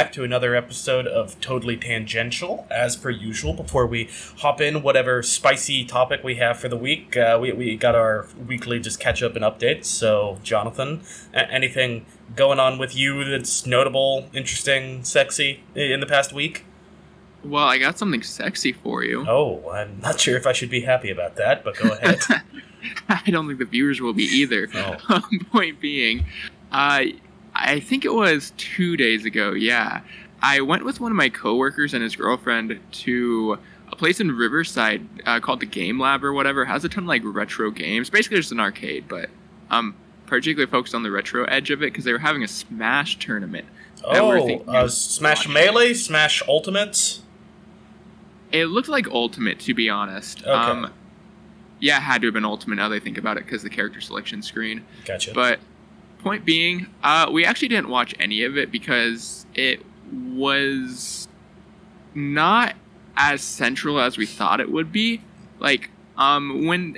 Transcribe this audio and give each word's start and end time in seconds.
back 0.00 0.12
to 0.12 0.24
another 0.24 0.54
episode 0.54 1.06
of 1.06 1.38
Totally 1.42 1.76
Tangential, 1.76 2.66
as 2.70 2.96
per 2.96 3.10
usual. 3.10 3.52
Before 3.52 3.86
we 3.86 4.08
hop 4.38 4.58
in, 4.58 4.80
whatever 4.80 5.22
spicy 5.22 5.84
topic 5.84 6.24
we 6.24 6.36
have 6.36 6.58
for 6.58 6.70
the 6.70 6.76
week, 6.78 7.18
uh, 7.18 7.38
we, 7.38 7.52
we 7.52 7.76
got 7.76 7.94
our 7.94 8.26
weekly 8.46 8.80
just 8.80 8.98
catch 8.98 9.22
up 9.22 9.36
and 9.36 9.44
updates. 9.44 9.84
So, 9.84 10.38
Jonathan, 10.42 11.02
a- 11.34 11.52
anything 11.52 12.06
going 12.34 12.58
on 12.58 12.78
with 12.78 12.96
you 12.96 13.24
that's 13.24 13.66
notable, 13.66 14.26
interesting, 14.32 15.04
sexy 15.04 15.64
in 15.74 16.00
the 16.00 16.06
past 16.06 16.32
week? 16.32 16.64
Well, 17.44 17.66
I 17.66 17.76
got 17.76 17.98
something 17.98 18.22
sexy 18.22 18.72
for 18.72 19.04
you. 19.04 19.26
Oh, 19.28 19.68
I'm 19.68 20.00
not 20.00 20.18
sure 20.18 20.34
if 20.34 20.46
I 20.46 20.54
should 20.54 20.70
be 20.70 20.80
happy 20.80 21.10
about 21.10 21.36
that, 21.36 21.62
but 21.62 21.76
go 21.76 21.90
ahead. 21.90 22.20
I 23.10 23.30
don't 23.30 23.46
think 23.46 23.58
the 23.58 23.66
viewers 23.66 24.00
will 24.00 24.14
be 24.14 24.24
either. 24.24 24.66
Oh. 24.72 24.96
Um, 25.10 25.46
point 25.52 25.78
being, 25.78 26.24
uh, 26.72 27.02
I 27.54 27.80
think 27.80 28.04
it 28.04 28.14
was 28.14 28.52
two 28.56 28.96
days 28.96 29.24
ago. 29.24 29.52
Yeah, 29.52 30.00
I 30.42 30.60
went 30.60 30.84
with 30.84 31.00
one 31.00 31.12
of 31.12 31.16
my 31.16 31.28
coworkers 31.28 31.94
and 31.94 32.02
his 32.02 32.16
girlfriend 32.16 32.80
to 32.92 33.58
a 33.92 33.96
place 33.96 34.20
in 34.20 34.32
Riverside 34.32 35.06
uh, 35.26 35.40
called 35.40 35.60
the 35.60 35.66
Game 35.66 36.00
Lab 36.00 36.24
or 36.24 36.32
whatever. 36.32 36.62
It 36.62 36.66
has 36.66 36.84
a 36.84 36.88
ton 36.88 37.04
of 37.04 37.08
like 37.08 37.22
retro 37.24 37.70
games. 37.70 38.10
Basically, 38.10 38.38
just 38.38 38.52
an 38.52 38.60
arcade, 38.60 39.06
but 39.08 39.28
um, 39.70 39.96
particularly 40.26 40.70
focused 40.70 40.94
on 40.94 41.02
the 41.02 41.10
retro 41.10 41.44
edge 41.44 41.70
of 41.70 41.82
it 41.82 41.86
because 41.86 42.04
they 42.04 42.12
were 42.12 42.18
having 42.18 42.42
a 42.42 42.48
Smash 42.48 43.18
tournament. 43.18 43.66
oh, 44.04 44.64
uh, 44.68 44.88
Smash. 44.88 45.48
Melee, 45.48 45.92
Smash 45.92 46.42
Ultimate. 46.48 47.20
It 48.52 48.66
looked 48.66 48.88
like 48.88 49.06
Ultimate, 49.08 49.58
to 49.60 49.74
be 49.74 49.88
honest. 49.88 50.42
Okay. 50.42 50.50
Um, 50.50 50.92
yeah, 51.80 51.98
it 51.98 52.02
had 52.02 52.20
to 52.22 52.28
have 52.28 52.34
been 52.34 52.44
Ultimate 52.44 52.76
now 52.76 52.88
they 52.88 53.00
think 53.00 53.18
about 53.18 53.36
it 53.36 53.44
because 53.44 53.62
the 53.62 53.70
character 53.70 54.00
selection 54.00 54.42
screen. 54.42 54.84
Gotcha. 55.04 55.32
But 55.34 55.60
point 56.22 56.44
being, 56.44 56.86
uh, 57.02 57.28
we 57.32 57.44
actually 57.44 57.68
didn't 57.68 57.88
watch 57.88 58.14
any 58.18 58.44
of 58.44 58.56
it 58.56 58.70
because 58.70 59.46
it 59.54 59.84
was 60.12 61.28
not 62.14 62.74
as 63.16 63.42
central 63.42 64.00
as 64.00 64.16
we 64.16 64.26
thought 64.26 64.60
it 64.60 64.70
would 64.70 64.92
be. 64.92 65.20
Like, 65.58 65.90
um, 66.16 66.66
when 66.66 66.96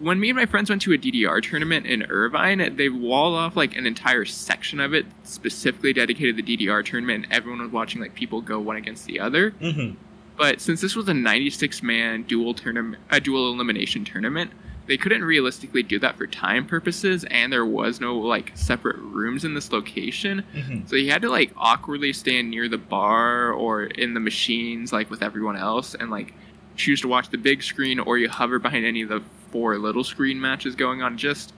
when 0.00 0.18
me 0.18 0.30
and 0.30 0.36
my 0.36 0.46
friends 0.46 0.70
went 0.70 0.82
to 0.82 0.92
a 0.92 0.98
DDR 0.98 1.42
tournament 1.42 1.86
in 1.86 2.04
Irvine, 2.04 2.74
they 2.76 2.88
walled 2.88 3.36
off 3.36 3.56
like 3.56 3.76
an 3.76 3.86
entire 3.86 4.24
section 4.24 4.80
of 4.80 4.92
it 4.92 5.06
specifically 5.24 5.92
dedicated 5.92 6.36
to 6.36 6.42
the 6.42 6.56
DDR 6.56 6.84
tournament, 6.84 7.24
and 7.24 7.32
everyone 7.32 7.60
was 7.62 7.70
watching 7.70 8.00
like 8.00 8.14
people 8.14 8.40
go 8.40 8.58
one 8.58 8.76
against 8.76 9.06
the 9.06 9.20
other. 9.20 9.50
hmm 9.50 9.90
But 10.36 10.60
since 10.60 10.80
this 10.80 10.96
was 10.96 11.08
a 11.08 11.14
96 11.14 11.82
man 11.82 12.22
dual 12.24 12.54
tournament, 12.54 13.02
a 13.10 13.20
dual 13.20 13.52
elimination 13.52 14.04
tournament, 14.04 14.50
they 14.88 14.96
couldn't 14.96 15.22
realistically 15.22 15.82
do 15.84 15.98
that 16.00 16.16
for 16.16 16.26
time 16.26 16.66
purposes, 16.66 17.24
and 17.30 17.52
there 17.52 17.64
was 17.66 18.00
no 18.00 18.16
like 18.18 18.50
separate 18.54 18.96
rooms 18.96 19.44
in 19.44 19.54
this 19.54 19.70
location. 19.70 20.40
hmm 20.52 20.80
So 20.86 20.96
you 20.96 21.10
had 21.10 21.22
to 21.22 21.28
like 21.30 21.52
awkwardly 21.56 22.12
stand 22.12 22.50
near 22.50 22.68
the 22.68 22.78
bar 22.78 23.52
or 23.52 23.84
in 23.84 24.14
the 24.14 24.20
machines, 24.20 24.92
like 24.92 25.10
with 25.10 25.22
everyone 25.22 25.56
else, 25.56 25.94
and 25.94 26.10
like 26.10 26.34
choose 26.76 27.00
to 27.02 27.08
watch 27.08 27.28
the 27.30 27.38
big 27.38 27.62
screen, 27.62 27.98
or 28.00 28.18
you 28.18 28.28
hover 28.28 28.58
behind 28.58 28.84
any 28.86 29.02
of 29.02 29.08
the 29.08 29.22
four 29.52 29.78
little 29.78 30.04
screen 30.04 30.40
matches 30.40 30.74
going 30.74 31.02
on. 31.02 31.16
Just, 31.18 31.52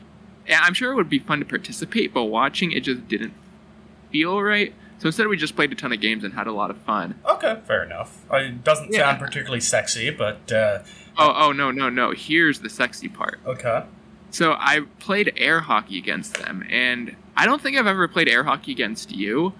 I'm 0.48 0.74
sure 0.74 0.92
it 0.92 0.96
would 0.96 1.08
be 1.10 1.18
fun 1.18 1.38
to 1.40 1.44
participate, 1.44 2.12
but 2.12 2.24
watching 2.24 2.72
it 2.72 2.80
just 2.80 3.06
didn't 3.08 3.32
feel 4.10 4.40
right. 4.42 4.74
So 4.98 5.06
instead, 5.06 5.28
we 5.28 5.36
just 5.36 5.56
played 5.56 5.72
a 5.72 5.74
ton 5.74 5.92
of 5.92 6.00
games 6.00 6.24
and 6.24 6.34
had 6.34 6.46
a 6.46 6.52
lot 6.52 6.70
of 6.70 6.76
fun. 6.78 7.14
Okay, 7.26 7.56
fair 7.66 7.84
enough. 7.84 8.18
Uh, 8.30 8.36
It 8.36 8.62
doesn't 8.64 8.92
Yeah. 8.92 8.98
sound 9.10 9.18
particularly 9.18 9.60
sexy, 9.60 10.10
but 10.10 10.52
uh, 10.52 10.80
Oh, 11.20 11.32
oh 11.36 11.52
no, 11.52 11.70
no, 11.70 11.88
no! 11.90 12.12
Here's 12.12 12.60
the 12.60 12.68
sexy 12.70 13.08
part. 13.08 13.40
okay. 13.46 13.84
So 14.32 14.52
I 14.52 14.82
played 15.00 15.32
air 15.36 15.60
hockey 15.60 15.98
against 15.98 16.34
them, 16.34 16.64
and 16.70 17.16
I 17.36 17.46
don't 17.46 17.60
think 17.60 17.76
I've 17.76 17.86
ever 17.88 18.06
played 18.08 18.28
air 18.28 18.44
hockey 18.44 18.70
against 18.72 19.10
you, 19.10 19.52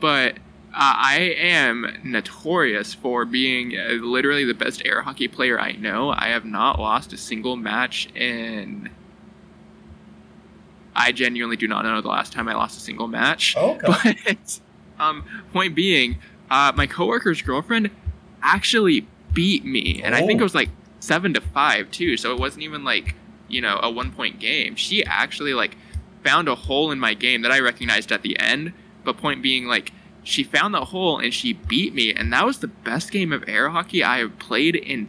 but 0.00 0.32
uh, 0.72 0.96
I 0.96 1.34
am 1.38 1.86
notorious 2.02 2.94
for 2.94 3.26
being 3.26 3.78
uh, 3.78 3.92
literally 4.02 4.44
the 4.46 4.54
best 4.54 4.80
air 4.86 5.02
hockey 5.02 5.28
player 5.28 5.60
I 5.60 5.72
know. 5.72 6.10
I 6.10 6.28
have 6.28 6.46
not 6.46 6.78
lost 6.80 7.12
a 7.12 7.18
single 7.18 7.56
match 7.56 8.08
in. 8.14 8.88
I 10.96 11.12
genuinely 11.12 11.56
do 11.56 11.66
not 11.68 11.84
know 11.84 12.00
the 12.00 12.08
last 12.08 12.32
time 12.32 12.48
I 12.48 12.54
lost 12.54 12.78
a 12.78 12.80
single 12.80 13.08
match. 13.08 13.56
Okay. 13.56 14.16
But 14.26 14.60
um, 14.98 15.24
point 15.52 15.74
being, 15.74 16.18
uh, 16.50 16.72
my 16.76 16.86
coworker's 16.86 17.42
girlfriend 17.42 17.90
actually 18.42 19.06
beat 19.32 19.64
me, 19.64 20.00
and 20.04 20.14
I 20.14 20.20
think 20.24 20.40
Oh. 20.40 20.42
it 20.42 20.44
was 20.44 20.54
like 20.54 20.70
seven 21.04 21.34
to 21.34 21.40
five 21.40 21.90
too. 21.90 22.16
So 22.16 22.32
it 22.32 22.40
wasn't 22.40 22.64
even 22.64 22.84
like 22.84 23.14
you 23.48 23.60
know 23.60 23.78
a 23.82 23.90
one 23.90 24.12
point 24.12 24.40
game. 24.40 24.76
She 24.76 25.04
actually 25.04 25.54
like 25.54 25.76
found 26.22 26.48
a 26.48 26.54
hole 26.54 26.90
in 26.90 26.98
my 26.98 27.14
game 27.14 27.42
that 27.42 27.52
I 27.52 27.60
recognized 27.60 28.10
at 28.10 28.22
the 28.22 28.38
end. 28.38 28.72
But 29.04 29.18
point 29.18 29.42
being, 29.42 29.66
like 29.66 29.92
she 30.22 30.42
found 30.42 30.72
the 30.72 30.86
hole 30.86 31.18
and 31.18 31.32
she 31.32 31.52
beat 31.52 31.94
me, 31.94 32.12
and 32.12 32.32
that 32.32 32.46
was 32.46 32.58
the 32.58 32.68
best 32.68 33.12
game 33.12 33.32
of 33.32 33.44
air 33.46 33.68
hockey 33.68 34.02
I 34.02 34.18
have 34.18 34.38
played 34.38 34.74
in 34.74 35.08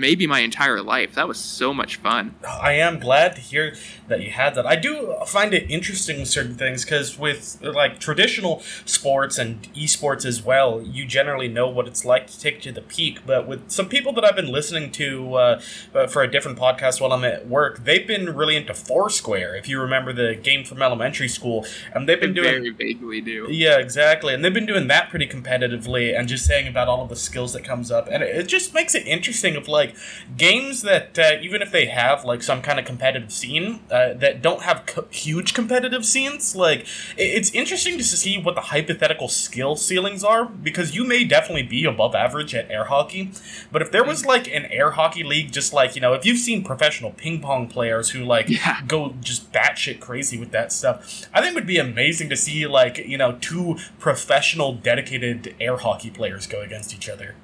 maybe 0.00 0.26
my 0.26 0.40
entire 0.40 0.82
life. 0.82 1.14
That 1.14 1.28
was 1.28 1.38
so 1.38 1.72
much 1.72 1.96
fun. 1.96 2.34
I 2.46 2.72
am 2.72 2.98
glad 2.98 3.36
to 3.36 3.40
hear 3.40 3.74
that 4.08 4.22
you 4.22 4.30
had 4.30 4.54
that. 4.54 4.66
I 4.66 4.76
do 4.76 5.14
find 5.26 5.54
it 5.54 5.70
interesting 5.70 6.24
certain 6.24 6.56
things 6.56 6.84
because 6.84 7.18
with 7.18 7.58
like 7.62 8.00
traditional 8.00 8.60
sports 8.84 9.38
and 9.38 9.62
esports 9.74 10.24
as 10.24 10.42
well, 10.42 10.82
you 10.82 11.06
generally 11.06 11.48
know 11.48 11.68
what 11.68 11.86
it's 11.86 12.04
like 12.04 12.26
to 12.28 12.40
take 12.40 12.60
to 12.62 12.72
the 12.72 12.80
peak. 12.80 13.20
But 13.26 13.46
with 13.46 13.70
some 13.70 13.88
people 13.88 14.12
that 14.14 14.24
I've 14.24 14.36
been 14.36 14.50
listening 14.50 14.90
to 14.92 15.34
uh, 15.34 15.60
uh, 15.94 16.06
for 16.06 16.22
a 16.22 16.30
different 16.30 16.58
podcast 16.58 17.00
while 17.00 17.12
I'm 17.12 17.24
at 17.24 17.46
work, 17.46 17.84
they've 17.84 18.06
been 18.06 18.34
really 18.34 18.56
into 18.56 18.74
Foursquare. 18.74 19.54
If 19.54 19.68
you 19.68 19.80
remember 19.80 20.12
the 20.12 20.34
game 20.34 20.64
from 20.64 20.82
elementary 20.82 21.28
school, 21.28 21.64
and 21.94 22.08
they've 22.08 22.20
been 22.20 22.34
doing 22.34 22.62
very 22.62 22.70
vaguely 22.70 23.20
do. 23.20 23.46
Yeah, 23.50 23.78
exactly. 23.78 24.34
And 24.34 24.44
they've 24.44 24.54
been 24.54 24.66
doing 24.66 24.88
that 24.88 25.10
pretty 25.10 25.26
competitively 25.26 26.18
and 26.18 26.28
just 26.28 26.46
saying 26.46 26.66
about 26.66 26.88
all 26.88 27.02
of 27.02 27.08
the 27.08 27.16
skills 27.16 27.52
that 27.52 27.64
comes 27.64 27.90
up. 27.90 28.08
And 28.10 28.22
it, 28.22 28.34
it 28.34 28.48
just 28.48 28.74
makes 28.74 28.94
it 28.94 29.06
interesting 29.06 29.56
of 29.56 29.68
like 29.68 29.89
games 30.36 30.82
that 30.82 31.18
uh, 31.18 31.32
even 31.40 31.62
if 31.62 31.70
they 31.70 31.86
have 31.86 32.24
like 32.24 32.42
some 32.42 32.62
kind 32.62 32.78
of 32.78 32.84
competitive 32.84 33.32
scene 33.32 33.80
uh, 33.90 34.14
that 34.14 34.42
don't 34.42 34.62
have 34.62 34.84
co- 34.86 35.06
huge 35.10 35.54
competitive 35.54 36.04
scenes, 36.04 36.54
like 36.56 36.80
it, 37.16 37.22
it's 37.38 37.50
interesting 37.52 37.98
to 37.98 38.04
see 38.04 38.40
what 38.40 38.54
the 38.54 38.60
hypothetical 38.62 39.28
skill 39.28 39.76
ceilings 39.76 40.22
are 40.24 40.44
because 40.44 40.94
you 40.94 41.04
may 41.04 41.24
definitely 41.24 41.62
be 41.62 41.84
above 41.84 42.14
average 42.14 42.54
at 42.54 42.70
air 42.70 42.84
hockey. 42.84 43.30
But 43.72 43.82
if 43.82 43.90
there 43.92 44.04
was 44.04 44.24
like 44.26 44.46
an 44.48 44.66
air 44.66 44.92
hockey 44.92 45.22
league, 45.22 45.52
just 45.52 45.72
like, 45.72 45.94
you 45.94 46.00
know, 46.00 46.12
if 46.14 46.24
you've 46.24 46.38
seen 46.38 46.64
professional 46.64 47.10
ping 47.12 47.40
pong 47.40 47.68
players 47.68 48.10
who 48.10 48.24
like 48.24 48.48
Yeah. 48.48 48.80
go 48.86 49.14
just 49.20 49.52
batshit 49.52 50.00
crazy 50.00 50.38
with 50.38 50.50
that 50.52 50.72
stuff. 50.72 51.26
I 51.32 51.40
think 51.40 51.52
it 51.52 51.54
would 51.54 51.66
be 51.66 51.78
amazing 51.78 52.28
to 52.30 52.36
see 52.36 52.66
like 52.66 52.98
you 52.98 53.18
know 53.18 53.38
two 53.40 53.76
professional, 53.98 54.72
dedicated 54.74 55.54
air 55.60 55.76
hockey 55.76 56.10
players 56.10 56.46
go 56.46 56.60
against 56.60 56.94
each 56.94 57.08
other. 57.08 57.34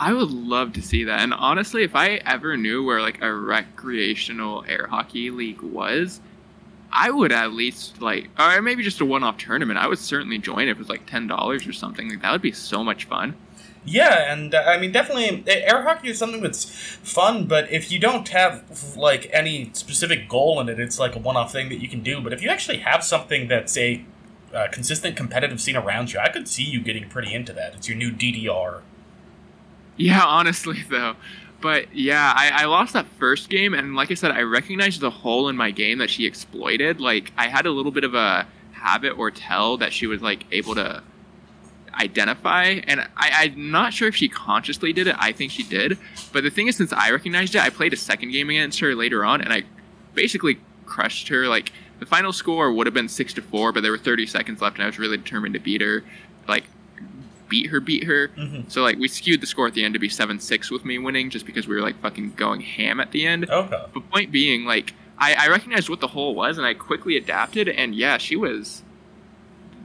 I 0.00 0.14
would 0.14 0.30
love 0.30 0.72
to 0.72 0.82
see 0.82 1.04
that. 1.04 1.20
And 1.20 1.34
honestly, 1.34 1.82
if 1.82 1.94
I 1.94 2.22
ever 2.24 2.56
knew 2.56 2.82
where 2.82 3.02
like 3.02 3.20
a 3.20 3.30
recreational 3.30 4.64
air 4.66 4.86
hockey 4.86 5.28
league 5.28 5.60
was, 5.60 6.22
I 6.90 7.10
would 7.10 7.32
at 7.32 7.52
least 7.52 8.00
like, 8.00 8.30
or 8.38 8.62
maybe 8.62 8.82
just 8.82 9.02
a 9.02 9.04
one-off 9.04 9.36
tournament. 9.36 9.78
I 9.78 9.86
would 9.86 9.98
certainly 9.98 10.38
join 10.38 10.68
if 10.68 10.76
it 10.76 10.78
was 10.78 10.88
like 10.88 11.04
ten 11.04 11.26
dollars 11.26 11.66
or 11.66 11.74
something. 11.74 12.08
Like 12.08 12.22
that 12.22 12.32
would 12.32 12.40
be 12.40 12.50
so 12.50 12.82
much 12.82 13.04
fun. 13.04 13.36
Yeah, 13.84 14.32
and 14.32 14.54
uh, 14.54 14.64
I 14.66 14.78
mean 14.78 14.90
definitely 14.90 15.44
air 15.46 15.82
hockey 15.82 16.08
is 16.08 16.18
something 16.18 16.40
that's 16.40 16.64
fun, 16.64 17.44
but 17.44 17.70
if 17.70 17.92
you 17.92 17.98
don't 17.98 18.28
have 18.28 18.96
like 18.96 19.28
any 19.34 19.68
specific 19.74 20.30
goal 20.30 20.60
in 20.60 20.70
it, 20.70 20.80
it's 20.80 20.98
like 20.98 21.14
a 21.14 21.18
one-off 21.18 21.52
thing 21.52 21.68
that 21.68 21.82
you 21.82 21.88
can 21.88 22.02
do. 22.02 22.22
But 22.22 22.32
if 22.32 22.42
you 22.42 22.48
actually 22.48 22.78
have 22.78 23.04
something 23.04 23.48
that's 23.48 23.76
a 23.76 24.02
uh, 24.54 24.68
consistent 24.72 25.14
competitive 25.14 25.60
scene 25.60 25.76
around 25.76 26.14
you, 26.14 26.20
I 26.20 26.30
could 26.30 26.48
see 26.48 26.64
you 26.64 26.80
getting 26.80 27.06
pretty 27.10 27.34
into 27.34 27.52
that. 27.52 27.74
It's 27.74 27.86
your 27.86 27.98
new 27.98 28.10
DDR. 28.10 28.80
Yeah, 30.00 30.24
honestly 30.26 30.82
though. 30.88 31.16
But 31.60 31.94
yeah, 31.94 32.32
I, 32.34 32.62
I 32.62 32.64
lost 32.64 32.94
that 32.94 33.06
first 33.18 33.50
game, 33.50 33.74
and 33.74 33.94
like 33.94 34.10
I 34.10 34.14
said, 34.14 34.30
I 34.30 34.40
recognized 34.42 35.00
the 35.00 35.10
hole 35.10 35.48
in 35.50 35.56
my 35.56 35.70
game 35.70 35.98
that 35.98 36.08
she 36.08 36.24
exploited. 36.24 37.00
Like 37.00 37.32
I 37.36 37.48
had 37.48 37.66
a 37.66 37.70
little 37.70 37.92
bit 37.92 38.04
of 38.04 38.14
a 38.14 38.46
habit 38.72 39.18
or 39.18 39.30
tell 39.30 39.76
that 39.76 39.92
she 39.92 40.06
was 40.06 40.22
like 40.22 40.46
able 40.52 40.74
to 40.76 41.02
identify, 41.92 42.80
and 42.86 43.00
I, 43.16 43.30
I'm 43.42 43.70
not 43.70 43.92
sure 43.92 44.08
if 44.08 44.16
she 44.16 44.28
consciously 44.28 44.94
did 44.94 45.06
it. 45.06 45.16
I 45.18 45.32
think 45.32 45.52
she 45.52 45.62
did. 45.62 45.98
But 46.32 46.44
the 46.44 46.50
thing 46.50 46.68
is, 46.68 46.76
since 46.76 46.94
I 46.94 47.10
recognized 47.10 47.54
it, 47.54 47.60
I 47.60 47.68
played 47.68 47.92
a 47.92 47.96
second 47.96 48.30
game 48.30 48.48
against 48.48 48.80
her 48.80 48.94
later 48.94 49.22
on, 49.24 49.42
and 49.42 49.52
I 49.52 49.64
basically 50.14 50.58
crushed 50.86 51.28
her. 51.28 51.46
Like 51.46 51.72
the 51.98 52.06
final 52.06 52.32
score 52.32 52.72
would 52.72 52.86
have 52.86 52.94
been 52.94 53.08
six 53.08 53.34
to 53.34 53.42
four, 53.42 53.70
but 53.70 53.82
there 53.82 53.92
were 53.92 53.98
30 53.98 54.26
seconds 54.26 54.62
left, 54.62 54.76
and 54.76 54.84
I 54.84 54.86
was 54.86 54.98
really 54.98 55.18
determined 55.18 55.52
to 55.54 55.60
beat 55.60 55.82
her. 55.82 56.02
Like 56.48 56.64
beat 57.50 57.66
her, 57.66 57.80
beat 57.80 58.04
her. 58.04 58.28
hmm 58.28 58.62
So 58.68 58.80
like 58.82 58.96
we 58.96 59.08
skewed 59.08 59.42
the 59.42 59.46
score 59.46 59.66
at 59.66 59.74
the 59.74 59.84
end 59.84 59.92
to 59.94 60.00
be 60.00 60.08
seven 60.08 60.40
six 60.40 60.70
with 60.70 60.86
me 60.86 60.98
winning 60.98 61.28
just 61.28 61.44
because 61.44 61.68
we 61.68 61.74
were 61.76 61.82
like 61.82 62.00
fucking 62.00 62.32
going 62.36 62.62
ham 62.62 62.98
at 63.00 63.10
the 63.10 63.26
end. 63.26 63.50
Okay. 63.50 63.84
But 63.92 64.10
point 64.10 64.32
being, 64.32 64.64
like 64.64 64.94
I, 65.18 65.34
I 65.34 65.48
recognized 65.48 65.90
what 65.90 66.00
the 66.00 66.06
hole 66.08 66.34
was 66.34 66.56
and 66.56 66.66
I 66.66 66.72
quickly 66.72 67.16
adapted 67.18 67.68
and 67.68 67.94
yeah, 67.94 68.16
she 68.16 68.36
was 68.36 68.82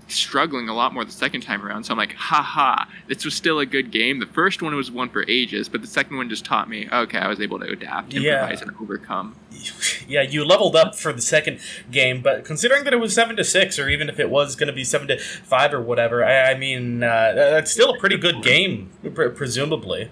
struggling 0.08 0.70
a 0.70 0.74
lot 0.74 0.94
more 0.94 1.04
the 1.04 1.12
second 1.12 1.42
time 1.42 1.66
around. 1.66 1.84
So 1.84 1.92
I'm 1.92 1.98
like, 1.98 2.14
haha, 2.14 2.86
this 3.08 3.26
was 3.26 3.34
still 3.34 3.60
a 3.60 3.66
good 3.66 3.92
game. 3.92 4.20
The 4.20 4.26
first 4.26 4.62
one 4.62 4.76
was 4.76 4.92
one 4.92 5.10
for 5.10 5.26
ages, 5.28 5.68
but 5.70 5.82
the 5.82 5.88
second 5.88 6.18
one 6.18 6.30
just 6.30 6.46
taught 6.46 6.70
me, 6.70 6.88
okay, 6.92 7.18
I 7.18 7.28
was 7.28 7.40
able 7.40 7.60
to 7.60 7.66
adapt, 7.66 8.14
improvise, 8.14 8.62
yeah. 8.62 8.68
and 8.68 8.78
overcome. 8.80 9.36
Yeah, 10.08 10.22
you 10.22 10.46
leveled 10.46 10.76
up 10.76 10.96
for 10.96 11.12
the 11.12 11.22
second 11.22 11.60
game, 11.90 12.22
but 12.22 12.46
considering 12.46 12.84
that 12.84 12.94
it 12.94 12.98
was 12.98 13.16
seven 13.16 13.36
to 13.38 13.44
six, 13.44 13.80
or 13.80 13.90
even 13.90 14.08
if 14.10 14.20
it 14.20 14.30
was 14.30 14.56
going 14.56 14.68
to 14.68 14.74
be 14.74 14.84
seven 14.84 15.08
to 15.08 15.18
five 15.18 15.74
or 15.74 15.82
whatever, 15.82 16.24
I, 16.24 16.52
I 16.52 16.56
mean, 16.56 17.02
uh, 17.02 17.34
that's 17.34 17.72
still 17.72 17.96
a 17.96 17.98
pretty 17.98 18.18
good 18.18 18.44
game, 18.44 18.92
presumably. 19.16 20.12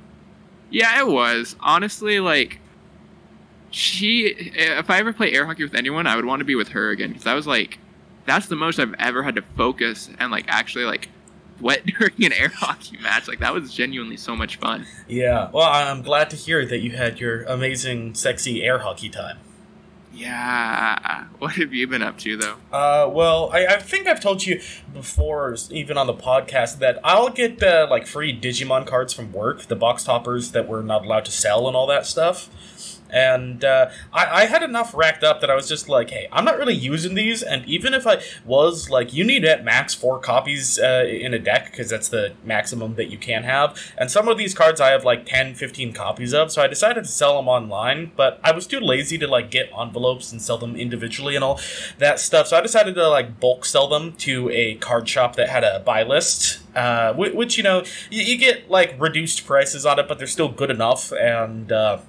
Yeah, 0.71 0.99
it 0.99 1.07
was. 1.07 1.55
Honestly, 1.59 2.19
like 2.19 2.59
she 3.69 4.27
if 4.55 4.89
I 4.89 4.97
ever 4.97 5.13
play 5.13 5.33
air 5.33 5.45
hockey 5.45 5.63
with 5.63 5.75
anyone, 5.75 6.07
I 6.07 6.15
would 6.15 6.25
want 6.25 6.39
to 6.39 6.45
be 6.45 6.55
with 6.55 6.69
her 6.69 6.89
again 6.89 7.09
because 7.09 7.27
I 7.27 7.35
was 7.35 7.45
like 7.45 7.77
that's 8.25 8.47
the 8.47 8.55
most 8.55 8.79
I've 8.79 8.93
ever 8.99 9.23
had 9.23 9.35
to 9.35 9.41
focus 9.41 10.09
and 10.19 10.31
like 10.31 10.45
actually 10.47 10.85
like 10.85 11.09
sweat 11.59 11.85
during 11.99 12.23
an 12.23 12.33
air 12.33 12.49
hockey 12.49 12.97
match. 12.97 13.27
Like 13.27 13.39
that 13.39 13.53
was 13.53 13.73
genuinely 13.73 14.17
so 14.17 14.35
much 14.35 14.57
fun. 14.57 14.85
Yeah. 15.07 15.49
Well, 15.51 15.67
I'm 15.67 16.01
glad 16.01 16.29
to 16.31 16.35
hear 16.35 16.65
that 16.65 16.79
you 16.79 16.91
had 16.91 17.19
your 17.19 17.43
amazing, 17.43 18.15
sexy 18.15 18.63
air 18.63 18.79
hockey 18.79 19.09
time. 19.09 19.37
Yeah. 20.13 21.25
What 21.39 21.53
have 21.53 21.73
you 21.73 21.87
been 21.87 22.03
up 22.03 22.19
to 22.19 22.37
though? 22.37 22.55
Uh, 22.71 23.09
well, 23.09 23.49
I, 23.51 23.65
I 23.65 23.79
think 23.79 24.07
I've 24.07 24.19
told 24.19 24.45
you 24.45 24.61
before, 24.93 25.57
even 25.71 25.97
on 25.97 26.05
the 26.05 26.13
podcast, 26.13 26.77
that 26.79 26.99
I'll 27.03 27.29
get 27.29 27.63
uh, 27.63 27.87
like 27.89 28.05
free 28.05 28.39
Digimon 28.39 28.85
cards 28.85 29.11
from 29.11 29.33
work, 29.33 29.63
the 29.63 29.75
box 29.75 30.03
toppers 30.03 30.51
that 30.51 30.67
we're 30.67 30.83
not 30.83 31.03
allowed 31.03 31.25
to 31.25 31.31
sell 31.31 31.67
and 31.67 31.75
all 31.75 31.87
that 31.87 32.05
stuff 32.05 32.49
and 33.13 33.63
uh, 33.63 33.91
I, 34.11 34.41
I, 34.41 34.45
had 34.45 34.63
enough 34.63 34.93
racked 34.95 35.23
up 35.23 35.39
that 35.41 35.49
I 35.51 35.55
was 35.55 35.69
just 35.69 35.87
like, 35.87 36.09
hey, 36.09 36.27
I'm 36.31 36.43
not 36.43 36.57
really 36.57 36.73
using 36.73 37.13
these, 37.13 37.43
and 37.43 37.63
even 37.65 37.93
if 37.93 38.07
I 38.07 38.21
was, 38.43 38.89
like, 38.89 39.13
you 39.13 39.23
need 39.23 39.45
at 39.45 39.63
max 39.63 39.93
four 39.93 40.17
copies 40.17 40.79
uh, 40.79 41.05
in 41.07 41.33
a 41.33 41.39
deck, 41.39 41.69
because 41.69 41.89
that's 41.89 42.09
the 42.09 42.33
maximum 42.43 42.95
that 42.95 43.11
you 43.11 43.19
can 43.19 43.43
have, 43.43 43.79
and 43.97 44.09
some 44.09 44.27
of 44.27 44.39
these 44.39 44.55
cards 44.55 44.81
I 44.81 44.89
have, 44.89 45.05
like, 45.05 45.27
10, 45.27 45.53
15 45.53 45.93
copies 45.93 46.33
of, 46.33 46.51
so 46.51 46.63
I 46.63 46.67
decided 46.67 47.03
to 47.03 47.09
sell 47.09 47.37
them 47.37 47.47
online, 47.47 48.11
but 48.15 48.39
I 48.43 48.51
was 48.51 48.65
too 48.65 48.79
lazy 48.79 49.19
to, 49.19 49.27
like, 49.27 49.51
get 49.51 49.69
envelopes 49.79 50.31
and 50.31 50.41
sell 50.41 50.57
them 50.57 50.75
individually 50.75 51.35
and 51.35 51.43
all 51.43 51.59
that 51.99 52.19
stuff, 52.19 52.47
so 52.47 52.57
I 52.57 52.61
decided 52.61 52.95
to, 52.95 53.07
like, 53.09 53.39
bulk 53.39 53.65
sell 53.65 53.87
them 53.87 54.13
to 54.13 54.49
a 54.49 54.75
card 54.75 55.07
shop 55.07 55.35
that 55.35 55.49
had 55.49 55.63
a 55.63 55.79
buy 55.79 56.01
list, 56.01 56.61
uh, 56.75 57.13
which, 57.13 57.57
you 57.57 57.63
know, 57.63 57.83
you, 58.09 58.23
you, 58.23 58.37
get, 58.39 58.71
like, 58.71 58.95
reduced 58.99 59.45
prices 59.45 59.85
on 59.85 59.99
it, 59.99 60.07
but 60.07 60.17
they're 60.17 60.25
still 60.25 60.49
good 60.49 60.71
enough, 60.71 61.11
and, 61.11 61.71
uh, 61.71 61.99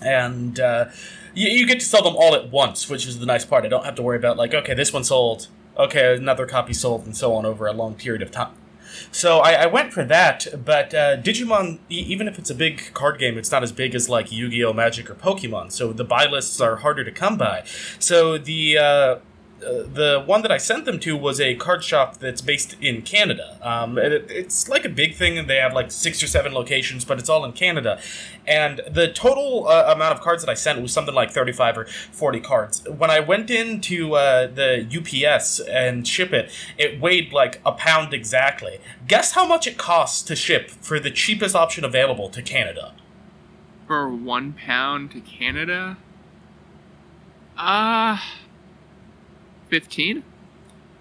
and 0.00 0.58
uh, 0.60 0.86
you, 1.34 1.48
you, 1.48 1.66
get 1.66 1.80
to 1.80 1.86
sell 1.86 2.02
them 2.02 2.14
all 2.16 2.34
at 2.34 2.50
once, 2.50 2.88
which 2.88 3.06
is 3.06 3.18
the 3.18 3.26
nice 3.26 3.44
part. 3.44 3.64
I 3.64 3.68
don't 3.68 3.84
have 3.84 3.94
to 3.96 4.02
worry 4.02 4.16
about 4.16 4.36
like, 4.36 4.54
okay, 4.54 4.74
this 4.74 4.92
one 4.92 5.04
sold, 5.04 5.48
okay, 5.76 6.16
another 6.16 6.46
copy 6.46 6.72
sold, 6.72 7.04
and 7.04 7.16
so 7.16 7.34
on 7.34 7.46
over 7.46 7.66
a 7.66 7.72
long 7.72 7.94
period 7.94 8.22
of 8.22 8.30
time. 8.30 8.54
So 9.10 9.38
I, 9.38 9.52
I 9.52 9.66
went 9.66 9.92
for 9.92 10.04
that, 10.04 10.46
but 10.64 10.94
uh, 10.94 11.16
Digimon, 11.16 11.78
e- 11.88 12.00
even 12.00 12.28
if 12.28 12.38
it's 12.38 12.50
a 12.50 12.54
big 12.54 12.92
card 12.94 13.18
game, 13.18 13.38
it's 13.38 13.50
not 13.50 13.62
as 13.62 13.72
big 13.72 13.94
as 13.94 14.08
like 14.08 14.30
Yu-Gi-Oh, 14.30 14.72
Magic, 14.72 15.10
or 15.10 15.14
Pokemon. 15.14 15.72
So 15.72 15.92
the 15.92 16.04
buy 16.04 16.26
lists 16.26 16.60
are 16.60 16.76
harder 16.76 17.04
to 17.04 17.10
come 17.10 17.38
by. 17.38 17.64
So 17.98 18.38
the 18.38 18.78
uh, 18.78 19.16
the 19.62 20.22
one 20.26 20.42
that 20.42 20.50
I 20.50 20.58
sent 20.58 20.84
them 20.84 20.98
to 21.00 21.16
was 21.16 21.40
a 21.40 21.54
card 21.54 21.84
shop 21.84 22.18
that's 22.18 22.40
based 22.40 22.76
in 22.80 23.02
Canada. 23.02 23.58
Um, 23.62 23.96
it, 23.96 24.12
it's 24.30 24.68
like 24.68 24.84
a 24.84 24.88
big 24.88 25.14
thing, 25.14 25.38
and 25.38 25.48
they 25.48 25.56
have 25.56 25.72
like 25.72 25.90
six 25.90 26.22
or 26.22 26.26
seven 26.26 26.52
locations, 26.52 27.04
but 27.04 27.18
it's 27.18 27.28
all 27.28 27.44
in 27.44 27.52
Canada. 27.52 28.00
And 28.46 28.80
the 28.90 29.12
total 29.12 29.68
uh, 29.68 29.92
amount 29.94 30.14
of 30.14 30.20
cards 30.20 30.42
that 30.42 30.50
I 30.50 30.54
sent 30.54 30.82
was 30.82 30.92
something 30.92 31.14
like 31.14 31.30
35 31.30 31.78
or 31.78 31.84
40 31.86 32.40
cards. 32.40 32.88
When 32.88 33.10
I 33.10 33.20
went 33.20 33.50
into 33.50 34.14
uh, 34.14 34.48
the 34.48 34.86
UPS 34.90 35.60
and 35.60 36.06
ship 36.06 36.32
it, 36.32 36.50
it 36.76 37.00
weighed 37.00 37.32
like 37.32 37.60
a 37.64 37.72
pound 37.72 38.12
exactly. 38.12 38.80
Guess 39.06 39.32
how 39.32 39.46
much 39.46 39.66
it 39.66 39.78
costs 39.78 40.22
to 40.22 40.36
ship 40.36 40.70
for 40.70 40.98
the 40.98 41.10
cheapest 41.10 41.54
option 41.54 41.84
available 41.84 42.28
to 42.30 42.42
Canada? 42.42 42.94
For 43.86 44.08
one 44.08 44.52
pound 44.52 45.12
to 45.12 45.20
Canada? 45.20 45.98
Ah. 47.56 48.38
Uh 48.38 48.41
15? 49.72 50.22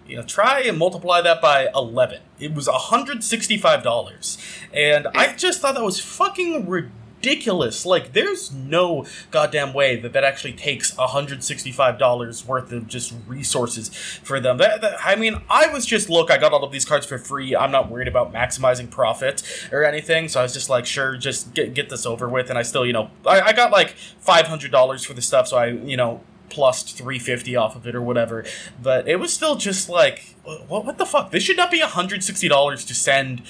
You 0.08 0.16
know, 0.16 0.24
try 0.24 0.62
and 0.62 0.78
multiply 0.78 1.20
that 1.20 1.42
by 1.42 1.68
11. 1.76 2.22
It 2.40 2.54
was 2.54 2.70
$165. 2.70 4.62
And 4.74 5.08
I 5.14 5.26
eh. 5.26 5.36
just 5.36 5.60
thought 5.60 5.76
that 5.76 5.84
was 5.84 6.00
fucking 6.00 6.70
ridiculous. 6.70 7.86
Like, 7.86 8.14
there's 8.14 8.54
no 8.54 9.06
goddamn 9.30 9.74
way 9.74 9.98
that 9.98 10.14
that 10.14 10.24
actually 10.24 10.54
takes 10.54 10.96
$165 10.96 12.46
worth 12.46 12.72
of 12.72 12.88
just 12.88 13.14
resources 13.28 13.90
for 14.24 14.40
them. 14.40 14.56
That, 14.58 14.80
that, 14.80 14.96
I 15.04 15.18
mean, 15.18 15.42
I 15.50 15.68
was 15.68 15.86
just, 15.86 16.10
look, 16.10 16.32
I 16.32 16.38
got 16.38 16.54
all 16.54 16.64
of 16.64 16.72
these 16.72 16.86
cards 16.86 17.06
for 17.06 17.18
free. 17.18 17.54
I'm 17.54 17.72
not 17.72 17.92
worried 17.92 18.08
about 18.08 18.32
maximizing 18.32 18.90
profit 18.90 19.44
or 19.74 19.84
anything. 19.84 20.30
So 20.30 20.40
I 20.40 20.44
was 20.44 20.54
just 20.54 20.70
like, 20.70 20.86
sure, 20.86 21.18
just 21.18 21.54
get, 21.54 21.74
get 21.74 21.90
this 21.90 22.06
over 22.06 22.30
with. 22.30 22.50
And 22.50 22.58
I 22.58 22.62
still, 22.62 22.86
you 22.86 22.94
know, 22.94 23.12
I, 23.26 23.42
I 23.42 23.52
got 23.52 23.70
like 23.72 23.98
$500 24.26 25.06
for 25.06 25.14
the 25.14 25.22
stuff. 25.22 25.50
So 25.50 25.58
I, 25.58 25.66
you 25.66 25.98
know, 25.98 26.22
plus 26.52 26.84
350 26.84 27.56
off 27.56 27.76
of 27.76 27.88
it 27.88 27.96
or 27.96 28.02
whatever. 28.02 28.46
But 28.82 29.08
it 29.08 29.16
was 29.16 29.34
still 29.34 29.56
just 29.56 29.90
like, 29.90 30.36
what, 30.44 30.86
what 30.86 30.98
the 30.98 31.06
fuck? 31.06 31.32
This 31.32 31.44
should 31.44 31.58
not 31.58 31.72
be 31.72 31.82
$160 31.82 32.88
to 32.88 32.94
send 32.94 33.42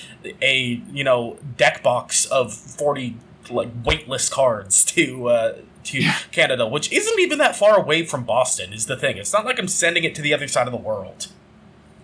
a, 0.42 0.82
you 0.92 1.04
know, 1.04 1.38
deck 1.58 1.84
box 1.84 2.26
of 2.28 2.54
40 2.54 3.18
like 3.50 3.70
weightless 3.84 4.30
cards 4.30 4.86
to 4.96 5.28
uh, 5.28 5.58
to 5.84 6.04
Canada, 6.32 6.68
which 6.68 6.92
isn't 6.92 7.20
even 7.20 7.40
that 7.40 7.56
far 7.56 7.78
away 7.78 8.06
from 8.06 8.24
Boston. 8.24 8.72
Is 8.72 8.86
the 8.86 8.96
thing? 8.96 9.18
It's 9.18 9.34
not 9.34 9.46
like 9.46 9.60
I'm 9.60 9.68
sending 9.68 10.04
it 10.04 10.16
to 10.16 10.22
the 10.22 10.34
other 10.34 10.48
side 10.48 10.68
of 10.68 10.72
the 10.72 10.80
world. 10.80 11.28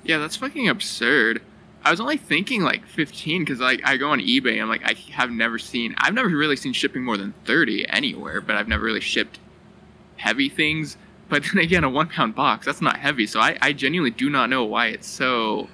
Yeah, 0.04 0.18
that's 0.18 0.36
fucking 0.38 0.68
absurd. 0.68 1.42
I 1.84 1.92
was 1.92 2.00
only 2.00 2.18
thinking 2.18 2.64
like 2.64 2.86
15 2.86 3.44
because 3.44 3.60
like 3.60 3.82
I 3.84 3.98
go 3.98 4.10
on 4.10 4.20
eBay. 4.20 4.62
I'm 4.62 4.68
like 4.68 4.84
I 4.84 4.94
have 5.12 5.32
never 5.32 5.60
seen. 5.60 5.96
I've 5.98 6.14
never 6.14 6.28
really 6.30 6.56
seen 6.56 6.74
shipping 6.74 7.04
more 7.04 7.18
than 7.18 7.34
30 7.46 7.88
anywhere, 7.90 8.42
but 8.42 8.56
I've 8.56 8.68
never 8.68 8.84
really 8.84 9.00
shipped 9.00 9.40
heavy 10.18 10.50
things. 10.50 10.98
But 11.30 11.44
then 11.44 11.62
again, 11.62 11.84
a 11.84 11.90
one 11.90 12.08
pound 12.08 12.36
box, 12.36 12.66
that's 12.66 12.82
not 12.82 12.98
heavy. 12.98 13.28
So 13.28 13.40
I, 13.40 13.58
I 13.62 13.74
genuinely 13.74 14.12
do 14.12 14.30
not 14.30 14.50
know 14.50 14.64
why 14.64 14.88
it's 14.88 15.08
so 15.08 15.68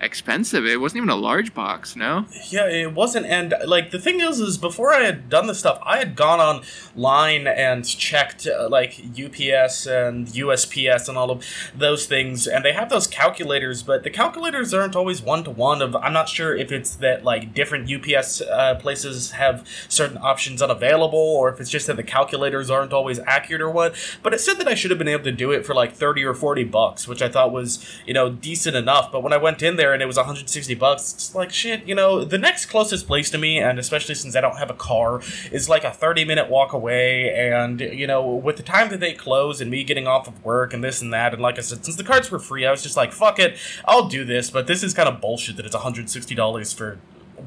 expensive. 0.00 0.66
It 0.66 0.80
wasn't 0.80 0.98
even 0.98 1.10
a 1.10 1.16
large 1.16 1.54
box, 1.54 1.96
no? 1.96 2.26
Yeah, 2.48 2.68
it 2.68 2.94
wasn't. 2.94 3.26
And 3.26 3.54
like 3.64 3.90
the 3.90 3.98
thing 3.98 4.20
is, 4.20 4.40
is 4.40 4.58
before 4.58 4.92
I 4.92 5.04
had 5.04 5.28
done 5.28 5.46
this 5.46 5.58
stuff, 5.58 5.78
I 5.84 5.98
had 5.98 6.16
gone 6.16 6.40
online 6.40 7.46
and 7.46 7.86
checked 7.86 8.46
uh, 8.46 8.68
like 8.68 9.00
UPS 9.00 9.86
and 9.86 10.28
USPS 10.28 11.08
and 11.08 11.16
all 11.16 11.30
of 11.30 11.44
those 11.74 12.06
things, 12.06 12.46
and 12.46 12.64
they 12.64 12.72
have 12.72 12.88
those 12.90 13.06
calculators, 13.06 13.82
but 13.82 14.02
the 14.02 14.10
calculators 14.10 14.72
aren't 14.74 14.96
always 14.96 15.22
one 15.22 15.44
to 15.44 15.50
one. 15.50 15.82
Of 15.82 15.96
I'm 15.96 16.12
not 16.12 16.28
sure 16.28 16.56
if 16.56 16.70
it's 16.72 16.94
that 16.96 17.24
like 17.24 17.54
different 17.54 17.90
UPS 17.90 18.40
uh, 18.42 18.76
places 18.76 19.32
have 19.32 19.66
certain 19.88 20.18
options 20.18 20.62
unavailable, 20.62 21.18
or 21.18 21.48
if 21.48 21.60
it's 21.60 21.70
just 21.70 21.86
that 21.86 21.96
the 21.96 22.02
calculators 22.02 22.70
aren't 22.70 22.92
always 22.92 23.18
accurate 23.20 23.62
or 23.62 23.70
what. 23.70 23.94
But 24.22 24.34
it 24.34 24.40
said 24.40 24.58
that 24.58 24.68
I 24.68 24.74
should 24.74 24.90
have 24.90 24.98
been 24.98 25.08
able 25.08 25.24
to 25.24 25.32
do 25.32 25.52
it 25.52 25.64
for 25.64 25.74
like 25.74 25.94
thirty 25.94 26.24
or 26.24 26.34
forty 26.34 26.64
bucks, 26.64 27.08
which 27.08 27.22
I 27.22 27.28
thought 27.28 27.52
was 27.52 27.84
you 28.06 28.14
know 28.14 28.30
decent 28.30 28.76
enough. 28.76 29.10
But 29.10 29.22
when 29.22 29.32
I 29.32 29.38
went 29.38 29.62
in 29.62 29.76
there 29.76 29.85
there 29.86 29.94
and 29.94 30.02
it 30.02 30.06
was 30.06 30.16
160 30.16 30.74
bucks. 30.74 31.14
It's 31.14 31.34
like 31.34 31.52
shit, 31.52 31.86
you 31.86 31.94
know. 31.94 32.24
The 32.24 32.38
next 32.38 32.66
closest 32.66 33.06
place 33.06 33.30
to 33.30 33.38
me, 33.38 33.58
and 33.58 33.78
especially 33.78 34.14
since 34.14 34.34
I 34.34 34.40
don't 34.40 34.56
have 34.56 34.70
a 34.70 34.74
car, 34.74 35.20
is 35.52 35.68
like 35.68 35.84
a 35.84 35.90
30 35.90 36.24
minute 36.24 36.50
walk 36.50 36.72
away. 36.72 37.32
And 37.32 37.80
you 37.80 38.06
know, 38.06 38.26
with 38.26 38.56
the 38.56 38.62
time 38.62 38.88
that 38.90 39.00
they 39.00 39.12
close 39.12 39.60
and 39.60 39.70
me 39.70 39.84
getting 39.84 40.06
off 40.06 40.26
of 40.26 40.44
work 40.44 40.74
and 40.74 40.82
this 40.82 41.00
and 41.00 41.12
that, 41.12 41.32
and 41.32 41.42
like 41.42 41.58
I 41.58 41.62
said, 41.62 41.84
since 41.84 41.96
the 41.96 42.04
cards 42.04 42.30
were 42.30 42.38
free, 42.38 42.66
I 42.66 42.70
was 42.70 42.82
just 42.82 42.96
like, 42.96 43.12
fuck 43.12 43.38
it, 43.38 43.56
I'll 43.86 44.08
do 44.08 44.24
this. 44.24 44.50
But 44.50 44.66
this 44.66 44.82
is 44.82 44.92
kind 44.92 45.08
of 45.08 45.20
bullshit 45.20 45.56
that 45.56 45.66
it's 45.66 45.74
160 45.74 46.34
dollars 46.34 46.72
for 46.72 46.98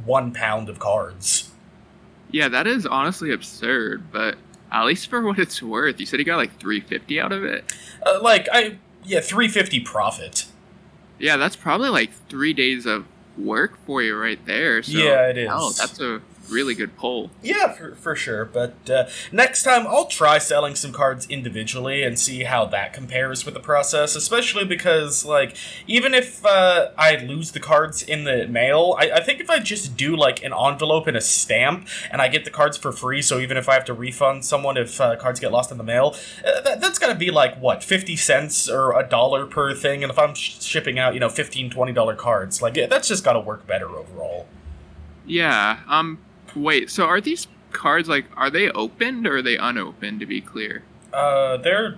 one 0.06 0.32
pound 0.32 0.70
of 0.70 0.80
cards. 0.80 1.52
Yeah, 2.32 2.48
that 2.50 2.68
is 2.68 2.86
honestly 2.86 3.32
absurd, 3.34 4.12
but 4.12 4.36
at 4.72 4.86
least 4.86 5.10
for 5.10 5.22
what 5.26 5.40
it's 5.40 5.62
worth, 5.62 6.00
you 6.00 6.06
said 6.06 6.20
he 6.20 6.24
got 6.24 6.38
like 6.38 6.58
350 6.60 7.20
out 7.20 7.32
of 7.32 7.44
it. 7.44 7.66
Uh, 8.06 8.22
like 8.22 8.48
I 8.52 8.78
yeah, 9.04 9.22
350 9.22 9.80
profit. 9.82 10.46
Yeah, 11.20 11.38
that's 11.38 11.56
probably 11.56 11.90
like 11.90 12.12
three 12.30 12.54
days 12.54 12.86
of 12.86 13.06
work 13.38 13.78
for 13.86 14.02
you 14.02 14.18
right 14.18 14.44
there. 14.46 14.82
So, 14.84 14.98
yeah, 14.98 15.30
it 15.30 15.38
is. 15.38 15.50
Oh, 15.52 15.72
that's 15.72 16.00
a 16.00 16.22
really 16.50 16.74
good 16.74 16.96
pull. 16.96 17.32
Yeah, 17.42 17.74
for, 17.74 17.96
for 17.96 18.16
sure. 18.16 18.46
But 18.46 18.90
uh, 18.90 19.08
next 19.32 19.64
time, 19.64 19.86
I'll 19.88 20.06
try 20.06 20.38
selling 20.38 20.76
some 20.76 20.92
cards 20.92 21.28
individually 21.28 22.04
and 22.04 22.18
see 22.18 22.44
how 22.44 22.66
that 22.66 22.94
compares 22.94 23.46
with 23.46 23.54
the 23.54 23.60
process. 23.60 24.16
Especially 24.16 24.66
because, 24.66 25.26
like, 25.26 25.58
even 25.88 26.14
if 26.14 26.46
uh, 26.46 26.90
I 26.98 27.18
lose 27.18 27.52
the 27.52 27.60
cards 27.60 28.02
in 28.02 28.24
the 28.24 28.48
mail, 28.48 28.96
I, 28.98 29.12
I, 29.12 29.24
think 29.24 29.42
if 29.42 29.50
I 29.50 29.60
just 29.60 29.98
do 29.98 30.16
like 30.16 30.44
an 30.44 30.54
envelope 30.54 31.08
and 31.08 31.18
a 31.18 31.22
stamp, 31.22 31.88
and 32.12 32.22
I 32.22 32.28
get 32.28 32.46
the 32.46 32.52
cards 32.52 32.78
for 32.78 32.92
free, 32.92 33.22
so 33.22 33.40
even 33.40 33.58
if 33.58 33.68
I 33.68 33.74
have 33.74 33.86
to 33.86 33.94
refund 33.94 34.46
someone 34.46 34.78
if 34.78 35.02
uh, 35.02 35.16
cards 35.18 35.40
get 35.40 35.52
lost 35.52 35.72
in 35.72 35.78
the 35.78 35.84
mail, 35.84 36.16
uh, 36.46 36.62
that, 36.62 36.80
that's 36.82 37.00
to 37.10 37.16
be 37.16 37.32
like 37.32 37.60
what 37.60 37.84
fifty 37.84 38.16
cents 38.16 38.70
or 38.70 38.98
a 38.98 39.08
dollar 39.08 39.46
per 39.46 39.74
thing. 39.74 40.04
And 40.04 40.12
if 40.12 40.18
I'm 40.18 40.34
sh- 40.34 40.62
shipping 40.62 40.98
out, 40.98 41.14
you 41.14 41.20
know, 41.20 41.30
15 41.30 41.70
20 41.70 41.92
dollar 41.92 42.16
cards, 42.16 42.62
like 42.62 42.76
that's 42.76 43.08
just 43.08 43.24
got 43.24 43.34
to 43.34 43.40
work 43.40 43.68
better 43.68 43.90
overall. 43.90 44.48
Yeah. 45.26 45.80
Um 45.88 46.20
Wait, 46.56 46.90
so 46.90 47.06
are 47.06 47.22
these 47.22 47.48
cards 47.72 48.10
like 48.10 48.26
are 48.36 48.50
they 48.50 48.70
opened 48.72 49.28
or 49.28 49.38
are 49.38 49.42
they 49.42 49.58
unopened? 49.58 50.20
To 50.20 50.26
be 50.26 50.42
clear, 50.42 50.84
uh, 51.14 51.58
they're 51.58 51.98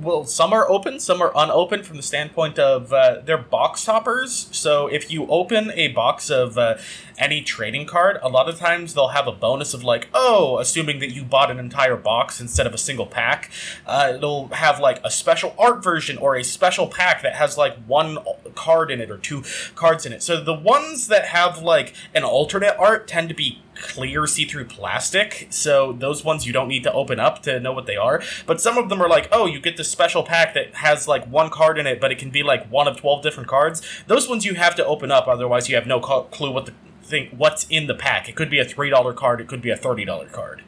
well, 0.00 0.24
some 0.24 0.52
are 0.52 0.68
open, 0.70 1.00
some 1.00 1.20
are 1.20 1.32
unopened 1.36 1.84
from 1.84 1.96
the 1.96 2.02
standpoint 2.02 2.58
of 2.58 2.92
uh, 2.92 3.20
they're 3.24 3.36
box 3.36 3.84
toppers. 3.84 4.48
So 4.52 4.86
if 4.86 5.10
you 5.10 5.26
open 5.26 5.70
a 5.74 5.88
box 5.88 6.30
of 6.30 6.56
uh, 6.56 6.76
any 7.18 7.42
trading 7.42 7.86
card, 7.86 8.18
a 8.22 8.28
lot 8.28 8.48
of 8.48 8.58
times 8.58 8.94
they'll 8.94 9.08
have 9.08 9.26
a 9.26 9.32
bonus 9.32 9.74
of 9.74 9.84
like, 9.84 10.08
oh, 10.14 10.58
assuming 10.58 10.98
that 11.00 11.10
you 11.10 11.24
bought 11.24 11.50
an 11.50 11.58
entire 11.58 11.96
box 11.96 12.40
instead 12.40 12.66
of 12.66 12.74
a 12.74 12.78
single 12.78 13.06
pack, 13.06 13.50
uh, 13.86 14.12
it'll 14.16 14.48
have 14.48 14.80
like 14.80 15.00
a 15.04 15.10
special 15.10 15.54
art 15.58 15.82
version 15.82 16.18
or 16.18 16.36
a 16.36 16.42
special 16.42 16.86
pack 16.86 17.22
that 17.22 17.34
has 17.34 17.56
like 17.56 17.76
one 17.86 18.18
card 18.54 18.90
in 18.90 19.00
it 19.00 19.10
or 19.10 19.18
two 19.18 19.42
cards 19.74 20.06
in 20.06 20.12
it. 20.12 20.22
So 20.22 20.42
the 20.42 20.54
ones 20.54 21.08
that 21.08 21.26
have 21.26 21.62
like 21.62 21.94
an 22.14 22.24
alternate 22.24 22.76
art 22.78 23.06
tend 23.06 23.28
to 23.28 23.34
be 23.34 23.62
clear 23.74 24.26
see-through 24.26 24.66
plastic 24.66 25.46
so 25.50 25.92
those 25.92 26.24
ones 26.24 26.46
you 26.46 26.52
don't 26.52 26.68
need 26.68 26.82
to 26.82 26.92
open 26.92 27.18
up 27.18 27.42
to 27.42 27.58
know 27.58 27.72
what 27.72 27.86
they 27.86 27.96
are 27.96 28.22
but 28.46 28.60
some 28.60 28.76
of 28.76 28.88
them 28.88 29.00
are 29.00 29.08
like 29.08 29.28
oh 29.32 29.46
you 29.46 29.58
get 29.58 29.76
this 29.76 29.90
special 29.90 30.22
pack 30.22 30.54
that 30.54 30.74
has 30.74 31.08
like 31.08 31.24
one 31.26 31.48
card 31.48 31.78
in 31.78 31.86
it 31.86 32.00
but 32.00 32.12
it 32.12 32.18
can 32.18 32.30
be 32.30 32.42
like 32.42 32.70
one 32.70 32.86
of 32.86 32.96
12 32.98 33.22
different 33.22 33.48
cards 33.48 33.82
those 34.06 34.28
ones 34.28 34.44
you 34.44 34.54
have 34.54 34.74
to 34.74 34.84
open 34.84 35.10
up 35.10 35.26
otherwise 35.26 35.68
you 35.68 35.74
have 35.74 35.86
no 35.86 35.98
clue 36.00 36.50
what 36.50 36.66
the 36.66 36.72
thing 37.02 37.28
what's 37.36 37.66
in 37.68 37.86
the 37.86 37.94
pack 37.94 38.28
it 38.28 38.36
could 38.36 38.50
be 38.50 38.58
a 38.58 38.64
$3 38.64 39.16
card 39.16 39.40
it 39.40 39.48
could 39.48 39.62
be 39.62 39.70
a 39.70 39.76
$30 39.76 40.30
card 40.32 40.62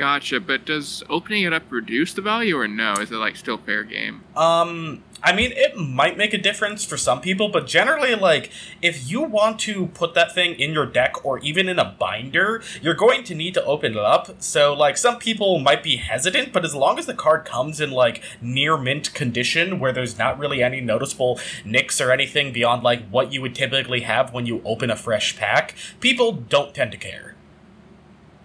Gotcha, 0.00 0.40
but 0.40 0.64
does 0.64 1.02
opening 1.10 1.44
it 1.44 1.52
up 1.52 1.64
reduce 1.68 2.14
the 2.14 2.22
value 2.22 2.56
or 2.56 2.66
no? 2.66 2.94
Is 2.94 3.10
it 3.12 3.16
like 3.16 3.36
still 3.36 3.58
fair 3.58 3.84
game? 3.84 4.22
Um, 4.34 5.04
I 5.22 5.34
mean, 5.34 5.52
it 5.52 5.76
might 5.76 6.16
make 6.16 6.32
a 6.32 6.38
difference 6.38 6.84
for 6.84 6.96
some 6.96 7.20
people, 7.20 7.50
but 7.50 7.66
generally, 7.66 8.14
like, 8.14 8.50
if 8.80 9.10
you 9.10 9.20
want 9.20 9.58
to 9.60 9.88
put 9.88 10.14
that 10.14 10.34
thing 10.34 10.58
in 10.58 10.72
your 10.72 10.86
deck 10.86 11.24
or 11.24 11.38
even 11.40 11.68
in 11.68 11.78
a 11.78 11.96
binder, 11.98 12.62
you're 12.80 12.94
going 12.94 13.24
to 13.24 13.34
need 13.34 13.52
to 13.54 13.64
open 13.64 13.92
it 13.92 13.98
up. 13.98 14.42
So, 14.42 14.72
like, 14.72 14.96
some 14.96 15.18
people 15.18 15.58
might 15.58 15.82
be 15.82 15.96
hesitant, 15.96 16.52
but 16.52 16.64
as 16.64 16.74
long 16.74 16.98
as 16.98 17.04
the 17.04 17.14
card 17.14 17.44
comes 17.44 17.80
in, 17.80 17.90
like, 17.90 18.22
near 18.40 18.78
mint 18.78 19.12
condition, 19.12 19.78
where 19.78 19.92
there's 19.92 20.16
not 20.18 20.38
really 20.38 20.62
any 20.62 20.80
noticeable 20.80 21.38
nicks 21.64 22.00
or 22.00 22.10
anything 22.12 22.52
beyond, 22.52 22.82
like, 22.82 23.06
what 23.10 23.32
you 23.32 23.42
would 23.42 23.54
typically 23.54 24.00
have 24.00 24.32
when 24.32 24.46
you 24.46 24.62
open 24.64 24.90
a 24.90 24.96
fresh 24.96 25.36
pack, 25.36 25.74
people 26.00 26.32
don't 26.32 26.74
tend 26.74 26.92
to 26.92 26.98
care. 26.98 27.34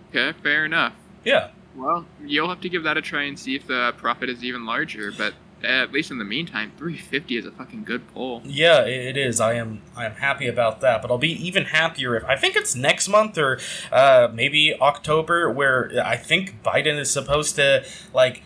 Okay, 0.10 0.38
fair 0.44 0.66
enough. 0.66 0.94
Yeah. 1.24 1.52
Well, 1.76 2.06
you'll 2.24 2.50
have 2.50 2.62
to 2.62 2.70
give 2.70 2.84
that 2.84 2.98
a 2.98 3.02
try 3.02 3.24
and 3.24 3.38
see 3.38 3.56
if 3.56 3.68
the 3.68 3.94
profit 3.98 4.30
is 4.30 4.44
even 4.44 4.66
larger. 4.66 5.12
But 5.12 5.34
at 5.66 5.92
least 5.92 6.12
in 6.12 6.18
the 6.18 6.26
meantime, 6.26 6.72
350 6.78 7.38
is 7.38 7.46
a 7.46 7.52
fucking 7.52 7.84
good 7.84 8.08
pull. 8.14 8.42
Yeah, 8.46 8.86
it 8.86 9.18
is. 9.18 9.40
I 9.40 9.54
am 9.54 9.82
I 9.96 10.06
am 10.06 10.16
happy 10.16 10.48
about 10.48 10.82
that. 10.82 11.02
But 11.02 11.12
I'll 11.12 11.18
be 11.18 11.32
even 11.46 11.66
happier 11.66 12.16
if 12.16 12.24
I 12.26 12.36
think 12.36 12.56
it's 12.56 12.76
next 12.76 13.08
month 13.08 13.38
or 13.38 13.60
uh, 13.92 14.30
maybe 14.34 14.76
October, 14.80 15.50
where 15.50 15.92
I 16.04 16.18
think 16.18 16.62
Biden 16.64 17.00
is 17.00 17.12
supposed 17.12 17.56
to 17.56 17.86
like 18.14 18.44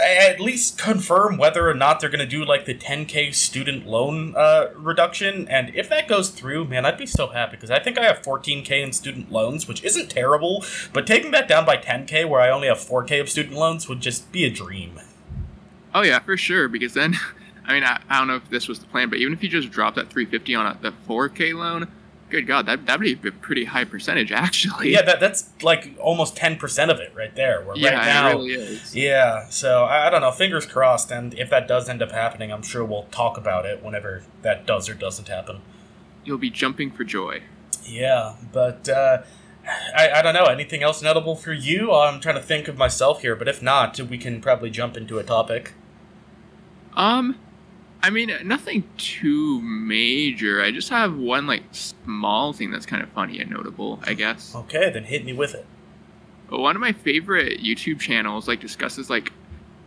at 0.00 0.40
least 0.40 0.78
confirm 0.78 1.36
whether 1.36 1.68
or 1.68 1.74
not 1.74 2.00
they're 2.00 2.08
going 2.08 2.18
to 2.18 2.26
do 2.26 2.44
like 2.44 2.64
the 2.64 2.74
10k 2.74 3.34
student 3.34 3.86
loan 3.86 4.34
uh, 4.36 4.68
reduction 4.74 5.46
and 5.48 5.74
if 5.74 5.88
that 5.88 6.08
goes 6.08 6.30
through 6.30 6.64
man 6.64 6.86
i'd 6.86 6.96
be 6.96 7.04
so 7.04 7.28
happy 7.28 7.56
because 7.56 7.70
i 7.70 7.78
think 7.78 7.98
i 7.98 8.04
have 8.04 8.22
14k 8.22 8.70
in 8.82 8.92
student 8.92 9.30
loans 9.30 9.68
which 9.68 9.84
isn't 9.84 10.08
terrible 10.08 10.64
but 10.92 11.06
taking 11.06 11.30
that 11.30 11.46
down 11.46 11.66
by 11.66 11.76
10k 11.76 12.26
where 12.26 12.40
i 12.40 12.48
only 12.48 12.68
have 12.68 12.78
4k 12.78 13.20
of 13.20 13.28
student 13.28 13.54
loans 13.54 13.88
would 13.88 14.00
just 14.00 14.32
be 14.32 14.44
a 14.44 14.50
dream 14.50 14.98
oh 15.94 16.02
yeah 16.02 16.18
for 16.18 16.36
sure 16.36 16.68
because 16.68 16.94
then 16.94 17.14
i 17.64 17.72
mean 17.72 17.84
i, 17.84 18.00
I 18.08 18.18
don't 18.18 18.28
know 18.28 18.36
if 18.36 18.48
this 18.50 18.68
was 18.68 18.78
the 18.78 18.86
plan 18.86 19.08
but 19.08 19.18
even 19.18 19.32
if 19.32 19.42
you 19.42 19.48
just 19.48 19.70
drop 19.70 19.94
that 19.94 20.10
350 20.10 20.54
on 20.54 20.66
a, 20.66 20.78
the 20.80 20.92
4k 21.08 21.54
loan 21.54 21.88
good 22.32 22.46
god, 22.46 22.66
that 22.66 22.86
that'd 22.86 23.00
be 23.00 23.28
a 23.28 23.32
pretty 23.32 23.66
high 23.66 23.84
percentage 23.84 24.32
actually. 24.46 24.90
Yeah, 24.90 25.02
that 25.02 25.20
that's 25.20 25.50
like 25.62 25.94
almost 26.00 26.36
ten 26.36 26.56
percent 26.56 26.90
of 26.90 26.98
it 26.98 27.12
right 27.14 27.34
there. 27.36 27.62
Where 27.62 27.76
yeah, 27.76 27.90
right 27.90 28.06
now, 28.06 28.30
it 28.30 28.32
really 28.32 28.52
is. 28.54 28.96
Yeah, 28.96 29.48
so 29.50 29.84
I, 29.84 30.08
I, 30.08 30.10
don't 30.10 30.22
know. 30.22 30.32
Fingers 30.32 30.66
crossed, 30.66 31.12
and 31.12 31.34
if 31.34 31.50
that 31.50 31.68
does 31.68 31.88
end 31.88 32.02
up 32.02 32.10
happening, 32.10 32.50
I'm 32.50 32.62
sure 32.62 32.84
we'll 32.84 33.04
talk 33.04 33.36
about 33.36 33.66
it 33.66 33.84
whenever 33.84 34.24
that 34.40 34.66
does 34.66 34.88
or 34.88 34.94
doesn't 34.94 35.28
happen. 35.28 35.60
You'll 36.24 36.38
be 36.38 36.50
jumping 36.50 36.90
for 36.90 37.04
joy. 37.04 37.42
Yeah, 37.84 38.34
but. 38.52 38.88
Uh, 38.88 39.22
I, 39.96 40.10
I 40.10 40.22
don't 40.22 40.34
know. 40.34 40.46
Anything 40.46 40.82
else 40.82 41.02
notable 41.02 41.36
for 41.36 41.52
you? 41.52 41.92
I'm 41.92 42.20
trying 42.20 42.34
to 42.34 42.42
think 42.42 42.66
of 42.66 42.76
myself 42.76 43.22
here, 43.22 43.36
but 43.36 43.46
if 43.46 43.62
not, 43.62 43.96
we 44.00 44.18
can 44.18 44.40
probably 44.40 44.70
jump 44.70 44.96
into 44.96 45.20
a 45.20 45.22
topic. 45.22 45.74
Um, 46.94 47.38
I 48.02 48.10
mean, 48.10 48.32
nothing 48.44 48.84
too 48.96 49.60
major. 49.62 50.60
I 50.60 50.72
just 50.72 50.88
have 50.88 51.16
one 51.16 51.46
like 51.46 51.62
small 51.70 52.52
thing 52.52 52.70
that's 52.70 52.86
kind 52.86 53.02
of 53.02 53.08
funny 53.10 53.40
and 53.40 53.50
notable, 53.50 54.00
I 54.04 54.14
guess. 54.14 54.54
Okay, 54.54 54.90
then 54.90 55.04
hit 55.04 55.24
me 55.24 55.32
with 55.32 55.54
it. 55.54 55.66
One 56.48 56.76
of 56.76 56.80
my 56.80 56.92
favorite 56.92 57.60
YouTube 57.60 58.00
channels 58.00 58.48
like 58.48 58.60
discusses 58.60 59.08
like 59.08 59.32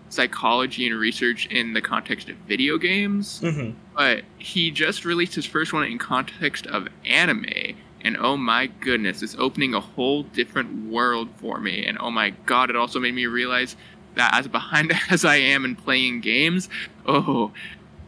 psychology 0.10 0.88
and 0.88 0.98
research 0.98 1.48
in 1.48 1.74
the 1.74 1.82
context 1.82 2.30
of 2.30 2.38
video 2.48 2.78
games. 2.78 3.42
Mm-hmm. 3.42 3.78
But 3.96 4.24
he 4.38 4.72
just 4.72 5.06
released 5.06 5.36
his 5.36 5.46
first 5.46 5.74
one 5.74 5.84
in 5.84 5.98
context 5.98 6.68
of 6.68 6.88
anime, 7.06 7.76
and 8.02 8.18
oh 8.18 8.38
my 8.38 8.68
goodness, 8.68 9.22
it's 9.22 9.36
opening 9.38 9.74
a 9.74 9.80
whole 9.82 10.24
different 10.24 10.90
world 10.90 11.30
for 11.38 11.60
me. 11.60 11.86
And 11.86 11.98
oh 12.00 12.12
my 12.12 12.30
god, 12.46 12.70
it 12.70 12.76
also 12.76 13.00
made 13.00 13.14
me 13.14 13.26
realize 13.26 13.76
as 14.18 14.48
behind 14.48 14.94
as 15.10 15.26
I 15.26 15.36
am 15.38 15.66
in 15.66 15.76
playing 15.76 16.22
games, 16.22 16.70
oh, 17.06 17.52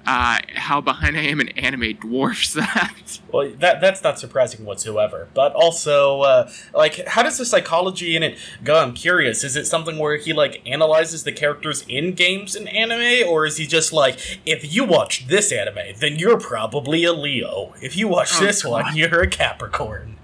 uh, 0.07 0.39
how 0.55 0.79
behind 0.79 1.17
I 1.17 1.23
am 1.23 1.41
in 1.41 1.49
anime 1.49 1.93
dwarfs 1.97 2.53
that. 2.53 3.19
Well, 3.31 3.51
that 3.59 3.81
that's 3.81 4.01
not 4.01 4.17
surprising 4.17 4.65
whatsoever. 4.65 5.27
But 5.33 5.53
also, 5.53 6.21
uh, 6.21 6.49
like, 6.73 7.05
how 7.07 7.23
does 7.23 7.37
the 7.37 7.45
psychology 7.45 8.15
in 8.15 8.23
it 8.23 8.37
go? 8.63 8.79
I'm 8.79 8.93
curious. 8.93 9.43
Is 9.43 9.57
it 9.57 9.67
something 9.67 9.99
where 9.99 10.15
he 10.15 10.31
like 10.31 10.61
analyzes 10.65 11.25
the 11.25 11.33
characters 11.33 11.83
in 11.89 12.13
games 12.13 12.55
and 12.55 12.69
anime, 12.69 13.27
or 13.27 13.45
is 13.45 13.57
he 13.57 13.67
just 13.67 13.91
like, 13.91 14.39
if 14.45 14.73
you 14.73 14.85
watch 14.85 15.27
this 15.27 15.51
anime, 15.51 15.97
then 15.99 16.17
you're 16.17 16.39
probably 16.39 17.03
a 17.03 17.11
Leo. 17.11 17.73
If 17.81 17.97
you 17.97 18.07
watch 18.07 18.37
oh, 18.37 18.45
this 18.45 18.63
God. 18.63 18.71
one, 18.71 18.95
you're 18.95 19.21
a 19.21 19.27
Capricorn. 19.27 20.15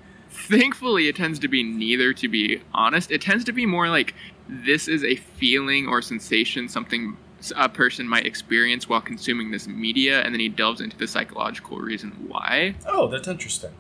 Thankfully, 0.48 1.08
it 1.08 1.16
tends 1.16 1.40
to 1.40 1.48
be 1.48 1.64
neither. 1.64 2.14
To 2.14 2.28
be 2.28 2.62
honest, 2.74 3.12
it 3.12 3.22
tends 3.22 3.44
to 3.46 3.52
be 3.52 3.66
more 3.66 3.90
like 3.90 4.14
this 4.48 4.88
is 4.88 5.04
a 5.04 5.16
feeling 5.16 5.88
or 5.88 6.02
sensation, 6.02 6.68
something 6.68 7.18
a 7.56 7.70
person 7.70 8.08
might 8.08 8.26
experience 8.26 8.88
while 8.88 9.02
consuming 9.02 9.52
this 9.52 9.68
media, 9.68 10.22
and 10.22 10.34
then 10.34 10.40
he 10.40 10.50
delves 10.50 10.82
into 10.82 10.98
the 10.98 11.08
psychological 11.08 11.78
reason 11.78 12.12
why. 12.28 12.76
Oh, 12.88 13.08
that's 13.08 13.28
interesting. 13.28 13.72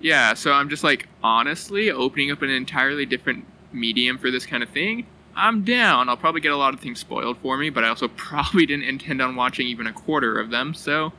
Yeah, 0.00 0.34
so 0.34 0.52
I'm 0.52 0.68
just 0.68 0.84
like, 0.84 1.08
honestly, 1.22 1.90
opening 1.90 2.30
up 2.30 2.42
an 2.42 2.50
entirely 2.50 3.06
different 3.06 3.44
medium 3.72 4.18
for 4.18 4.30
this 4.30 4.46
kind 4.46 4.62
of 4.62 4.68
thing, 4.68 5.06
I'm 5.34 5.64
down. 5.64 6.08
I'll 6.08 6.16
probably 6.16 6.40
get 6.40 6.52
a 6.52 6.56
lot 6.56 6.74
of 6.74 6.80
things 6.80 6.98
spoiled 6.98 7.38
for 7.38 7.56
me, 7.56 7.70
but 7.70 7.84
I 7.84 7.88
also 7.88 8.08
probably 8.16 8.66
didn't 8.66 8.84
intend 8.84 9.22
on 9.22 9.36
watching 9.36 9.66
even 9.66 9.86
a 9.86 9.92
quarter 9.92 10.38
of 10.40 10.50
them, 10.50 10.74
so 10.74 11.12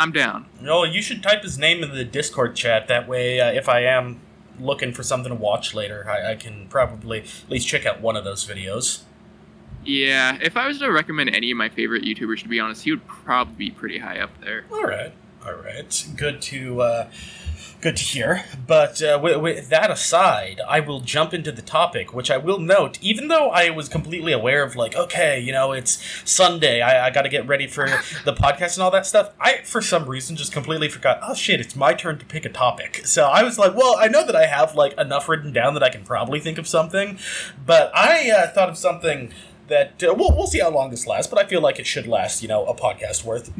I'm 0.00 0.12
down. 0.12 0.46
No, 0.62 0.84
you 0.84 1.02
should 1.02 1.22
type 1.22 1.42
his 1.42 1.58
name 1.58 1.82
in 1.84 1.92
the 1.92 2.04
Discord 2.04 2.56
chat. 2.56 2.88
That 2.88 3.06
way, 3.06 3.38
uh, 3.38 3.52
if 3.52 3.68
I 3.68 3.80
am 3.82 4.18
looking 4.58 4.94
for 4.94 5.02
something 5.02 5.28
to 5.28 5.36
watch 5.36 5.74
later, 5.74 6.08
I, 6.08 6.32
I 6.32 6.34
can 6.36 6.68
probably 6.68 7.20
at 7.20 7.50
least 7.50 7.68
check 7.68 7.84
out 7.84 8.00
one 8.00 8.16
of 8.16 8.24
those 8.24 8.46
videos. 8.46 9.02
Yeah, 9.84 10.38
if 10.40 10.56
I 10.56 10.66
was 10.66 10.78
to 10.78 10.90
recommend 10.90 11.34
any 11.34 11.50
of 11.50 11.58
my 11.58 11.68
favorite 11.68 12.02
YouTubers, 12.02 12.40
to 12.42 12.48
be 12.48 12.58
honest, 12.58 12.84
he 12.84 12.92
would 12.92 13.06
probably 13.06 13.54
be 13.56 13.70
pretty 13.70 13.98
high 13.98 14.20
up 14.20 14.30
there. 14.40 14.64
All 14.72 14.84
right, 14.84 15.12
all 15.44 15.54
right, 15.54 16.06
good 16.16 16.40
to 16.42 16.80
uh, 16.80 17.10
good 17.80 17.96
to 17.96 18.02
hear. 18.02 18.44
But 18.66 19.02
uh, 19.02 19.18
with, 19.22 19.36
with, 19.38 19.68
that 19.70 19.90
aside, 19.90 20.60
I 20.68 20.80
will 20.80 21.00
jump 21.00 21.32
into 21.32 21.52
the 21.52 21.62
topic, 21.62 22.12
which 22.14 22.30
I 22.30 22.36
will 22.36 22.58
note, 22.58 22.98
even 23.02 23.28
though 23.28 23.50
I 23.50 23.70
was 23.70 23.88
completely 23.88 24.32
aware 24.32 24.62
of, 24.62 24.76
like, 24.76 24.94
okay, 24.94 25.40
you 25.40 25.52
know, 25.52 25.72
it's 25.72 26.02
Sunday, 26.24 26.80
I, 26.80 27.06
I 27.06 27.10
got 27.10 27.22
to 27.22 27.28
get 27.28 27.46
ready 27.46 27.66
for 27.66 27.86
the 28.24 28.32
podcast 28.32 28.76
and 28.76 28.82
all 28.82 28.90
that 28.90 29.06
stuff. 29.06 29.32
I, 29.40 29.62
for 29.64 29.80
some 29.80 30.06
reason, 30.06 30.36
just 30.36 30.52
completely 30.52 30.88
forgot. 30.88 31.20
Oh 31.22 31.34
shit, 31.34 31.60
it's 31.60 31.76
my 31.76 31.94
turn 31.94 32.18
to 32.18 32.24
pick 32.24 32.44
a 32.44 32.50
topic. 32.50 33.06
So 33.06 33.24
I 33.24 33.42
was 33.42 33.58
like, 33.58 33.74
well, 33.74 33.96
I 33.98 34.08
know 34.08 34.24
that 34.26 34.36
I 34.36 34.46
have 34.46 34.74
like 34.74 34.92
enough 34.98 35.28
written 35.28 35.52
down 35.52 35.74
that 35.74 35.82
I 35.82 35.90
can 35.90 36.04
probably 36.04 36.40
think 36.40 36.58
of 36.58 36.66
something, 36.66 37.18
but 37.64 37.90
I 37.94 38.30
uh, 38.30 38.48
thought 38.48 38.68
of 38.68 38.76
something 38.76 39.32
that 39.70 40.02
uh, 40.02 40.12
we'll, 40.12 40.36
we'll 40.36 40.46
see 40.46 40.58
how 40.58 40.70
long 40.70 40.90
this 40.90 41.06
lasts, 41.06 41.32
but 41.32 41.38
I 41.38 41.48
feel 41.48 41.60
like 41.60 41.78
it 41.78 41.86
should 41.86 42.06
last, 42.06 42.42
you 42.42 42.48
know, 42.48 42.66
a 42.66 42.74
podcast 42.74 43.24
worth. 43.24 43.52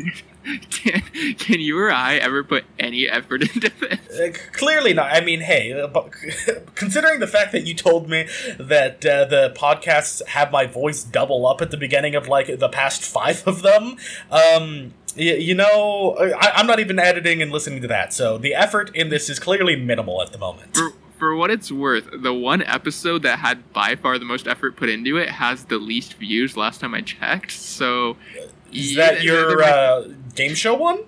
can, 0.70 1.02
can 1.38 1.60
you 1.60 1.78
or 1.78 1.90
I 1.90 2.16
ever 2.16 2.44
put 2.44 2.64
any 2.78 3.08
effort 3.08 3.42
into 3.42 3.70
this? 3.80 4.20
Uh, 4.20 4.38
clearly 4.52 4.92
not. 4.92 5.12
I 5.12 5.20
mean, 5.20 5.40
hey, 5.40 5.72
uh, 5.72 5.88
considering 6.74 7.20
the 7.20 7.26
fact 7.26 7.52
that 7.52 7.66
you 7.66 7.74
told 7.74 8.10
me 8.10 8.28
that 8.58 9.06
uh, 9.06 9.24
the 9.24 9.54
podcasts 9.56 10.26
have 10.26 10.50
my 10.50 10.66
voice 10.66 11.02
double 11.04 11.46
up 11.46 11.62
at 11.62 11.70
the 11.70 11.76
beginning 11.76 12.14
of 12.14 12.28
like 12.28 12.58
the 12.58 12.68
past 12.68 13.02
five 13.02 13.46
of 13.46 13.62
them, 13.62 13.96
um, 14.30 14.92
you, 15.16 15.34
you 15.34 15.54
know, 15.54 16.16
I, 16.18 16.60
am 16.60 16.66
not 16.66 16.80
even 16.80 16.98
editing 16.98 17.40
and 17.40 17.50
listening 17.50 17.82
to 17.82 17.88
that, 17.88 18.12
so 18.12 18.36
the 18.36 18.54
effort 18.54 18.94
in 18.94 19.08
this 19.08 19.28
is 19.28 19.38
clearly 19.38 19.76
minimal 19.76 20.22
at 20.22 20.32
the 20.32 20.38
moment. 20.38 20.76
For, 21.20 21.36
what 21.36 21.50
it's 21.50 21.70
worth, 21.70 22.08
the 22.12 22.34
one 22.34 22.62
episode 22.62 23.22
that 23.22 23.38
had 23.40 23.72
by 23.72 23.94
far 23.94 24.18
the 24.18 24.24
most 24.24 24.48
effort 24.48 24.76
put 24.76 24.88
into 24.88 25.18
it 25.18 25.28
has 25.28 25.66
the 25.66 25.76
least 25.78 26.14
views 26.14 26.56
last 26.56 26.80
time 26.80 26.94
I 26.94 27.02
checked. 27.02 27.52
So, 27.52 28.16
is 28.72 28.96
yeah, 28.96 29.12
that 29.12 29.22
your 29.22 29.62
uh, 29.62 30.08
game 30.34 30.54
show 30.54 30.74
one? 30.74 31.04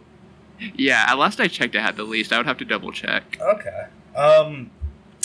Yeah, 0.76 1.07
at 1.09 1.19
last 1.19 1.40
I 1.40 1.49
checked, 1.49 1.75
it 1.75 1.81
had 1.81 1.97
the 1.97 2.04
least. 2.04 2.33
I 2.33 2.37
would 2.37 2.47
have 2.47 2.59
to 2.59 2.64
double 2.64 2.92
check. 2.92 3.38
Okay. 3.40 3.87
Um, 4.14 4.71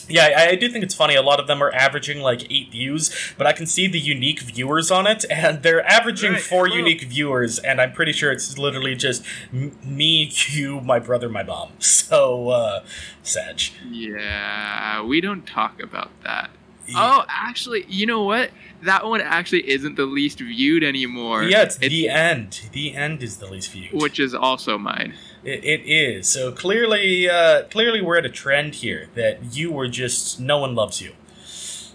Yeah, 0.10 0.34
I, 0.38 0.50
I, 0.50 0.56
do 0.56 0.70
think 0.70 0.84
it's 0.84 0.96
funny. 0.96 1.16
A 1.16 1.22
lot 1.22 1.40
of 1.40 1.48
them 1.48 1.62
are 1.62 1.74
averaging 1.74 2.22
like 2.22 2.52
eight 2.52 2.72
views, 2.72 3.34
but 3.38 3.48
I 3.48 3.54
can 3.54 3.66
see 3.66 3.88
the 3.88 4.00
unique 4.00 4.42
viewers 4.42 4.92
on 4.92 5.08
it, 5.08 5.26
and 5.30 5.64
they're 5.64 5.86
averaging 5.86 6.34
right. 6.34 6.42
four 6.42 6.64
well, 6.64 6.78
unique 6.78 7.04
viewers, 7.04 7.60
and 7.60 7.82
I'm 7.82 7.94
pretty 7.94 8.12
sure 8.12 8.32
it's 8.32 8.58
literally 8.58 8.96
just 8.96 9.24
m- 9.54 9.78
me, 9.84 10.32
you, 10.50 10.82
my 10.82 11.00
brother, 11.00 11.30
my 11.30 11.44
mom. 11.44 11.72
So, 12.08 12.52
uh, 12.52 12.86
Sag. 13.22 13.60
Yeah, 13.92 15.04
we 15.04 15.20
don't 15.20 15.46
talk 15.46 15.84
about 15.84 16.10
that. 16.24 16.52
Yeah. 16.88 16.96
Oh, 16.98 17.26
actually, 17.28 17.86
you 17.90 18.06
know 18.06 18.24
what? 18.24 18.52
That 18.84 19.06
one 19.06 19.20
actually 19.20 19.70
isn't 19.70 19.96
the 19.96 20.06
least 20.06 20.40
viewed 20.40 20.84
anymore. 20.84 21.44
Yeah, 21.44 21.64
it's, 21.64 21.76
it's 21.82 21.90
the 21.90 22.08
end. 22.08 22.70
The 22.72 22.96
end 22.96 23.24
is 23.24 23.38
the 23.38 23.48
least 23.48 23.72
viewed, 23.72 23.92
which 23.92 24.20
is 24.22 24.34
also 24.34 24.78
mine. 24.78 25.16
It, 25.48 25.64
it 25.64 25.90
is. 25.90 26.28
So 26.28 26.52
clearly, 26.52 27.30
uh, 27.30 27.64
clearly, 27.64 28.02
we're 28.02 28.18
at 28.18 28.26
a 28.26 28.30
trend 28.30 28.76
here 28.76 29.08
that 29.16 29.56
you 29.56 29.72
were 29.72 29.88
just 29.88 30.42
no 30.42 30.58
one 30.58 30.76
loves 30.76 31.02
you. 31.02 31.14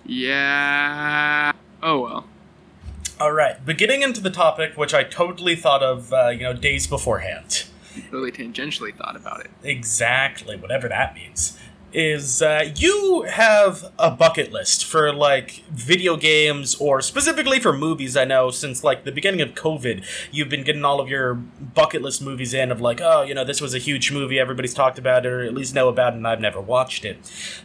Yeah. 0.06 1.52
Oh 1.82 2.00
well. 2.00 2.26
All 3.21 3.32
right, 3.32 3.64
but 3.64 3.76
getting 3.76 4.00
into 4.00 4.23
the 4.23 4.30
topic, 4.30 4.78
which 4.78 4.94
I 4.94 5.04
totally 5.04 5.54
thought 5.54 5.82
of, 5.82 6.12
uh, 6.14 6.28
you 6.30 6.44
know, 6.44 6.54
days 6.54 6.87
beforehand. 6.87 7.66
Totally 8.11 8.32
tangentially 8.32 8.97
thought 8.97 9.16
about 9.16 9.40
it. 9.40 9.50
Exactly, 9.62 10.56
whatever 10.56 10.88
that 10.88 11.14
means 11.14 11.59
is 11.95 12.43
uh, 12.43 12.71
you 12.77 13.23
have 13.23 13.93
a 13.99 14.11
bucket 14.11 14.53
list 14.53 14.85
for 14.85 15.13
like 15.13 15.63
video 15.71 16.17
games 16.17 16.75
or 16.77 17.01
specifically 17.01 17.61
for 17.61 17.73
movies. 17.73 18.17
I 18.17 18.25
know 18.25 18.51
since 18.51 18.83
like 18.83 19.05
the 19.05 19.13
beginning 19.13 19.41
of 19.41 19.55
COVID, 19.55 20.05
you've 20.31 20.49
been 20.49 20.65
getting 20.65 20.85
all 20.85 21.01
of 21.01 21.09
your 21.09 21.35
bucket 21.35 22.03
list 22.03 22.23
movies 22.23 22.55
in 22.55 22.71
of 22.71 22.81
like, 22.81 23.01
oh, 23.01 23.23
you 23.23 23.35
know, 23.35 23.45
this 23.45 23.61
was 23.61 23.75
a 23.75 23.79
huge 23.79 24.13
movie, 24.13 24.39
everybody's 24.39 24.75
talked 24.75 24.99
about 24.99 25.27
or 25.27 25.43
at 25.43 25.55
least 25.55 25.75
know 25.75 25.89
about 25.89 26.15
and 26.15 26.27
I've 26.27 26.41
never 26.41 26.61
watched 26.61 27.05
it. 27.05 27.19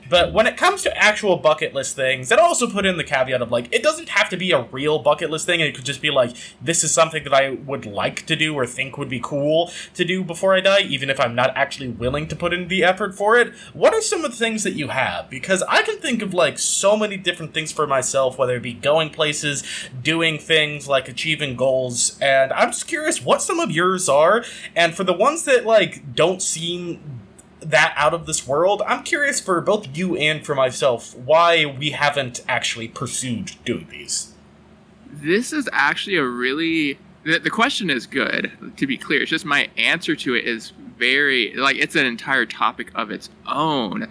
But 0.09 0.33
when 0.33 0.47
it 0.47 0.57
comes 0.57 0.83
to 0.83 0.97
actual 0.97 1.37
bucket 1.37 1.73
list 1.73 1.95
things, 1.95 2.29
that 2.29 2.39
also 2.39 2.69
put 2.69 2.85
in 2.85 2.97
the 2.97 3.03
caveat 3.03 3.41
of 3.41 3.51
like, 3.51 3.73
it 3.73 3.83
doesn't 3.83 4.09
have 4.09 4.29
to 4.29 4.37
be 4.37 4.51
a 4.51 4.63
real 4.63 4.99
bucket 4.99 5.29
list 5.29 5.45
thing. 5.45 5.59
It 5.59 5.75
could 5.75 5.85
just 5.85 6.01
be 6.01 6.11
like, 6.11 6.35
this 6.61 6.83
is 6.83 6.91
something 6.91 7.23
that 7.23 7.33
I 7.33 7.51
would 7.51 7.85
like 7.85 8.25
to 8.25 8.35
do 8.35 8.55
or 8.55 8.65
think 8.65 8.97
would 8.97 9.09
be 9.09 9.19
cool 9.19 9.71
to 9.93 10.05
do 10.05 10.23
before 10.23 10.53
I 10.53 10.59
die, 10.59 10.81
even 10.81 11.09
if 11.09 11.19
I'm 11.19 11.35
not 11.35 11.55
actually 11.55 11.89
willing 11.89 12.27
to 12.27 12.35
put 12.35 12.53
in 12.53 12.67
the 12.67 12.83
effort 12.83 13.15
for 13.15 13.37
it. 13.37 13.53
What 13.73 13.93
are 13.93 14.01
some 14.01 14.16
of 14.23 14.31
the 14.31 14.37
things 14.37 14.63
that 14.63 14.73
you 14.73 14.89
have 14.89 15.29
because 15.29 15.63
I 15.63 15.81
can 15.81 15.99
think 15.99 16.21
of 16.21 16.33
like 16.33 16.59
so 16.59 16.97
many 16.97 17.17
different 17.17 17.53
things 17.53 17.71
for 17.71 17.87
myself, 17.87 18.37
whether 18.37 18.55
it 18.55 18.63
be 18.63 18.73
going 18.73 19.09
places, 19.09 19.63
doing 20.01 20.37
things, 20.37 20.87
like 20.87 21.07
achieving 21.07 21.55
goals, 21.55 22.17
and 22.21 22.51
I'm 22.53 22.69
just 22.69 22.87
curious 22.87 23.23
what 23.23 23.41
some 23.41 23.59
of 23.59 23.71
yours 23.71 24.09
are. 24.09 24.43
And 24.75 24.95
for 24.95 25.03
the 25.03 25.13
ones 25.13 25.43
that 25.45 25.65
like 25.65 26.15
don't 26.15 26.41
seem 26.41 27.21
that 27.59 27.93
out 27.97 28.13
of 28.13 28.25
this 28.25 28.47
world, 28.47 28.81
I'm 28.85 29.03
curious 29.03 29.41
for 29.41 29.59
both 29.61 29.97
you 29.97 30.15
and 30.15 30.45
for 30.45 30.55
myself 30.55 31.15
why 31.15 31.65
we 31.65 31.91
haven't 31.91 32.43
actually 32.47 32.87
pursued 32.87 33.53
doing 33.65 33.87
these. 33.89 34.33
This 35.09 35.51
is 35.51 35.69
actually 35.71 36.17
a 36.17 36.25
really 36.25 36.99
the, 37.27 37.39
the 37.39 37.49
question 37.49 37.89
is 37.89 38.07
good 38.07 38.51
to 38.77 38.87
be 38.87 38.97
clear. 38.97 39.21
It's 39.21 39.29
just 39.29 39.43
my 39.43 39.69
answer 39.75 40.15
to 40.15 40.33
it 40.33 40.45
is 40.45 40.71
very 40.97 41.53
like 41.55 41.75
it's 41.75 41.95
an 41.95 42.05
entire 42.05 42.45
topic 42.45 42.89
of 42.95 43.11
its 43.11 43.29
own. 43.45 44.07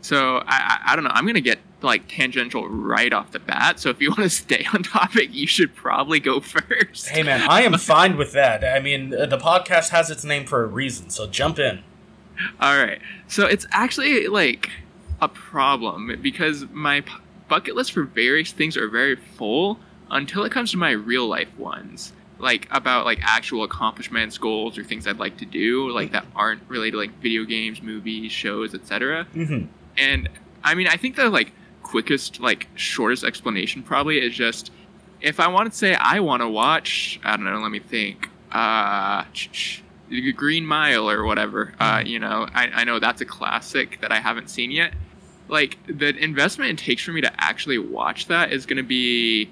So 0.00 0.38
i 0.38 0.42
i, 0.46 0.92
I 0.92 0.96
don't 0.96 1.04
know. 1.04 1.10
I'm 1.12 1.26
gonna 1.26 1.42
get 1.42 1.58
like 1.82 2.08
tangential 2.08 2.66
right 2.66 3.12
off 3.12 3.32
the 3.32 3.38
bat. 3.38 3.78
So 3.80 3.90
if 3.90 4.00
you 4.00 4.08
want 4.16 4.22
to 4.22 4.30
stay 4.30 4.66
on 4.72 4.82
topic 4.82 5.34
you 5.34 5.46
should 5.46 5.74
probably 5.74 6.20
go 6.20 6.40
first. 6.56 7.08
Hey 7.08 7.22
man 7.22 7.42
i 7.50 7.60
am 7.62 7.76
fine 7.76 8.16
with 8.16 8.32
that. 8.32 8.64
I 8.64 8.80
mean 8.80 9.10
the 9.10 9.38
podcast 9.40 9.90
has 9.90 10.10
its 10.10 10.24
name 10.24 10.46
for 10.46 10.64
a 10.64 10.66
reason 10.66 11.10
so 11.10 11.26
jump 11.26 11.58
in. 11.58 11.84
All 12.60 12.82
right. 12.82 13.00
So 13.28 13.46
it's 13.46 13.66
actually 13.72 14.26
like 14.28 14.70
a 15.20 15.28
problem 15.28 16.18
because 16.22 16.64
my 16.72 17.04
bucket 17.46 17.76
list 17.76 17.92
for 17.92 18.04
various 18.04 18.52
things 18.52 18.74
are 18.78 18.88
very 18.88 19.16
full 19.16 19.78
until 20.10 20.44
it 20.44 20.50
comes 20.50 20.70
to 20.70 20.78
my 20.78 20.92
real 20.92 21.28
life 21.28 21.56
ones 21.58 22.12
like 22.38 22.68
about 22.70 23.04
like 23.04 23.20
actual 23.22 23.64
accomplishments, 23.64 24.38
goals, 24.38 24.76
or 24.76 24.84
things 24.84 25.06
I'd 25.06 25.18
like 25.18 25.38
to 25.38 25.46
do, 25.46 25.90
like 25.90 26.12
that 26.12 26.26
aren't 26.34 26.62
related 26.68 26.92
to 26.92 26.98
like 26.98 27.20
video 27.20 27.44
games, 27.44 27.82
movies, 27.82 28.32
shows, 28.32 28.74
etc. 28.74 29.26
Mm-hmm. 29.34 29.66
And 29.96 30.28
I 30.62 30.74
mean, 30.74 30.88
I 30.88 30.96
think 30.96 31.16
the 31.16 31.30
like 31.30 31.52
quickest, 31.82 32.40
like 32.40 32.68
shortest 32.74 33.24
explanation 33.24 33.82
probably 33.82 34.18
is 34.18 34.34
just 34.34 34.70
if 35.20 35.40
I 35.40 35.48
want 35.48 35.72
to 35.72 35.76
say 35.76 35.94
I 35.94 36.20
want 36.20 36.42
to 36.42 36.48
watch, 36.48 37.18
I 37.24 37.36
don't 37.36 37.46
know, 37.46 37.58
let 37.58 37.70
me 37.70 37.80
think, 37.80 38.28
uh, 38.52 39.24
Green 40.36 40.66
Mile 40.66 41.08
or 41.08 41.24
whatever. 41.24 41.74
Uh, 41.80 41.96
mm-hmm. 41.96 42.06
you 42.06 42.18
know, 42.18 42.46
I, 42.54 42.66
I 42.68 42.84
know 42.84 42.98
that's 42.98 43.20
a 43.20 43.24
classic 43.24 44.00
that 44.02 44.12
I 44.12 44.20
haven't 44.20 44.50
seen 44.50 44.70
yet. 44.70 44.92
Like 45.48 45.78
the 45.86 46.16
investment 46.16 46.78
it 46.78 46.84
takes 46.84 47.02
for 47.02 47.12
me 47.12 47.20
to 47.22 47.32
actually 47.38 47.78
watch 47.78 48.26
that 48.26 48.52
is 48.52 48.66
going 48.66 48.76
to 48.76 48.82
be 48.82 49.50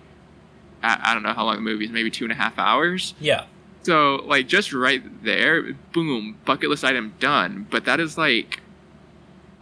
I, 0.83 0.99
I 1.03 1.15
don't 1.15 1.23
know 1.23 1.33
how 1.33 1.45
long 1.45 1.57
the 1.57 1.63
movie 1.63 1.85
is, 1.85 1.91
maybe 1.91 2.11
two 2.11 2.25
and 2.25 2.33
a 2.33 2.37
half 2.37 2.59
hours. 2.59 3.15
Yeah. 3.21 3.45
So 3.83 4.17
like 4.27 4.47
just 4.47 4.73
right 4.73 5.03
there, 5.25 5.73
boom, 5.93 6.39
bucket 6.45 6.71
list 6.71 6.85
item 6.85 7.15
done. 7.19 7.67
But 7.71 7.85
that 7.85 8.01
is 8.01 8.17
like 8.17 8.61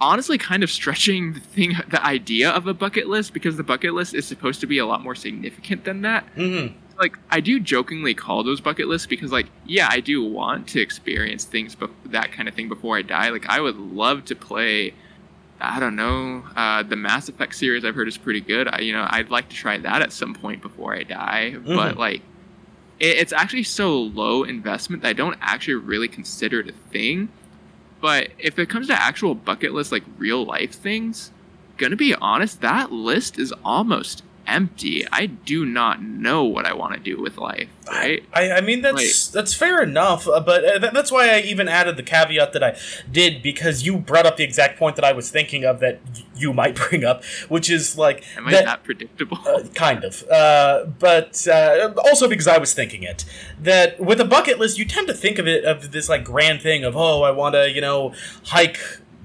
honestly 0.00 0.38
kind 0.38 0.62
of 0.62 0.70
stretching 0.70 1.34
the 1.34 1.40
thing 1.40 1.76
the 1.90 2.02
idea 2.04 2.50
of 2.50 2.66
a 2.66 2.74
bucket 2.74 3.06
list 3.06 3.34
because 3.34 3.56
the 3.56 3.62
bucket 3.62 3.92
list 3.92 4.14
is 4.14 4.26
supposed 4.26 4.60
to 4.60 4.66
be 4.66 4.78
a 4.78 4.86
lot 4.86 5.02
more 5.02 5.14
significant 5.14 5.84
than 5.84 6.02
that. 6.02 6.24
Mm-hmm. 6.36 6.76
Like 6.98 7.16
I 7.30 7.40
do 7.40 7.58
jokingly 7.60 8.14
call 8.14 8.42
those 8.42 8.60
bucket 8.60 8.88
lists 8.88 9.06
because 9.06 9.32
like 9.32 9.46
yeah, 9.66 9.88
I 9.90 10.00
do 10.00 10.22
want 10.24 10.68
to 10.68 10.80
experience 10.80 11.44
things 11.44 11.74
but 11.74 11.90
that 12.06 12.32
kind 12.32 12.48
of 12.48 12.54
thing 12.54 12.68
before 12.68 12.96
I 12.96 13.02
die. 13.02 13.30
Like 13.30 13.46
I 13.48 13.60
would 13.60 13.76
love 13.76 14.26
to 14.26 14.34
play 14.34 14.94
I 15.60 15.80
don't 15.80 15.96
know. 15.96 16.44
Uh, 16.56 16.82
the 16.82 16.96
Mass 16.96 17.28
Effect 17.28 17.54
series 17.54 17.84
I've 17.84 17.94
heard 17.94 18.08
is 18.08 18.16
pretty 18.16 18.40
good. 18.40 18.68
I, 18.68 18.80
you 18.80 18.92
know, 18.92 19.06
I'd 19.08 19.30
like 19.30 19.48
to 19.50 19.56
try 19.56 19.78
that 19.78 20.02
at 20.02 20.12
some 20.12 20.34
point 20.34 20.62
before 20.62 20.94
I 20.94 21.02
die. 21.02 21.52
Mm-hmm. 21.54 21.74
But 21.74 21.96
like, 21.96 22.22
it, 22.98 23.18
it's 23.18 23.32
actually 23.32 23.64
so 23.64 23.98
low 23.98 24.44
investment 24.44 25.02
that 25.02 25.08
I 25.08 25.12
don't 25.12 25.36
actually 25.40 25.74
really 25.74 26.08
consider 26.08 26.60
it 26.60 26.68
a 26.68 26.90
thing. 26.90 27.28
But 28.00 28.30
if 28.38 28.58
it 28.58 28.70
comes 28.70 28.86
to 28.86 28.94
actual 28.94 29.34
bucket 29.34 29.72
list, 29.72 29.92
like 29.92 30.04
real 30.16 30.44
life 30.44 30.72
things, 30.72 31.32
gonna 31.76 31.96
be 31.96 32.14
honest, 32.14 32.60
that 32.62 32.92
list 32.92 33.38
is 33.38 33.52
almost 33.64 34.22
empty. 34.50 35.06
I 35.10 35.26
do 35.26 35.64
not 35.64 36.02
know 36.02 36.44
what 36.44 36.66
I 36.66 36.74
want 36.74 36.94
to 36.94 37.00
do 37.00 37.20
with 37.20 37.38
life. 37.38 37.68
Right? 37.88 38.24
I, 38.32 38.52
I 38.52 38.60
mean 38.60 38.82
that's 38.82 39.28
like, 39.28 39.32
that's 39.32 39.54
fair 39.54 39.82
enough, 39.82 40.28
uh, 40.28 40.40
but 40.40 40.64
uh, 40.64 40.90
that's 40.90 41.10
why 41.10 41.28
I 41.28 41.40
even 41.40 41.68
added 41.68 41.96
the 41.96 42.02
caveat 42.02 42.52
that 42.52 42.62
I 42.62 42.76
did 43.10 43.42
because 43.42 43.84
you 43.84 43.98
brought 43.98 44.26
up 44.26 44.36
the 44.36 44.44
exact 44.44 44.78
point 44.78 44.96
that 44.96 45.04
I 45.04 45.12
was 45.12 45.30
thinking 45.30 45.64
of 45.64 45.80
that 45.80 46.00
you 46.36 46.52
might 46.52 46.74
bring 46.88 47.04
up, 47.04 47.24
which 47.48 47.70
is 47.70 47.96
like 47.96 48.24
am 48.36 48.48
I 48.48 48.52
that, 48.52 48.64
that 48.64 48.84
predictable? 48.84 49.38
Uh, 49.46 49.64
kind 49.74 50.04
of, 50.04 50.22
uh, 50.28 50.86
but 50.98 51.46
uh, 51.48 51.92
also 51.96 52.28
because 52.28 52.46
I 52.46 52.58
was 52.58 52.74
thinking 52.74 53.02
it 53.02 53.24
that 53.60 54.00
with 54.00 54.20
a 54.20 54.24
bucket 54.24 54.58
list, 54.58 54.78
you 54.78 54.84
tend 54.84 55.06
to 55.08 55.14
think 55.14 55.38
of 55.38 55.46
it 55.46 55.64
of 55.64 55.92
this 55.92 56.08
like 56.08 56.24
grand 56.24 56.62
thing 56.62 56.84
of 56.84 56.96
oh 56.96 57.22
I 57.22 57.30
want 57.30 57.54
to 57.54 57.70
you 57.70 57.80
know 57.80 58.12
hike 58.44 58.78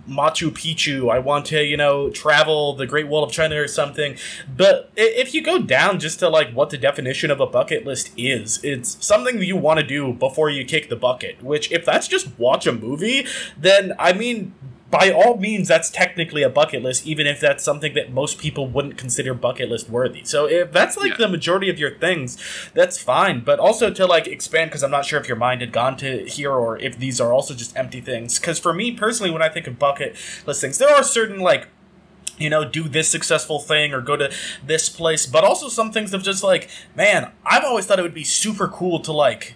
Machu 0.08 0.50
Picchu. 0.50 1.12
I 1.12 1.20
want 1.20 1.46
to, 1.48 1.64
you 1.64 1.78
know, 1.78 2.10
travel 2.10 2.74
the 2.76 2.86
Great 2.86 3.08
Wall 3.08 3.24
of 3.24 3.32
China 3.32 3.62
or 3.62 3.68
something. 3.68 4.18
But 4.56 4.92
if 4.96 5.34
you 5.34 5.42
go 5.42 5.60
down 5.60 6.00
just 6.00 6.20
to 6.20 6.30
like 6.30 6.52
what 6.54 6.70
the 6.70 6.78
definition 6.78 7.32
of 7.32 7.40
a 7.40 7.48
bucket 7.48 7.86
list 7.86 8.12
is, 8.18 8.60
it's 8.64 9.04
something 9.06 9.40
that 9.40 9.46
you 9.46 9.56
want 9.56 9.80
to 9.80 9.86
do 9.86 10.14
before 10.14 10.50
you 10.50 10.66
kick 10.66 10.90
the 10.90 10.96
bucket. 10.96 11.42
Which, 11.44 11.72
if 11.72 11.86
that's 11.86 12.08
just 12.08 12.38
watch 12.38 12.68
a 12.68 12.72
movie, 12.72 13.26
then 13.58 13.94
I 14.00 14.14
mean, 14.14 14.54
by 14.92 15.12
all 15.12 15.38
means, 15.38 15.68
that's 15.68 15.90
technically 15.90 16.44
a 16.44 16.50
bucket 16.50 16.84
list, 16.84 17.08
even 17.08 17.26
if 17.26 17.40
that's 17.40 17.64
something 17.64 17.94
that 17.96 18.12
most 18.12 18.38
people 18.38 18.68
wouldn't 18.68 18.98
consider 18.98 19.34
bucket 19.34 19.70
list 19.70 19.90
worthy. 19.90 20.24
So 20.24 20.48
if 20.48 20.72
that's 20.72 20.96
like 20.96 21.12
yeah. 21.12 21.26
the 21.26 21.28
majority 21.28 21.70
of 21.70 21.80
your 21.80 21.98
things, 21.98 22.38
that's 22.74 23.02
fine. 23.02 23.44
But 23.44 23.60
also 23.60 23.92
to 23.92 24.06
like 24.06 24.28
expand, 24.28 24.70
because 24.70 24.84
I'm 24.84 24.92
not 24.92 25.06
sure 25.06 25.20
if 25.20 25.28
your 25.28 25.38
mind 25.38 25.62
had 25.62 25.72
gone 25.72 25.98
to 25.98 26.26
here 26.26 26.52
or 26.52 26.78
if 26.78 26.98
these 26.98 27.20
are 27.20 27.34
also 27.34 27.56
just 27.56 27.76
empty 27.76 28.00
things. 28.00 28.40
Because 28.40 28.60
for 28.60 28.74
me 28.74 28.92
personally, 28.92 29.32
when 29.32 29.42
I 29.42 29.50
think 29.50 29.66
of 29.68 29.80
bucket 29.80 30.16
list 30.46 30.62
things, 30.62 30.78
there 30.78 30.94
are 30.94 31.04
certain 31.04 31.40
like 31.40 31.68
you 32.38 32.50
know, 32.50 32.68
do 32.68 32.84
this 32.84 33.10
successful 33.10 33.60
thing 33.60 33.94
or 33.94 34.02
go 34.02 34.18
to 34.18 34.30
this 34.62 34.90
place, 34.90 35.26
but 35.26 35.46
also 35.46 35.70
some 35.70 35.92
things 35.92 36.14
of 36.14 36.22
just 36.22 36.44
like, 36.44 36.70
man, 36.94 37.32
I've 37.46 37.64
always 37.64 37.86
thought 37.86 37.98
it 37.98 38.02
would 38.02 38.14
be 38.14 38.26
super 38.26 38.68
cool 38.68 39.00
to 39.02 39.14
like 39.14 39.56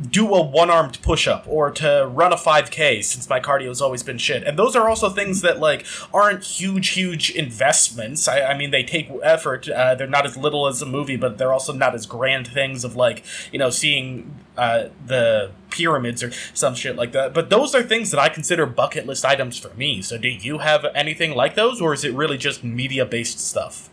do 0.00 0.32
a 0.34 0.42
one 0.42 0.70
armed 0.70 1.00
push 1.02 1.26
up 1.26 1.44
or 1.48 1.70
to 1.72 2.08
run 2.12 2.32
a 2.32 2.36
5K 2.36 3.02
since 3.02 3.28
my 3.28 3.40
cardio 3.40 3.68
has 3.68 3.80
always 3.80 4.02
been 4.02 4.18
shit. 4.18 4.44
And 4.44 4.58
those 4.58 4.76
are 4.76 4.88
also 4.88 5.08
things 5.08 5.40
that 5.42 5.58
like 5.58 5.84
aren't 6.14 6.44
huge, 6.44 6.90
huge 6.90 7.30
investments. 7.30 8.28
I, 8.28 8.42
I 8.42 8.56
mean, 8.56 8.70
they 8.70 8.82
take 8.82 9.10
effort. 9.22 9.68
Uh, 9.68 9.94
they're 9.94 10.06
not 10.06 10.26
as 10.26 10.36
little 10.36 10.66
as 10.66 10.80
a 10.80 10.86
movie, 10.86 11.16
but 11.16 11.38
they're 11.38 11.52
also 11.52 11.72
not 11.72 11.94
as 11.94 12.06
grand 12.06 12.46
things 12.46 12.84
of 12.84 12.96
like, 12.96 13.24
you 13.52 13.58
know, 13.58 13.70
seeing 13.70 14.34
uh, 14.56 14.88
the 15.04 15.50
pyramids 15.70 16.22
or 16.22 16.30
some 16.54 16.74
shit 16.74 16.96
like 16.96 17.12
that. 17.12 17.34
But 17.34 17.50
those 17.50 17.74
are 17.74 17.82
things 17.82 18.10
that 18.10 18.20
I 18.20 18.28
consider 18.28 18.66
bucket 18.66 19.06
list 19.06 19.24
items 19.24 19.58
for 19.58 19.74
me. 19.74 20.02
So 20.02 20.18
do 20.18 20.28
you 20.28 20.58
have 20.58 20.86
anything 20.94 21.34
like 21.34 21.54
those 21.54 21.80
or 21.80 21.92
is 21.92 22.04
it 22.04 22.14
really 22.14 22.38
just 22.38 22.62
media 22.62 23.04
based 23.04 23.40
stuff? 23.40 23.90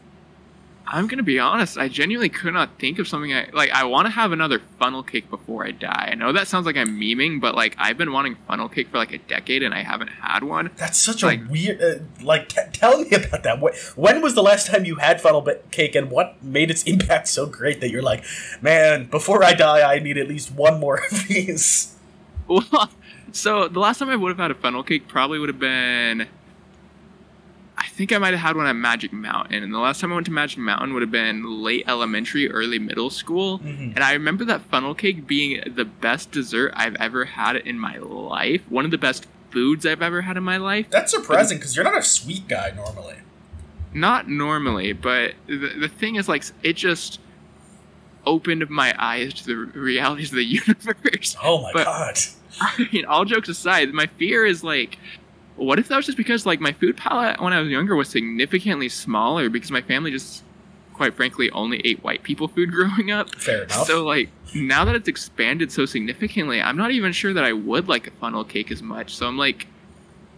I'm 0.88 1.08
gonna 1.08 1.24
be 1.24 1.40
honest. 1.40 1.78
I 1.78 1.88
genuinely 1.88 2.30
could 2.30 2.54
not 2.54 2.78
think 2.78 3.00
of 3.00 3.08
something. 3.08 3.34
I 3.34 3.50
like. 3.54 3.72
I 3.72 3.86
want 3.86 4.06
to 4.06 4.12
have 4.12 4.32
another 4.32 4.62
funnel 4.80 5.02
cake 5.02 5.30
before 5.30 5.66
I 5.66 5.72
die. 5.72 6.10
I 6.12 6.16
know 6.16 6.32
that 6.32 6.48
sounds 6.48 6.66
like 6.66 6.78
I'm 6.78 7.00
memeing, 7.00 7.42
but 7.42 7.56
like 7.56 7.76
I've 7.78 7.98
been 7.98 8.12
wanting 8.12 8.36
funnel 8.48 8.70
cake 8.70 8.90
for 8.90 8.98
like 8.98 9.12
a 9.12 9.18
decade 9.18 9.64
and 9.64 9.74
I 9.74 9.84
haven't 9.84 10.10
had 10.10 10.44
one. 10.44 10.70
That's 10.78 11.00
such 11.00 11.24
like, 11.24 11.42
a 11.42 11.48
weird. 11.50 11.82
Uh, 11.82 12.04
like, 12.24 12.50
t- 12.50 12.62
tell 12.72 13.02
me 13.02 13.10
about 13.10 13.44
that. 13.44 13.60
When 13.96 14.22
was 14.22 14.36
the 14.36 14.44
last 14.44 14.68
time 14.68 14.86
you 14.86 14.96
had 14.96 15.22
funnel 15.22 15.48
cake, 15.72 15.96
and 15.96 16.12
what 16.12 16.42
made 16.44 16.70
its 16.70 16.84
impact 16.84 17.28
so 17.30 17.46
great 17.46 17.82
that 17.82 17.90
you're 17.90 18.04
like, 18.04 18.24
man, 18.62 19.06
before 19.06 19.44
I 19.44 19.54
die, 19.54 19.92
I 19.92 20.00
need 20.00 20.18
at 20.18 20.28
least 20.28 20.52
one 20.52 20.80
more 20.80 21.02
of 21.12 21.28
these. 21.28 21.92
Well, 22.48 22.92
so 23.32 23.68
the 23.68 23.80
last 23.80 23.98
time 23.98 24.10
I 24.10 24.16
would 24.16 24.30
have 24.30 24.38
had 24.38 24.52
a 24.52 24.54
funnel 24.54 24.84
cake 24.84 25.08
probably 25.08 25.40
would 25.40 25.50
have 25.50 25.60
been 25.60 26.28
I 27.78 27.88
think 27.88 28.14
I 28.14 28.18
might 28.18 28.34
have 28.34 28.40
had 28.40 28.56
one 28.56 28.68
at 28.68 28.76
Magic 28.76 29.12
Mountain, 29.12 29.62
and 29.62 29.74
the 29.74 29.80
last 29.80 30.00
time 30.00 30.12
I 30.12 30.16
went 30.16 30.26
to 30.28 30.32
Magic 30.32 30.60
Mountain 30.60 30.94
would 30.94 31.02
have 31.02 31.12
been 31.12 31.62
late 31.62 31.84
elementary, 31.88 32.50
early 32.50 32.80
middle 32.80 33.10
school. 33.10 33.60
Mm-hmm. 33.60 33.92
And 33.96 34.00
I 34.00 34.14
remember 34.14 34.46
that 34.46 34.62
funnel 34.62 34.96
cake 34.96 35.28
being 35.28 35.62
the 35.66 35.86
best 35.86 36.32
dessert 36.32 36.74
I've 36.76 36.96
ever 36.96 37.26
had 37.26 37.58
in 37.58 37.78
my 37.78 37.98
life. 37.98 38.62
One 38.70 38.86
of 38.86 38.92
the 38.92 38.98
best 38.98 39.28
foods 39.52 39.86
I've 39.86 40.02
ever 40.02 40.22
had 40.22 40.38
in 40.38 40.44
my 40.44 40.58
life. 40.58 40.90
That's 40.90 41.12
surprising 41.12 41.58
because 41.58 41.76
you're 41.76 41.86
not 41.86 41.98
a 41.98 42.04
sweet 42.04 42.48
guy 42.48 42.72
normally. 42.76 43.16
Not 43.94 44.30
normally, 44.30 44.94
but 44.94 45.34
the, 45.48 45.74
the 45.80 45.88
thing 45.88 46.16
is, 46.16 46.28
like, 46.28 46.44
it 46.64 46.74
just 46.74 47.20
opened 48.26 48.70
my 48.70 48.94
eyes 48.98 49.34
to 49.36 49.46
the 49.46 49.56
realities 49.56 50.32
of 50.32 50.38
the 50.38 50.44
universe. 50.44 51.36
Oh 51.44 51.62
my 51.62 51.72
but, 51.74 51.86
god. 51.86 52.18
I 52.62 52.88
mean, 52.92 53.06
all 53.06 53.26
jokes 53.26 53.50
aside, 53.50 53.94
my 53.94 54.08
fear 54.08 54.46
is 54.46 54.64
like 54.64 54.98
what 55.56 55.80
if 55.80 55.88
that 55.88 55.98
was 55.98 56.06
just 56.06 56.18
because 56.18 56.46
like 56.46 56.60
my 56.60 56.74
food 56.74 56.98
palate 56.98 57.40
when 57.42 57.54
I 57.54 57.62
was 57.62 57.70
younger 57.70 57.96
was 57.96 58.10
significantly 58.10 58.90
smaller 58.90 59.50
because 59.50 59.72
my 59.72 59.82
family 59.82 60.12
just 60.12 60.44
quite 60.94 61.14
frankly 61.14 61.50
only 61.52 61.82
ate 61.86 62.04
white 62.04 62.24
people 62.24 62.48
food 62.48 62.72
growing 62.74 63.12
up. 63.12 63.34
Fair 63.36 63.64
enough. 63.64 63.88
So 63.88 64.04
like 64.04 64.30
now 64.54 64.86
that 64.86 64.96
it's 64.96 65.08
expanded 65.08 65.72
so 65.72 65.86
significantly, 65.86 66.62
I'm 66.62 66.78
not 66.78 66.92
even 66.92 67.12
sure 67.12 67.34
that 67.34 67.44
I 67.44 67.54
would 67.54 67.88
like 67.88 68.08
a 68.08 68.12
funnel 68.12 68.44
cake 68.44 68.72
as 68.72 68.82
much. 68.82 69.16
So 69.16 69.28
I'm 69.28 69.38
like 69.38 69.68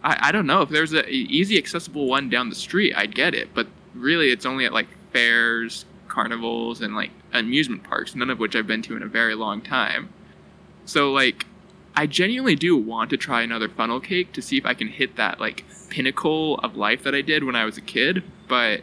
I, 0.04 0.30
I 0.30 0.32
don't 0.32 0.46
know 0.46 0.62
if 0.62 0.70
there's 0.70 0.94
an 0.94 1.06
easy 1.08 1.58
accessible 1.58 2.08
one 2.08 2.30
down 2.30 2.50
the 2.50 2.56
street, 2.56 2.94
I'd 2.96 3.16
get 3.16 3.34
it. 3.34 3.54
But 3.54 3.68
really 3.96 4.30
it's 4.32 4.46
only 4.46 4.66
at 4.66 4.74
like 4.74 4.88
fairs, 5.12 5.86
carnivals 6.08 6.82
and 6.82 6.96
like 6.96 7.12
amusement 7.34 7.84
parks, 7.84 8.16
none 8.16 8.30
of 8.30 8.40
which 8.40 8.56
I've 8.56 8.68
been 8.68 8.82
to 8.84 8.96
in 8.96 9.04
a 9.04 9.08
very 9.08 9.36
long 9.36 9.62
time. 9.62 10.10
So 10.86 11.12
like 11.12 11.46
I 11.98 12.06
genuinely 12.06 12.56
do 12.56 12.78
want 12.78 13.10
to 13.10 13.18
try 13.18 13.42
another 13.42 13.68
funnel 13.68 14.00
cake 14.00 14.32
to 14.34 14.42
see 14.44 14.56
if 14.56 14.68
I 14.68 14.76
can 14.76 14.88
hit 14.88 15.16
that 15.16 15.40
like 15.40 15.66
pinnacle 15.90 16.60
of 16.60 16.76
life 16.78 17.02
that 17.02 17.16
I 17.16 17.22
did 17.22 17.44
when 17.44 17.56
I 17.56 17.66
was 17.66 17.76
a 17.76 17.82
kid, 17.82 18.24
but 18.48 18.82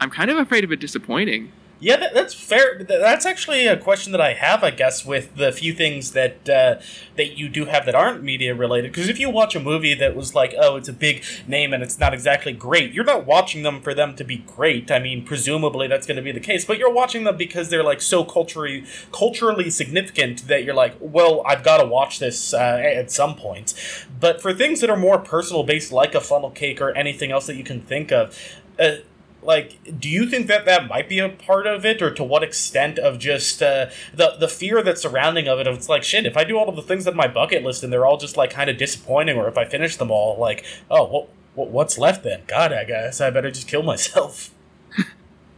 I'm 0.00 0.10
kind 0.10 0.32
of 0.32 0.36
afraid 0.36 0.64
of 0.64 0.72
it 0.72 0.80
disappointing. 0.80 1.52
Yeah, 1.82 1.96
that, 1.96 2.12
that's 2.12 2.34
fair. 2.34 2.84
That's 2.84 3.24
actually 3.24 3.66
a 3.66 3.74
question 3.74 4.12
that 4.12 4.20
I 4.20 4.34
have, 4.34 4.62
I 4.62 4.70
guess, 4.70 5.06
with 5.06 5.36
the 5.36 5.50
few 5.50 5.72
things 5.72 6.12
that 6.12 6.46
uh, 6.46 6.78
that 7.16 7.38
you 7.38 7.48
do 7.48 7.64
have 7.64 7.86
that 7.86 7.94
aren't 7.94 8.22
media 8.22 8.54
related. 8.54 8.92
Because 8.92 9.08
if 9.08 9.18
you 9.18 9.30
watch 9.30 9.56
a 9.56 9.60
movie 9.60 9.94
that 9.94 10.14
was 10.14 10.34
like, 10.34 10.54
oh, 10.60 10.76
it's 10.76 10.90
a 10.90 10.92
big 10.92 11.24
name 11.46 11.72
and 11.72 11.82
it's 11.82 11.98
not 11.98 12.12
exactly 12.12 12.52
great, 12.52 12.92
you're 12.92 13.04
not 13.04 13.24
watching 13.24 13.62
them 13.62 13.80
for 13.80 13.94
them 13.94 14.14
to 14.16 14.24
be 14.24 14.36
great. 14.36 14.90
I 14.90 14.98
mean, 14.98 15.24
presumably 15.24 15.88
that's 15.88 16.06
going 16.06 16.18
to 16.18 16.22
be 16.22 16.32
the 16.32 16.40
case, 16.40 16.66
but 16.66 16.76
you're 16.76 16.92
watching 16.92 17.24
them 17.24 17.38
because 17.38 17.70
they're 17.70 17.82
like 17.82 18.02
so 18.02 18.24
culturally 18.24 18.84
culturally 19.10 19.70
significant 19.70 20.48
that 20.48 20.64
you're 20.64 20.74
like, 20.74 20.96
well, 21.00 21.42
I've 21.46 21.62
got 21.62 21.78
to 21.78 21.86
watch 21.86 22.18
this 22.18 22.52
uh, 22.52 22.82
at 22.84 23.10
some 23.10 23.36
point. 23.36 23.72
But 24.20 24.42
for 24.42 24.52
things 24.52 24.82
that 24.82 24.90
are 24.90 24.98
more 24.98 25.18
personal 25.18 25.62
based, 25.62 25.92
like 25.92 26.14
a 26.14 26.20
funnel 26.20 26.50
cake 26.50 26.82
or 26.82 26.90
anything 26.90 27.32
else 27.32 27.46
that 27.46 27.56
you 27.56 27.64
can 27.64 27.80
think 27.80 28.12
of. 28.12 28.36
Uh, 28.78 28.96
like 29.42 29.78
do 29.98 30.08
you 30.08 30.26
think 30.26 30.46
that 30.46 30.64
that 30.64 30.88
might 30.88 31.08
be 31.08 31.18
a 31.18 31.28
part 31.28 31.66
of 31.66 31.84
it 31.84 32.02
or 32.02 32.12
to 32.12 32.22
what 32.22 32.42
extent 32.42 32.98
of 32.98 33.18
just 33.18 33.62
uh, 33.62 33.86
the 34.14 34.36
the 34.38 34.48
fear 34.48 34.82
that's 34.82 35.02
surrounding 35.02 35.48
of 35.48 35.58
it 35.58 35.66
of 35.66 35.74
it's 35.76 35.88
like 35.88 36.02
shit 36.02 36.26
if 36.26 36.36
i 36.36 36.44
do 36.44 36.58
all 36.58 36.68
of 36.68 36.76
the 36.76 36.82
things 36.82 37.06
on 37.06 37.16
my 37.16 37.26
bucket 37.28 37.62
list 37.62 37.82
and 37.82 37.92
they're 37.92 38.06
all 38.06 38.16
just 38.16 38.36
like 38.36 38.50
kind 38.50 38.68
of 38.70 38.76
disappointing 38.76 39.36
or 39.36 39.48
if 39.48 39.56
i 39.56 39.64
finish 39.64 39.96
them 39.96 40.10
all 40.10 40.38
like 40.38 40.64
oh 40.90 41.28
what, 41.54 41.68
what's 41.70 41.98
left 41.98 42.22
then? 42.22 42.42
God 42.46 42.72
i 42.72 42.84
guess 42.84 43.20
i 43.20 43.30
better 43.30 43.50
just 43.50 43.68
kill 43.68 43.82
myself. 43.82 44.50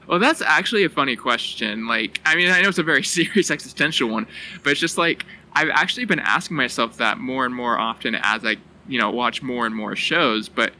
Well 0.08 0.18
that's 0.18 0.42
actually 0.42 0.84
a 0.84 0.88
funny 0.90 1.14
question 1.14 1.86
like 1.86 2.20
i 2.26 2.34
mean 2.34 2.50
i 2.50 2.60
know 2.60 2.68
it's 2.68 2.78
a 2.78 2.82
very 2.82 3.04
serious 3.04 3.52
existential 3.52 4.08
one 4.08 4.26
but 4.62 4.72
it's 4.72 4.80
just 4.80 4.98
like 4.98 5.24
i've 5.54 5.70
actually 5.70 6.04
been 6.06 6.18
asking 6.18 6.56
myself 6.56 6.96
that 6.96 7.18
more 7.18 7.46
and 7.46 7.54
more 7.54 7.78
often 7.78 8.16
as 8.16 8.44
i 8.44 8.56
you 8.88 8.98
know 8.98 9.10
watch 9.10 9.42
more 9.42 9.64
and 9.64 9.74
more 9.74 9.94
shows 9.94 10.48
but 10.48 10.72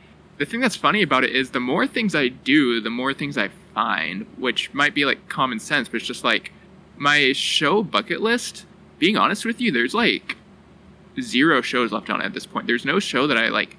the 0.43 0.47
thing 0.51 0.59
that's 0.59 0.75
funny 0.75 1.03
about 1.03 1.23
it 1.23 1.31
is 1.37 1.53
the 1.53 1.61
more 1.61 1.87
things 1.87 2.17
I 2.17 2.27
do, 2.27 2.81
the 2.81 2.91
more 2.91 3.15
things 3.15 3.39
I 3.39 3.51
find, 3.75 4.27
which 4.39 4.75
might 4.75 4.93
be 4.93 5.05
like 5.05 5.29
common 5.29 5.61
sense, 5.61 5.89
but 5.89 5.99
it's 5.99 6.07
just 6.07 6.25
like 6.25 6.51
my 6.97 7.33
show 7.33 7.85
bucket 7.85 8.21
list. 8.21 8.67
Being 8.99 9.17
honest 9.17 9.45
with 9.45 9.61
you, 9.61 9.71
there's 9.71 9.95
like 9.95 10.37
zero 11.21 11.61
shows 11.61 11.93
left 11.93 12.11
on 12.11 12.21
it 12.21 12.25
at 12.25 12.35
this 12.35 12.45
point. 12.45 12.67
There's 12.67 12.85
no 12.85 12.99
show 12.99 13.29
that 13.29 13.39
I 13.39 13.51
like 13.51 13.77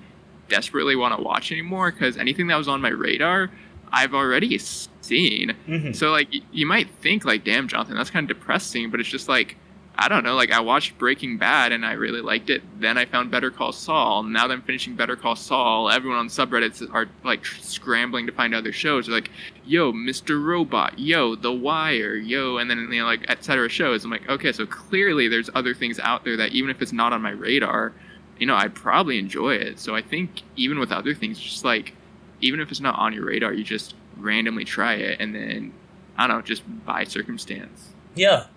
desperately 0.47 0.95
want 0.95 1.13
to 1.17 1.21
watch 1.21 1.51
anymore 1.51 1.91
because 1.91 2.15
anything 2.15 2.47
that 2.47 2.55
was 2.55 2.69
on 2.69 2.79
my 2.79 2.89
radar, 2.89 3.51
I've 3.91 4.13
already 4.13 4.57
seen. 4.57 5.57
Mm-hmm. 5.67 5.91
So 5.91 6.11
like 6.11 6.29
you 6.53 6.65
might 6.65 6.89
think 7.01 7.25
like, 7.25 7.43
damn, 7.43 7.67
Jonathan, 7.67 7.97
that's 7.97 8.09
kind 8.09 8.31
of 8.31 8.37
depressing, 8.37 8.89
but 8.89 9.01
it's 9.01 9.09
just 9.09 9.27
like 9.27 9.57
I 9.95 10.09
don't 10.09 10.23
know, 10.23 10.35
like 10.35 10.51
I 10.51 10.59
watched 10.59 10.97
Breaking 10.97 11.37
Bad 11.37 11.71
and 11.71 11.85
I 11.85 11.93
really 11.93 12.21
liked 12.21 12.49
it. 12.49 12.63
Then 12.79 12.97
I 12.97 13.05
found 13.05 13.29
Better 13.29 13.51
Call 13.51 13.71
Saul. 13.71 14.23
Now 14.23 14.47
that 14.47 14.53
I'm 14.53 14.63
finishing 14.63 14.95
Better 14.95 15.15
Call 15.15 15.35
Saul, 15.35 15.89
everyone 15.89 16.17
on 16.17 16.27
subreddits 16.29 16.87
are 16.93 17.07
like 17.23 17.45
scrambling 17.45 18.25
to 18.25 18.31
find 18.31 18.55
other 18.55 18.71
shows. 18.71 19.05
They're 19.05 19.15
like, 19.15 19.29
yo, 19.65 19.93
Mr. 19.93 20.43
Robot, 20.43 20.97
yo, 20.97 21.35
The 21.35 21.51
Wire, 21.51 22.15
yo, 22.15 22.57
and 22.57 22.69
then 22.69 22.79
you 22.91 23.01
know 23.01 23.05
like 23.05 23.29
etc. 23.29 23.69
shows. 23.69 24.03
I'm 24.03 24.09
like, 24.09 24.27
okay, 24.27 24.51
so 24.51 24.65
clearly 24.65 25.27
there's 25.27 25.49
other 25.53 25.75
things 25.75 25.99
out 25.99 26.23
there 26.23 26.37
that 26.37 26.53
even 26.53 26.71
if 26.71 26.81
it's 26.81 26.93
not 26.93 27.13
on 27.13 27.21
my 27.21 27.31
radar, 27.31 27.93
you 28.39 28.47
know, 28.47 28.55
I'd 28.55 28.73
probably 28.73 29.19
enjoy 29.19 29.55
it. 29.55 29.79
So 29.79 29.95
I 29.95 30.01
think 30.01 30.41
even 30.55 30.79
with 30.79 30.91
other 30.91 31.13
things, 31.13 31.39
just 31.39 31.63
like 31.63 31.93
even 32.41 32.59
if 32.59 32.71
it's 32.71 32.81
not 32.81 32.97
on 32.97 33.13
your 33.13 33.25
radar, 33.25 33.53
you 33.53 33.63
just 33.63 33.93
randomly 34.17 34.65
try 34.65 34.95
it 34.95 35.19
and 35.19 35.35
then 35.35 35.71
I 36.17 36.25
don't 36.25 36.37
know, 36.37 36.41
just 36.41 36.63
by 36.85 37.03
circumstance. 37.03 37.93
Yeah, 38.15 38.47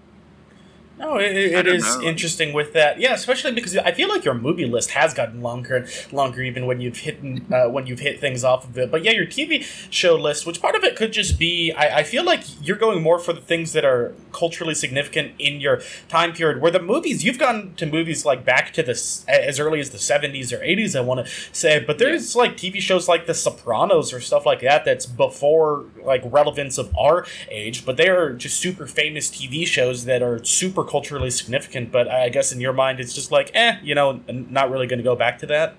no, 0.98 1.16
it, 1.18 1.36
it 1.36 1.66
is 1.66 1.84
know. 1.84 2.02
interesting 2.02 2.54
with 2.54 2.72
that. 2.72 2.98
Yeah, 2.98 3.12
especially 3.12 3.52
because 3.52 3.76
I 3.76 3.92
feel 3.92 4.08
like 4.08 4.24
your 4.24 4.34
movie 4.34 4.64
list 4.64 4.90
has 4.92 5.12
gotten 5.12 5.42
longer 5.42 5.76
and 5.76 6.12
longer, 6.12 6.42
even 6.42 6.64
when 6.64 6.80
you've 6.80 6.98
hit 6.98 7.18
uh, 7.52 7.68
when 7.68 7.86
you've 7.86 8.00
hit 8.00 8.18
things 8.18 8.44
off 8.44 8.64
of 8.64 8.78
it. 8.78 8.90
But 8.90 9.04
yeah, 9.04 9.10
your 9.10 9.26
TV 9.26 9.62
show 9.90 10.14
list, 10.14 10.46
which 10.46 10.62
part 10.62 10.74
of 10.74 10.84
it 10.84 10.96
could 10.96 11.12
just 11.12 11.38
be, 11.38 11.70
I, 11.72 11.98
I 11.98 12.02
feel 12.02 12.24
like 12.24 12.44
you're 12.66 12.78
going 12.78 13.02
more 13.02 13.18
for 13.18 13.34
the 13.34 13.42
things 13.42 13.74
that 13.74 13.84
are 13.84 14.14
culturally 14.32 14.74
significant 14.74 15.32
in 15.38 15.60
your 15.60 15.82
time 16.08 16.32
period. 16.32 16.62
Where 16.62 16.70
the 16.70 16.80
movies 16.80 17.24
you've 17.24 17.38
gone 17.38 17.74
to 17.76 17.84
movies 17.84 18.24
like 18.24 18.44
back 18.44 18.72
to 18.74 18.82
the 18.82 18.92
as 19.28 19.60
early 19.60 19.80
as 19.80 19.90
the 19.90 19.98
'70s 19.98 20.50
or 20.50 20.64
'80s, 20.64 20.96
I 20.96 21.02
want 21.02 21.26
to 21.26 21.32
say. 21.52 21.78
But 21.78 21.98
there's 21.98 22.34
yeah. 22.34 22.42
like 22.42 22.56
TV 22.56 22.80
shows 22.80 23.06
like 23.06 23.26
The 23.26 23.34
Sopranos 23.34 24.14
or 24.14 24.20
stuff 24.20 24.46
like 24.46 24.60
that 24.60 24.86
that's 24.86 25.04
before 25.04 25.84
like 26.02 26.22
relevance 26.24 26.78
of 26.78 26.96
our 26.96 27.26
age, 27.50 27.84
but 27.84 27.98
they 27.98 28.08
are 28.08 28.32
just 28.32 28.58
super 28.58 28.86
famous 28.86 29.28
TV 29.28 29.66
shows 29.66 30.06
that 30.06 30.22
are 30.22 30.42
super 30.42 30.85
culturally 30.86 31.30
significant, 31.30 31.92
but 31.92 32.08
I 32.08 32.28
guess 32.28 32.52
in 32.52 32.60
your 32.60 32.72
mind 32.72 33.00
it's 33.00 33.14
just 33.14 33.30
like, 33.30 33.50
eh, 33.54 33.78
you 33.82 33.94
know, 33.94 34.20
not 34.28 34.70
really 34.70 34.86
going 34.86 34.98
to 34.98 35.04
go 35.04 35.16
back 35.16 35.38
to 35.38 35.46
that. 35.46 35.76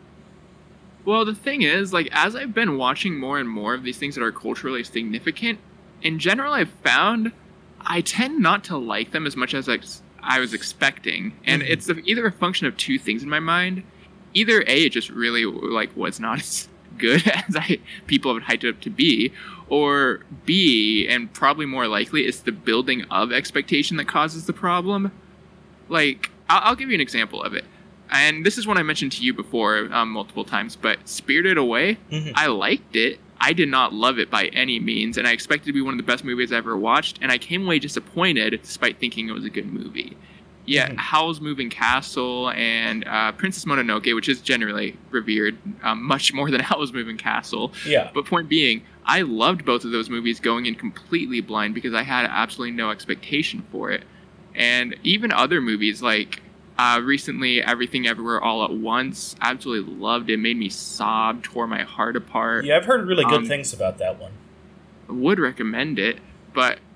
Well, 1.06 1.24
the 1.24 1.36
thing 1.36 1.62
is, 1.62 1.93
like, 1.93 2.10
as 2.12 2.36
I've 2.36 2.54
been 2.54 2.78
watching 2.78 3.17
more 3.17 3.39
and 3.39 3.50
more 3.50 3.74
of 3.74 3.84
these 3.84 3.98
things 3.98 4.15
that 4.15 4.24
are 4.24 4.32
culturally 4.32 4.84
significant, 4.84 5.60
in 6.02 6.20
general, 6.20 6.54
I've 6.54 6.72
found 6.84 7.32
I 7.82 8.02
tend 8.02 8.39
not 8.39 8.65
to 8.65 8.78
like 8.78 9.12
them 9.12 9.26
as 9.26 9.36
much 9.36 9.54
as 9.54 9.70
I, 9.70 9.80
I 10.22 10.39
was 10.39 10.54
expecting, 10.54 11.34
and 11.46 11.62
mm-hmm. 11.62 11.72
it's 11.72 11.89
either 11.89 12.26
a 12.26 12.32
function 12.32 12.67
of 12.67 12.76
two 12.76 13.00
things 13.00 13.24
in 13.24 13.30
my 13.30 13.39
mind. 13.39 13.84
Either 14.34 14.62
a, 14.67 14.86
it 14.86 14.89
just 14.89 15.10
really 15.10 15.46
like 15.46 15.96
was 15.96 16.20
not 16.20 16.39
as 16.41 16.67
good 16.98 17.26
as 17.48 17.56
I 17.56 17.80
people 18.08 18.34
have 18.34 18.43
hyped 18.43 18.65
it 18.65 18.76
up 18.76 18.82
to 18.82 18.89
be, 18.89 19.32
or 19.69 20.21
B, 20.45 21.08
and 21.10 21.32
probably 21.34 21.65
more 21.65 21.88
likely, 21.88 22.23
it's 22.25 22.39
the 22.39 22.51
building 22.51 23.03
of 23.12 23.32
expectation 23.32 23.97
that 23.97 24.08
causes 24.08 24.45
the 24.45 24.53
problem. 24.53 25.12
Like, 25.89 26.32
I'll, 26.49 26.62
I'll 26.69 26.75
give 26.75 26.89
you 26.89 26.95
an 26.95 27.01
example 27.01 27.41
of 27.41 27.53
it. 27.53 27.65
And 28.10 28.45
this 28.45 28.58
is 28.58 28.65
one 28.65 28.77
I 28.77 28.84
mentioned 28.84 29.12
to 29.13 29.23
you 29.23 29.34
before 29.34 29.89
um, 29.91 30.12
multiple 30.12 30.45
times, 30.45 30.75
but 30.75 31.08
Spirited 31.08 31.58
Away, 31.58 31.97
mm-hmm. 32.10 32.32
I 32.36 32.47
liked 32.47 32.95
it. 32.95 33.19
I 33.39 33.53
did 33.53 33.69
not 33.69 33.93
love 33.93 34.17
it 34.17 34.32
by 34.32 34.45
any 34.47 34.80
means, 34.80 35.17
and 35.17 35.27
I 35.27 35.32
expected 35.32 35.67
to 35.67 35.73
be 35.73 35.82
one 35.82 35.93
of 35.93 35.97
the 35.97 36.03
best 36.03 36.23
movies 36.23 36.51
I 36.51 36.58
ever 36.58 36.75
watched, 36.77 37.19
and 37.21 37.32
I 37.32 37.38
came 37.38 37.65
away 37.65 37.80
disappointed 37.80 38.60
despite 38.62 38.97
thinking 38.99 39.30
it 39.30 39.34
was 39.34 39.45
a 39.45 39.49
good 39.49 39.71
movie. 39.71 40.17
Yeah, 40.67 40.89
mm-hmm. 40.89 40.97
Howl's 40.97 41.41
Moving 41.41 41.69
Castle 41.69 42.51
and 42.51 43.08
uh, 43.08 43.32
Princess 43.32 43.65
Mononoke, 43.65 44.13
which 44.13 44.27
is 44.27 44.41
generally 44.41 44.97
revered 45.12 45.58
um, 45.82 46.03
much 46.03 46.34
more 46.34 46.51
than 46.51 46.60
Howl's 46.62 46.93
Moving 46.93 47.17
Castle. 47.17 47.71
Yeah. 47.86 48.12
But 48.13 48.25
point 48.25 48.49
being, 48.49 48.84
I 49.06 49.21
loved 49.21 49.63
both 49.65 49.86
of 49.86 49.91
those 49.91 50.10
movies 50.10 50.39
going 50.41 50.65
in 50.65 50.75
completely 50.75 51.39
blind 51.39 51.73
because 51.73 51.93
I 51.93 52.03
had 52.03 52.25
absolutely 52.30 52.75
no 52.75 52.91
expectation 52.91 53.65
for 53.71 53.91
it. 53.91 54.03
And 54.56 54.95
even 55.03 55.32
other 55.32 55.62
movies 55.62 56.01
like 56.01 56.41
uh, 56.77 57.01
recently, 57.03 57.63
Everything 57.63 58.06
Everywhere 58.06 58.41
All 58.41 58.63
at 58.63 58.71
Once, 58.71 59.36
absolutely 59.41 59.93
loved 59.95 60.30
it. 60.30 60.38
Made 60.38 60.58
me 60.58 60.69
sob, 60.69 61.43
tore 61.43 61.65
my 61.65 61.84
heart 61.84 62.15
apart. 62.15 62.65
Yeah, 62.65 62.77
I've 62.77 62.86
heard 62.86 63.08
really 63.08 63.23
good 63.23 63.34
um, 63.34 63.45
things 63.45 63.73
about 63.73 63.97
that 63.99 64.19
one. 64.19 64.34
Would 65.08 65.39
recommend 65.39 65.97
it. 65.97 66.19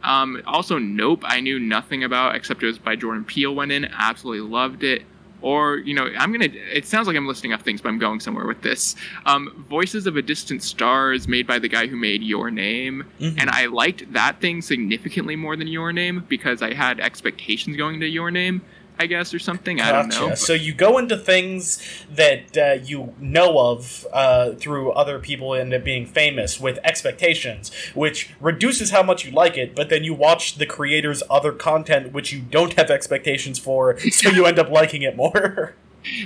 Um, 0.04 0.42
also, 0.46 0.78
Nope, 0.78 1.24
I 1.26 1.40
knew 1.42 1.60
nothing 1.60 2.04
about 2.04 2.36
except 2.36 2.64
it 2.64 2.66
was 2.68 2.78
by 2.80 2.96
Jordan 2.96 3.24
Peele. 3.24 3.54
Went 3.54 3.72
in, 3.72 3.86
absolutely 3.86 4.48
loved 4.48 4.84
it. 4.84 5.04
Or, 5.44 5.78
you 5.78 5.96
know, 5.96 6.08
I'm 6.20 6.32
gonna. 6.32 6.50
It 6.72 6.86
sounds 6.86 7.08
like 7.08 7.16
I'm 7.18 7.26
listing 7.26 7.52
off 7.52 7.64
things, 7.64 7.82
but 7.82 7.90
I'm 7.90 7.98
going 7.98 8.20
somewhere 8.20 8.46
with 8.46 8.62
this. 8.62 8.96
Um, 9.26 9.66
Voices 9.68 10.06
of 10.06 10.16
a 10.16 10.22
Distant 10.22 10.62
Star 10.62 11.14
is 11.14 11.28
made 11.28 11.48
by 11.48 11.58
the 11.58 11.68
guy 11.68 11.88
who 11.88 11.96
made 11.96 12.22
Your 12.22 12.52
Name, 12.52 13.04
Mhm. 13.20 13.38
and 13.42 13.50
I 13.50 13.66
liked 13.66 14.14
that 14.14 14.40
thing 14.40 14.62
significantly 14.62 15.36
more 15.36 15.56
than 15.56 15.68
Your 15.68 15.92
Name 15.92 16.26
because 16.30 16.62
I 16.62 16.76
had 16.76 17.00
expectations 17.00 17.76
going 17.76 18.00
to 18.02 18.08
Your 18.08 18.30
Name, 18.30 18.62
I 19.02 19.08
guess, 19.08 19.34
or 19.34 19.40
something. 19.40 19.82
I 19.82 19.92
don't 19.92 20.10
know. 20.10 20.28
Gotcha. 20.30 20.38
So 20.38 20.54
you 20.54 20.76
go 20.76 21.00
into 21.00 21.18
things 21.18 21.82
that 22.08 22.56
uh, 22.56 22.84
you 22.84 23.16
know 23.20 23.58
of 23.58 24.06
uh, 24.14 24.52
through 24.52 24.92
other 24.92 25.18
people 25.18 25.56
and 25.56 25.74
it 25.74 25.84
being 25.84 26.06
famous 26.06 26.60
with 26.60 26.78
expectations, 26.84 27.72
which 27.96 28.32
reduces 28.40 28.92
how 28.92 29.02
much 29.02 29.26
you 29.26 29.32
like 29.32 29.58
it. 29.58 29.76
But 29.76 29.90
then 29.90 30.04
you 30.04 30.14
watch 30.14 30.58
the 30.60 30.68
creator's 30.68 31.24
other 31.32 31.52
content, 31.52 32.14
which 32.14 32.32
you 32.32 32.42
don't 32.42 32.74
have 32.74 32.92
expectations 32.92 33.58
for, 33.58 34.00
so 34.12 34.30
you 34.30 34.46
end 34.46 34.60
up 34.60 34.70
liking 34.70 35.02
it 35.02 35.16
more. 35.16 35.74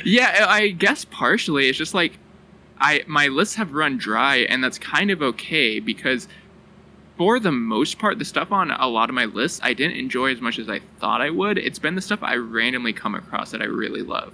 Yeah, 0.03 0.45
I 0.49 0.71
guess 0.71 1.05
partially. 1.05 1.69
It's 1.69 1.77
just 1.77 1.93
like 1.93 2.19
I 2.79 3.05
my 3.07 3.27
lists 3.27 3.55
have 3.55 3.71
run 3.71 3.97
dry, 3.97 4.39
and 4.49 4.61
that's 4.61 4.79
kind 4.79 5.11
of 5.11 5.21
okay 5.21 5.79
because 5.79 6.27
for 7.17 7.39
the 7.39 7.51
most 7.51 7.97
part, 7.97 8.19
the 8.19 8.25
stuff 8.25 8.51
on 8.51 8.71
a 8.71 8.87
lot 8.87 9.09
of 9.09 9.15
my 9.15 9.25
lists 9.25 9.59
I 9.63 9.73
didn't 9.73 9.97
enjoy 9.97 10.31
as 10.31 10.41
much 10.41 10.59
as 10.59 10.69
I 10.69 10.79
thought 10.99 11.21
I 11.21 11.29
would. 11.29 11.57
It's 11.57 11.79
been 11.79 11.95
the 11.95 12.01
stuff 12.01 12.19
I 12.21 12.35
randomly 12.35 12.93
come 12.93 13.15
across 13.15 13.51
that 13.51 13.61
I 13.61 13.65
really 13.65 14.01
love. 14.01 14.33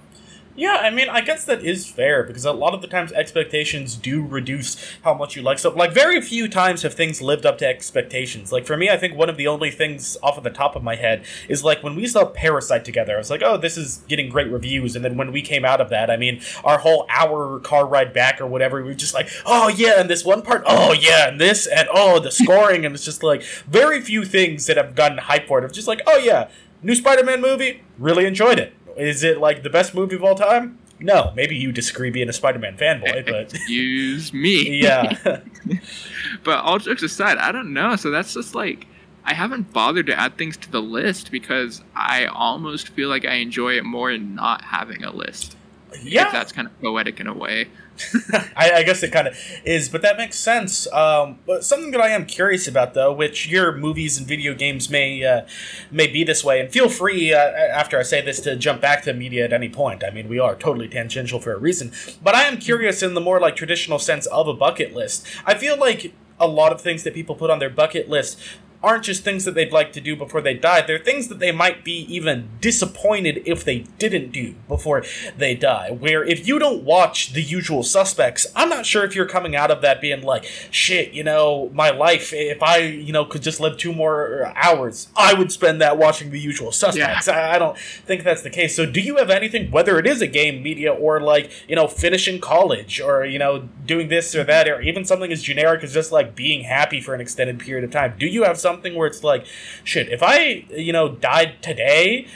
Yeah, 0.54 0.80
I 0.82 0.90
mean, 0.90 1.08
I 1.08 1.22
guess 1.22 1.46
that 1.46 1.64
is 1.64 1.86
fair 1.86 2.22
because 2.22 2.44
a 2.44 2.52
lot 2.52 2.74
of 2.74 2.82
the 2.82 2.86
times 2.86 3.10
expectations 3.12 3.96
do 3.96 4.22
reduce 4.22 4.76
how 5.02 5.14
much 5.14 5.34
you 5.34 5.40
like 5.40 5.58
stuff. 5.58 5.76
Like, 5.76 5.92
very 5.92 6.20
few 6.20 6.46
times 6.46 6.82
have 6.82 6.92
things 6.92 7.22
lived 7.22 7.46
up 7.46 7.56
to 7.58 7.66
expectations. 7.66 8.52
Like, 8.52 8.66
for 8.66 8.76
me, 8.76 8.90
I 8.90 8.98
think 8.98 9.16
one 9.16 9.30
of 9.30 9.38
the 9.38 9.46
only 9.46 9.70
things 9.70 10.18
off 10.22 10.36
of 10.36 10.44
the 10.44 10.50
top 10.50 10.76
of 10.76 10.82
my 10.82 10.96
head 10.96 11.24
is 11.48 11.64
like 11.64 11.82
when 11.82 11.96
we 11.96 12.06
saw 12.06 12.26
Parasite 12.26 12.84
together, 12.84 13.14
I 13.14 13.18
was 13.18 13.30
like, 13.30 13.40
oh, 13.42 13.56
this 13.56 13.78
is 13.78 14.02
getting 14.08 14.28
great 14.28 14.50
reviews. 14.50 14.94
And 14.94 15.02
then 15.02 15.16
when 15.16 15.32
we 15.32 15.40
came 15.40 15.64
out 15.64 15.80
of 15.80 15.88
that, 15.88 16.10
I 16.10 16.18
mean, 16.18 16.42
our 16.64 16.78
whole 16.78 17.06
hour 17.08 17.58
car 17.60 17.86
ride 17.86 18.12
back 18.12 18.38
or 18.38 18.46
whatever, 18.46 18.76
we 18.76 18.88
were 18.88 18.94
just 18.94 19.14
like, 19.14 19.30
oh, 19.46 19.68
yeah, 19.68 20.00
and 20.00 20.10
this 20.10 20.22
one 20.22 20.42
part, 20.42 20.64
oh, 20.66 20.92
yeah, 20.92 21.28
and 21.28 21.40
this, 21.40 21.66
and 21.66 21.88
oh, 21.94 22.18
the 22.18 22.30
scoring. 22.30 22.84
and 22.84 22.94
it's 22.94 23.06
just 23.06 23.22
like 23.22 23.42
very 23.42 24.02
few 24.02 24.22
things 24.26 24.66
that 24.66 24.76
have 24.76 24.94
gotten 24.94 25.16
hype 25.16 25.48
for 25.48 25.58
it. 25.58 25.64
Of 25.64 25.72
just 25.72 25.88
like, 25.88 26.02
oh, 26.06 26.18
yeah, 26.18 26.50
new 26.82 26.94
Spider 26.94 27.24
Man 27.24 27.40
movie, 27.40 27.82
really 27.98 28.26
enjoyed 28.26 28.58
it. 28.58 28.74
Is 28.96 29.22
it 29.22 29.38
like 29.38 29.62
the 29.62 29.70
best 29.70 29.94
movie 29.94 30.16
of 30.16 30.24
all 30.24 30.34
time? 30.34 30.78
No, 31.00 31.32
maybe 31.34 31.56
you 31.56 31.72
disagree 31.72 32.10
being 32.10 32.28
a 32.28 32.32
Spider-Man 32.32 32.76
fanboy, 32.76 33.26
but 33.26 33.54
Excuse 33.54 34.32
me. 34.32 34.80
yeah, 34.80 35.16
But 36.44 36.60
all 36.60 36.78
jokes 36.78 37.02
aside, 37.02 37.38
I 37.38 37.52
don't 37.52 37.72
know. 37.72 37.96
So 37.96 38.10
that's 38.10 38.34
just 38.34 38.54
like 38.54 38.86
I 39.24 39.34
haven't 39.34 39.72
bothered 39.72 40.06
to 40.06 40.18
add 40.18 40.36
things 40.36 40.56
to 40.58 40.70
the 40.70 40.82
list 40.82 41.30
because 41.30 41.82
I 41.94 42.26
almost 42.26 42.88
feel 42.90 43.08
like 43.08 43.24
I 43.24 43.34
enjoy 43.34 43.76
it 43.76 43.84
more 43.84 44.10
in 44.10 44.34
not 44.34 44.62
having 44.62 45.04
a 45.04 45.12
list. 45.12 45.56
If 45.92 46.04
yeah. 46.04 46.30
that's 46.30 46.52
kind 46.52 46.66
of 46.66 46.80
poetic 46.80 47.20
in 47.20 47.26
a 47.26 47.34
way. 47.34 47.68
I, 48.56 48.72
I 48.76 48.82
guess 48.82 49.02
it 49.02 49.12
kind 49.12 49.28
of 49.28 49.36
is, 49.64 49.88
but 49.88 50.02
that 50.02 50.16
makes 50.16 50.36
sense. 50.36 50.90
Um, 50.92 51.38
but 51.46 51.64
something 51.64 51.90
that 51.92 52.00
I 52.00 52.08
am 52.08 52.26
curious 52.26 52.66
about, 52.66 52.94
though, 52.94 53.12
which 53.12 53.48
your 53.48 53.76
movies 53.76 54.18
and 54.18 54.26
video 54.26 54.54
games 54.54 54.90
may 54.90 55.24
uh, 55.24 55.42
may 55.90 56.06
be 56.06 56.24
this 56.24 56.44
way, 56.44 56.60
and 56.60 56.70
feel 56.70 56.88
free 56.88 57.32
uh, 57.32 57.38
after 57.38 57.98
I 57.98 58.02
say 58.02 58.20
this 58.20 58.40
to 58.40 58.56
jump 58.56 58.80
back 58.80 59.02
to 59.04 59.12
media 59.12 59.44
at 59.44 59.52
any 59.52 59.68
point. 59.68 60.02
I 60.04 60.10
mean, 60.10 60.28
we 60.28 60.38
are 60.38 60.54
totally 60.54 60.88
tangential 60.88 61.40
for 61.40 61.52
a 61.52 61.58
reason, 61.58 61.92
but 62.22 62.34
I 62.34 62.42
am 62.44 62.58
curious 62.58 63.02
in 63.02 63.14
the 63.14 63.20
more 63.20 63.40
like 63.40 63.56
traditional 63.56 63.98
sense 63.98 64.26
of 64.26 64.48
a 64.48 64.54
bucket 64.54 64.94
list. 64.94 65.26
I 65.44 65.54
feel 65.54 65.78
like 65.78 66.14
a 66.40 66.46
lot 66.46 66.72
of 66.72 66.80
things 66.80 67.04
that 67.04 67.14
people 67.14 67.34
put 67.34 67.50
on 67.50 67.58
their 67.58 67.70
bucket 67.70 68.08
list 68.08 68.38
aren't 68.82 69.04
just 69.04 69.22
things 69.22 69.44
that 69.44 69.54
they'd 69.54 69.72
like 69.72 69.92
to 69.92 70.00
do 70.00 70.16
before 70.16 70.40
they 70.40 70.54
die. 70.54 70.82
They're 70.82 70.98
things 70.98 71.28
that 71.28 71.38
they 71.38 71.52
might 71.52 71.84
be 71.84 72.06
even 72.14 72.48
disappointed 72.60 73.42
if 73.46 73.64
they 73.64 73.80
didn't 73.98 74.32
do 74.32 74.54
before 74.66 75.04
they 75.36 75.54
die. 75.54 75.90
Where 75.90 76.24
if 76.24 76.48
you 76.48 76.58
don't 76.58 76.82
watch 76.82 77.32
the 77.32 77.42
usual 77.42 77.82
suspects, 77.82 78.46
I'm 78.56 78.68
not 78.68 78.84
sure 78.84 79.04
if 79.04 79.14
you're 79.14 79.26
coming 79.26 79.54
out 79.54 79.70
of 79.70 79.82
that 79.82 80.00
being 80.00 80.22
like, 80.22 80.44
shit, 80.70 81.12
you 81.12 81.22
know, 81.22 81.70
my 81.72 81.90
life, 81.90 82.32
if 82.32 82.62
I, 82.62 82.78
you 82.78 83.12
know, 83.12 83.24
could 83.24 83.42
just 83.42 83.60
live 83.60 83.76
two 83.76 83.92
more 83.92 84.52
hours, 84.56 85.08
I 85.16 85.34
would 85.34 85.52
spend 85.52 85.80
that 85.80 85.96
watching 85.96 86.30
the 86.30 86.40
usual 86.40 86.72
suspects. 86.72 87.28
I, 87.28 87.54
I 87.54 87.58
don't 87.58 87.78
think 87.78 88.24
that's 88.24 88.42
the 88.42 88.50
case. 88.50 88.74
So 88.74 88.84
do 88.84 89.00
you 89.00 89.16
have 89.18 89.30
anything, 89.30 89.70
whether 89.70 89.98
it 89.98 90.06
is 90.06 90.20
a 90.20 90.26
game 90.26 90.62
media 90.62 90.92
or 90.92 91.20
like, 91.20 91.50
you 91.68 91.76
know, 91.76 91.86
finishing 91.86 92.40
college 92.40 93.00
or, 93.00 93.24
you 93.24 93.38
know, 93.38 93.68
doing 93.86 94.08
this 94.08 94.34
or 94.34 94.42
that, 94.44 94.68
or 94.68 94.80
even 94.80 95.04
something 95.04 95.30
as 95.30 95.42
generic 95.42 95.84
as 95.84 95.94
just 95.94 96.10
like 96.10 96.34
being 96.34 96.64
happy 96.64 97.00
for 97.00 97.14
an 97.14 97.20
extended 97.20 97.60
period 97.60 97.84
of 97.84 97.90
time? 97.90 98.14
Do 98.18 98.26
you 98.26 98.42
have 98.42 98.58
something 98.58 98.71
where 98.80 99.06
it's 99.06 99.22
like, 99.22 99.44
shit, 99.84 100.08
if 100.08 100.22
I, 100.22 100.64
you 100.70 100.92
know, 100.92 101.08
died 101.10 101.62
today, 101.62 102.26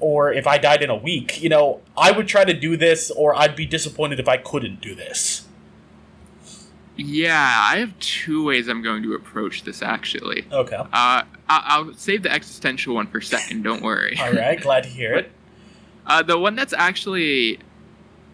or 0.00 0.32
if 0.32 0.46
I 0.46 0.58
died 0.58 0.82
in 0.82 0.90
a 0.90 0.96
week, 0.96 1.42
you 1.42 1.48
know, 1.48 1.80
I 1.96 2.12
would 2.12 2.28
try 2.28 2.44
to 2.44 2.54
do 2.54 2.76
this, 2.76 3.10
or 3.10 3.34
I'd 3.34 3.56
be 3.56 3.66
disappointed 3.66 4.20
if 4.20 4.28
I 4.28 4.36
couldn't 4.36 4.80
do 4.80 4.94
this. 4.94 5.46
Yeah, 6.96 7.60
I 7.72 7.76
have 7.78 7.96
two 8.00 8.44
ways 8.44 8.66
I'm 8.66 8.82
going 8.82 9.04
to 9.04 9.14
approach 9.14 9.62
this 9.62 9.82
actually. 9.82 10.44
Okay. 10.50 10.74
Uh, 10.76 10.86
I- 10.92 11.24
I'll 11.48 11.94
save 11.94 12.24
the 12.24 12.32
existential 12.32 12.94
one 12.96 13.06
for 13.06 13.20
second. 13.20 13.62
Don't 13.62 13.82
worry. 13.82 14.18
All 14.20 14.32
right. 14.32 14.60
Glad 14.60 14.82
to 14.82 14.88
hear 14.88 15.14
it. 15.14 15.30
Uh, 16.06 16.22
the 16.22 16.38
one 16.38 16.56
that's 16.56 16.72
actually 16.72 17.60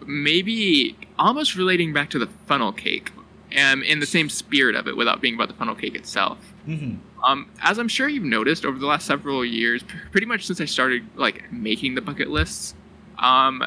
maybe 0.06 0.96
almost 1.18 1.56
relating 1.56 1.92
back 1.92 2.08
to 2.10 2.18
the 2.18 2.26
funnel 2.46 2.72
cake, 2.72 3.10
um, 3.58 3.82
in 3.82 4.00
the 4.00 4.06
same 4.06 4.28
spirit 4.28 4.76
of 4.76 4.86
it, 4.88 4.96
without 4.96 5.20
being 5.20 5.34
about 5.34 5.48
the 5.48 5.54
funnel 5.54 5.74
cake 5.74 5.94
itself. 5.94 6.38
hmm 6.64 6.94
Um, 7.26 7.48
as 7.62 7.78
I'm 7.78 7.88
sure 7.88 8.08
you've 8.08 8.24
noticed 8.24 8.64
over 8.64 8.78
the 8.78 8.86
last 8.86 9.06
several 9.06 9.44
years, 9.44 9.82
pretty 10.10 10.26
much 10.26 10.46
since 10.46 10.60
I 10.60 10.66
started 10.66 11.04
like 11.16 11.50
making 11.52 11.94
the 11.94 12.02
bucket 12.02 12.28
lists, 12.30 12.74
um, 13.18 13.62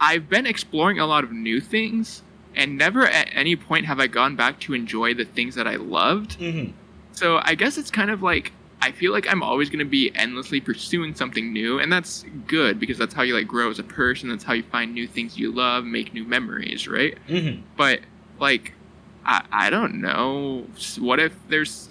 I've 0.00 0.28
been 0.28 0.46
exploring 0.46 0.98
a 1.00 1.06
lot 1.06 1.24
of 1.24 1.32
new 1.32 1.60
things, 1.60 2.22
and 2.54 2.76
never 2.78 3.06
at 3.06 3.28
any 3.32 3.56
point 3.56 3.86
have 3.86 4.00
I 4.00 4.06
gone 4.06 4.36
back 4.36 4.60
to 4.60 4.74
enjoy 4.74 5.14
the 5.14 5.24
things 5.24 5.54
that 5.56 5.66
I 5.66 5.76
loved. 5.76 6.34
hmm 6.34 6.66
So 7.12 7.40
I 7.42 7.54
guess 7.54 7.78
it's 7.78 7.90
kind 7.90 8.10
of 8.10 8.22
like 8.22 8.52
I 8.80 8.90
feel 8.92 9.12
like 9.12 9.26
I'm 9.30 9.42
always 9.42 9.68
going 9.70 9.78
to 9.78 9.84
be 9.84 10.10
endlessly 10.14 10.60
pursuing 10.60 11.14
something 11.14 11.52
new, 11.52 11.78
and 11.78 11.92
that's 11.92 12.24
good 12.46 12.78
because 12.80 12.98
that's 12.98 13.14
how 13.14 13.22
you 13.22 13.34
like 13.34 13.46
grow 13.46 13.70
as 13.70 13.78
a 13.78 13.84
person. 13.84 14.28
That's 14.28 14.44
how 14.44 14.54
you 14.54 14.62
find 14.64 14.92
new 14.92 15.06
things 15.06 15.38
you 15.38 15.52
love, 15.52 15.84
make 15.84 16.12
new 16.14 16.24
memories, 16.24 16.88
right? 16.88 17.16
hmm 17.28 17.60
But 17.76 18.00
like, 18.40 18.74
I 19.24 19.44
I 19.52 19.70
don't 19.70 20.00
know. 20.00 20.66
What 20.98 21.20
if 21.20 21.34
there's 21.48 21.90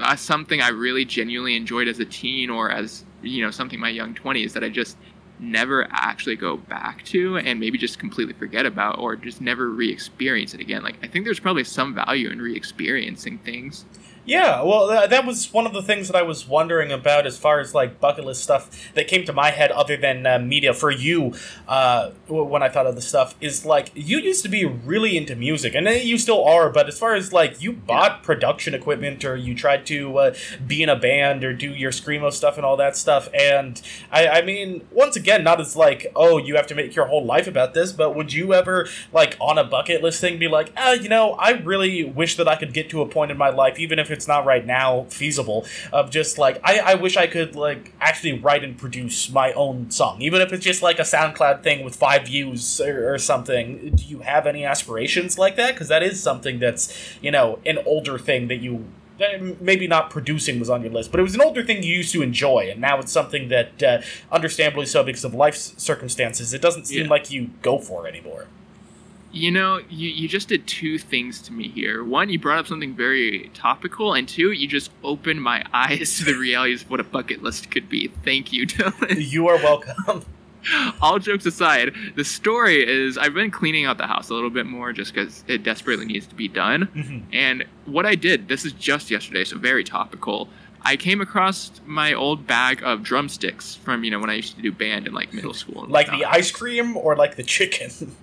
uh, 0.00 0.16
something 0.16 0.60
I 0.60 0.68
really 0.68 1.04
genuinely 1.04 1.56
enjoyed 1.56 1.88
as 1.88 1.98
a 1.98 2.04
teen 2.04 2.50
or 2.50 2.70
as 2.70 3.04
you 3.22 3.42
know 3.42 3.50
something 3.50 3.76
in 3.76 3.80
my 3.80 3.88
young 3.88 4.14
twenties 4.14 4.52
that 4.54 4.64
I 4.64 4.68
just 4.68 4.96
never 5.38 5.88
actually 5.90 6.36
go 6.36 6.56
back 6.56 7.04
to 7.04 7.36
and 7.38 7.58
maybe 7.58 7.76
just 7.76 7.98
completely 7.98 8.32
forget 8.34 8.64
about 8.64 8.98
or 8.98 9.16
just 9.16 9.40
never 9.40 9.68
re-experience 9.70 10.54
it 10.54 10.60
again. 10.60 10.82
Like 10.82 10.96
i 11.02 11.06
think 11.08 11.24
there's 11.24 11.40
probably 11.40 11.64
some 11.64 11.94
value 11.94 12.30
in 12.30 12.40
re-experiencing 12.40 13.38
things 13.38 13.84
Yeah, 14.24 14.62
well, 14.62 14.88
th- 14.88 15.10
that 15.10 15.26
was 15.26 15.52
one 15.52 15.66
of 15.66 15.72
the 15.72 15.82
things 15.82 16.06
that 16.06 16.16
I 16.16 16.22
was 16.22 16.46
wondering 16.46 16.92
about 16.92 17.26
as 17.26 17.36
far 17.36 17.58
as 17.58 17.74
like 17.74 17.98
bucket 17.98 18.24
list 18.24 18.44
stuff 18.44 18.70
that 18.94 19.08
came 19.08 19.24
to 19.24 19.32
my 19.32 19.50
head, 19.50 19.72
other 19.72 19.96
than 19.96 20.24
uh, 20.24 20.38
media 20.38 20.72
for 20.74 20.92
you. 20.92 21.34
Uh, 21.66 22.12
w- 22.28 22.44
when 22.44 22.62
I 22.62 22.68
thought 22.68 22.86
of 22.86 22.94
the 22.94 23.02
stuff, 23.02 23.34
is 23.40 23.66
like 23.66 23.90
you 23.96 24.18
used 24.18 24.44
to 24.44 24.48
be 24.48 24.64
really 24.64 25.16
into 25.16 25.34
music, 25.34 25.74
and 25.74 25.88
uh, 25.88 25.90
you 25.90 26.18
still 26.18 26.44
are. 26.44 26.70
But 26.70 26.86
as 26.86 26.96
far 27.00 27.14
as 27.14 27.32
like 27.32 27.60
you 27.60 27.72
bought 27.72 28.22
production 28.22 28.74
equipment, 28.74 29.24
or 29.24 29.34
you 29.34 29.56
tried 29.56 29.86
to 29.86 30.16
uh, 30.16 30.34
be 30.64 30.84
in 30.84 30.88
a 30.88 30.94
band, 30.96 31.42
or 31.42 31.52
do 31.52 31.74
your 31.74 31.90
screamo 31.90 32.32
stuff 32.32 32.56
and 32.56 32.64
all 32.64 32.76
that 32.76 32.96
stuff, 32.96 33.28
and 33.34 33.82
I, 34.12 34.28
I 34.28 34.42
mean, 34.42 34.86
once 34.92 35.16
again, 35.16 35.42
not 35.42 35.60
as 35.60 35.74
like 35.74 36.06
oh, 36.14 36.38
you 36.38 36.54
have 36.54 36.68
to 36.68 36.76
make 36.76 36.94
your 36.94 37.06
whole 37.06 37.24
life 37.24 37.48
about 37.48 37.74
this, 37.74 37.90
but 37.90 38.14
would 38.14 38.32
you 38.32 38.54
ever 38.54 38.86
like 39.12 39.36
on 39.40 39.58
a 39.58 39.64
bucket 39.64 40.00
list 40.00 40.20
thing 40.20 40.38
be 40.38 40.46
like, 40.46 40.72
ah, 40.76 40.92
you 40.92 41.08
know, 41.08 41.32
I 41.32 41.50
really 41.50 42.04
wish 42.04 42.36
that 42.36 42.46
I 42.46 42.54
could 42.54 42.72
get 42.72 42.88
to 42.90 43.02
a 43.02 43.08
point 43.08 43.32
in 43.32 43.36
my 43.36 43.48
life, 43.48 43.80
even 43.80 43.98
if 43.98 44.11
it's 44.12 44.28
not 44.28 44.44
right 44.44 44.64
now 44.66 45.06
feasible, 45.08 45.66
of 45.92 46.10
just 46.10 46.38
like 46.38 46.60
I, 46.62 46.78
I 46.80 46.94
wish 46.94 47.16
I 47.16 47.26
could 47.26 47.56
like 47.56 47.92
actually 48.00 48.38
write 48.38 48.62
and 48.64 48.76
produce 48.78 49.30
my 49.30 49.52
own 49.54 49.90
song, 49.90 50.22
even 50.22 50.40
if 50.40 50.52
it's 50.52 50.64
just 50.64 50.82
like 50.82 50.98
a 50.98 51.02
SoundCloud 51.02 51.62
thing 51.62 51.84
with 51.84 51.96
five 51.96 52.26
views 52.26 52.80
or, 52.80 53.14
or 53.14 53.18
something. 53.18 53.92
Do 53.96 54.04
you 54.04 54.20
have 54.20 54.46
any 54.46 54.64
aspirations 54.64 55.38
like 55.38 55.56
that? 55.56 55.72
Because 55.74 55.88
that 55.88 56.02
is 56.02 56.22
something 56.22 56.58
that's 56.58 56.92
you 57.20 57.30
know 57.30 57.58
an 57.66 57.78
older 57.86 58.18
thing 58.18 58.48
that 58.48 58.56
you. 58.60 58.84
Maybe 59.60 59.86
not 59.86 60.10
producing 60.10 60.58
was 60.58 60.68
on 60.68 60.82
your 60.82 60.90
list, 60.90 61.12
but 61.12 61.20
it 61.20 61.22
was 61.22 61.34
an 61.36 61.40
older 61.42 61.62
thing 61.62 61.84
you 61.84 61.94
used 61.94 62.12
to 62.12 62.22
enjoy, 62.22 62.68
and 62.72 62.80
now 62.80 62.98
it's 62.98 63.12
something 63.12 63.48
that, 63.50 63.80
uh, 63.80 64.00
understandably 64.32 64.84
so, 64.86 65.04
because 65.04 65.22
of 65.22 65.32
life 65.32 65.54
circumstances, 65.54 66.52
it 66.52 66.60
doesn't 66.60 66.86
seem 66.86 67.04
Yeah. 67.04 67.10
like 67.10 67.30
you 67.30 67.50
go 67.60 67.78
for 67.78 68.08
anymore. 68.08 68.46
You 69.32 69.50
know, 69.50 69.80
you, 69.88 70.10
you 70.10 70.28
just 70.28 70.48
did 70.48 70.66
two 70.66 70.98
things 70.98 71.40
to 71.42 71.52
me 71.52 71.68
here. 71.68 72.04
One, 72.04 72.28
you 72.28 72.38
brought 72.38 72.58
up 72.58 72.66
something 72.66 72.94
very 72.94 73.50
topical, 73.54 74.12
and 74.12 74.28
two, 74.28 74.52
you 74.52 74.68
just 74.68 74.90
opened 75.02 75.42
my 75.42 75.64
eyes 75.72 76.18
to 76.18 76.24
the 76.24 76.34
realities 76.34 76.82
of 76.82 76.90
what 76.90 77.00
a 77.00 77.04
bucket 77.04 77.42
list 77.42 77.70
could 77.70 77.88
be. 77.88 78.08
Thank 78.24 78.52
you, 78.52 78.66
Dylan. 78.68 79.16
You 79.18 79.48
are 79.48 79.56
welcome. 79.56 80.24
all 81.00 81.18
jokes 81.18 81.46
aside, 81.46 81.94
the 82.14 82.24
story 82.24 82.86
is 82.86 83.18
I've 83.18 83.34
been 83.34 83.50
cleaning 83.50 83.84
out 83.84 83.98
the 83.98 84.06
house 84.06 84.30
a 84.30 84.34
little 84.34 84.50
bit 84.50 84.66
more 84.66 84.92
just 84.92 85.14
because 85.14 85.44
it 85.48 85.62
desperately 85.62 86.06
needs 86.06 86.26
to 86.26 86.34
be 86.34 86.48
done. 86.48 86.88
Mm-hmm. 86.94 87.18
And 87.32 87.64
what 87.86 88.06
I 88.06 88.14
did, 88.14 88.48
this 88.48 88.64
is 88.64 88.72
just 88.72 89.10
yesterday, 89.10 89.44
so 89.44 89.58
very 89.58 89.84
topical. 89.84 90.48
I 90.82 90.96
came 90.96 91.20
across 91.20 91.70
my 91.86 92.12
old 92.12 92.46
bag 92.46 92.82
of 92.82 93.02
drumsticks 93.02 93.76
from 93.76 94.02
you 94.02 94.10
know 94.10 94.18
when 94.18 94.30
I 94.30 94.34
used 94.34 94.56
to 94.56 94.62
do 94.62 94.72
band 94.72 95.06
in 95.06 95.14
like 95.14 95.32
middle 95.32 95.54
school. 95.54 95.86
Like 95.88 96.10
the 96.10 96.24
ice 96.24 96.50
cream 96.50 96.96
or 96.96 97.14
like 97.14 97.36
the 97.36 97.44
chicken? 97.44 98.16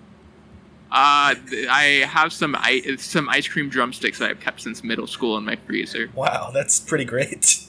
Uh, 0.92 1.36
I 1.70 2.04
have 2.10 2.34
some 2.34 2.56
I- 2.58 2.96
some 2.98 3.30
ice 3.30 3.48
cream 3.48 3.70
drumsticks 3.70 4.18
that 4.20 4.30
I've 4.32 4.40
kept 4.40 4.62
since 4.62 4.84
middle 4.84 5.06
school 5.08 5.38
in 5.38 5.46
my 5.46 5.56
freezer. 5.56 6.10
wow, 6.16 6.50
that's 6.54 6.80
pretty 6.80 7.06
great. 7.06 7.66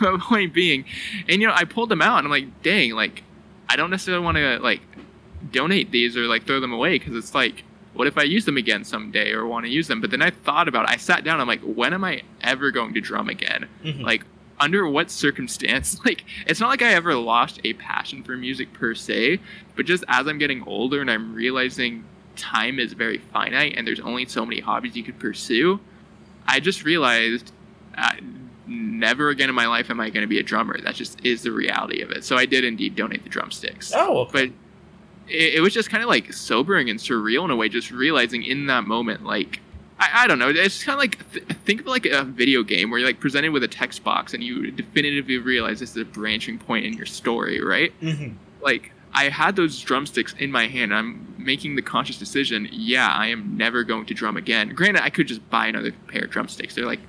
My 0.00 0.16
point 0.18 0.54
being, 0.54 0.86
and 1.28 1.42
you 1.42 1.46
know, 1.48 1.52
I 1.54 1.64
pulled 1.64 1.90
them 1.90 2.00
out, 2.00 2.16
and 2.18 2.26
I'm 2.26 2.30
like, 2.30 2.62
dang, 2.62 2.92
like, 2.92 3.22
I 3.68 3.76
don't 3.76 3.90
necessarily 3.90 4.24
want 4.24 4.36
to 4.38 4.58
like 4.58 4.80
donate 5.52 5.90
these 5.90 6.16
or 6.16 6.22
like 6.26 6.46
throw 6.46 6.60
them 6.60 6.72
away 6.72 6.98
because 6.98 7.14
it's 7.14 7.34
like, 7.34 7.62
what 7.92 8.06
if 8.06 8.16
I 8.16 8.22
use 8.22 8.46
them 8.46 8.56
again 8.56 8.84
someday 8.84 9.30
or 9.32 9.46
want 9.46 9.66
to 9.66 9.70
use 9.70 9.86
them? 9.86 10.00
But 10.00 10.10
then 10.10 10.22
I 10.22 10.30
thought 10.30 10.66
about, 10.66 10.84
it. 10.88 10.92
I 10.92 10.96
sat 10.96 11.24
down, 11.24 11.40
I'm 11.40 11.46
like, 11.46 11.60
when 11.60 11.92
am 11.92 12.04
I 12.04 12.22
ever 12.40 12.70
going 12.70 12.94
to 12.94 13.00
drum 13.02 13.28
again? 13.28 13.68
Mhm. 13.84 14.02
Like, 14.02 14.24
under 14.58 14.88
what 14.88 15.10
circumstance? 15.10 16.00
Like, 16.06 16.24
it's 16.46 16.58
not 16.60 16.68
like 16.70 16.80
I 16.82 16.94
ever 16.94 17.14
lost 17.14 17.60
a 17.64 17.74
passion 17.74 18.22
for 18.22 18.36
music 18.38 18.72
per 18.72 18.94
se, 18.94 19.40
but 19.76 19.84
just 19.84 20.04
as 20.08 20.26
I'm 20.26 20.38
getting 20.38 20.62
older 20.62 21.02
and 21.02 21.10
I'm 21.10 21.34
realizing 21.34 22.04
time 22.36 22.78
is 22.78 22.92
very 22.92 23.18
finite 23.18 23.74
and 23.76 23.86
there's 23.86 24.00
only 24.00 24.26
so 24.26 24.44
many 24.44 24.60
hobbies 24.60 24.96
you 24.96 25.02
could 25.02 25.18
pursue, 25.18 25.80
I 26.46 26.60
just 26.60 26.84
realized 26.84 27.52
uh, 27.96 28.12
never 28.66 29.28
again 29.30 29.48
in 29.48 29.54
my 29.54 29.66
life 29.66 29.90
am 29.90 30.00
I 30.00 30.10
going 30.10 30.22
to 30.22 30.28
be 30.28 30.38
a 30.38 30.42
drummer. 30.42 30.80
That 30.80 30.94
just 30.94 31.24
is 31.24 31.42
the 31.42 31.52
reality 31.52 32.00
of 32.02 32.10
it. 32.10 32.24
So 32.24 32.36
I 32.36 32.46
did 32.46 32.64
indeed 32.64 32.94
donate 32.96 33.22
the 33.22 33.28
drumsticks. 33.28 33.92
oh, 33.94 34.18
okay. 34.20 34.30
But 34.32 35.32
it, 35.32 35.54
it 35.54 35.60
was 35.60 35.72
just 35.72 35.90
kind 35.90 36.02
of 36.02 36.08
like 36.08 36.32
sobering 36.32 36.90
and 36.90 36.98
surreal 36.98 37.44
in 37.44 37.50
a 37.50 37.56
way, 37.56 37.68
just 37.68 37.90
realizing 37.90 38.42
in 38.44 38.66
that 38.66 38.84
moment, 38.84 39.24
like, 39.24 39.60
I, 39.98 40.24
I 40.24 40.26
don't 40.26 40.38
know. 40.38 40.48
It's 40.48 40.82
kind 40.82 40.94
of 40.94 41.00
like 41.00 41.32
th- 41.32 41.44
think 41.64 41.82
of 41.82 41.86
like 41.86 42.04
a 42.06 42.24
video 42.24 42.62
game 42.62 42.90
where 42.90 42.98
you're 42.98 43.08
like 43.08 43.20
presented 43.20 43.50
with 43.52 43.62
a 43.62 43.68
text 43.68 44.02
box 44.02 44.34
and 44.34 44.42
you 44.42 44.70
definitively 44.70 45.38
realize 45.38 45.80
this 45.80 45.90
is 45.90 45.96
a 45.96 46.04
branching 46.04 46.58
point 46.58 46.84
in 46.84 46.94
your 46.94 47.06
story, 47.06 47.62
right? 47.62 47.92
hmm 48.00 48.28
like 48.60 48.92
I 49.14 49.28
had 49.28 49.56
those 49.56 49.80
drumsticks 49.80 50.34
in 50.38 50.50
my 50.50 50.66
hand. 50.66 50.94
I'm 50.94 51.34
making 51.38 51.76
the 51.76 51.82
conscious 51.82 52.18
decision. 52.18 52.68
Yeah, 52.72 53.08
I 53.08 53.28
am 53.28 53.56
never 53.56 53.84
going 53.84 54.06
to 54.06 54.14
drum 54.14 54.36
again. 54.36 54.70
Granted, 54.70 55.02
I 55.02 55.10
could 55.10 55.28
just 55.28 55.48
buy 55.50 55.66
another 55.66 55.92
pair 56.08 56.24
of 56.24 56.30
drumsticks. 56.30 56.74
They're 56.74 56.86
like 56.86 57.00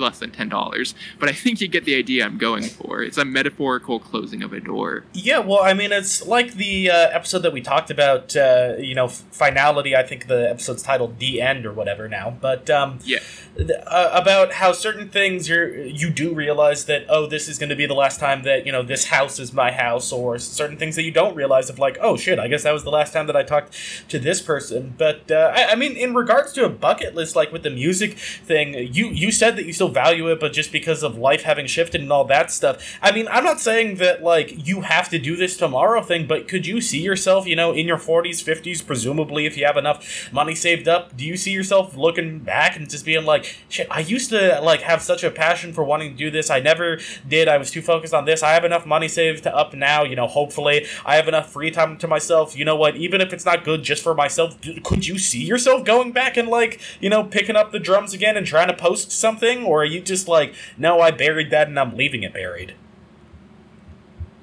less 0.00 0.18
than 0.18 0.30
ten 0.30 0.48
dollars, 0.48 0.94
but 1.18 1.28
I 1.28 1.32
think 1.32 1.60
you 1.60 1.68
get 1.68 1.84
the 1.84 1.94
idea 1.94 2.24
I'm 2.24 2.38
going 2.38 2.64
for. 2.64 3.02
It's 3.02 3.18
a 3.18 3.24
metaphorical 3.24 4.00
closing 4.00 4.42
of 4.42 4.52
a 4.52 4.60
door. 4.60 5.04
Yeah, 5.12 5.38
well, 5.38 5.60
I 5.62 5.74
mean, 5.74 5.92
it's 5.92 6.26
like 6.26 6.54
the 6.54 6.90
uh, 6.90 6.94
episode 7.10 7.40
that 7.40 7.52
we 7.52 7.60
talked 7.60 7.90
about, 7.90 8.34
uh, 8.36 8.74
you 8.78 8.94
know, 8.94 9.08
finality. 9.08 9.94
I 9.94 10.02
think 10.02 10.26
the 10.26 10.48
episode's 10.50 10.82
titled 10.82 11.18
"The 11.18 11.40
End" 11.40 11.66
or 11.66 11.72
whatever 11.72 12.08
now, 12.08 12.36
but 12.40 12.68
um, 12.70 12.98
Yeah. 13.04 13.18
th- 13.56 13.70
uh, 13.86 14.10
about 14.12 14.54
how 14.54 14.72
certain 14.72 15.08
things 15.08 15.48
you're 15.48 15.76
you 15.84 16.10
do 16.10 16.32
realize 16.34 16.86
that 16.86 17.04
oh, 17.08 17.26
this 17.26 17.48
is 17.48 17.58
going 17.58 17.70
to 17.70 17.76
be 17.76 17.86
the 17.86 17.94
last 17.94 18.18
time 18.20 18.42
that 18.44 18.66
you 18.66 18.72
know 18.72 18.82
this 18.82 19.06
house 19.06 19.38
is 19.38 19.52
my 19.52 19.70
house, 19.72 20.12
or 20.12 20.38
certain 20.38 20.76
things 20.76 20.96
that 20.96 21.02
you 21.02 21.10
don't 21.12 21.34
realize 21.34 21.68
of 21.70 21.78
like 21.78 21.98
oh 22.00 22.16
shit, 22.16 22.38
I 22.38 22.48
guess 22.48 22.62
that 22.62 22.72
was 22.72 22.84
the 22.84 22.90
last 22.90 23.12
time 23.12 23.26
that 23.26 23.36
I 23.36 23.42
talked 23.42 23.74
to 24.08 24.18
this 24.18 24.40
person. 24.40 24.94
But 24.96 25.30
uh, 25.30 25.52
I, 25.54 25.72
I 25.72 25.74
mean, 25.74 25.96
in 25.96 26.14
regards 26.14 26.52
to 26.54 26.64
a 26.64 26.68
bucket 26.68 27.14
list, 27.14 27.36
like 27.36 27.52
with 27.52 27.62
the 27.62 27.70
music 27.70 28.14
thing, 28.18 28.74
you 28.94 29.08
you 29.08 29.30
said 29.32 29.56
that 29.56 29.66
you 29.66 29.72
still 29.72 29.88
value 29.90 30.28
it, 30.30 30.40
but 30.40 30.52
just 30.52 30.72
because 30.72 31.02
of 31.02 31.16
life 31.16 31.42
having 31.42 31.66
shifted 31.66 32.00
and 32.00 32.12
all 32.12 32.24
that 32.24 32.50
stuff. 32.50 32.98
I 33.02 33.12
mean, 33.12 33.28
I'm 33.30 33.44
not 33.44 33.60
saying 33.60 33.96
that 33.96 34.22
like 34.22 34.66
you 34.66 34.82
have 34.82 35.08
to 35.10 35.18
do 35.18 35.36
this 35.36 35.56
tomorrow 35.56 36.02
thing, 36.02 36.26
but 36.26 36.48
could 36.48 36.66
you 36.66 36.80
see 36.80 37.00
yourself, 37.00 37.46
you 37.46 37.56
know, 37.56 37.72
in 37.72 37.86
your 37.86 37.98
40s, 37.98 38.42
50s, 38.42 38.84
presumably 38.86 39.46
if 39.46 39.56
you 39.56 39.64
have 39.66 39.76
enough 39.76 40.32
money 40.32 40.54
saved 40.54 40.88
up, 40.88 41.16
do 41.16 41.24
you 41.24 41.36
see 41.36 41.52
yourself 41.52 41.96
looking 41.96 42.38
back 42.38 42.76
and 42.76 42.88
just 42.88 43.04
being 43.04 43.24
like, 43.24 43.56
shit, 43.68 43.86
I 43.90 44.00
used 44.00 44.30
to 44.30 44.60
like 44.62 44.82
have 44.82 45.02
such 45.02 45.24
a 45.24 45.30
passion 45.30 45.72
for 45.72 45.84
wanting 45.84 46.12
to 46.12 46.16
do 46.16 46.30
this. 46.30 46.50
I 46.50 46.60
never 46.60 46.98
did. 47.28 47.48
I 47.48 47.58
was 47.58 47.70
too 47.70 47.82
focused 47.82 48.14
on 48.14 48.24
this. 48.24 48.42
I 48.42 48.52
have 48.52 48.64
enough 48.64 48.86
money 48.86 49.08
saved 49.08 49.46
up 49.46 49.74
now, 49.74 50.04
you 50.04 50.16
know, 50.16 50.26
hopefully 50.26 50.86
I 51.04 51.16
have 51.16 51.28
enough 51.28 51.52
free 51.52 51.70
time 51.70 51.96
to 51.98 52.08
myself. 52.08 52.56
You 52.56 52.64
know 52.64 52.76
what? 52.76 52.96
Even 52.96 53.20
if 53.20 53.32
it's 53.32 53.44
not 53.44 53.64
good 53.64 53.82
just 53.82 54.02
for 54.02 54.14
myself, 54.14 54.56
could 54.82 55.06
you 55.06 55.18
see 55.18 55.44
yourself 55.44 55.84
going 55.84 56.12
back 56.12 56.36
and 56.36 56.48
like, 56.48 56.80
you 57.00 57.08
know, 57.08 57.24
picking 57.24 57.56
up 57.56 57.72
the 57.72 57.78
drums 57.78 58.14
again 58.14 58.36
and 58.36 58.46
trying 58.46 58.68
to 58.68 58.74
post 58.74 59.12
something 59.12 59.64
or 59.64 59.79
are 59.80 59.86
you 59.86 60.00
just 60.00 60.28
like, 60.28 60.54
no, 60.76 61.00
I 61.00 61.10
buried 61.10 61.50
that 61.50 61.68
and 61.68 61.78
I'm 61.78 61.96
leaving 61.96 62.22
it 62.22 62.32
buried? 62.32 62.74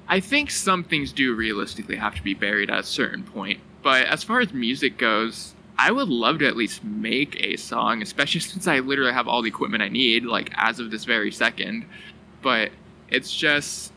I 0.07 0.19
think 0.19 0.51
some 0.51 0.83
things 0.83 1.11
do 1.11 1.35
realistically 1.35 1.97
have 1.97 2.15
to 2.15 2.23
be 2.23 2.33
buried 2.33 2.69
at 2.69 2.79
a 2.79 2.83
certain 2.83 3.23
point. 3.23 3.59
But 3.83 4.07
as 4.07 4.23
far 4.23 4.39
as 4.39 4.53
music 4.53 4.97
goes, 4.97 5.53
I 5.77 5.91
would 5.91 6.07
love 6.07 6.39
to 6.39 6.47
at 6.47 6.55
least 6.55 6.83
make 6.83 7.35
a 7.39 7.57
song, 7.57 8.01
especially 8.01 8.39
since 8.41 8.67
I 8.67 8.79
literally 8.79 9.13
have 9.13 9.27
all 9.27 9.41
the 9.41 9.49
equipment 9.49 9.83
I 9.83 9.89
need, 9.89 10.25
like 10.25 10.51
as 10.55 10.79
of 10.79 10.91
this 10.91 11.05
very 11.05 11.31
second. 11.31 11.85
But 12.41 12.71
it's 13.09 13.35
just. 13.35 13.91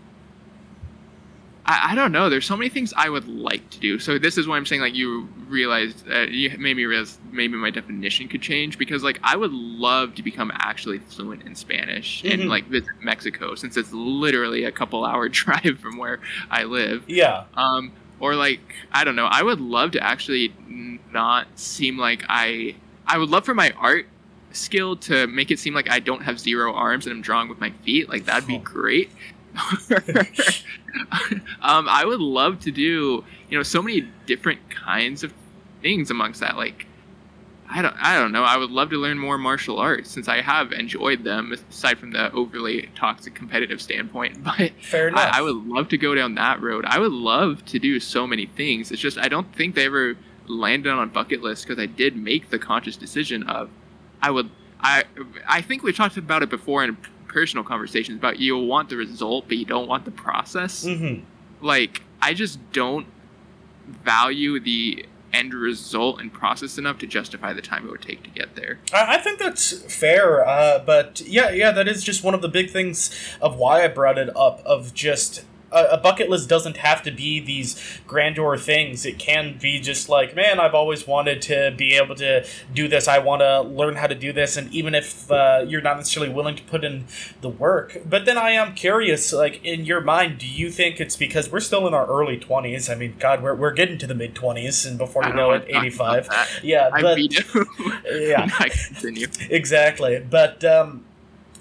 I, 1.70 1.92
I 1.92 1.94
don't 1.94 2.12
know. 2.12 2.28
There's 2.28 2.44
so 2.46 2.56
many 2.56 2.68
things 2.70 2.92
I 2.96 3.08
would 3.08 3.28
like 3.28 3.68
to 3.70 3.78
do. 3.78 3.98
So 3.98 4.18
this 4.18 4.36
is 4.38 4.46
why 4.48 4.56
I'm 4.56 4.66
saying 4.66 4.80
like 4.80 4.94
you 4.94 5.28
realized 5.48 6.04
uh, 6.10 6.20
you 6.22 6.50
made 6.58 6.76
me 6.76 6.84
realize 6.84 7.18
maybe 7.30 7.56
my 7.56 7.70
definition 7.70 8.28
could 8.28 8.42
change 8.42 8.78
because 8.78 9.02
like 9.02 9.18
I 9.22 9.36
would 9.36 9.52
love 9.52 10.14
to 10.16 10.22
become 10.22 10.50
actually 10.54 10.98
fluent 10.98 11.42
in 11.42 11.54
Spanish 11.54 12.22
Mhm. 12.22 12.32
and 12.34 12.48
like 12.48 12.66
visit 12.66 12.88
Mexico 13.02 13.54
since 13.54 13.76
it's 13.76 13.92
literally 13.92 14.64
a 14.64 14.72
couple 14.72 15.04
hour 15.04 15.28
drive 15.42 15.78
from 15.80 15.96
where 15.98 16.20
I 16.50 16.64
live. 16.64 17.04
Yeah. 17.08 17.44
Um, 17.54 17.92
or 18.18 18.34
like 18.34 18.60
I 18.92 19.04
don't 19.04 19.16
know. 19.16 19.26
I 19.30 19.42
would 19.42 19.60
love 19.60 19.92
to 19.92 20.02
actually 20.02 20.52
not 21.12 21.46
seem 21.58 21.98
like 21.98 22.24
I. 22.28 22.74
I 23.06 23.18
would 23.18 23.28
love 23.30 23.44
for 23.44 23.54
my 23.54 23.72
art 23.78 24.06
skill 24.52 24.96
to 24.96 25.26
make 25.28 25.50
it 25.50 25.58
seem 25.58 25.74
like 25.74 25.88
I 25.90 26.00
don't 26.00 26.22
have 26.22 26.38
zero 26.40 26.72
arms 26.74 27.06
and 27.06 27.14
I'm 27.16 27.22
drawing 27.22 27.48
with 27.48 27.60
my 27.60 27.70
feet. 27.84 28.08
Like 28.08 28.24
that'd 28.26 28.46
be 28.46 28.58
great. 28.58 29.10
um, 31.62 31.88
I 31.88 32.04
would 32.04 32.20
love 32.20 32.60
to 32.60 32.70
do 32.70 33.24
you 33.48 33.58
know 33.58 33.62
so 33.62 33.82
many 33.82 34.08
different 34.26 34.70
kinds 34.70 35.24
of 35.24 35.32
things 35.82 36.10
amongst 36.10 36.40
that. 36.40 36.56
Like 36.56 36.86
I 37.68 37.82
don't 37.82 37.94
I 38.00 38.18
don't 38.18 38.32
know. 38.32 38.44
I 38.44 38.56
would 38.56 38.70
love 38.70 38.90
to 38.90 38.96
learn 38.96 39.18
more 39.18 39.38
martial 39.38 39.78
arts 39.78 40.10
since 40.10 40.28
I 40.28 40.40
have 40.40 40.72
enjoyed 40.72 41.24
them 41.24 41.52
aside 41.52 41.98
from 41.98 42.12
the 42.12 42.32
overly 42.32 42.88
toxic 42.94 43.34
competitive 43.34 43.80
standpoint. 43.80 44.38
But 44.44 44.72
Fair 44.80 45.08
enough. 45.08 45.30
I, 45.32 45.38
I 45.38 45.42
would 45.42 45.56
love 45.66 45.88
to 45.90 45.98
go 45.98 46.14
down 46.14 46.34
that 46.36 46.60
road. 46.60 46.84
I 46.86 46.98
would 46.98 47.12
love 47.12 47.64
to 47.66 47.78
do 47.78 48.00
so 48.00 48.26
many 48.26 48.46
things. 48.46 48.90
It's 48.90 49.00
just 49.00 49.18
I 49.18 49.28
don't 49.28 49.54
think 49.54 49.74
they 49.74 49.86
ever 49.86 50.16
landed 50.46 50.90
on 50.90 50.98
a 50.98 51.06
bucket 51.06 51.42
list 51.42 51.66
because 51.66 51.80
I 51.80 51.86
did 51.86 52.16
make 52.16 52.50
the 52.50 52.58
conscious 52.58 52.96
decision 52.96 53.44
of 53.44 53.70
I 54.20 54.30
would 54.30 54.50
I 54.80 55.04
I 55.48 55.62
think 55.62 55.82
we 55.82 55.92
talked 55.92 56.16
about 56.16 56.42
it 56.42 56.50
before 56.50 56.82
in 56.82 56.96
personal 57.30 57.64
conversations 57.64 58.18
about 58.18 58.40
you 58.40 58.58
want 58.58 58.88
the 58.88 58.96
result 58.96 59.46
but 59.46 59.56
you 59.56 59.64
don't 59.64 59.86
want 59.88 60.04
the 60.04 60.10
process. 60.10 60.84
hmm 60.84 61.20
Like 61.60 62.02
I 62.20 62.34
just 62.34 62.58
don't 62.72 63.06
value 63.86 64.58
the 64.60 65.06
end 65.32 65.54
result 65.54 66.20
and 66.20 66.32
process 66.32 66.76
enough 66.76 66.98
to 66.98 67.06
justify 67.06 67.52
the 67.52 67.62
time 67.62 67.86
it 67.86 67.90
would 67.90 68.02
take 68.02 68.22
to 68.24 68.30
get 68.30 68.56
there. 68.56 68.80
I 68.92 69.14
I 69.14 69.18
think 69.18 69.38
that's 69.38 69.72
fair, 69.94 70.44
uh, 70.46 70.80
but 70.84 71.20
yeah, 71.24 71.50
yeah, 71.50 71.70
that 71.70 71.86
is 71.86 72.02
just 72.02 72.24
one 72.24 72.34
of 72.34 72.42
the 72.42 72.48
big 72.48 72.70
things 72.70 73.10
of 73.40 73.56
why 73.56 73.84
I 73.84 73.88
brought 73.88 74.18
it 74.18 74.34
up. 74.36 74.60
Of 74.66 74.92
just 74.92 75.44
a, 75.72 75.84
a 75.92 75.96
bucket 75.96 76.28
list 76.28 76.48
doesn't 76.48 76.78
have 76.78 77.02
to 77.02 77.10
be 77.10 77.40
these 77.40 77.80
grandeur 78.06 78.56
things. 78.56 79.04
It 79.06 79.18
can 79.18 79.58
be 79.58 79.80
just 79.80 80.08
like, 80.08 80.34
man, 80.34 80.60
I've 80.60 80.74
always 80.74 81.06
wanted 81.06 81.42
to 81.42 81.74
be 81.76 81.94
able 81.94 82.14
to 82.16 82.46
do 82.72 82.88
this. 82.88 83.08
I 83.08 83.18
want 83.18 83.40
to 83.40 83.62
learn 83.62 83.96
how 83.96 84.06
to 84.06 84.14
do 84.14 84.32
this, 84.32 84.56
and 84.56 84.72
even 84.72 84.94
if 84.94 85.30
uh, 85.30 85.64
you're 85.66 85.82
not 85.82 85.96
necessarily 85.96 86.32
willing 86.32 86.56
to 86.56 86.62
put 86.64 86.84
in 86.84 87.06
the 87.40 87.48
work, 87.48 87.98
but 88.08 88.24
then 88.24 88.38
I 88.38 88.50
am 88.50 88.74
curious, 88.74 89.32
like 89.32 89.64
in 89.64 89.84
your 89.84 90.00
mind, 90.00 90.38
do 90.38 90.46
you 90.46 90.70
think 90.70 91.00
it's 91.00 91.16
because 91.16 91.50
we're 91.50 91.60
still 91.60 91.86
in 91.86 91.94
our 91.94 92.06
early 92.06 92.38
twenties? 92.38 92.88
I 92.88 92.94
mean, 92.94 93.14
God, 93.18 93.42
we're 93.42 93.54
we're 93.54 93.72
getting 93.72 93.98
to 93.98 94.06
the 94.06 94.14
mid 94.14 94.34
twenties, 94.34 94.84
and 94.84 94.98
before 94.98 95.24
you 95.24 95.32
know 95.32 95.52
it, 95.52 95.64
eighty 95.68 95.90
five. 95.90 96.28
Yeah, 96.62 96.90
I 96.92 97.02
but. 97.02 97.18
Yeah. 98.10 98.48
I 98.58 98.68
continue. 98.68 99.26
exactly. 99.48 100.24
But 100.28 100.64
um, 100.64 101.04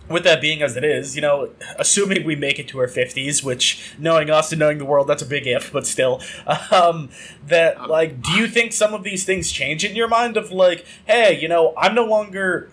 with 0.10 0.24
that 0.24 0.42
being 0.42 0.62
as 0.62 0.76
it 0.76 0.84
is, 0.84 1.16
you 1.16 1.22
know, 1.22 1.50
assuming 1.78 2.26
we 2.26 2.36
make 2.36 2.60
it 2.60 2.68
to 2.70 2.80
our 2.80 2.88
fifties, 2.88 3.44
which 3.44 3.94
knowing 3.98 4.30
us 4.30 4.52
and 4.52 4.60
knowing 4.60 4.78
the 4.78 4.86
world, 4.86 5.08
that's 5.08 5.22
a 5.22 5.26
big 5.26 5.48
if, 5.48 5.72
but 5.72 5.86
still, 5.86 6.22
um, 6.72 7.10
that 7.46 7.88
like, 7.88 8.22
do 8.22 8.32
you 8.32 8.48
think 8.48 8.74
some 8.74 8.94
of 8.94 9.04
these 9.04 9.24
things 9.24 9.52
change 9.52 9.86
in 9.86 9.96
your 9.96 10.08
mind? 10.08 10.38
Of 10.38 10.52
like, 10.52 10.86
hey, 11.06 11.40
you 11.40 11.48
know, 11.48 11.74
I'm 11.78 11.96
no 11.96 12.06
longer. 12.06 12.70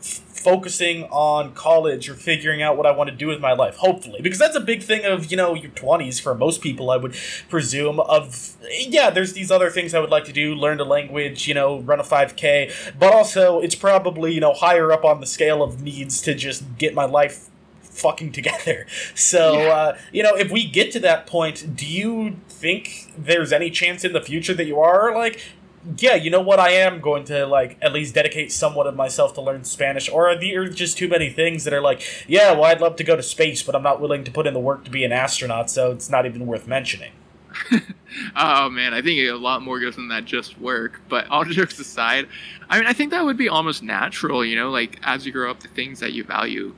Focusing 0.46 1.02
on 1.11 1.52
college 1.54 2.09
or 2.09 2.14
figuring 2.14 2.62
out 2.62 2.76
what 2.76 2.87
I 2.87 2.92
want 2.92 3.11
to 3.11 3.16
do 3.16 3.26
with 3.26 3.40
my 3.40 3.52
life, 3.52 3.76
hopefully. 3.76 4.20
Because 4.22 4.38
that's 4.38 4.54
a 4.54 4.61
big 4.61 4.80
thing 4.82 5.04
of, 5.04 5.28
you 5.30 5.37
know, 5.37 5.54
your 5.54 5.72
20s 5.72 6.20
for 6.20 6.37
most 6.37 6.62
people, 6.62 6.88
I 6.90 6.96
would 6.96 7.16
presume. 7.48 7.98
Of, 7.98 8.56
yeah, 8.70 9.11
there's 9.11 9.32
these 9.32 9.50
other 9.50 9.70
things 9.70 9.92
I 9.92 9.98
would 9.98 10.11
like 10.11 10.24
to 10.26 10.32
do 10.32 10.54
learn 10.54 10.78
a 10.78 10.85
language, 10.85 11.48
you 11.48 11.54
know, 11.54 11.80
run 11.80 11.98
a 11.98 12.04
5K. 12.04 12.96
But 12.96 13.12
also, 13.12 13.59
it's 13.61 13.74
probably, 13.74 14.35
you 14.35 14.40
know, 14.40 14.52
higher 14.54 14.92
up 14.92 15.04
on 15.04 15.18
the 15.20 15.26
scale 15.26 15.64
of 15.64 15.82
needs 15.82 16.22
to 16.22 16.35
just 16.35 16.78
get 16.78 16.94
my 16.94 17.06
life 17.06 17.48
fucking 17.82 18.30
together. 18.32 18.87
So, 19.14 19.62
Yeah. 19.62 19.68
uh, 19.68 19.99
you 20.12 20.22
know, 20.22 20.36
if 20.36 20.51
we 20.53 20.64
get 20.68 20.92
to 20.92 21.01
that 21.01 21.26
point, 21.26 21.74
do 21.74 21.86
you 21.86 22.36
think 22.49 23.12
there's 23.18 23.53
any 23.53 23.70
chance 23.70 24.05
in 24.05 24.12
the 24.12 24.20
future 24.20 24.55
that 24.55 24.66
you 24.66 24.78
are 24.78 25.14
like, 25.14 25.40
yeah, 25.99 26.14
you 26.14 26.30
know 26.30 26.41
what, 26.41 26.59
I 26.59 26.70
am 26.72 27.01
going 27.01 27.24
to 27.24 27.47
like 27.47 27.76
at 27.80 27.93
least 27.93 28.14
dedicate 28.14 28.51
somewhat 28.53 28.87
of 28.87 28.97
myself 28.97 29.34
to 29.34 29.41
learn 29.41 29.64
Spanish, 29.64 30.09
or 30.09 30.28
are 30.28 30.39
there 30.39 30.68
just 30.68 30.99
too 30.99 31.09
many 31.09 31.30
things 31.30 31.64
that 31.64 31.72
are 31.72 31.80
like, 31.80 32.03
yeah, 32.26 32.53
well, 32.53 32.64
I'd 32.64 32.80
love 32.80 32.97
to 32.97 33.05
go 33.05 33.16
to 33.16 33.22
space, 33.22 33.62
but 33.62 33.74
I'm 33.74 33.82
not 33.82 34.01
willing 34.01 34.24
to 34.24 34.30
put 34.30 34.47
in 34.47 34.55
the 34.55 34.61
work 34.61 34.84
to 34.84 34.91
be 34.91 35.05
an 35.05 35.12
astronaut, 35.12 35.70
so 35.70 35.93
it's 35.93 36.11
not 36.11 36.26
even 36.26 36.47
worth 36.47 36.66
mentioning. 36.66 37.12
Oh 38.34 38.70
man, 38.70 38.95
I 38.95 39.03
think 39.03 39.18
a 39.20 39.32
lot 39.32 39.61
more 39.62 39.78
goes 39.78 39.97
than 39.97 40.09
that 40.09 40.24
just 40.24 40.59
work. 40.59 41.01
But 41.09 41.26
all 41.28 41.45
jokes 41.61 41.78
aside, 41.78 42.28
I 42.68 42.78
mean, 42.78 42.87
I 42.87 42.93
think 42.95 43.11
that 43.11 43.24
would 43.24 43.37
be 43.37 43.49
almost 43.49 43.82
natural. 43.82 44.43
You 44.45 44.57
know, 44.57 44.70
like 44.70 44.99
as 45.03 45.26
you 45.26 45.32
grow 45.32 45.51
up, 45.51 45.61
the 45.61 45.68
things 45.68 46.01
that 46.01 46.12
you 46.12 46.24
value 46.24 46.74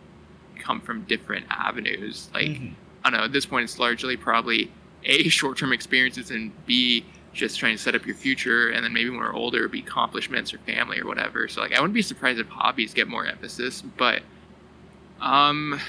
come 0.58 0.80
from 0.80 1.02
different 1.02 1.46
avenues. 1.48 2.28
Like 2.34 2.48
Mhm. 2.48 2.72
I 3.04 3.10
don't 3.10 3.20
know. 3.20 3.24
At 3.24 3.32
this 3.32 3.46
point, 3.46 3.64
it's 3.64 3.78
largely 3.78 4.16
probably 4.16 4.72
a 5.04 5.28
short-term 5.28 5.72
experiences 5.72 6.30
and 6.32 6.50
b 6.66 7.04
just 7.32 7.58
trying 7.58 7.76
to 7.76 7.82
set 7.82 7.94
up 7.94 8.06
your 8.06 8.16
future, 8.16 8.70
and 8.70 8.84
then 8.84 8.92
maybe 8.92 9.10
when 9.10 9.18
we're 9.18 9.34
older, 9.34 9.58
it'd 9.58 9.70
be 9.70 9.80
accomplishments 9.80 10.52
or 10.52 10.58
family 10.58 11.00
or 11.00 11.06
whatever. 11.06 11.48
So 11.48 11.60
like, 11.60 11.72
I 11.72 11.80
wouldn't 11.80 11.94
be 11.94 12.02
surprised 12.02 12.40
if 12.40 12.48
hobbies 12.48 12.94
get 12.94 13.08
more 13.08 13.26
emphasis, 13.26 13.82
but 13.82 14.22
um. 15.20 15.80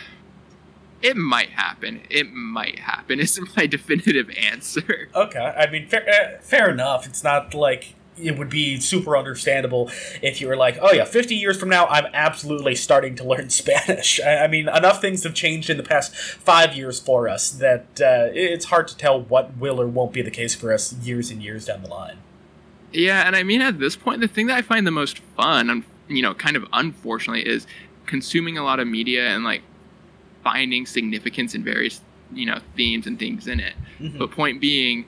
It 1.02 1.16
might 1.16 1.52
happen. 1.52 2.02
It 2.10 2.34
might 2.34 2.80
happen. 2.80 3.20
isn't 3.22 3.56
my 3.56 3.68
definitive 3.68 4.30
answer. 4.32 5.08
Okay, 5.16 5.40
I 5.40 5.72
mean, 5.72 5.88
fair, 5.88 6.06
uh, 6.10 6.42
fair 6.42 6.70
enough. 6.70 7.08
It's 7.08 7.24
not 7.24 7.54
like 7.54 7.96
it 8.22 8.38
would 8.38 8.50
be 8.50 8.80
super 8.80 9.18
understandable 9.18 9.90
if 10.22 10.42
you 10.42 10.48
were 10.48 10.56
like, 10.56 10.78
oh 10.82 10.92
yeah, 10.92 11.06
50 11.06 11.36
years 11.36 11.60
from 11.60 11.70
now, 11.70 11.88
I'm 11.88 12.08
absolutely 12.14 12.76
starting 12.76 13.16
to 13.16 13.24
learn 13.24 13.50
Spanish. 13.62 14.20
I, 14.22 14.46
I 14.46 14.48
mean, 14.48 14.68
enough 14.70 15.02
things 15.02 15.24
have 15.24 15.34
changed 15.34 15.70
in 15.70 15.78
the 15.78 15.84
past 15.84 16.16
five 16.16 16.74
years 16.76 17.00
for 17.00 17.28
us 17.28 17.50
that 17.52 17.86
uh, 18.02 18.30
it's 18.34 18.66
hard 18.66 18.88
to 18.90 18.98
tell 18.98 19.22
what 19.22 19.58
will 19.58 19.80
or 19.82 19.88
won't 19.88 20.14
be 20.14 20.22
the 20.22 20.32
case 20.32 20.56
for 20.56 20.74
us 20.74 20.94
years 20.94 21.32
and 21.32 21.42
years 21.42 21.66
down 21.66 21.82
the 21.84 21.90
line. 21.90 22.18
Yeah, 22.92 23.26
and 23.26 23.36
I 23.36 23.44
mean, 23.44 23.62
at 23.62 23.80
this 23.80 23.96
point, 23.96 24.22
the 24.22 24.28
thing 24.28 24.48
that 24.48 24.58
I 24.58 24.62
find 24.62 24.86
the 24.88 24.92
most 24.92 25.20
fun, 25.38 25.86
you 26.08 26.22
know, 26.22 26.34
kind 26.34 26.56
of 26.56 26.66
unfortunately, 26.74 27.48
is 27.48 27.68
consuming 28.08 28.58
a 28.58 28.64
lot 28.64 28.80
of 28.80 28.88
media 28.88 29.28
and 29.30 29.44
like 29.44 29.62
finding 30.44 30.86
significance 30.86 31.54
in 31.54 31.64
various, 31.64 32.02
you 32.34 32.46
know, 32.48 32.60
themes 32.76 33.06
and 33.06 33.20
things 33.20 33.48
in 33.48 33.60
it. 33.60 33.74
Mhm. 34.00 34.18
But 34.18 34.32
point 34.32 34.60
being, 34.60 35.06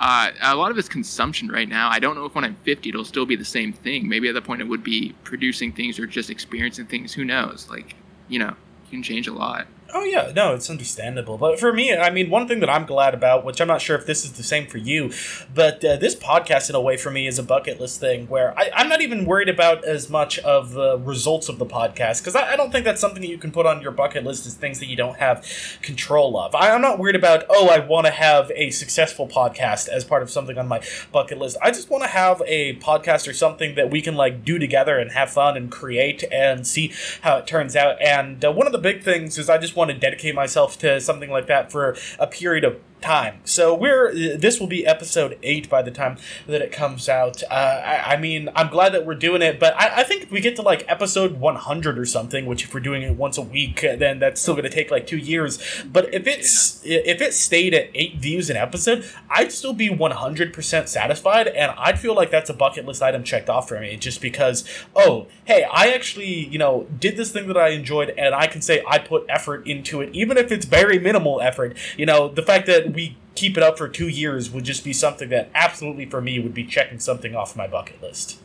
uh, 0.00 0.30
a 0.42 0.56
lot 0.56 0.70
of 0.70 0.78
it's 0.78 0.88
consumption 0.88 1.48
right 1.48 1.68
now. 1.68 1.88
I 1.88 1.98
don't 1.98 2.16
know 2.16 2.24
if 2.24 2.34
when 2.34 2.44
I'm 2.44 2.56
50 2.56 2.88
it'll 2.88 3.04
still 3.04 3.26
be 3.26 3.36
the 3.36 3.44
same 3.44 3.72
thing. 3.72 4.08
Maybe 4.08 4.28
at 4.28 4.34
that 4.34 4.44
point 4.44 4.60
it 4.60 4.68
would 4.68 4.82
be 4.82 5.14
producing 5.24 5.72
things 5.72 5.98
or 5.98 6.06
just 6.06 6.30
experiencing 6.30 6.86
things. 6.86 7.12
Who 7.12 7.24
knows? 7.24 7.68
Like, 7.70 7.94
you 8.28 8.38
know, 8.38 8.48
it 8.48 8.90
can 8.90 9.02
change 9.02 9.28
a 9.28 9.32
lot. 9.32 9.66
Oh 9.96 10.02
yeah, 10.02 10.32
no, 10.34 10.54
it's 10.54 10.68
understandable. 10.68 11.38
But 11.38 11.60
for 11.60 11.72
me, 11.72 11.96
I 11.96 12.10
mean, 12.10 12.28
one 12.28 12.48
thing 12.48 12.58
that 12.58 12.68
I'm 12.68 12.84
glad 12.84 13.14
about, 13.14 13.44
which 13.44 13.60
I'm 13.60 13.68
not 13.68 13.80
sure 13.80 13.96
if 13.96 14.06
this 14.06 14.24
is 14.24 14.32
the 14.32 14.42
same 14.42 14.66
for 14.66 14.78
you, 14.78 15.12
but 15.54 15.84
uh, 15.84 15.94
this 15.98 16.16
podcast 16.16 16.68
in 16.68 16.74
a 16.74 16.80
way 16.80 16.96
for 16.96 17.12
me 17.12 17.28
is 17.28 17.38
a 17.38 17.44
bucket 17.44 17.80
list 17.80 18.00
thing 18.00 18.26
where 18.26 18.58
I, 18.58 18.70
I'm 18.74 18.88
not 18.88 19.02
even 19.02 19.24
worried 19.24 19.48
about 19.48 19.84
as 19.84 20.10
much 20.10 20.40
of 20.40 20.72
the 20.72 20.98
results 20.98 21.48
of 21.48 21.60
the 21.60 21.64
podcast 21.64 22.18
because 22.18 22.34
I, 22.34 22.54
I 22.54 22.56
don't 22.56 22.72
think 22.72 22.84
that's 22.84 23.00
something 23.00 23.22
that 23.22 23.28
you 23.28 23.38
can 23.38 23.52
put 23.52 23.66
on 23.66 23.80
your 23.82 23.92
bucket 23.92 24.24
list 24.24 24.46
as 24.46 24.54
things 24.54 24.80
that 24.80 24.86
you 24.86 24.96
don't 24.96 25.16
have 25.18 25.46
control 25.80 26.36
of. 26.40 26.56
I, 26.56 26.70
I'm 26.70 26.82
not 26.82 26.98
worried 26.98 27.14
about 27.14 27.44
oh, 27.48 27.68
I 27.68 27.78
want 27.78 28.06
to 28.06 28.12
have 28.12 28.50
a 28.56 28.70
successful 28.70 29.28
podcast 29.28 29.86
as 29.86 30.04
part 30.04 30.24
of 30.24 30.30
something 30.30 30.58
on 30.58 30.66
my 30.66 30.82
bucket 31.12 31.38
list. 31.38 31.56
I 31.62 31.70
just 31.70 31.88
want 31.88 32.02
to 32.02 32.08
have 32.10 32.42
a 32.46 32.74
podcast 32.78 33.28
or 33.28 33.32
something 33.32 33.76
that 33.76 33.92
we 33.92 34.02
can 34.02 34.16
like 34.16 34.44
do 34.44 34.58
together 34.58 34.98
and 34.98 35.12
have 35.12 35.30
fun 35.30 35.56
and 35.56 35.70
create 35.70 36.24
and 36.32 36.66
see 36.66 36.92
how 37.20 37.36
it 37.36 37.46
turns 37.46 37.76
out. 37.76 38.02
And 38.02 38.44
uh, 38.44 38.50
one 38.50 38.66
of 38.66 38.72
the 38.72 38.78
big 38.80 39.04
things 39.04 39.38
is 39.38 39.48
I 39.48 39.56
just 39.56 39.76
want 39.76 39.83
to 39.88 39.94
dedicate 39.94 40.34
myself 40.34 40.78
to 40.78 41.00
something 41.00 41.30
like 41.30 41.46
that 41.46 41.70
for 41.70 41.96
a 42.18 42.26
period 42.26 42.64
of 42.64 42.78
time. 43.00 43.40
So 43.44 43.74
we're 43.74 44.12
this 44.36 44.58
will 44.58 44.66
be 44.66 44.86
episode 44.86 45.38
eight 45.42 45.68
by 45.68 45.82
the 45.82 45.90
time 45.90 46.16
that 46.46 46.62
it 46.62 46.72
comes 46.72 47.08
out. 47.08 47.42
Uh, 47.50 47.54
I, 47.54 48.14
I 48.14 48.16
mean, 48.16 48.48
I'm 48.56 48.68
glad 48.68 48.92
that 48.94 49.04
we're 49.04 49.14
doing 49.14 49.42
it, 49.42 49.60
but 49.60 49.74
I, 49.76 50.00
I 50.00 50.02
think 50.04 50.22
if 50.22 50.30
we 50.30 50.40
get 50.40 50.56
to 50.56 50.62
like 50.62 50.84
episode 50.88 51.38
100 51.38 51.98
or 51.98 52.06
something, 52.06 52.46
which 52.46 52.64
if 52.64 52.72
we're 52.72 52.80
doing 52.80 53.02
it 53.02 53.16
once 53.16 53.36
a 53.36 53.42
week, 53.42 53.84
uh, 53.84 53.96
then 53.96 54.18
that's 54.18 54.40
still 54.40 54.54
going 54.54 54.64
to 54.64 54.70
take 54.70 54.90
like 54.90 55.06
two 55.06 55.18
years. 55.18 55.58
But 55.84 56.12
if 56.14 56.26
it's 56.26 56.80
if 56.84 57.20
it 57.20 57.34
stayed 57.34 57.74
at 57.74 57.90
eight 57.94 58.16
views 58.16 58.48
an 58.48 58.56
episode, 58.56 59.04
I'd 59.28 59.52
still 59.52 59.74
be 59.74 59.90
100% 59.90 60.88
satisfied, 60.88 61.48
and 61.48 61.72
I'd 61.76 61.98
feel 61.98 62.14
like 62.14 62.30
that's 62.30 62.50
a 62.50 62.54
bucket 62.54 62.86
list 62.86 63.02
item 63.02 63.22
checked 63.22 63.50
off 63.50 63.68
for 63.68 63.78
me, 63.80 63.96
just 63.96 64.20
because 64.22 64.64
oh 64.96 65.26
hey, 65.44 65.64
I 65.70 65.88
actually 65.92 66.46
you 66.46 66.58
know 66.58 66.86
did 66.98 67.16
this 67.16 67.32
thing 67.32 67.48
that 67.48 67.58
I 67.58 67.68
enjoyed, 67.68 68.10
and 68.10 68.34
I 68.34 68.46
can 68.46 68.62
say 68.62 68.82
I 68.88 68.98
put 68.98 69.26
effort 69.28 69.66
into 69.66 70.00
it, 70.00 70.14
even 70.14 70.38
if 70.38 70.50
it's 70.50 70.64
very 70.64 70.98
minimal 70.98 71.40
effort. 71.42 71.76
You 71.98 72.06
know, 72.06 72.28
the 72.28 72.42
fact 72.42 72.66
that 72.66 72.93
we 72.94 73.16
keep 73.34 73.56
it 73.56 73.62
up 73.62 73.76
for 73.76 73.88
two 73.88 74.08
years 74.08 74.50
would 74.50 74.64
just 74.64 74.84
be 74.84 74.92
something 74.92 75.28
that 75.30 75.50
absolutely 75.54 76.06
for 76.06 76.20
me 76.20 76.38
would 76.38 76.54
be 76.54 76.64
checking 76.64 76.98
something 76.98 77.34
off 77.34 77.56
my 77.56 77.66
bucket 77.66 78.00
list. 78.00 78.38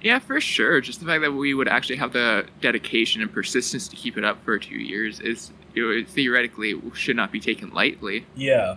Yeah, 0.00 0.18
for 0.18 0.40
sure. 0.40 0.80
Just 0.80 1.00
the 1.00 1.06
fact 1.06 1.22
that 1.22 1.32
we 1.32 1.54
would 1.54 1.68
actually 1.68 1.96
have 1.96 2.12
the 2.12 2.46
dedication 2.60 3.20
and 3.20 3.32
persistence 3.32 3.88
to 3.88 3.96
keep 3.96 4.16
it 4.16 4.24
up 4.24 4.42
for 4.44 4.58
two 4.58 4.76
years 4.76 5.18
is 5.20 5.50
you 5.74 6.00
know, 6.00 6.06
theoretically 6.06 6.80
should 6.94 7.16
not 7.16 7.32
be 7.32 7.40
taken 7.40 7.70
lightly. 7.70 8.26
Yeah. 8.36 8.76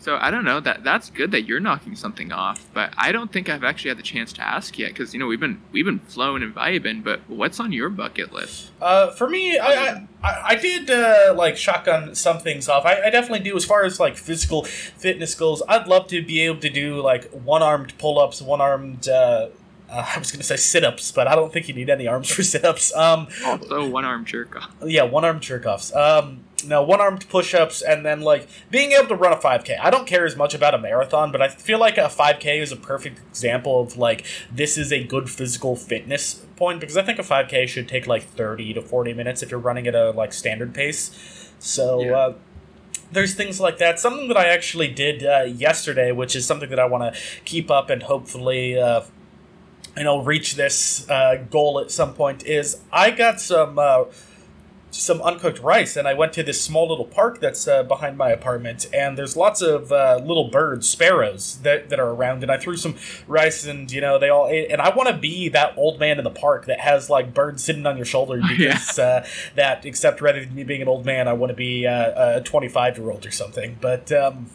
So 0.00 0.16
I 0.20 0.30
don't 0.30 0.44
know 0.44 0.60
that 0.60 0.84
that's 0.84 1.10
good 1.10 1.32
that 1.32 1.42
you're 1.42 1.58
knocking 1.58 1.96
something 1.96 2.30
off, 2.30 2.68
but 2.72 2.94
I 2.96 3.10
don't 3.10 3.32
think 3.32 3.48
I've 3.48 3.64
actually 3.64 3.88
had 3.88 3.98
the 3.98 4.04
chance 4.04 4.32
to 4.34 4.42
ask 4.46 4.78
yet 4.78 4.90
because 4.90 5.12
you 5.12 5.18
know 5.18 5.26
we've 5.26 5.40
been 5.40 5.60
we've 5.72 5.84
been 5.84 5.98
flowing 5.98 6.42
and 6.44 6.54
vibing. 6.54 7.02
But 7.02 7.20
what's 7.28 7.58
on 7.58 7.72
your 7.72 7.88
bucket 7.90 8.32
list? 8.32 8.70
Uh, 8.80 9.10
for 9.10 9.28
me, 9.28 9.58
I 9.58 10.06
I, 10.22 10.40
I 10.50 10.54
did 10.54 10.88
uh, 10.88 11.34
like 11.36 11.56
shotgun 11.56 12.14
some 12.14 12.38
things 12.38 12.68
off. 12.68 12.84
I, 12.84 13.02
I 13.02 13.10
definitely 13.10 13.40
do 13.40 13.56
as 13.56 13.64
far 13.64 13.84
as 13.84 13.98
like 13.98 14.16
physical 14.16 14.62
fitness 14.64 15.34
goals. 15.34 15.62
I'd 15.68 15.88
love 15.88 16.06
to 16.08 16.22
be 16.24 16.40
able 16.42 16.60
to 16.60 16.70
do 16.70 17.00
like 17.02 17.28
one 17.32 17.62
armed 17.64 17.98
pull 17.98 18.20
ups, 18.20 18.40
one 18.40 18.60
armed. 18.60 19.08
Uh, 19.08 19.48
uh, 19.90 20.06
I 20.14 20.18
was 20.18 20.30
gonna 20.30 20.44
say 20.44 20.56
sit 20.56 20.84
ups, 20.84 21.10
but 21.10 21.26
I 21.26 21.34
don't 21.34 21.52
think 21.52 21.66
you 21.66 21.74
need 21.74 21.90
any 21.90 22.06
arms 22.06 22.30
for 22.30 22.44
sit 22.44 22.64
ups. 22.64 22.94
Um, 22.94 23.26
Also, 23.44 23.88
one 23.88 24.04
arm 24.04 24.24
jerk 24.24 24.54
off. 24.54 24.70
yeah, 24.86 25.02
one 25.02 25.24
armed 25.24 25.40
jerk 25.40 25.66
offs. 25.66 25.92
Um, 25.94 26.44
no, 26.66 26.82
one 26.82 27.00
armed 27.00 27.28
push 27.28 27.54
ups, 27.54 27.82
and 27.82 28.04
then 28.04 28.20
like 28.20 28.48
being 28.70 28.92
able 28.92 29.06
to 29.08 29.14
run 29.14 29.32
a 29.32 29.36
5K. 29.36 29.78
I 29.80 29.90
don't 29.90 30.06
care 30.06 30.24
as 30.26 30.36
much 30.36 30.54
about 30.54 30.74
a 30.74 30.78
marathon, 30.78 31.30
but 31.30 31.40
I 31.40 31.48
feel 31.48 31.78
like 31.78 31.96
a 31.98 32.08
5K 32.08 32.60
is 32.60 32.72
a 32.72 32.76
perfect 32.76 33.20
example 33.28 33.80
of 33.80 33.96
like 33.96 34.24
this 34.50 34.76
is 34.76 34.92
a 34.92 35.04
good 35.04 35.30
physical 35.30 35.76
fitness 35.76 36.44
point 36.56 36.80
because 36.80 36.96
I 36.96 37.02
think 37.02 37.18
a 37.18 37.22
5K 37.22 37.68
should 37.68 37.86
take 37.88 38.06
like 38.06 38.24
30 38.24 38.74
to 38.74 38.82
40 38.82 39.12
minutes 39.14 39.42
if 39.42 39.50
you're 39.50 39.60
running 39.60 39.86
at 39.86 39.94
a 39.94 40.10
like 40.10 40.32
standard 40.32 40.74
pace. 40.74 41.50
So, 41.60 42.02
Yeah. 42.02 42.16
uh, 42.16 42.34
there's 43.10 43.34
things 43.34 43.58
like 43.60 43.78
that. 43.78 43.98
Something 43.98 44.28
that 44.28 44.36
I 44.36 44.48
actually 44.48 44.88
did 44.88 45.24
uh, 45.24 45.44
yesterday, 45.44 46.12
which 46.12 46.36
is 46.36 46.44
something 46.44 46.68
that 46.70 46.78
I 46.78 46.84
want 46.86 47.14
to 47.14 47.20
keep 47.44 47.70
up 47.70 47.88
and 47.88 48.02
hopefully, 48.02 48.78
uh, 48.78 49.02
you 49.96 50.04
know, 50.04 50.20
reach 50.22 50.56
this 50.56 51.08
uh, 51.08 51.42
goal 51.50 51.80
at 51.80 51.90
some 51.90 52.12
point. 52.14 52.44
Is 52.46 52.80
I 52.92 53.10
got 53.10 53.40
some 53.40 53.78
uh, 53.78 54.04
some 54.90 55.20
uncooked 55.22 55.58
rice, 55.60 55.96
and 55.96 56.08
I 56.08 56.14
went 56.14 56.32
to 56.34 56.42
this 56.42 56.60
small 56.60 56.88
little 56.88 57.04
park 57.04 57.40
that's 57.40 57.68
uh, 57.68 57.82
behind 57.82 58.16
my 58.16 58.30
apartment, 58.30 58.86
and 58.92 59.18
there's 59.18 59.36
lots 59.36 59.60
of 59.60 59.92
uh, 59.92 60.20
little 60.24 60.48
birds, 60.48 60.88
sparrows 60.88 61.58
that, 61.62 61.90
that 61.90 62.00
are 62.00 62.10
around, 62.10 62.42
and 62.42 62.50
I 62.50 62.56
threw 62.56 62.76
some 62.76 62.96
rice, 63.26 63.66
and 63.66 63.90
you 63.92 64.00
know 64.00 64.18
they 64.18 64.28
all 64.28 64.48
ate, 64.48 64.70
and 64.70 64.80
I 64.80 64.94
want 64.94 65.08
to 65.08 65.16
be 65.16 65.48
that 65.50 65.76
old 65.76 66.00
man 66.00 66.18
in 66.18 66.24
the 66.24 66.30
park 66.30 66.66
that 66.66 66.80
has 66.80 67.10
like 67.10 67.34
birds 67.34 67.62
sitting 67.62 67.86
on 67.86 67.96
your 67.96 68.06
shoulder 68.06 68.38
Yeah. 68.58 68.72
because 68.74 68.98
uh, 68.98 69.26
that, 69.56 69.84
except 69.84 70.20
rather 70.20 70.44
than 70.44 70.54
me 70.54 70.64
being 70.64 70.82
an 70.82 70.88
old 70.88 71.04
man, 71.04 71.28
I 71.28 71.32
want 71.34 71.50
to 71.50 71.56
be 71.56 71.86
uh, 71.86 72.38
a 72.38 72.40
25 72.40 72.98
year 72.98 73.10
old 73.10 73.26
or 73.26 73.30
something, 73.30 73.76
but. 73.80 74.10
Um, 74.12 74.50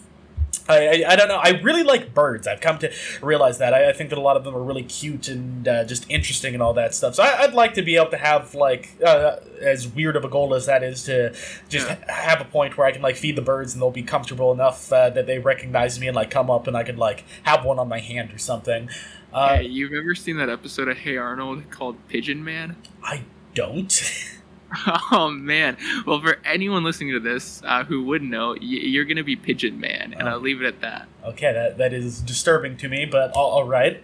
I, 0.69 0.87
I, 1.03 1.03
I 1.09 1.15
don't 1.15 1.27
know. 1.27 1.39
I 1.41 1.59
really 1.61 1.83
like 1.83 2.13
birds. 2.13 2.47
I've 2.47 2.61
come 2.61 2.77
to 2.79 2.91
realize 3.21 3.57
that. 3.57 3.73
I, 3.73 3.89
I 3.89 3.93
think 3.93 4.09
that 4.11 4.17
a 4.17 4.21
lot 4.21 4.37
of 4.37 4.43
them 4.45 4.55
are 4.55 4.63
really 4.63 4.83
cute 4.83 5.27
and 5.27 5.67
uh, 5.67 5.83
just 5.83 6.09
interesting 6.09 6.53
and 6.53 6.63
all 6.63 6.73
that 6.75 6.95
stuff. 6.95 7.15
So 7.15 7.23
I, 7.23 7.41
I'd 7.41 7.53
like 7.53 7.73
to 7.73 7.81
be 7.81 7.97
able 7.97 8.11
to 8.11 8.17
have 8.17 8.55
like 8.55 8.91
uh, 9.05 9.37
as 9.61 9.87
weird 9.87 10.15
of 10.15 10.23
a 10.23 10.29
goal 10.29 10.53
as 10.53 10.65
that 10.67 10.81
is 10.83 11.03
to 11.03 11.33
just 11.69 11.87
Yeah. 11.89 12.11
have 12.11 12.39
a 12.39 12.45
point 12.45 12.77
where 12.77 12.87
I 12.87 12.91
can 12.91 13.01
like 13.01 13.17
feed 13.17 13.35
the 13.35 13.41
birds 13.41 13.73
and 13.73 13.81
they'll 13.81 13.91
be 13.91 14.03
comfortable 14.03 14.51
enough 14.53 14.91
uh, 14.93 15.09
that 15.09 15.27
they 15.27 15.39
recognize 15.39 15.99
me 15.99 16.07
and 16.07 16.15
like 16.15 16.31
come 16.31 16.49
up 16.49 16.67
and 16.67 16.77
I 16.77 16.83
could 16.83 16.97
like 16.97 17.25
have 17.43 17.65
one 17.65 17.77
on 17.79 17.89
my 17.89 17.99
hand 17.99 18.33
or 18.33 18.37
something. 18.37 18.89
Uh, 19.33 19.57
hey, 19.57 19.63
you've 19.65 19.93
ever 19.93 20.13
seen 20.15 20.37
that 20.37 20.49
episode 20.49 20.87
of 20.87 20.97
Hey 20.97 21.17
Arnold 21.17 21.69
called 21.71 21.97
Pigeon 22.07 22.43
Man? 22.43 22.75
I 23.03 23.23
don't. 23.53 23.91
Oh 25.11 25.29
man! 25.29 25.77
Well, 26.05 26.19
for 26.19 26.37
anyone 26.45 26.83
listening 26.83 27.11
to 27.13 27.19
this 27.19 27.61
uh, 27.65 27.83
who 27.83 28.03
wouldn't 28.03 28.31
know, 28.31 28.49
y- 28.51 28.57
you're 28.61 29.05
gonna 29.05 29.23
be 29.23 29.35
Pigeon 29.35 29.79
Man, 29.79 30.13
and 30.17 30.27
Oh. 30.27 30.31
I'll 30.33 30.39
leave 30.39 30.61
it 30.61 30.65
at 30.67 30.81
that. 30.81 31.07
okay, 31.25 31.53
that 31.53 31.77
that 31.77 31.93
is 31.93 32.19
disturbing 32.21 32.77
to 32.77 32.87
me, 32.89 33.05
but 33.05 33.31
all, 33.33 33.51
all 33.51 33.63
right. 33.65 34.03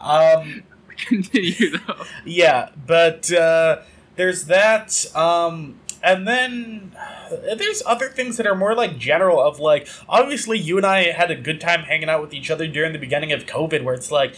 Um, 0.00 0.62
Continue 0.96 1.76
though. 1.78 2.04
yeah, 2.24 2.70
but 2.86 3.32
uh, 3.32 3.80
there's 4.16 4.46
that. 4.46 5.06
Um, 5.14 5.76
and 6.02 6.26
then 6.26 6.92
uh, 6.98 7.54
there's 7.54 7.82
other 7.86 8.08
things 8.08 8.36
that 8.38 8.46
are 8.46 8.54
more 8.54 8.74
like 8.74 8.96
general 8.98 9.40
of 9.40 9.60
like 9.60 9.86
obviously 10.08 10.58
you 10.58 10.76
and 10.78 10.86
I 10.86 11.12
had 11.12 11.30
a 11.30 11.36
good 11.36 11.60
time 11.60 11.82
hanging 11.82 12.08
out 12.08 12.22
with 12.22 12.32
each 12.32 12.50
other 12.50 12.66
during 12.66 12.92
the 12.94 12.98
beginning 12.98 13.32
of 13.32 13.44
COVID 13.44 13.84
where 13.84 13.94
it's 13.94 14.10
like 14.10 14.34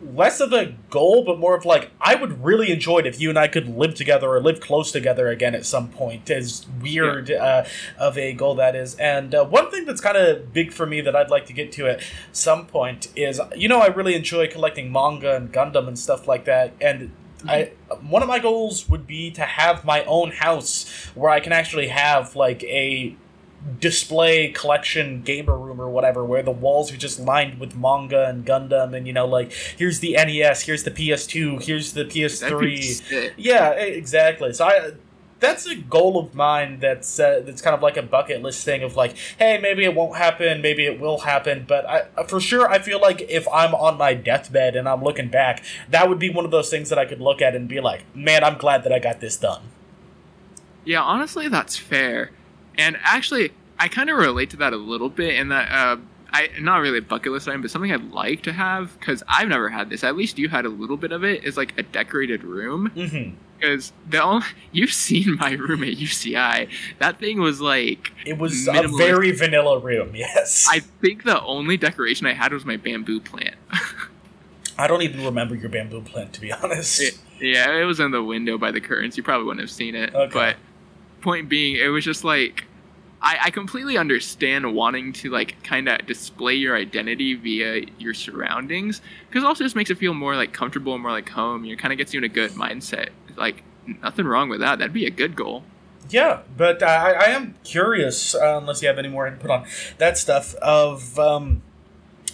less 0.00 0.40
of 0.40 0.52
a 0.52 0.74
goal, 0.90 1.24
but 1.24 1.38
more 1.38 1.56
of 1.56 1.64
like 1.64 1.90
I 2.00 2.14
would 2.14 2.44
really 2.44 2.70
enjoy 2.70 2.98
it 2.98 3.06
if 3.06 3.20
you 3.20 3.28
and 3.28 3.38
I 3.38 3.48
could 3.48 3.68
live 3.68 3.94
together 3.94 4.28
or 4.28 4.40
live 4.40 4.60
close 4.60 4.92
together 4.92 5.28
again 5.28 5.54
at 5.54 5.66
some 5.66 5.88
point. 5.88 6.30
As 6.30 6.66
weird 6.80 7.28
yeah. 7.28 7.44
uh, 7.44 7.68
of 7.98 8.16
a 8.16 8.32
goal 8.32 8.54
that 8.56 8.76
is, 8.76 8.94
and 8.96 9.34
uh, 9.34 9.44
one 9.44 9.70
thing 9.70 9.84
that's 9.84 10.00
kind 10.00 10.16
of 10.16 10.52
big 10.52 10.72
for 10.72 10.86
me 10.86 11.00
that 11.00 11.16
I'd 11.16 11.30
like 11.30 11.46
to 11.46 11.52
get 11.52 11.72
to 11.72 11.88
at 11.88 12.02
some 12.32 12.66
point 12.66 13.08
is 13.16 13.40
you 13.56 13.68
know 13.68 13.80
I 13.80 13.88
really 13.88 14.14
enjoy 14.14 14.48
collecting 14.48 14.92
manga 14.92 15.36
and 15.36 15.52
Gundam 15.52 15.88
and 15.88 15.98
stuff 15.98 16.28
like 16.28 16.44
that, 16.44 16.74
and 16.80 17.12
I 17.46 17.72
one 18.00 18.22
of 18.22 18.28
my 18.28 18.38
goals 18.38 18.88
would 18.88 19.06
be 19.06 19.30
to 19.32 19.42
have 19.42 19.84
my 19.84 20.04
own 20.04 20.30
house 20.30 20.88
where 21.14 21.30
I 21.30 21.40
can 21.40 21.52
actually 21.52 21.88
have 21.88 22.36
like 22.36 22.62
a 22.64 23.16
display 23.80 24.48
collection 24.48 25.22
gamer 25.22 25.56
room 25.56 25.80
or 25.80 25.88
whatever 25.88 26.24
where 26.24 26.42
the 26.42 26.50
walls 26.50 26.92
are 26.92 26.96
just 26.96 27.20
lined 27.20 27.58
with 27.60 27.76
manga 27.76 28.26
and 28.26 28.46
Gundam 28.46 28.96
and 28.96 29.06
you 29.06 29.12
know 29.12 29.26
like 29.26 29.52
here's 29.52 30.00
the 30.00 30.12
NES, 30.12 30.62
here's 30.62 30.84
the 30.84 30.90
PS2, 30.90 31.62
here's 31.62 31.92
the 31.92 32.04
PS3. 32.04 33.34
Yeah, 33.36 33.70
exactly. 33.70 34.52
So 34.52 34.66
I 34.66 34.92
that's 35.40 35.66
a 35.66 35.76
goal 35.76 36.18
of 36.18 36.34
mine 36.34 36.80
that's 36.80 37.20
uh, 37.20 37.42
that's 37.44 37.62
kind 37.62 37.74
of 37.74 37.82
like 37.82 37.96
a 37.96 38.02
bucket 38.02 38.42
list 38.42 38.64
thing 38.64 38.82
of 38.82 38.96
like 38.96 39.16
hey 39.38 39.58
maybe 39.60 39.84
it 39.84 39.94
won't 39.94 40.16
happen 40.16 40.60
maybe 40.60 40.84
it 40.84 40.98
will 40.98 41.18
happen 41.18 41.64
but 41.66 41.86
I 41.86 42.24
for 42.24 42.40
sure 42.40 42.68
I 42.68 42.78
feel 42.78 43.00
like 43.00 43.20
if 43.28 43.46
I'm 43.52 43.74
on 43.74 43.98
my 43.98 44.14
deathbed 44.14 44.76
and 44.76 44.88
I'm 44.88 45.02
looking 45.02 45.28
back 45.28 45.62
that 45.90 46.08
would 46.08 46.18
be 46.18 46.30
one 46.30 46.44
of 46.44 46.50
those 46.50 46.70
things 46.70 46.88
that 46.88 46.98
I 46.98 47.04
could 47.04 47.20
look 47.20 47.40
at 47.40 47.54
and 47.54 47.68
be 47.68 47.80
like 47.80 48.04
man 48.14 48.42
I'm 48.42 48.58
glad 48.58 48.82
that 48.84 48.92
I 48.92 48.98
got 48.98 49.20
this 49.20 49.36
done. 49.36 49.62
Yeah, 50.84 51.02
honestly 51.02 51.48
that's 51.48 51.76
fair. 51.76 52.30
And 52.78 52.96
actually, 53.02 53.52
I 53.78 53.88
kind 53.88 54.08
of 54.08 54.16
relate 54.16 54.50
to 54.50 54.56
that 54.58 54.72
a 54.72 54.76
little 54.76 55.08
bit 55.08 55.34
in 55.34 55.48
that 55.48 55.70
uh, 55.70 55.96
I 56.32 56.50
not 56.60 56.78
really 56.78 56.98
a 56.98 57.02
bucket 57.02 57.32
list 57.32 57.48
item, 57.48 57.62
but 57.62 57.70
something 57.70 57.92
I'd 57.92 58.10
like 58.12 58.42
to 58.42 58.52
have 58.52 58.98
because 58.98 59.22
I've 59.28 59.48
never 59.48 59.68
had 59.68 59.90
this. 59.90 60.04
At 60.04 60.16
least 60.16 60.38
you 60.38 60.48
had 60.48 60.64
a 60.64 60.68
little 60.68 60.96
bit 60.96 61.12
of 61.12 61.24
it. 61.24 61.44
Is 61.44 61.56
like 61.56 61.76
a 61.78 61.82
decorated 61.82 62.44
room. 62.44 62.90
Because 62.94 63.90
mm-hmm. 63.90 64.10
the 64.10 64.22
only, 64.22 64.46
you've 64.72 64.92
seen 64.92 65.36
my 65.36 65.52
room 65.52 65.82
at 65.82 65.94
UCI. 65.94 66.68
That 66.98 67.18
thing 67.18 67.40
was 67.40 67.60
like 67.60 68.12
it 68.26 68.38
was 68.38 68.66
minimalist. 68.66 68.84
a 68.84 68.96
very 68.96 69.32
vanilla 69.32 69.78
room. 69.78 70.14
Yes, 70.14 70.66
I 70.70 70.80
think 70.80 71.24
the 71.24 71.42
only 71.42 71.76
decoration 71.76 72.26
I 72.26 72.34
had 72.34 72.52
was 72.52 72.64
my 72.64 72.76
bamboo 72.76 73.20
plant. 73.20 73.56
I 74.78 74.86
don't 74.86 75.02
even 75.02 75.24
remember 75.24 75.56
your 75.56 75.70
bamboo 75.70 76.02
plant 76.02 76.32
to 76.34 76.40
be 76.40 76.52
honest. 76.52 77.00
It, 77.00 77.18
yeah, 77.40 77.74
it 77.76 77.84
was 77.84 78.00
in 78.00 78.10
the 78.10 78.22
window 78.22 78.58
by 78.58 78.70
the 78.70 78.80
curtains. 78.80 79.16
You 79.16 79.22
probably 79.22 79.46
wouldn't 79.46 79.60
have 79.60 79.70
seen 79.70 79.94
it. 79.94 80.14
Okay. 80.14 80.32
But 80.32 80.56
point 81.20 81.48
being, 81.48 81.76
it 81.76 81.88
was 81.88 82.04
just 82.04 82.22
like 82.22 82.64
I, 83.20 83.38
I 83.44 83.50
completely 83.50 83.96
understand 83.96 84.74
wanting 84.74 85.12
to 85.14 85.30
like 85.30 85.62
kind 85.62 85.88
of 85.88 86.06
display 86.06 86.54
your 86.54 86.76
identity 86.76 87.34
via 87.34 87.86
your 87.98 88.14
surroundings 88.14 89.00
because 89.28 89.44
also 89.44 89.64
just 89.64 89.76
makes 89.76 89.90
it 89.90 89.98
feel 89.98 90.14
more 90.14 90.36
like 90.36 90.52
comfortable 90.52 90.94
and 90.94 91.02
more 91.02 91.12
like 91.12 91.28
home. 91.28 91.64
You 91.64 91.74
know 91.74 91.80
kind 91.80 91.92
of 91.92 91.98
gets 91.98 92.14
you 92.14 92.18
in 92.18 92.24
a 92.24 92.28
good 92.28 92.52
mindset. 92.52 93.08
Like 93.36 93.62
nothing 94.02 94.26
wrong 94.26 94.48
with 94.48 94.60
that. 94.60 94.78
That'd 94.78 94.92
be 94.92 95.06
a 95.06 95.10
good 95.10 95.34
goal. 95.34 95.64
Yeah, 96.10 96.40
but 96.56 96.82
I, 96.82 97.12
I 97.12 97.24
am 97.26 97.56
curious, 97.64 98.34
uh, 98.34 98.58
unless 98.58 98.80
you 98.80 98.88
have 98.88 98.98
any 98.98 99.08
more 99.08 99.26
input 99.26 99.50
on 99.50 99.66
that 99.98 100.16
stuff, 100.16 100.54
of 100.54 101.18
um, 101.18 101.60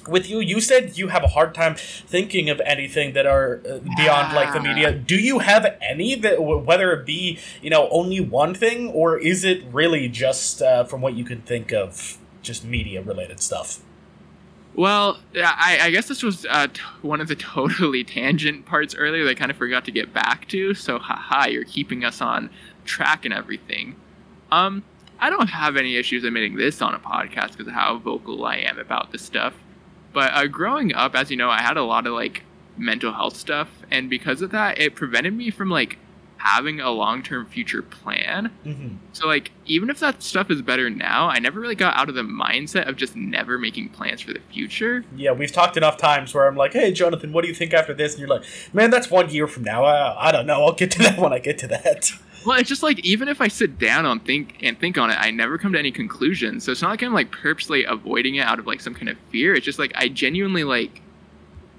with 0.09 0.29
you 0.29 0.41
you 0.41 0.61
said 0.61 0.97
you 0.97 1.09
have 1.09 1.25
a 1.25 1.29
hard 1.29 1.55
time 1.55 1.75
thinking 1.75 2.51
of 2.51 2.61
anything 2.65 3.13
that 3.13 3.27
are 3.27 3.61
uh, 3.69 3.79
beyond 3.97 4.35
like 4.35 4.53
the 4.53 4.61
media 4.61 4.93
do 4.93 5.17
you 5.17 5.41
have 5.41 5.67
any 5.81 6.15
that 6.15 6.43
whether 6.43 6.93
it 6.93 7.07
be 7.07 7.39
you 7.63 7.71
know 7.71 7.89
only 7.91 8.21
one 8.21 8.55
thing 8.55 8.89
or 8.91 9.19
is 9.19 9.45
it 9.45 9.63
really 9.73 10.09
just 10.09 10.63
uh, 10.63 10.85
from 10.85 11.01
what 11.01 11.15
you 11.15 11.25
can 11.25 11.41
think 11.43 11.73
of 11.73 12.19
just 12.43 12.65
media 12.65 13.03
related 13.03 13.41
stuff 13.41 13.81
well, 14.77 15.21
I, 15.37 15.79
I 15.83 15.91
guess 15.91 16.09
this 16.09 16.23
was 16.23 16.47
uh, 16.51 16.67
t- 16.67 16.81
one 17.03 17.21
of 17.21 17.29
the 17.29 17.37
totally 17.57 18.03
tangent 18.03 18.67
parts 18.67 18.95
earlier 18.95 19.25
that 19.25 19.31
I 19.31 19.35
kind 19.35 19.51
of 19.51 19.57
forgot 19.57 19.85
to 19.85 19.93
get 19.93 20.13
back 20.13 20.49
to. 20.49 20.75
So, 20.75 20.99
haha, 20.99 21.47
you're 21.47 21.65
keeping 21.65 22.05
us 22.05 22.21
on 22.21 22.51
track 22.85 23.25
and 23.25 23.33
everything. 23.33 23.95
Um, 24.51 24.83
I 25.21 25.31
don't 25.31 25.49
have 25.49 25.77
any 25.77 25.97
issues 25.97 26.25
admitting 26.25 26.57
this 26.57 26.83
on 26.83 26.95
a 26.95 26.99
podcast 26.99 27.53
because 27.53 27.69
of 27.69 27.73
how 27.73 27.99
vocal 27.99 28.45
I 28.45 28.57
am 28.57 28.79
about 28.79 29.13
this 29.13 29.23
stuff. 29.23 29.55
But 30.15 30.33
uh, 30.33 30.47
growing 30.47 30.95
up, 30.95 31.15
as 31.15 31.31
you 31.31 31.37
know, 31.37 31.51
I 31.51 31.61
had 31.61 31.77
a 31.77 31.83
lot 31.83 32.07
of 32.07 32.15
like 32.15 32.45
mental 32.79 33.13
health 33.13 33.37
stuff, 33.37 33.69
and 33.91 34.09
because 34.09 34.41
of 34.41 34.51
that, 34.53 34.79
it 34.79 34.95
prevented 34.95 35.35
me 35.35 35.51
from 35.51 35.69
like 35.69 35.99
having 36.45 36.79
a 36.79 36.91
long-term 36.91 37.47
future 37.47 37.81
plan. 37.81 38.51
Mm-hmm. 38.67 38.97
So 39.13 39.27
like 39.27 39.51
even 39.65 39.91
if 39.91 39.99
that 40.01 40.23
stuff 40.23 40.51
is 40.51 40.63
better 40.63 40.91
now, 40.91 41.29
I 41.29 41.39
never 41.39 41.59
really 41.59 41.75
got 41.75 41.97
out 41.97 42.09
of 42.09 42.15
the 42.15 42.23
mindset 42.23 42.87
of 42.87 42.97
just 42.97 43.17
never 43.17 43.59
making 43.59 43.89
plans 43.89 44.21
for 44.21 44.33
the 44.33 44.41
future. 44.53 45.05
Yeah, 45.17 45.33
we've 45.33 45.53
talked 45.53 45.77
enough 45.77 45.97
times 45.97 46.33
where 46.33 46.47
I'm 46.47 46.57
like, 46.57 46.75
"Hey, 46.75 46.93
Jonathan, 46.93 47.33
what 47.33 47.43
do 47.43 47.49
you 47.49 47.55
think 47.55 47.75
after 47.75 47.93
this?" 47.93 48.13
And 48.13 48.21
you're 48.21 48.29
like, 48.29 48.45
"Man, 48.73 48.91
that's 48.91 49.11
one 49.11 49.31
year 49.31 49.49
from 49.49 49.65
now. 49.65 49.85
I, 49.85 50.29
I 50.29 50.33
don't 50.33 50.47
know. 50.47 50.65
I'll 50.65 50.75
get 50.75 50.93
to 50.93 50.99
that 51.01 51.19
when 51.19 51.33
I 51.33 51.41
get 51.41 51.59
to 51.59 51.67
that." 51.69 52.13
Well, 52.47 52.59
it's 52.59 52.69
just 52.69 52.83
like 52.83 52.99
even 53.01 53.29
if 53.29 53.41
I 53.41 53.49
sit 53.49 53.79
down 53.79 54.05
and 54.05 54.23
think 54.25 54.59
and 54.63 54.79
think 54.79 54.99
on 54.99 55.11
it, 55.11 55.17
I 55.19 55.31
never 55.31 55.57
come 55.57 55.73
to 55.73 55.79
any 55.79 55.91
conclusions. 55.91 56.65
So 56.65 56.73
it's 56.73 56.83
not 56.83 56.91
like 56.91 57.03
I'm 57.03 57.15
like 57.15 57.31
purposely 57.31 57.85
avoiding 57.85 58.35
it 58.35 58.41
out 58.41 58.59
of 58.59 58.67
like 58.67 58.81
some 58.81 58.95
kind 58.95 59.09
of 59.09 59.17
fear. 59.31 59.55
It's 59.55 59.65
just 59.65 59.79
like 59.79 59.93
I 59.95 60.09
genuinely 60.09 60.65
like. 60.65 61.01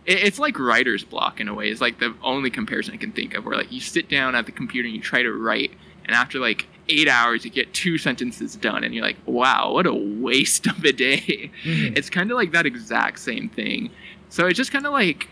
It, 0.05 0.23
it's 0.23 0.39
like 0.39 0.57
writer's 0.57 1.03
block 1.03 1.39
in 1.39 1.47
a 1.47 1.53
way. 1.53 1.69
It's 1.69 1.81
like 1.81 1.99
the 1.99 2.15
only 2.23 2.49
comparison 2.49 2.95
I 2.95 2.97
can 2.97 3.11
think 3.11 3.35
of, 3.35 3.45
where 3.45 3.55
like 3.57 3.71
you 3.71 3.79
sit 3.79 4.09
down 4.09 4.33
at 4.33 4.47
the 4.47 4.51
computer 4.51 4.87
and 4.87 4.95
you 4.95 5.01
try 5.01 5.21
to 5.21 5.31
write, 5.31 5.71
and 6.05 6.15
after 6.15 6.39
like 6.39 6.65
eight 6.89 7.07
hours 7.07 7.45
you 7.45 7.51
get 7.51 7.71
two 7.73 7.97
sentences 7.99 8.55
done, 8.55 8.83
and 8.83 8.93
you're 8.95 9.03
like, 9.03 9.17
wow, 9.25 9.71
what 9.71 9.85
a 9.85 9.93
waste 9.93 10.65
of 10.67 10.83
a 10.83 10.91
day. 10.91 11.51
Mm-hmm. 11.63 11.95
It's 11.95 12.09
kind 12.09 12.31
of 12.31 12.37
like 12.37 12.51
that 12.53 12.65
exact 12.65 13.19
same 13.19 13.49
thing. 13.49 13.91
So 14.29 14.47
it's 14.47 14.57
just 14.57 14.71
kind 14.71 14.85
of 14.85 14.93
like, 14.93 15.29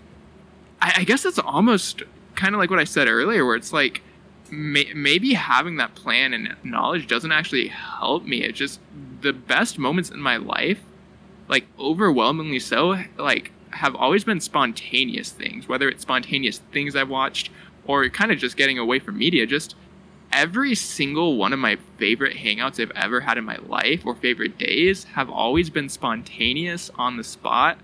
I, 0.81 0.93
I 0.97 1.03
guess 1.03 1.25
it's 1.25 1.39
almost 1.39 2.03
kind 2.35 2.53
of 2.53 2.59
like 2.59 2.69
what 2.69 2.79
I 2.79 2.83
said 2.83 3.07
earlier, 3.07 3.45
where 3.45 3.55
it's 3.55 3.73
like 3.73 4.01
may, 4.53 4.91
maybe 4.93 5.33
having 5.33 5.77
that 5.77 5.95
plan 5.95 6.33
and 6.33 6.55
knowledge 6.63 7.07
doesn't 7.07 7.31
actually 7.31 7.67
help 7.67 8.25
me. 8.25 8.43
It's 8.43 8.57
just 8.57 8.79
the 9.21 9.33
best 9.33 9.79
moments 9.79 10.09
in 10.09 10.21
my 10.21 10.37
life, 10.37 10.79
like 11.47 11.65
overwhelmingly 11.79 12.59
so, 12.59 13.03
like 13.17 13.51
have 13.71 13.95
always 13.95 14.23
been 14.23 14.39
spontaneous 14.39 15.31
things, 15.31 15.67
whether 15.67 15.89
it's 15.89 16.03
spontaneous 16.03 16.59
things 16.71 16.95
I've 16.95 17.09
watched 17.09 17.49
or 17.85 18.07
kind 18.09 18.31
of 18.31 18.37
just 18.37 18.55
getting 18.55 18.77
away 18.77 18.99
from 18.99 19.17
media. 19.17 19.45
Just 19.45 19.75
every 20.31 20.75
single 20.75 21.37
one 21.37 21.53
of 21.53 21.59
my 21.59 21.77
favorite 21.97 22.37
hangouts 22.37 22.79
I've 22.79 22.91
ever 22.91 23.21
had 23.21 23.37
in 23.37 23.43
my 23.43 23.57
life 23.67 24.05
or 24.05 24.15
favorite 24.15 24.57
days 24.57 25.05
have 25.05 25.29
always 25.29 25.69
been 25.69 25.89
spontaneous 25.89 26.91
on 26.95 27.17
the 27.17 27.23
spot. 27.23 27.79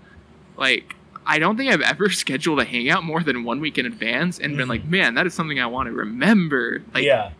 Like 0.56 0.94
I 1.30 1.38
don't 1.38 1.56
think 1.56 1.70
I've 1.70 1.80
ever 1.80 2.10
scheduled 2.10 2.58
a 2.58 2.64
hangout 2.64 3.04
more 3.04 3.22
than 3.22 3.44
one 3.44 3.60
week 3.60 3.78
in 3.78 3.86
advance 3.86 4.38
and 4.38 4.50
mm-hmm. 4.50 4.58
been 4.58 4.68
like, 4.68 4.84
man, 4.84 5.14
that 5.14 5.26
is 5.26 5.32
something 5.32 5.60
I 5.60 5.66
want 5.66 5.86
to 5.86 5.92
remember. 5.92 6.82
Like, 6.92 7.04
yeah. 7.04 7.30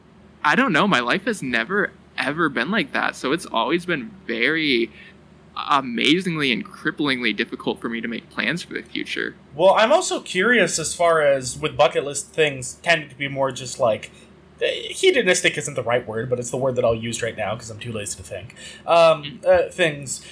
I 0.45 0.55
don't 0.55 0.73
know. 0.73 0.87
My 0.87 1.01
life 1.01 1.25
has 1.25 1.43
never 1.43 1.91
ever 2.17 2.49
been 2.49 2.71
like 2.71 2.93
that. 2.93 3.17
So 3.17 3.33
it's 3.33 3.47
always 3.47 3.85
been 3.85 4.11
very 4.27 4.91
amazingly 5.69 6.53
and 6.53 6.65
cripplingly 6.65 7.37
difficult 7.37 7.81
for 7.81 7.89
me 7.89 8.01
to 8.01 8.07
make 8.07 8.31
plans 8.31 8.63
for 8.63 8.75
the 8.75 8.83
future. 8.83 9.35
Well, 9.57 9.75
I'm 9.75 9.91
also 9.91 10.21
curious 10.21 10.79
as 10.79 10.95
far 10.95 11.21
as 11.21 11.59
with 11.59 11.77
bucket 11.77 12.05
list 12.05 12.29
things 12.29 12.75
tend 12.75 13.11
to 13.11 13.17
be 13.17 13.27
more 13.27 13.51
just 13.51 13.81
like 13.81 14.13
hedonistic 14.61 15.59
isn't 15.59 15.75
the 15.75 15.83
right 15.83 16.07
word, 16.07 16.31
but 16.31 16.39
it's 16.39 16.51
the 16.51 16.57
word 16.57 16.77
that 16.77 16.85
I'll 16.85 16.95
use 16.95 17.23
right 17.23 17.37
now 17.37 17.55
because 17.55 17.71
I'm 17.71 17.81
too 17.81 17.93
lazy 17.93 18.17
to 18.19 18.23
think. 18.23 18.55
Um, 18.87 19.41
mm. 19.43 19.45
uh, 19.45 19.71
things. 19.71 20.25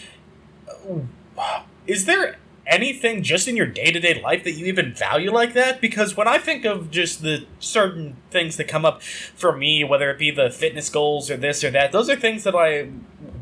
Is 1.86 2.04
there 2.04 2.36
anything 2.68 3.22
just 3.22 3.48
in 3.48 3.56
your 3.56 3.66
day 3.66 3.90
to 3.90 3.98
day 3.98 4.20
life 4.22 4.44
that 4.44 4.52
you 4.52 4.66
even 4.66 4.92
value 4.92 5.32
like 5.32 5.54
that? 5.54 5.80
Because 5.80 6.16
when 6.16 6.28
I 6.28 6.38
think 6.38 6.64
of 6.64 6.90
just 6.90 7.22
the 7.22 7.46
certain 7.58 8.16
things 8.30 8.56
that 8.58 8.68
come 8.68 8.84
up 8.84 9.02
for 9.02 9.56
me, 9.56 9.82
whether 9.82 10.10
it 10.10 10.18
be 10.18 10.30
the 10.30 10.50
fitness 10.50 10.90
goals 10.90 11.30
or 11.30 11.36
this 11.36 11.64
or 11.64 11.70
that, 11.70 11.90
those 11.90 12.08
are 12.08 12.16
things 12.16 12.44
that 12.44 12.54
I, 12.54 12.90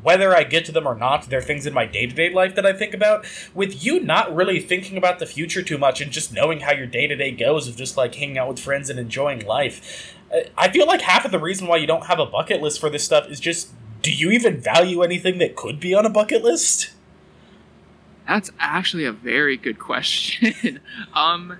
whether 0.03 0.35
I 0.35 0.45
get 0.45 0.65
to 0.67 0.73
them 0.73 0.87
or 0.87 0.95
not, 0.95 1.29
they're 1.29 1.43
things 1.43 1.67
in 1.67 1.75
my 1.75 1.85
day 1.85 2.07
to 2.07 2.15
day 2.15 2.31
life 2.33 2.55
that 2.55 2.65
I 2.65 2.73
think 2.73 2.95
about. 2.95 3.27
With 3.55 3.85
you 3.85 4.01
not 4.01 4.35
really 4.35 4.61
thinking 4.61 4.97
about 4.97 5.19
the 5.19 5.27
future 5.27 5.63
too 5.63 5.79
much 5.79 6.01
and 6.01 6.13
just 6.13 6.33
knowing 6.33 6.61
how 6.61 6.73
your 6.73 6.87
day 6.87 7.07
to 7.07 7.17
day 7.17 7.33
goes 7.33 7.69
of 7.69 7.77
just 7.77 7.97
like 7.97 8.15
hanging 8.15 8.39
out 8.39 8.49
with 8.49 8.61
friends 8.61 8.89
and 8.89 8.99
enjoying 8.99 9.45
life, 9.45 10.15
uh, 10.33 10.41
I 10.57 10.71
feel 10.71 10.87
like 10.87 11.03
half 11.03 11.25
of 11.25 11.33
the 11.33 11.41
reason 11.41 11.67
why 11.67 11.77
you 11.77 11.87
don't 11.87 12.07
have 12.07 12.21
a 12.21 12.27
bucket 12.27 12.63
list 12.63 12.81
for 12.81 12.89
this 12.89 13.05
stuff 13.05 13.29
is 13.29 13.41
just 13.41 13.71
do 14.03 14.13
you 14.13 14.31
even 14.31 14.61
value 14.61 15.03
anything 15.03 15.39
that 15.39 15.57
could 15.57 15.81
be 15.81 15.93
on 15.93 16.07
a 16.07 16.11
bucket 16.11 16.45
list? 16.45 16.93
That's 18.27 18.51
actually 18.59 19.05
a 19.05 19.13
very 19.13 19.57
good 19.57 19.79
question. 19.79 20.81
um, 21.15 21.59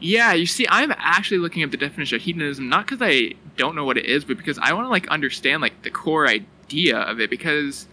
yeah, 0.00 0.32
you 0.32 0.46
see, 0.46 0.66
I'm 0.68 0.92
actually 0.96 1.38
looking 1.38 1.62
up 1.62 1.70
the 1.70 1.76
definition 1.76 2.16
of 2.16 2.22
hedonism 2.22 2.68
not 2.68 2.86
because 2.86 2.98
I 3.00 3.34
don't 3.56 3.76
know 3.76 3.84
what 3.84 3.96
it 3.96 4.06
is, 4.06 4.24
but 4.24 4.36
because 4.36 4.58
I 4.58 4.72
want 4.72 4.86
to 4.86 4.90
like 4.90 5.06
understand 5.08 5.62
like 5.62 5.82
the 5.82 5.90
core 5.90 6.26
idea 6.26 6.98
of 6.98 7.20
it. 7.20 7.30
Because 7.30 7.86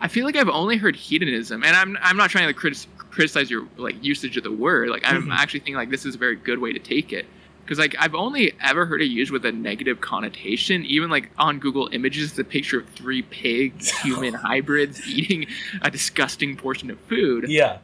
I 0.00 0.08
feel 0.08 0.24
like 0.24 0.34
I've 0.34 0.48
only 0.48 0.76
heard 0.76 0.96
hedonism, 0.96 1.62
and 1.62 1.76
I'm 1.76 1.96
I'm 2.02 2.16
not 2.16 2.30
trying 2.30 2.48
to 2.48 2.54
critic- 2.54 2.88
criticize 2.96 3.50
your 3.50 3.68
like 3.76 4.02
usage 4.02 4.36
of 4.36 4.42
the 4.42 4.50
word. 4.50 4.88
Like 4.88 5.02
I'm 5.04 5.22
mm-hmm. 5.22 5.32
actually 5.32 5.60
thinking 5.60 5.76
like 5.76 5.90
this 5.90 6.04
is 6.04 6.16
a 6.16 6.18
very 6.18 6.36
good 6.36 6.58
way 6.58 6.72
to 6.72 6.80
take 6.80 7.12
it 7.12 7.26
because 7.64 7.78
like 7.78 7.94
I've 7.98 8.14
only 8.14 8.52
ever 8.60 8.86
heard 8.86 9.02
it 9.02 9.06
used 9.06 9.30
with 9.30 9.44
a 9.44 9.52
negative 9.52 10.00
connotation. 10.00 10.84
Even 10.84 11.10
like 11.10 11.30
on 11.38 11.58
Google 11.58 11.88
Images, 11.92 12.34
the 12.34 12.44
picture 12.44 12.80
of 12.80 12.88
three 12.90 13.22
pigs, 13.22 13.90
human 14.02 14.34
hybrids 14.34 15.06
eating 15.06 15.46
a 15.82 15.90
disgusting 15.90 16.56
portion 16.56 16.90
of 16.90 16.98
food. 17.00 17.46
Yeah. 17.48 17.78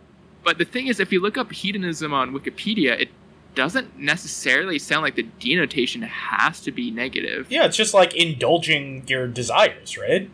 But 0.45 0.59
the 0.59 0.65
thing 0.65 0.87
is, 0.87 1.01
if 1.01 1.13
you 1.13 1.21
look 1.21 1.37
up 1.37 1.53
hedonism 1.53 2.13
on 2.13 2.33
Wikipedia, 2.33 2.99
it 2.99 3.11
doesn't 3.55 3.99
necessarily 3.99 4.79
sound 4.79 5.03
like 5.03 5.17
the 5.17 5.25
denotation 5.41 6.03
has 6.03 6.61
to 6.61 6.71
be 6.71 6.91
negative. 6.91 7.47
Yeah, 7.51 7.65
it's 7.67 7.77
just 7.77 7.93
like 7.93 8.15
indulging 8.15 9.05
your 9.09 9.27
desires, 9.27 9.99
right? 9.99 10.31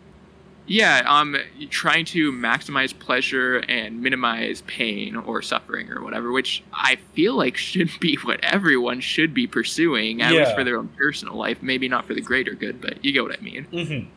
Yeah, 0.66 1.02
um, 1.06 1.36
trying 1.68 2.06
to 2.06 2.32
maximize 2.32 2.98
pleasure 2.98 3.58
and 3.68 4.00
minimize 4.00 4.62
pain 4.62 5.14
or 5.14 5.42
suffering 5.42 5.90
or 5.90 6.02
whatever, 6.02 6.32
which 6.32 6.62
I 6.72 6.96
feel 7.12 7.36
like 7.36 7.56
should 7.58 7.90
be 8.00 8.16
what 8.22 8.40
everyone 8.42 9.00
should 9.00 9.34
be 9.34 9.46
pursuing, 9.46 10.22
at 10.22 10.32
Yeah. 10.32 10.40
least 10.40 10.54
for 10.54 10.64
their 10.64 10.78
own 10.78 10.88
personal 10.96 11.34
life. 11.36 11.62
Maybe 11.62 11.86
not 11.86 12.06
for 12.06 12.14
the 12.14 12.22
greater 12.22 12.54
good, 12.54 12.80
but 12.80 13.04
you 13.04 13.12
get 13.12 13.22
what 13.22 13.38
I 13.38 13.42
mean. 13.42 13.66
Mm-hmm. 13.72 14.08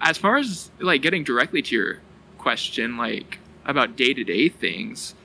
As 0.00 0.16
far 0.16 0.36
as 0.36 0.70
like 0.78 1.02
getting 1.02 1.24
directly 1.24 1.62
to 1.62 1.74
your 1.74 1.98
question, 2.38 2.96
like 2.96 3.38
about 3.64 3.96
day 3.96 4.14
to 4.14 4.22
day 4.22 4.48
things, 4.48 5.16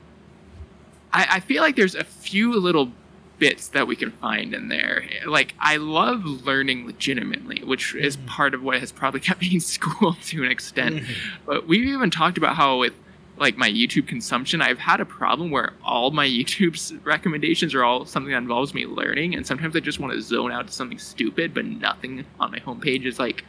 I, 1.12 1.26
I 1.36 1.40
feel 1.40 1.62
like 1.62 1.76
there's 1.76 1.94
a 1.94 2.02
few 2.02 2.58
little 2.58 2.90
bits 3.38 3.68
that 3.68 3.86
we 3.86 3.96
can 3.96 4.10
find 4.12 4.54
in 4.54 4.68
there. 4.68 5.04
Like 5.26 5.54
I 5.58 5.76
love 5.76 6.24
learning 6.24 6.86
legitimately, 6.86 7.62
which 7.64 7.94
is 7.94 8.16
Mhm. 8.16 8.26
part 8.26 8.54
of 8.54 8.62
what 8.62 8.78
has 8.80 8.92
probably 8.92 9.20
kept 9.28 9.40
me 9.42 9.54
in 9.54 9.60
school 9.60 10.14
to 10.26 10.44
an 10.44 10.50
extent. 10.50 10.96
Mhm. 11.02 11.14
But 11.46 11.66
we've 11.66 11.84
even 11.84 12.10
talked 12.10 12.38
about 12.38 12.56
how 12.56 12.78
with 12.78 12.94
like 13.36 13.56
my 13.56 13.68
YouTube 13.68 14.06
consumption, 14.06 14.62
I've 14.62 14.78
had 14.78 15.00
a 15.00 15.04
problem 15.04 15.50
where 15.50 15.72
all 15.82 16.12
my 16.12 16.26
YouTube's 16.38 16.94
recommendations 17.02 17.74
are 17.74 17.82
all 17.82 18.06
something 18.06 18.30
that 18.30 18.38
involves 18.38 18.72
me 18.74 18.86
learning, 18.86 19.34
and 19.34 19.44
sometimes 19.44 19.74
I 19.74 19.80
just 19.80 19.98
want 19.98 20.12
to 20.12 20.22
zone 20.22 20.52
out 20.52 20.68
to 20.68 20.72
something 20.72 20.98
stupid, 20.98 21.52
but 21.52 21.64
nothing 21.64 22.24
on 22.38 22.52
my 22.52 22.60
homepage 22.60 23.04
is 23.04 23.18
like 23.18 23.44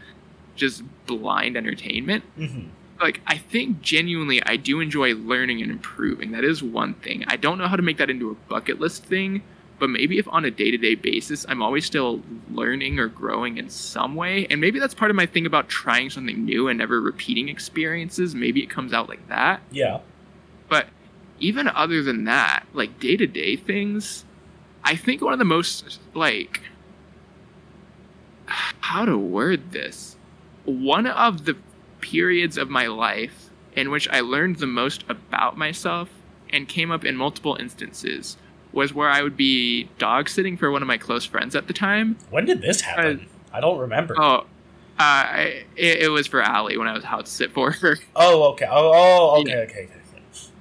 just 0.55 0.81
blind 1.05 1.55
entertainment. 1.55 2.23
Mm-hmm. 2.39 2.69
Like 2.99 3.21
I 3.27 3.37
think 3.37 3.81
genuinely 3.81 4.41
I 4.41 4.55
do 4.55 4.79
enjoy 4.79 5.13
learning 5.13 5.61
and 5.61 5.69
improving. 5.69 6.31
That 6.31 6.43
is 6.43 6.63
one 6.63 6.95
thing. 6.95 7.23
I 7.27 7.35
don't 7.35 7.59
know 7.59 7.67
how 7.67 7.75
to 7.75 7.83
make 7.83 7.97
that 7.97 8.09
into 8.09 8.31
a 8.31 8.35
bucket 8.49 8.79
list 8.79 9.03
thing, 9.05 9.43
but 9.79 9.89
maybe 9.89 10.17
if 10.17 10.27
on 10.29 10.45
a 10.45 10.51
day-to-day 10.51 10.95
basis 10.95 11.45
I'm 11.49 11.61
always 11.61 11.85
still 11.85 12.21
learning 12.51 12.99
or 12.99 13.07
growing 13.07 13.57
in 13.57 13.69
some 13.69 14.15
way, 14.15 14.47
and 14.49 14.61
maybe 14.61 14.79
that's 14.79 14.93
part 14.93 15.11
of 15.11 15.17
my 15.17 15.25
thing 15.25 15.45
about 15.45 15.67
trying 15.67 16.09
something 16.09 16.45
new 16.45 16.67
and 16.67 16.79
never 16.79 17.01
repeating 17.01 17.49
experiences, 17.49 18.33
maybe 18.35 18.63
it 18.63 18.69
comes 18.69 18.93
out 18.93 19.09
like 19.09 19.27
that. 19.27 19.61
Yeah. 19.71 19.99
But 20.69 20.87
even 21.39 21.67
other 21.67 22.01
than 22.01 22.23
that, 22.25 22.65
like 22.73 22.99
day-to-day 22.99 23.57
things, 23.57 24.25
I 24.83 24.95
think 24.95 25.21
one 25.21 25.33
of 25.33 25.39
the 25.39 25.45
most 25.45 25.99
like 26.13 26.61
how 28.47 29.05
to 29.05 29.17
word 29.17 29.71
this. 29.71 30.15
One 30.63 31.07
of 31.07 31.45
the 31.45 31.57
periods 31.99 32.57
of 32.57 32.69
my 32.69 32.87
life 32.87 33.49
in 33.75 33.89
which 33.89 34.07
I 34.09 34.21
learned 34.21 34.57
the 34.57 34.67
most 34.67 35.03
about 35.09 35.57
myself 35.57 36.09
and 36.51 36.67
came 36.67 36.91
up 36.91 37.03
in 37.03 37.17
multiple 37.17 37.57
instances 37.59 38.37
was 38.75 38.93
where 38.93 39.09
I 39.09 39.23
would 39.23 39.37
be 39.37 39.85
dog 39.97 40.29
sitting 40.29 40.57
for 40.57 40.69
one 40.69 40.81
of 40.81 40.87
my 40.87 40.97
close 40.97 41.25
friends 41.25 41.55
at 41.55 41.67
the 41.67 41.73
time. 41.73 42.17
When 42.29 42.45
did 42.45 42.61
this 42.61 42.81
happen? 42.81 43.27
I 43.53 43.61
don't 43.61 43.79
remember. 43.79 44.15
Oh, 44.19 44.35
uh, 44.37 44.43
I, 44.99 45.63
it, 45.75 46.03
it 46.03 46.09
was 46.09 46.27
for 46.27 46.41
Allie 46.41 46.77
when 46.77 46.87
I 46.87 46.93
was 46.93 47.03
house 47.03 47.29
sit 47.29 47.51
for 47.51 47.71
her. 47.71 47.97
Oh, 48.15 48.51
okay. 48.51 48.67
Oh, 48.69 48.91
oh 48.93 49.41
okay, 49.41 49.55
okay, 49.55 49.63
okay. 49.63 49.83
okay. 49.83 49.91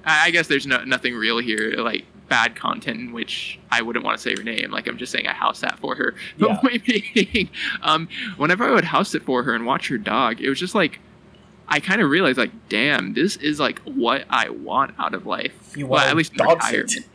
I 0.05 0.27
I 0.27 0.31
guess 0.31 0.47
there's 0.47 0.65
no 0.65 0.83
nothing 0.85 1.13
real 1.15 1.39
here, 1.39 1.73
like 1.77 2.05
bad 2.29 2.55
content 2.55 2.99
in 2.99 3.11
which 3.11 3.59
I 3.71 3.81
wouldn't 3.81 4.03
want 4.03 4.17
to 4.17 4.21
say 4.21 4.33
her 4.35 4.43
name. 4.43 4.71
Like 4.71 4.87
I'm 4.87 4.97
just 4.97 5.11
saying 5.11 5.27
I 5.27 5.33
house 5.33 5.59
sat 5.59 5.77
for 5.79 5.95
her. 5.95 6.15
But 6.39 6.63
Yeah. 6.87 6.99
being, 7.13 7.49
um, 7.81 8.07
whenever 8.37 8.63
I 8.63 8.71
would 8.71 8.85
house 8.85 9.09
sit 9.09 9.23
for 9.23 9.43
her 9.43 9.53
and 9.53 9.65
watch 9.65 9.87
her 9.89 9.97
dog, 9.97 10.41
it 10.41 10.49
was 10.49 10.59
just 10.59 10.73
like 10.75 10.99
I 11.67 11.79
kind 11.79 11.99
of 11.99 12.09
realized, 12.11 12.37
like, 12.37 12.51
damn, 12.69 13.13
this 13.13 13.37
is 13.37 13.59
like 13.59 13.79
what 13.79 14.25
I 14.29 14.49
want 14.49 14.93
out 14.99 15.15
of 15.15 15.25
life. 15.25 15.75
You 15.75 15.87
Well, 15.87 15.99
want 16.01 16.11
at 16.11 16.15
least 16.17 16.33
dog 16.35 16.57
retirement. 16.57 16.91
sit? 16.91 17.05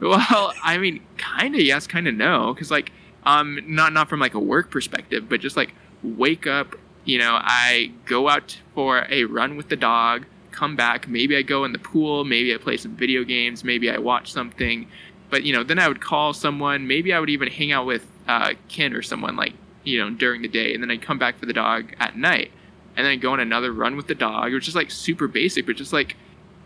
Well, 0.00 0.52
I 0.62 0.78
mean, 0.78 1.00
kind 1.16 1.54
of 1.54 1.60
yes, 1.60 1.86
kind 1.86 2.06
of 2.06 2.14
no, 2.14 2.54
because 2.54 2.70
like, 2.70 2.92
um, 3.24 3.60
not 3.66 3.92
not 3.92 4.08
from 4.08 4.20
like 4.20 4.34
a 4.34 4.40
work 4.40 4.70
perspective, 4.70 5.28
but 5.28 5.40
just 5.40 5.56
like 5.56 5.74
wake 6.02 6.46
up, 6.46 6.76
you 7.04 7.18
know, 7.18 7.38
I 7.40 7.92
go 8.04 8.28
out 8.28 8.58
for 8.74 9.06
a 9.10 9.24
run 9.24 9.56
with 9.56 9.68
the 9.68 9.76
dog, 9.76 10.24
come 10.52 10.76
back, 10.76 11.08
maybe 11.08 11.36
I 11.36 11.42
go 11.42 11.64
in 11.64 11.72
the 11.72 11.78
pool, 11.78 12.24
maybe 12.24 12.54
I 12.54 12.58
play 12.58 12.76
some 12.76 12.94
video 12.94 13.24
games, 13.24 13.64
maybe 13.64 13.90
I 13.90 13.98
watch 13.98 14.32
something, 14.32 14.86
but 15.30 15.42
you 15.42 15.52
know, 15.52 15.64
then 15.64 15.78
I 15.78 15.88
would 15.88 16.00
call 16.00 16.32
someone, 16.32 16.86
maybe 16.86 17.12
I 17.12 17.18
would 17.18 17.30
even 17.30 17.48
hang 17.48 17.72
out 17.72 17.86
with 17.86 18.06
uh, 18.28 18.54
Ken 18.68 18.92
or 18.92 19.02
someone 19.02 19.36
like 19.36 19.54
you 19.84 19.98
know 19.98 20.10
during 20.10 20.42
the 20.42 20.48
day, 20.48 20.74
and 20.74 20.82
then 20.82 20.90
I'd 20.90 21.02
come 21.02 21.18
back 21.18 21.38
for 21.38 21.46
the 21.46 21.52
dog 21.52 21.92
at 21.98 22.16
night, 22.16 22.52
and 22.96 23.04
then 23.04 23.12
I'd 23.12 23.20
go 23.20 23.32
on 23.32 23.40
another 23.40 23.72
run 23.72 23.96
with 23.96 24.06
the 24.06 24.14
dog, 24.14 24.52
which 24.52 24.68
is 24.68 24.76
like 24.76 24.90
super 24.90 25.26
basic, 25.26 25.66
but 25.66 25.76
just 25.76 25.92
like 25.92 26.16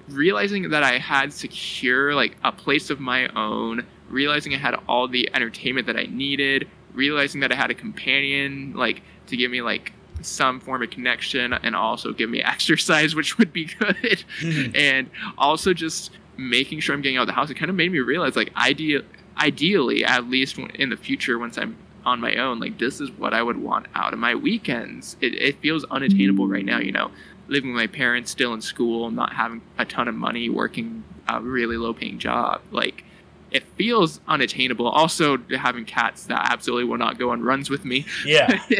realizing 0.09 0.71
that 0.71 0.83
I 0.83 0.99
had 0.99 1.33
secure 1.33 2.15
like 2.15 2.37
a 2.45 2.53
place 2.53 2.91
of 2.91 3.01
my 3.01 3.29
own, 3.29 3.87
realizing 4.09 4.55
I 4.55 4.59
had 4.59 4.77
all 4.89 5.09
the 5.09 5.29
entertainment 5.35 5.87
that 5.87 5.97
I 5.97 6.05
needed, 6.05 6.69
realizing 6.95 7.41
that 7.41 7.53
I 7.53 7.55
had 7.55 7.71
a 7.71 7.75
companion 7.75 8.75
like 8.75 9.03
to 9.29 9.37
give 9.37 9.51
me 9.51 9.63
like 9.63 9.93
some 10.21 10.61
form 10.61 10.83
of 10.83 10.91
connection 10.91 11.53
and 11.53 11.75
also 11.75 12.13
give 12.13 12.31
me 12.31 12.43
exercise 12.43 13.15
which 13.15 13.39
would 13.39 13.53
be 13.53 13.65
good. 13.65 14.25
And 14.75 15.11
also 15.39 15.75
just 15.75 16.11
making 16.37 16.81
sure 16.81 16.95
I'm 16.95 17.03
getting 17.03 17.19
out 17.19 17.23
of 17.23 17.27
the 17.29 17.35
house 17.35 17.51
it 17.51 17.55
kind 17.55 17.71
of 17.71 17.77
made 17.77 17.93
me 17.93 17.99
realize 17.99 18.37
like 18.37 18.55
ideal 18.57 19.03
ideally 19.39 20.05
at 20.05 20.29
least 20.29 20.59
in 20.59 20.91
the 20.91 20.97
future 20.97 21.39
once 21.39 21.59
I'm 21.59 21.77
on 22.05 22.21
my 22.21 22.37
own 22.37 22.59
like 22.59 22.79
this 22.79 23.01
is 23.01 23.11
what 23.13 23.33
I 23.33 23.43
would 23.43 23.57
want 23.57 23.87
out 23.95 24.13
of 24.13 24.19
my 24.19 24.35
weekends. 24.35 25.17
It, 25.21 25.35
it 25.35 25.59
feels 25.59 25.85
unattainable 25.85 26.49
right 26.49 26.65
now 26.65 26.79
you 26.79 26.93
know 26.93 27.11
living 27.53 27.73
with 27.73 27.81
my 27.81 27.87
parents 27.87 28.31
still 28.31 28.53
in 28.55 28.61
school 28.61 29.11
not 29.11 29.35
having 29.35 29.61
a 29.79 29.85
ton 29.85 30.09
of 30.09 30.15
money 30.15 30.49
working 30.49 31.05
a 31.29 31.41
really 31.41 31.77
low 31.77 31.93
paying 31.95 32.19
job 32.19 32.61
like 32.71 33.05
it 33.51 33.63
feels 33.77 34.21
unattainable 34.27 34.89
also 34.89 35.37
having 35.57 35.85
cats 35.85 36.25
that 36.25 36.51
absolutely 36.51 36.85
will 36.85 36.99
not 36.99 37.19
go 37.19 37.31
on 37.31 37.43
runs 37.43 37.69
with 37.71 37.85
me 37.85 38.05
Yeah. 38.27 38.61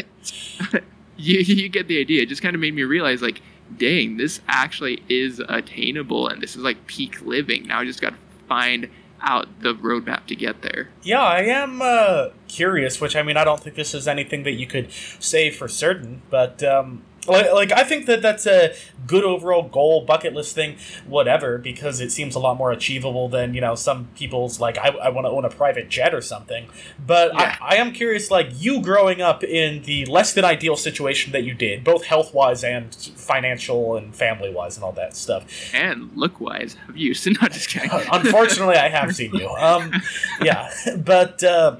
you, 1.17 1.39
you 1.39 1.69
get 1.69 1.87
the 1.87 1.99
idea. 1.99 2.23
It 2.23 2.29
just 2.29 2.41
kind 2.41 2.55
of 2.55 2.61
made 2.61 2.73
me 2.73 2.83
realize, 2.83 3.21
like, 3.21 3.41
dang, 3.77 4.17
this 4.17 4.41
actually 4.47 5.03
is 5.09 5.39
attainable, 5.47 6.27
and 6.27 6.41
this 6.41 6.55
is 6.55 6.63
like 6.63 6.85
peak 6.87 7.21
living. 7.21 7.67
Now 7.67 7.79
I 7.79 7.85
just 7.85 8.01
got 8.01 8.11
to 8.11 8.17
find 8.47 8.89
out 9.21 9.47
the 9.61 9.73
roadmap 9.73 10.25
to 10.27 10.35
get 10.35 10.61
there. 10.61 10.89
Yeah, 11.01 11.21
I 11.21 11.43
am 11.43 11.81
uh, 11.81 12.29
curious, 12.47 12.99
which 12.99 13.15
I 13.15 13.23
mean, 13.23 13.37
I 13.37 13.43
don't 13.45 13.59
think 13.61 13.75
this 13.75 13.93
is 13.93 14.07
anything 14.07 14.43
that 14.43 14.51
you 14.53 14.67
could 14.67 14.91
say 14.91 15.49
for 15.49 15.67
certain, 15.67 16.21
but 16.29 16.61
um, 16.63 17.03
like, 17.27 17.51
like 17.51 17.71
I 17.71 17.83
think 17.83 18.05
that 18.07 18.21
that's 18.21 18.45
a 18.45 18.73
good 19.07 19.23
overall 19.23 19.63
goal, 19.63 20.05
bucket 20.05 20.33
list 20.33 20.55
thing, 20.55 20.77
whatever, 21.05 21.57
because 21.57 21.99
it 21.99 22.11
seems 22.11 22.35
a 22.35 22.39
lot 22.39 22.57
more 22.57 22.71
achievable 22.71 23.27
than 23.29 23.53
you 23.53 23.61
know 23.61 23.75
some 23.75 24.07
people's 24.15 24.59
like 24.59 24.77
I, 24.77 24.89
I 24.89 25.09
want 25.09 25.25
to 25.25 25.29
own 25.31 25.45
a 25.45 25.49
private 25.49 25.89
jet 25.89 26.13
or 26.13 26.21
something. 26.21 26.67
But 27.05 27.33
Yeah. 27.33 27.55
I, 27.61 27.75
I 27.75 27.77
am 27.77 27.91
curious, 27.91 28.29
like 28.31 28.47
you 28.53 28.81
growing 28.81 29.21
up 29.21 29.43
in 29.43 29.83
the 29.83 30.05
less 30.05 30.33
than 30.33 30.45
ideal 30.45 30.75
situation 30.75 31.31
that 31.33 31.43
you 31.43 31.53
did, 31.53 31.83
both 31.83 32.05
health 32.05 32.33
wise 32.33 32.63
and 32.63 32.93
financial 32.93 33.95
and 33.95 34.15
family 34.15 34.51
wise 34.51 34.77
and 34.77 34.83
all 34.83 34.91
that 34.93 35.15
stuff. 35.15 35.45
And 35.73 36.11
look 36.15 36.39
wise, 36.39 36.75
have 36.87 36.97
you? 36.97 37.13
So 37.23 37.31
not 37.41 37.51
just 37.53 37.69
kidding. 37.69 37.89
Unfortunately, 38.11 38.75
I 38.75 38.89
have 38.89 39.15
seen 39.15 39.33
you. 39.33 39.47
Um, 39.47 39.93
yeah, 40.41 40.69
but 40.97 41.41
uh, 41.43 41.77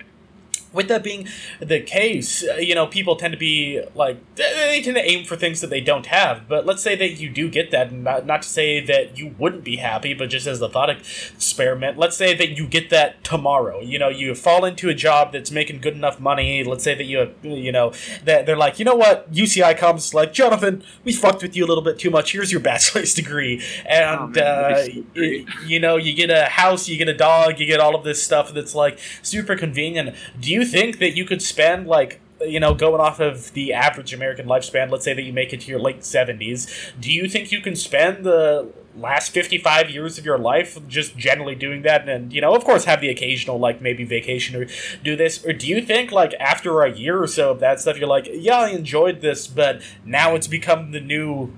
with 0.74 0.88
that 0.90 1.04
being 1.04 1.28
the 1.60 1.80
case, 1.80 2.44
uh, 2.48 2.56
you 2.56 2.76
know, 2.76 2.88
people 2.88 3.16
tend 3.16 3.32
to 3.34 3.38
be 3.38 3.82
like 3.96 4.18
they 4.36 4.82
tend 4.84 4.96
to 4.98 5.04
aim 5.10 5.24
for 5.26 5.36
things 5.36 5.62
that 5.62 5.70
they 5.70 5.82
don't 5.82 6.08
have. 6.08 6.48
But 6.48 6.66
let's 6.66 6.82
say 6.84 6.96
that 6.96 7.20
you 7.20 7.30
do 7.30 7.50
get 7.50 7.72
that, 7.72 7.92
and 7.92 8.04
not, 8.04 8.26
not 8.26 8.42
to 8.42 8.50
say 8.50 8.80
that 8.86 9.18
you 9.18 9.36
wouldn't 9.38 9.64
be 9.64 9.78
happy, 9.78 10.14
but 10.14 10.30
just 10.30 10.48
as 10.48 10.62
a 10.62 10.70
thought 10.70 10.90
experiment, 10.90 11.98
let's 11.98 12.18
say 12.18 12.34
that 12.36 12.58
you 12.58 12.68
get 12.68 12.90
that 12.90 13.24
tomorrow. 13.24 13.80
You 13.82 14.00
know, 14.00 14.10
you 14.10 14.36
fall 14.36 14.66
into 14.66 14.90
a 14.90 14.94
job 14.94 15.32
that's 15.32 15.52
making 15.52 15.82
good 15.82 15.94
enough 15.96 16.20
money. 16.20 16.64
Let's 16.64 16.84
say 16.84 16.96
that 16.96 17.06
you, 17.06 17.34
you 17.44 17.72
know, 17.72 17.94
that 18.26 18.46
they're 18.46 18.58
like, 18.58 18.80
you 18.80 18.86
know 18.86 18.96
what, 18.96 19.32
UCI 19.32 19.78
comes 19.78 20.14
like, 20.14 20.34
Jonathan, 20.34 20.84
we 21.04 21.14
fucked 21.14 21.42
with 21.42 21.56
you 21.56 21.66
a 21.66 21.68
little 21.68 21.84
bit 21.84 22.00
too 22.00 22.10
much. 22.10 22.32
Here's 22.32 22.52
your 22.52 22.62
bachelor's 22.74 23.14
degree, 23.14 23.62
and 23.86 24.38
Oh, 24.38 24.42
uh, 24.42 24.70
that'd 24.70 24.86
be 24.94 25.02
so 25.02 25.08
great. 25.14 25.48
y- 25.48 25.54
you 25.68 25.80
know, 25.80 25.98
you 25.98 26.14
get 26.14 26.30
a 26.30 26.46
house, 26.46 26.88
you 26.88 26.98
get 26.98 27.08
a 27.10 27.14
dog, 27.14 27.60
you 27.60 27.66
get 27.66 27.80
all 27.80 27.96
of 27.96 28.04
this 28.04 28.22
stuff 28.24 28.54
that's 28.54 28.76
like 28.76 29.00
super 29.22 29.56
convenient. 29.56 30.16
Do 30.40 30.52
you 30.52 30.63
think 30.66 31.00
that 31.00 31.16
you 31.16 31.26
could 31.26 31.42
spend 31.42 31.88
like 31.88 32.20
you 32.46 32.60
know, 32.60 32.74
going 32.74 33.02
off 33.02 33.20
of 33.20 33.54
the 33.54 33.74
average 33.74 34.14
American 34.14 34.46
lifespan, 34.46 34.90
let's 34.92 35.06
say 35.06 35.14
that 35.14 35.22
you 35.22 35.34
make 35.34 35.54
it 35.54 35.62
to 35.62 35.68
your 35.68 35.80
late 35.80 36.02
70s, 36.02 36.92
do 37.00 37.12
you 37.12 37.28
think 37.28 37.52
you 37.52 37.62
can 37.62 37.76
spend 37.76 38.26
the 38.26 38.72
last 38.96 39.32
55 39.32 39.90
years 39.90 40.18
of 40.18 40.26
your 40.26 40.38
life 40.38 40.78
just 40.88 41.18
generally 41.18 41.56
doing 41.56 41.82
that 41.82 42.08
and, 42.08 42.32
you 42.32 42.42
know, 42.42 42.54
of 42.54 42.64
course 42.64 42.86
have 42.86 43.02
the 43.02 43.10
occasional, 43.10 43.58
like, 43.58 43.82
maybe 43.82 44.04
vacation 44.04 44.56
or 44.56 44.68
do 45.04 45.16
this? 45.16 45.44
Or 45.46 45.54
do 45.54 45.68
you 45.68 45.82
think, 45.82 46.12
like, 46.12 46.34
after 46.40 46.84
a 46.84 46.92
year 46.92 47.22
or 47.22 47.28
so 47.28 47.52
of 47.52 47.60
that 47.60 47.80
stuff, 47.80 47.98
you're 47.98 48.08
like, 48.08 48.28
yeah, 48.32 48.60
I 48.60 48.70
enjoyed 48.70 49.22
this, 49.22 49.48
but 49.48 49.82
now 50.06 50.36
it's 50.36 50.48
become 50.48 50.92
the 50.92 51.00
new 51.00 51.54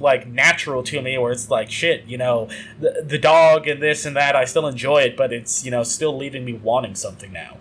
like 0.00 0.26
natural 0.26 0.82
to 0.82 1.02
me 1.02 1.18
where 1.18 1.30
it's 1.30 1.50
like 1.50 1.70
shit 1.70 2.06
you 2.06 2.16
know 2.16 2.48
the, 2.80 3.04
the 3.06 3.18
dog 3.18 3.68
and 3.68 3.82
this 3.82 4.06
and 4.06 4.16
that 4.16 4.34
i 4.34 4.46
still 4.46 4.66
enjoy 4.66 5.02
it 5.02 5.14
but 5.14 5.30
it's 5.30 5.62
you 5.62 5.70
know 5.70 5.82
still 5.82 6.16
leaving 6.16 6.42
me 6.42 6.54
wanting 6.54 6.94
something 6.94 7.30
now 7.30 7.58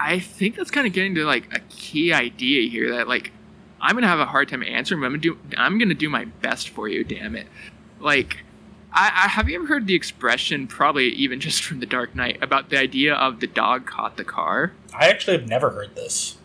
I 0.00 0.18
think 0.18 0.56
that's 0.56 0.70
kind 0.70 0.86
of 0.86 0.94
getting 0.94 1.14
to 1.16 1.24
like 1.24 1.54
a 1.54 1.60
key 1.68 2.12
idea 2.12 2.70
here 2.70 2.96
that 2.96 3.06
like 3.06 3.32
I'm 3.82 3.94
gonna 3.94 4.08
have 4.08 4.18
a 4.18 4.26
hard 4.26 4.48
time 4.48 4.62
answering, 4.62 5.00
but 5.00 5.06
I'm 5.06 5.12
gonna 5.12 5.22
do 5.22 5.38
I'm 5.58 5.78
gonna 5.78 5.94
do 5.94 6.08
my 6.08 6.24
best 6.24 6.70
for 6.70 6.88
you. 6.88 7.04
Damn 7.04 7.36
it! 7.36 7.46
Like 8.00 8.38
I, 8.94 9.08
I, 9.08 9.28
have 9.28 9.48
you 9.48 9.56
ever 9.56 9.66
heard 9.66 9.86
the 9.86 9.94
expression, 9.94 10.66
probably 10.66 11.08
even 11.10 11.38
just 11.46 11.62
from 11.62 11.80
The 11.80 11.86
Dark 11.86 12.14
Knight, 12.16 12.42
about 12.42 12.70
the 12.70 12.78
idea 12.78 13.14
of 13.14 13.40
the 13.40 13.46
dog 13.46 13.84
caught 13.86 14.16
the 14.16 14.24
car? 14.24 14.72
I 14.94 15.08
actually 15.08 15.36
have 15.36 15.46
never 15.46 15.70
heard 15.70 15.94
this. 15.94 16.38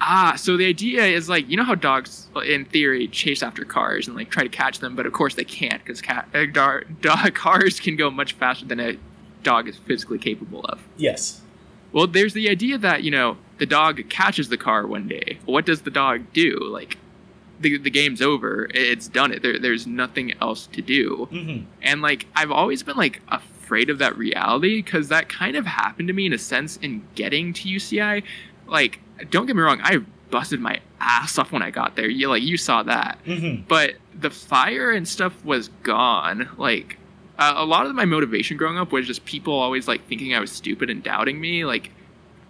Ah, 0.00 0.34
so 0.36 0.56
the 0.56 0.66
idea 0.66 1.04
is 1.04 1.28
like 1.28 1.48
you 1.48 1.56
know 1.56 1.64
how 1.64 1.76
dogs, 1.76 2.28
in 2.44 2.64
theory, 2.64 3.06
chase 3.06 3.44
after 3.44 3.64
cars 3.64 4.08
and 4.08 4.16
like 4.16 4.28
try 4.28 4.42
to 4.42 4.48
catch 4.48 4.80
them, 4.80 4.96
but 4.96 5.06
of 5.06 5.12
course 5.12 5.36
they 5.36 5.44
can't 5.44 5.84
because 5.84 6.00
cat 6.02 6.28
uh, 6.34 6.46
dog, 6.46 6.84
dog 7.00 7.32
cars 7.34 7.78
can 7.78 7.94
go 7.94 8.10
much 8.10 8.32
faster 8.32 8.64
than 8.64 8.80
a 8.80 8.98
dog 9.44 9.68
is 9.68 9.76
physically 9.76 10.18
capable 10.18 10.64
of. 10.64 10.80
Yes. 10.96 11.42
Well, 11.92 12.06
there's 12.06 12.34
the 12.34 12.48
idea 12.48 12.78
that 12.78 13.02
you 13.02 13.10
know 13.10 13.36
the 13.58 13.66
dog 13.66 14.08
catches 14.08 14.48
the 14.48 14.56
car 14.56 14.86
one 14.86 15.08
day. 15.08 15.38
What 15.44 15.66
does 15.66 15.82
the 15.82 15.90
dog 15.90 16.32
do? 16.32 16.58
Like, 16.70 16.96
the 17.60 17.78
the 17.78 17.90
game's 17.90 18.22
over. 18.22 18.68
It's 18.74 19.08
done. 19.08 19.32
It. 19.32 19.42
There, 19.42 19.58
there's 19.58 19.86
nothing 19.86 20.34
else 20.40 20.66
to 20.68 20.82
do. 20.82 21.28
Mm-hmm. 21.30 21.64
And 21.82 22.02
like 22.02 22.26
I've 22.34 22.50
always 22.50 22.82
been 22.82 22.96
like 22.96 23.20
afraid 23.28 23.90
of 23.90 23.98
that 23.98 24.16
reality 24.16 24.82
because 24.82 25.08
that 25.08 25.28
kind 25.28 25.56
of 25.56 25.66
happened 25.66 26.08
to 26.08 26.14
me 26.14 26.26
in 26.26 26.32
a 26.32 26.38
sense 26.38 26.76
in 26.78 27.02
getting 27.14 27.52
to 27.54 27.68
UCI. 27.68 28.22
Like 28.66 29.00
don't 29.30 29.46
get 29.46 29.56
me 29.56 29.62
wrong, 29.62 29.80
I 29.82 29.98
busted 30.30 30.60
my 30.60 30.80
ass 31.00 31.38
off 31.38 31.52
when 31.52 31.62
I 31.62 31.70
got 31.70 31.96
there. 31.96 32.08
You 32.08 32.28
like 32.28 32.42
you 32.42 32.56
saw 32.56 32.82
that, 32.84 33.18
mm-hmm. 33.24 33.62
but 33.68 33.94
the 34.18 34.30
fire 34.30 34.90
and 34.90 35.06
stuff 35.06 35.44
was 35.44 35.68
gone. 35.82 36.48
Like 36.56 36.97
uh, 37.38 37.54
a 37.56 37.64
lot 37.64 37.86
of 37.86 37.94
my 37.94 38.04
motivation 38.04 38.56
growing 38.56 38.78
up 38.78 38.92
was 38.92 39.06
just 39.06 39.24
people 39.24 39.54
always 39.54 39.88
like 39.88 40.06
thinking 40.06 40.34
I 40.34 40.40
was 40.40 40.50
stupid 40.50 40.90
and 40.90 41.02
doubting 41.02 41.40
me. 41.40 41.64
Like 41.64 41.90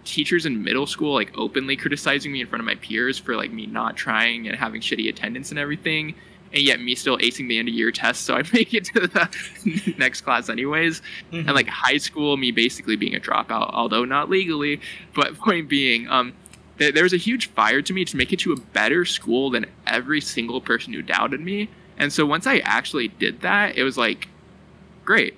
teachers 0.05 0.45
in 0.45 0.63
middle 0.63 0.87
school 0.87 1.13
like 1.13 1.31
openly 1.37 1.75
criticizing 1.75 2.31
me 2.31 2.41
in 2.41 2.47
front 2.47 2.61
of 2.61 2.65
my 2.65 2.75
peers 2.75 3.17
for 3.19 3.35
like 3.35 3.51
me 3.51 3.65
not 3.67 3.95
trying 3.95 4.47
and 4.47 4.57
having 4.57 4.81
shitty 4.81 5.07
attendance 5.09 5.51
and 5.51 5.59
everything 5.59 6.15
and 6.51 6.63
yet 6.63 6.79
me 6.79 6.95
still 6.95 7.17
acing 7.19 7.47
the 7.47 7.59
end 7.59 7.67
of 7.67 7.75
year 7.75 7.91
test 7.91 8.23
so 8.23 8.33
i'd 8.37 8.51
make 8.53 8.73
it 8.73 8.85
to 8.85 9.01
the 9.01 9.93
next 9.99 10.21
class 10.21 10.49
anyways 10.49 11.01
mm-hmm. 11.31 11.47
and 11.47 11.53
like 11.53 11.67
high 11.67 11.97
school 11.97 12.37
me 12.37 12.49
basically 12.49 12.95
being 12.95 13.13
a 13.13 13.19
dropout 13.19 13.69
although 13.73 14.05
not 14.05 14.29
legally 14.29 14.79
but 15.13 15.37
point 15.37 15.69
being 15.69 16.07
um 16.07 16.33
there 16.79 17.03
was 17.03 17.13
a 17.13 17.17
huge 17.17 17.47
fire 17.47 17.81
to 17.81 17.93
me 17.93 18.05
to 18.05 18.17
make 18.17 18.31
it 18.33 18.39
to 18.39 18.53
a 18.53 18.55
better 18.57 19.05
school 19.05 19.49
than 19.49 19.65
every 19.85 20.21
single 20.21 20.61
person 20.61 20.93
who 20.93 21.01
doubted 21.01 21.41
me. 21.41 21.69
And 21.97 22.11
so 22.11 22.25
once 22.25 22.47
I 22.47 22.59
actually 22.59 23.09
did 23.09 23.41
that, 23.41 23.75
it 23.75 23.83
was 23.83 23.97
like, 23.97 24.29
great, 25.09 25.33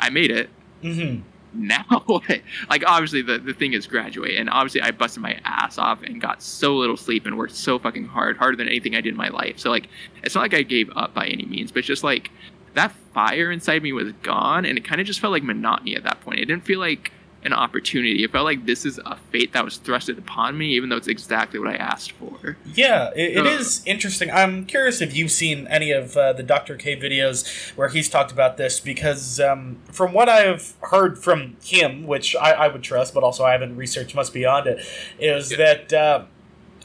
I 0.00 0.08
made 0.08 0.30
it. 0.30 0.48
Mm-hmm. 0.82 1.20
Now, 1.52 1.84
like 2.70 2.84
obviously 2.86 3.20
the, 3.20 3.38
the 3.38 3.52
thing 3.52 3.74
is 3.74 3.86
graduate, 3.86 4.38
and 4.38 4.48
obviously 4.48 4.80
I 4.80 4.92
busted 4.92 5.22
my 5.22 5.38
ass 5.44 5.76
off 5.76 6.02
and 6.02 6.18
got 6.18 6.42
so 6.42 6.74
little 6.74 6.96
sleep 6.96 7.26
and 7.26 7.36
worked 7.36 7.54
so 7.54 7.78
fucking 7.78 8.06
hard, 8.06 8.38
harder 8.38 8.56
than 8.56 8.66
anything 8.66 8.96
I 8.96 9.02
did 9.02 9.10
in 9.10 9.16
my 9.16 9.28
life. 9.28 9.58
So 9.58 9.68
like, 9.68 9.90
it's 10.22 10.34
not 10.34 10.40
like 10.40 10.54
I 10.54 10.62
gave 10.62 10.88
up 10.96 11.12
by 11.12 11.26
any 11.26 11.44
means, 11.44 11.70
but 11.70 11.80
it's 11.80 11.86
just 11.86 12.02
like 12.02 12.30
that 12.72 12.92
fire 13.12 13.52
inside 13.52 13.82
me 13.82 13.92
was 13.92 14.10
gone, 14.22 14.64
and 14.64 14.78
it 14.78 14.86
kind 14.86 15.02
of 15.02 15.06
just 15.06 15.20
felt 15.20 15.32
like 15.32 15.42
monotony 15.42 15.94
at 15.94 16.04
that 16.04 16.22
point. 16.22 16.40
It 16.40 16.46
didn't 16.46 16.64
feel 16.64 16.80
like 16.80 17.12
an 17.44 17.52
opportunity. 17.52 18.24
It 18.24 18.32
felt 18.32 18.44
like 18.44 18.66
this 18.66 18.84
is 18.84 18.98
a 18.98 19.16
fate 19.30 19.52
that 19.52 19.64
was 19.64 19.78
thrusted 19.78 20.18
upon 20.18 20.58
me, 20.58 20.70
even 20.74 20.88
though 20.88 20.96
it's 20.96 21.08
exactly 21.08 21.58
what 21.58 21.68
I 21.68 21.76
asked 21.76 22.12
for. 22.12 22.56
Yeah, 22.74 23.10
it, 23.14 23.36
it 23.38 23.46
uh, 23.46 23.50
is 23.50 23.82
interesting. 23.86 24.30
I'm 24.30 24.66
curious 24.66 25.00
if 25.00 25.16
you've 25.16 25.30
seen 25.30 25.66
any 25.68 25.90
of 25.92 26.16
uh, 26.16 26.32
the 26.32 26.42
Dr. 26.42 26.76
K 26.76 26.96
videos 26.96 27.70
where 27.76 27.88
he's 27.88 28.08
talked 28.08 28.32
about 28.32 28.56
this, 28.56 28.80
because 28.80 29.38
um, 29.40 29.78
from 29.90 30.12
what 30.12 30.28
I've 30.28 30.74
heard 30.82 31.18
from 31.18 31.56
him, 31.62 32.06
which 32.06 32.34
I, 32.36 32.52
I, 32.52 32.68
would 32.68 32.82
trust, 32.82 33.14
but 33.14 33.22
also 33.22 33.44
I 33.44 33.52
haven't 33.52 33.76
researched 33.76 34.14
much 34.14 34.32
beyond 34.32 34.66
it, 34.66 34.84
is 35.18 35.52
yeah. 35.52 35.56
that 35.56 35.92
uh, 35.92 36.24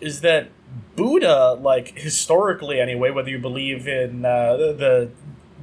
is 0.02 0.22
that 0.22 0.50
Buddha, 0.96 1.58
like 1.60 1.98
historically 1.98 2.80
anyway, 2.80 3.10
whether 3.10 3.30
you 3.30 3.40
believe 3.40 3.88
in 3.88 4.26
uh, 4.26 4.56
the 4.56 5.10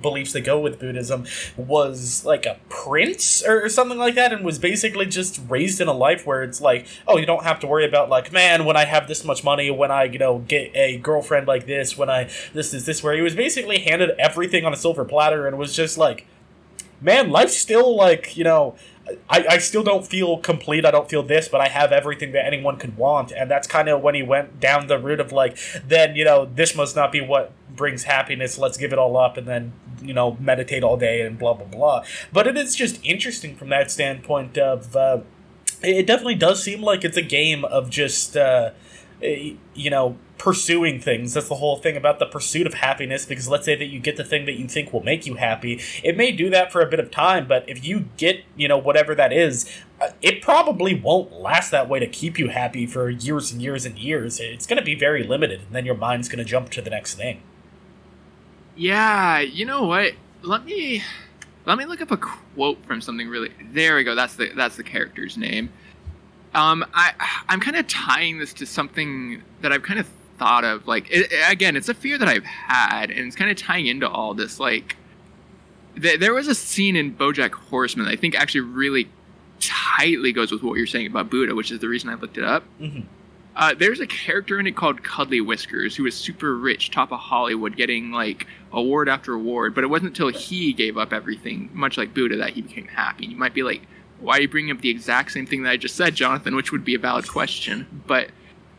beliefs 0.00 0.32
that 0.32 0.42
go 0.42 0.58
with 0.58 0.78
Buddhism 0.78 1.26
was 1.56 2.24
like 2.24 2.46
a 2.46 2.58
prince 2.68 3.44
or, 3.46 3.68
something 3.68 3.98
like 3.98 4.14
that, 4.16 4.32
and 4.32 4.44
was 4.44 4.58
basically 4.58 5.06
just 5.06 5.40
raised 5.48 5.80
in 5.80 5.88
a 5.88 5.92
life 5.92 6.26
where 6.26 6.42
it's 6.42 6.60
like, 6.60 6.86
oh, 7.06 7.16
you 7.16 7.26
don't 7.26 7.44
have 7.44 7.60
to 7.60 7.66
worry 7.66 7.86
about 7.86 8.08
like, 8.08 8.32
man, 8.32 8.64
when 8.64 8.76
I 8.76 8.84
have 8.84 9.06
this 9.06 9.24
much 9.24 9.44
money, 9.44 9.70
when 9.70 9.90
I 9.90 10.04
you 10.04 10.18
know 10.18 10.38
get 10.38 10.74
a 10.74 10.98
girlfriend 10.98 11.46
like 11.46 11.66
this, 11.66 11.96
when 11.96 12.10
I 12.10 12.30
this 12.52 12.74
is 12.74 12.86
this, 12.86 13.02
where 13.02 13.14
he 13.14 13.22
was 13.22 13.34
basically 13.34 13.78
handed 13.78 14.10
everything 14.18 14.64
on 14.64 14.72
a 14.72 14.76
silver 14.76 15.04
platter 15.04 15.46
and 15.46 15.56
was 15.58 15.74
just 15.74 15.98
like, 15.98 16.26
man, 17.00 17.30
life's 17.30 17.56
still 17.56 17.96
like 17.96 18.36
you 18.36 18.44
know. 18.44 18.76
I, 19.28 19.44
I 19.50 19.58
still 19.58 19.82
don't 19.82 20.06
feel 20.06 20.38
complete. 20.38 20.84
I 20.84 20.90
don't 20.90 21.08
feel 21.08 21.22
this, 21.22 21.48
but 21.48 21.60
I 21.60 21.68
have 21.68 21.92
everything 21.92 22.32
that 22.32 22.44
anyone 22.44 22.76
could 22.76 22.96
want. 22.96 23.32
And 23.32 23.50
that's 23.50 23.66
kind 23.66 23.88
of 23.88 24.02
when 24.02 24.14
he 24.14 24.22
went 24.22 24.60
down 24.60 24.86
the 24.86 24.98
route 24.98 25.20
of 25.20 25.32
like, 25.32 25.58
then, 25.84 26.14
you 26.16 26.24
know, 26.24 26.44
this 26.46 26.74
must 26.74 26.96
not 26.96 27.12
be 27.12 27.20
what 27.20 27.52
brings 27.74 28.04
happiness. 28.04 28.58
Let's 28.58 28.76
give 28.76 28.92
it 28.92 28.98
all 28.98 29.16
up 29.16 29.36
and 29.36 29.46
then 29.46 29.72
you 30.02 30.14
know 30.14 30.36
meditate 30.40 30.82
all 30.82 30.96
day 30.96 31.22
and 31.22 31.38
blah 31.38 31.54
blah 31.54 31.66
blah. 31.66 32.04
But 32.32 32.46
it 32.46 32.56
is 32.56 32.74
just 32.74 33.04
interesting 33.04 33.56
from 33.56 33.68
that 33.70 33.90
standpoint 33.90 34.58
of 34.58 34.96
uh, 34.96 35.20
it 35.82 36.06
definitely 36.06 36.34
does 36.34 36.62
seem 36.62 36.82
like 36.82 37.04
it's 37.04 37.16
a 37.16 37.22
game 37.22 37.64
of 37.64 37.90
just 37.90 38.36
uh, 38.36 38.70
you 39.20 39.90
know 39.90 40.16
pursuing 40.40 40.98
things. 40.98 41.34
That's 41.34 41.50
the 41.50 41.56
whole 41.56 41.76
thing 41.76 41.98
about 41.98 42.18
the 42.18 42.24
pursuit 42.24 42.66
of 42.66 42.72
happiness. 42.72 43.26
Because 43.26 43.46
let's 43.46 43.66
say 43.66 43.76
that 43.76 43.84
you 43.84 44.00
get 44.00 44.16
the 44.16 44.24
thing 44.24 44.46
that 44.46 44.54
you 44.54 44.66
think 44.66 44.90
will 44.90 45.02
make 45.02 45.26
you 45.26 45.34
happy, 45.34 45.80
it 46.02 46.16
may 46.16 46.32
do 46.32 46.48
that 46.48 46.72
for 46.72 46.80
a 46.80 46.86
bit 46.86 46.98
of 46.98 47.10
time, 47.10 47.46
but 47.46 47.68
if 47.68 47.84
you 47.84 48.08
get 48.16 48.42
you 48.56 48.66
know 48.66 48.78
whatever 48.78 49.14
that 49.14 49.34
is, 49.34 49.70
uh, 50.00 50.08
it 50.22 50.40
probably 50.40 50.98
won't 50.98 51.30
last 51.30 51.70
that 51.70 51.90
way 51.90 52.00
to 52.00 52.06
keep 52.06 52.38
you 52.38 52.48
happy 52.48 52.86
for 52.86 53.10
years 53.10 53.52
and 53.52 53.60
years 53.60 53.84
and 53.84 53.98
years. 53.98 54.40
It's 54.40 54.66
going 54.66 54.78
to 54.78 54.84
be 54.84 54.94
very 54.94 55.22
limited, 55.22 55.60
and 55.60 55.72
then 55.72 55.84
your 55.84 55.94
mind's 55.94 56.28
going 56.28 56.38
to 56.38 56.44
jump 56.44 56.70
to 56.70 56.80
the 56.80 56.90
next 56.90 57.14
thing. 57.16 57.42
Yeah, 58.76 59.40
you 59.40 59.66
know 59.66 59.82
what? 59.82 60.14
Let 60.40 60.64
me 60.64 61.02
let 61.66 61.76
me 61.76 61.84
look 61.84 62.00
up 62.00 62.10
a 62.10 62.16
quote 62.16 62.82
from 62.86 63.02
something 63.02 63.28
really. 63.28 63.50
There 63.72 63.96
we 63.96 64.04
go. 64.04 64.14
That's 64.14 64.36
the 64.36 64.50
that's 64.56 64.76
the 64.76 64.84
character's 64.84 65.36
name. 65.36 65.70
Um, 66.54 66.86
I 66.94 67.12
I'm 67.50 67.60
kind 67.60 67.76
of 67.76 67.86
tying 67.88 68.38
this 68.38 68.54
to 68.54 68.64
something 68.64 69.42
that 69.60 69.70
I've 69.70 69.82
kind 69.82 70.00
of 70.00 70.08
thought 70.40 70.64
of. 70.64 70.88
Like 70.88 71.06
it, 71.10 71.30
again, 71.48 71.76
it's 71.76 71.88
a 71.88 71.94
fear 71.94 72.18
that 72.18 72.26
I've 72.26 72.44
had, 72.44 73.10
and 73.10 73.20
it's 73.26 73.36
kind 73.36 73.50
of 73.50 73.56
tying 73.56 73.86
into 73.86 74.08
all 74.08 74.34
this. 74.34 74.58
Like 74.58 74.96
th- 76.00 76.18
there 76.18 76.34
was 76.34 76.48
a 76.48 76.54
scene 76.54 76.96
in 76.96 77.14
BoJack 77.14 77.52
Horseman 77.52 78.06
that 78.06 78.12
I 78.12 78.16
think 78.16 78.34
actually 78.34 78.62
really 78.62 79.08
tightly 79.60 80.32
goes 80.32 80.50
with 80.50 80.62
what 80.62 80.78
you're 80.78 80.86
saying 80.86 81.06
about 81.06 81.30
Buddha, 81.30 81.54
which 81.54 81.70
is 81.70 81.78
the 81.78 81.88
reason 81.88 82.08
I 82.08 82.14
looked 82.14 82.38
it 82.38 82.44
up. 82.44 82.64
Mm-hmm. 82.80 83.02
Uh, 83.54 83.74
there's 83.74 84.00
a 84.00 84.06
character 84.06 84.58
in 84.58 84.66
it 84.66 84.76
called 84.76 85.02
Cuddly 85.02 85.40
Whiskers 85.42 85.94
who 85.94 86.04
was 86.04 86.14
super 86.14 86.56
rich, 86.56 86.90
top 86.90 87.12
of 87.12 87.18
Hollywood, 87.18 87.76
getting 87.76 88.10
like 88.10 88.46
award 88.72 89.08
after 89.08 89.34
award. 89.34 89.74
But 89.74 89.84
it 89.84 89.88
wasn't 89.88 90.10
until 90.10 90.28
he 90.28 90.72
gave 90.72 90.96
up 90.96 91.12
everything, 91.12 91.68
much 91.74 91.98
like 91.98 92.14
Buddha, 92.14 92.36
that 92.38 92.50
he 92.50 92.62
became 92.62 92.86
happy. 92.86 93.26
You 93.26 93.36
might 93.36 93.52
be 93.52 93.62
like, 93.62 93.82
why 94.20 94.38
are 94.38 94.40
you 94.40 94.48
bringing 94.48 94.70
up 94.70 94.80
the 94.80 94.88
exact 94.88 95.32
same 95.32 95.46
thing 95.46 95.64
that 95.64 95.70
I 95.70 95.76
just 95.76 95.96
said, 95.96 96.14
Jonathan? 96.14 96.56
Which 96.56 96.72
would 96.72 96.84
be 96.84 96.94
a 96.94 96.98
valid 96.98 97.28
question. 97.28 98.02
But 98.06 98.30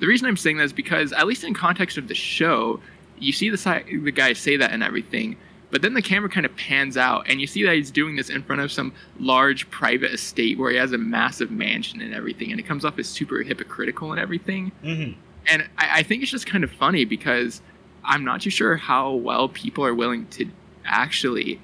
the 0.01 0.07
reason 0.07 0.27
I'm 0.27 0.35
saying 0.35 0.57
that 0.57 0.63
is 0.63 0.73
because, 0.73 1.13
at 1.13 1.27
least 1.27 1.43
in 1.43 1.53
context 1.53 1.95
of 1.95 2.07
the 2.07 2.15
show, 2.15 2.81
you 3.19 3.31
see 3.31 3.51
the, 3.51 3.83
the 4.03 4.11
guy 4.11 4.33
say 4.33 4.57
that 4.57 4.71
and 4.71 4.81
everything. 4.81 5.37
But 5.69 5.83
then 5.83 5.93
the 5.93 6.01
camera 6.01 6.27
kind 6.27 6.43
of 6.43 6.55
pans 6.57 6.97
out, 6.97 7.29
and 7.29 7.39
you 7.39 7.45
see 7.45 7.63
that 7.63 7.75
he's 7.75 7.91
doing 7.91 8.15
this 8.15 8.31
in 8.31 8.41
front 8.41 8.63
of 8.63 8.71
some 8.71 8.93
large 9.19 9.69
private 9.69 10.11
estate 10.11 10.57
where 10.57 10.71
he 10.71 10.77
has 10.77 10.91
a 10.91 10.97
massive 10.97 11.51
mansion 11.51 12.01
and 12.01 12.15
everything, 12.15 12.49
and 12.49 12.59
it 12.59 12.63
comes 12.63 12.83
off 12.83 12.97
as 12.97 13.07
super 13.07 13.43
hypocritical 13.43 14.11
and 14.11 14.19
everything. 14.19 14.71
Mm-hmm. 14.83 15.19
And 15.47 15.69
I, 15.77 15.99
I 15.99 16.03
think 16.03 16.23
it's 16.23 16.31
just 16.31 16.47
kind 16.47 16.63
of 16.63 16.71
funny 16.71 17.05
because 17.05 17.61
I'm 18.03 18.25
not 18.25 18.41
too 18.41 18.49
sure 18.49 18.77
how 18.77 19.11
well 19.11 19.49
people 19.49 19.85
are 19.85 19.93
willing 19.93 20.25
to 20.29 20.47
actually 20.83 21.61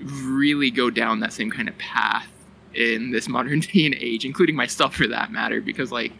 really 0.00 0.70
go 0.70 0.88
down 0.88 1.20
that 1.20 1.34
same 1.34 1.50
kind 1.50 1.68
of 1.68 1.76
path 1.76 2.26
in 2.74 3.10
this 3.10 3.28
modern 3.28 3.60
day 3.60 3.84
and 3.84 3.94
age, 3.96 4.24
including 4.24 4.56
myself 4.56 4.96
for 4.96 5.06
that 5.08 5.30
matter, 5.30 5.60
because 5.60 5.92
like 5.92 6.12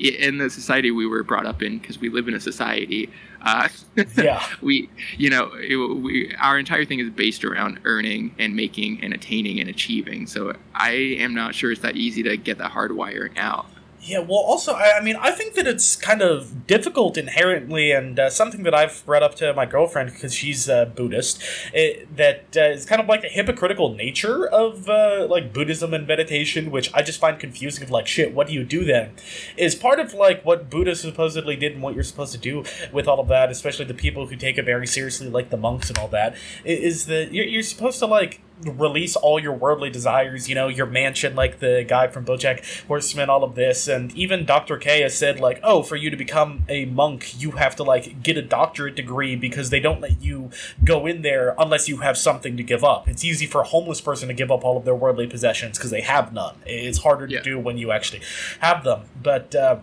in 0.00 0.38
the 0.38 0.50
society 0.50 0.90
we 0.90 1.06
were 1.06 1.22
brought 1.22 1.46
up 1.46 1.62
in, 1.62 1.78
because 1.78 1.98
we 1.98 2.08
live 2.08 2.28
in 2.28 2.34
a 2.34 2.40
society 2.40 3.10
uh, 3.42 3.68
yeah. 4.16 4.44
we, 4.60 4.90
you 5.16 5.30
know, 5.30 5.50
it, 5.54 5.76
we, 5.76 6.34
our 6.36 6.58
entire 6.58 6.84
thing 6.84 7.00
is 7.00 7.10
based 7.10 7.44
around 7.44 7.80
earning 7.84 8.34
and 8.38 8.54
making 8.54 9.02
and 9.02 9.14
attaining 9.14 9.60
and 9.60 9.68
achieving. 9.68 10.26
So 10.26 10.54
I 10.74 10.92
am 10.92 11.34
not 11.34 11.54
sure 11.54 11.72
it's 11.72 11.80
that 11.82 11.96
easy 11.96 12.22
to 12.24 12.36
get 12.36 12.58
that 12.58 12.70
hard 12.70 12.92
wiring 12.92 13.38
out. 13.38 13.66
Yeah, 14.02 14.20
well, 14.20 14.38
also, 14.38 14.72
I, 14.72 14.96
I, 14.96 15.02
mean, 15.02 15.16
I 15.16 15.30
think 15.30 15.54
that 15.54 15.66
it's 15.66 15.94
kind 15.94 16.22
of 16.22 16.66
difficult 16.66 17.18
inherently, 17.18 17.92
and 17.92 18.18
uh, 18.18 18.30
something 18.30 18.62
that 18.62 18.74
I've 18.74 19.04
brought 19.04 19.22
up 19.22 19.34
to 19.36 19.52
my 19.52 19.66
girlfriend 19.66 20.12
because 20.12 20.34
she's 20.34 20.70
uh, 20.70 20.86
Buddhist, 20.86 21.42
it, 21.74 22.16
that 22.16 22.56
uh, 22.56 22.70
is 22.70 22.86
kind 22.86 23.02
of 23.02 23.08
like 23.08 23.20
the 23.20 23.28
hypocritical 23.28 23.92
nature 23.92 24.46
of 24.46 24.88
uh, 24.88 25.26
like 25.28 25.52
Buddhism 25.52 25.92
and 25.92 26.06
meditation, 26.06 26.70
which 26.70 26.90
I 26.94 27.02
just 27.02 27.20
find 27.20 27.38
confusing. 27.38 27.84
Of 27.84 27.90
like, 27.90 28.06
shit, 28.06 28.32
what 28.32 28.46
do 28.46 28.54
you 28.54 28.64
do 28.64 28.84
then? 28.84 29.12
Is 29.58 29.74
part 29.74 30.00
of 30.00 30.14
like 30.14 30.46
what 30.46 30.70
Buddha 30.70 30.96
supposedly 30.96 31.56
did 31.56 31.72
and 31.72 31.82
what 31.82 31.94
you're 31.94 32.02
supposed 32.02 32.32
to 32.32 32.38
do 32.38 32.64
with 32.92 33.06
all 33.06 33.20
of 33.20 33.28
that, 33.28 33.50
especially 33.50 33.84
the 33.84 33.94
people 33.94 34.28
who 34.28 34.36
take 34.36 34.56
it 34.56 34.64
very 34.64 34.86
seriously, 34.86 35.28
like 35.28 35.50
the 35.50 35.58
monks 35.58 35.90
and 35.90 35.98
all 35.98 36.08
that, 36.08 36.36
is 36.64 37.04
that 37.06 37.34
you're, 37.34 37.44
you're 37.44 37.62
supposed 37.62 37.98
to 37.98 38.06
like 38.06 38.40
release 38.64 39.16
all 39.16 39.40
your 39.40 39.52
worldly 39.52 39.90
desires, 39.90 40.48
you 40.48 40.54
know, 40.54 40.68
your 40.68 40.86
mansion, 40.86 41.34
like 41.34 41.60
the 41.60 41.84
guy 41.86 42.08
from 42.08 42.24
Bojack 42.24 42.86
Horseman, 42.86 43.30
all 43.30 43.44
of 43.44 43.54
this, 43.54 43.88
and 43.88 44.12
even 44.14 44.44
Dr. 44.44 44.76
K 44.76 45.02
has 45.02 45.16
said, 45.16 45.40
like, 45.40 45.60
oh, 45.62 45.82
for 45.82 45.96
you 45.96 46.10
to 46.10 46.16
become 46.16 46.64
a 46.68 46.84
monk, 46.86 47.40
you 47.40 47.52
have 47.52 47.76
to, 47.76 47.82
like, 47.82 48.22
get 48.22 48.36
a 48.36 48.42
doctorate 48.42 48.96
degree 48.96 49.36
because 49.36 49.70
they 49.70 49.80
don't 49.80 50.00
let 50.00 50.20
you 50.22 50.50
go 50.84 51.06
in 51.06 51.22
there 51.22 51.54
unless 51.58 51.88
you 51.88 51.98
have 51.98 52.18
something 52.18 52.56
to 52.56 52.62
give 52.62 52.84
up. 52.84 53.08
It's 53.08 53.24
easy 53.24 53.46
for 53.46 53.60
a 53.62 53.66
homeless 53.66 54.00
person 54.00 54.28
to 54.28 54.34
give 54.34 54.50
up 54.50 54.64
all 54.64 54.76
of 54.76 54.84
their 54.84 54.94
worldly 54.94 55.26
possessions 55.26 55.78
because 55.78 55.90
they 55.90 56.02
have 56.02 56.32
none. 56.32 56.56
It's 56.66 56.98
harder 56.98 57.26
to 57.28 57.40
do 57.42 57.58
when 57.58 57.78
you 57.78 57.92
actually 57.92 58.22
have 58.60 58.84
them. 58.84 59.02
But, 59.22 59.54
uh, 59.54 59.78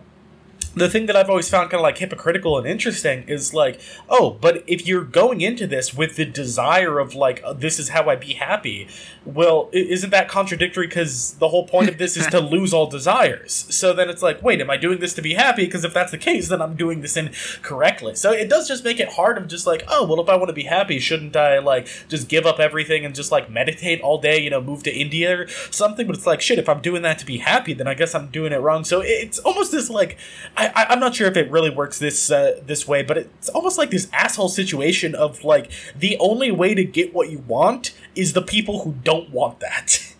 the 0.74 0.88
thing 0.88 1.06
that 1.06 1.16
I've 1.16 1.28
always 1.28 1.48
found 1.48 1.70
kind 1.70 1.80
of 1.80 1.82
like 1.82 1.98
hypocritical 1.98 2.58
and 2.58 2.66
interesting 2.66 3.24
is 3.28 3.52
like, 3.54 3.80
oh, 4.08 4.30
but 4.40 4.64
if 4.66 4.86
you're 4.86 5.04
going 5.04 5.40
into 5.40 5.66
this 5.66 5.94
with 5.94 6.16
the 6.16 6.24
desire 6.24 6.98
of 6.98 7.14
like, 7.14 7.42
uh, 7.44 7.52
this 7.52 7.78
is 7.78 7.90
how 7.90 8.08
I 8.08 8.16
be 8.16 8.34
happy, 8.34 8.88
well, 9.24 9.68
isn't 9.72 10.10
that 10.10 10.28
contradictory? 10.28 10.86
Because 10.86 11.34
the 11.34 11.48
whole 11.48 11.66
point 11.66 11.88
of 11.88 11.98
this 11.98 12.16
is 12.16 12.26
to 12.28 12.40
lose 12.56 12.72
all 12.72 12.86
desires. 12.86 13.66
So 13.70 13.92
then 13.92 14.08
it's 14.08 14.22
like, 14.22 14.42
wait, 14.42 14.60
am 14.60 14.70
I 14.70 14.76
doing 14.76 15.00
this 15.00 15.14
to 15.14 15.22
be 15.22 15.34
happy? 15.34 15.66
Because 15.66 15.84
if 15.84 15.92
that's 15.92 16.10
the 16.10 16.18
case, 16.18 16.48
then 16.48 16.62
I'm 16.62 16.76
doing 16.76 17.00
this 17.00 17.16
incorrectly. 17.16 18.14
So 18.14 18.32
it 18.32 18.48
does 18.48 18.68
just 18.68 18.84
make 18.84 19.00
it 19.00 19.12
hard 19.12 19.36
of 19.38 19.48
just 19.48 19.66
like, 19.66 19.84
oh, 19.88 20.06
well, 20.06 20.20
if 20.20 20.28
I 20.28 20.36
want 20.36 20.48
to 20.48 20.54
be 20.54 20.64
happy, 20.64 20.98
shouldn't 20.98 21.36
I 21.36 21.58
like 21.58 21.88
just 22.08 22.28
give 22.28 22.46
up 22.46 22.58
everything 22.58 23.04
and 23.04 23.14
just 23.14 23.32
like 23.32 23.50
meditate 23.50 24.00
all 24.00 24.18
day, 24.18 24.40
you 24.40 24.50
know, 24.50 24.60
move 24.60 24.82
to 24.84 24.94
India 24.94 25.40
or 25.40 25.48
something? 25.70 26.06
But 26.06 26.16
it's 26.16 26.26
like, 26.26 26.40
shit, 26.40 26.58
if 26.58 26.68
I'm 26.68 26.80
doing 26.80 27.02
that 27.02 27.18
to 27.18 27.26
be 27.26 27.38
happy, 27.38 27.74
then 27.74 27.86
I 27.86 27.94
guess 27.94 28.14
I'm 28.14 28.28
doing 28.28 28.52
it 28.52 28.60
wrong. 28.60 28.84
So 28.84 29.00
it's 29.00 29.38
almost 29.40 29.72
this 29.72 29.90
like, 29.90 30.16
I, 30.56 30.67
I 30.74 30.86
I'm 30.90 31.00
not 31.00 31.14
sure 31.14 31.26
if 31.26 31.36
it 31.36 31.50
really 31.50 31.70
works 31.70 31.98
this 31.98 32.30
uh, 32.30 32.60
this 32.64 32.86
way, 32.88 33.02
but 33.02 33.18
it's 33.18 33.48
almost 33.50 33.78
like 33.78 33.90
this 33.90 34.08
asshole 34.12 34.48
situation 34.48 35.14
of 35.14 35.44
like 35.44 35.70
the 35.96 36.16
only 36.18 36.50
way 36.50 36.74
to 36.74 36.84
get 36.84 37.12
what 37.14 37.30
you 37.30 37.38
want 37.40 37.94
is 38.14 38.32
the 38.32 38.42
people 38.42 38.82
who 38.84 38.94
don't 39.04 39.30
want 39.30 39.60
that. 39.60 40.04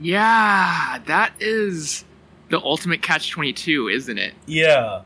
Yeah, 0.00 0.98
that 1.06 1.32
is 1.38 2.04
the 2.48 2.60
ultimate 2.60 3.02
catch 3.02 3.30
22, 3.30 3.88
isn't 3.88 4.18
it? 4.18 4.34
yeah. 4.46 5.02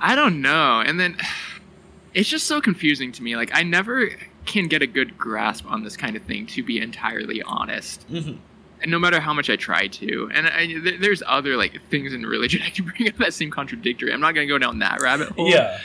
I 0.00 0.14
don't 0.14 0.40
know. 0.42 0.80
And 0.80 1.00
then 1.00 1.16
it's 2.14 2.28
just 2.28 2.46
so 2.46 2.60
confusing 2.60 3.12
to 3.12 3.22
me. 3.22 3.34
Like, 3.34 3.50
I 3.54 3.62
never 3.62 4.10
can 4.46 4.68
get 4.68 4.82
a 4.82 4.86
good 4.86 5.16
grasp 5.18 5.64
on 5.66 5.84
this 5.84 5.96
kind 5.96 6.16
of 6.16 6.22
thing, 6.22 6.46
to 6.48 6.62
be 6.62 6.80
entirely 6.80 7.42
honest. 7.42 8.02
hmm 8.04 8.32
And 8.80 8.90
no 8.90 8.98
matter 8.98 9.20
how 9.20 9.32
much 9.34 9.50
I 9.50 9.56
try 9.56 9.88
to. 9.88 10.30
And 10.32 10.46
I, 10.46 10.66
th- 10.66 11.00
there's 11.00 11.22
other, 11.26 11.56
like, 11.56 11.80
things 11.90 12.14
in 12.14 12.24
religion 12.24 12.62
I 12.66 12.70
can 12.70 12.84
bring 12.84 13.08
up 13.08 13.16
that 13.16 13.34
seem 13.34 13.50
contradictory. 13.50 14.12
I'm 14.12 14.20
not 14.20 14.34
going 14.34 14.46
to 14.46 14.52
go 14.52 14.58
down 14.58 14.78
that 14.78 15.00
rabbit 15.02 15.30
hole. 15.30 15.48
Yeah. 15.48 15.80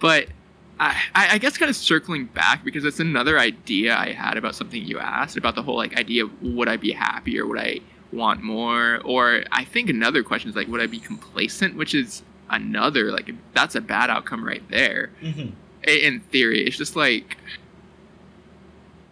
But 0.00 0.28
I, 0.80 0.96
I 1.14 1.38
guess 1.38 1.56
kind 1.56 1.70
of 1.70 1.76
circling 1.76 2.26
back 2.26 2.64
because 2.64 2.84
it's 2.84 3.00
another 3.00 3.38
idea 3.38 3.96
I 3.96 4.12
had 4.12 4.36
about 4.36 4.54
something 4.54 4.82
you 4.82 4.98
asked 4.98 5.36
about 5.36 5.54
the 5.54 5.62
whole 5.62 5.76
like 5.76 5.96
idea 5.96 6.24
of 6.24 6.42
would 6.42 6.68
I 6.68 6.76
be 6.76 6.92
happy 6.92 7.38
or 7.38 7.46
would 7.46 7.60
I 7.60 7.80
want 8.12 8.42
more 8.42 9.00
or 9.04 9.44
I 9.52 9.64
think 9.64 9.88
another 9.88 10.22
question 10.22 10.50
is 10.50 10.56
like 10.56 10.68
would 10.68 10.80
I 10.80 10.86
be 10.86 10.98
complacent 10.98 11.76
which 11.76 11.94
is 11.94 12.22
another 12.50 13.10
like 13.12 13.30
that's 13.54 13.74
a 13.74 13.80
bad 13.80 14.10
outcome 14.10 14.44
right 14.44 14.66
there 14.68 15.10
hmm 15.20 15.50
in 15.86 16.18
theory 16.20 16.64
it's 16.66 16.78
just 16.78 16.96
like 16.96 17.36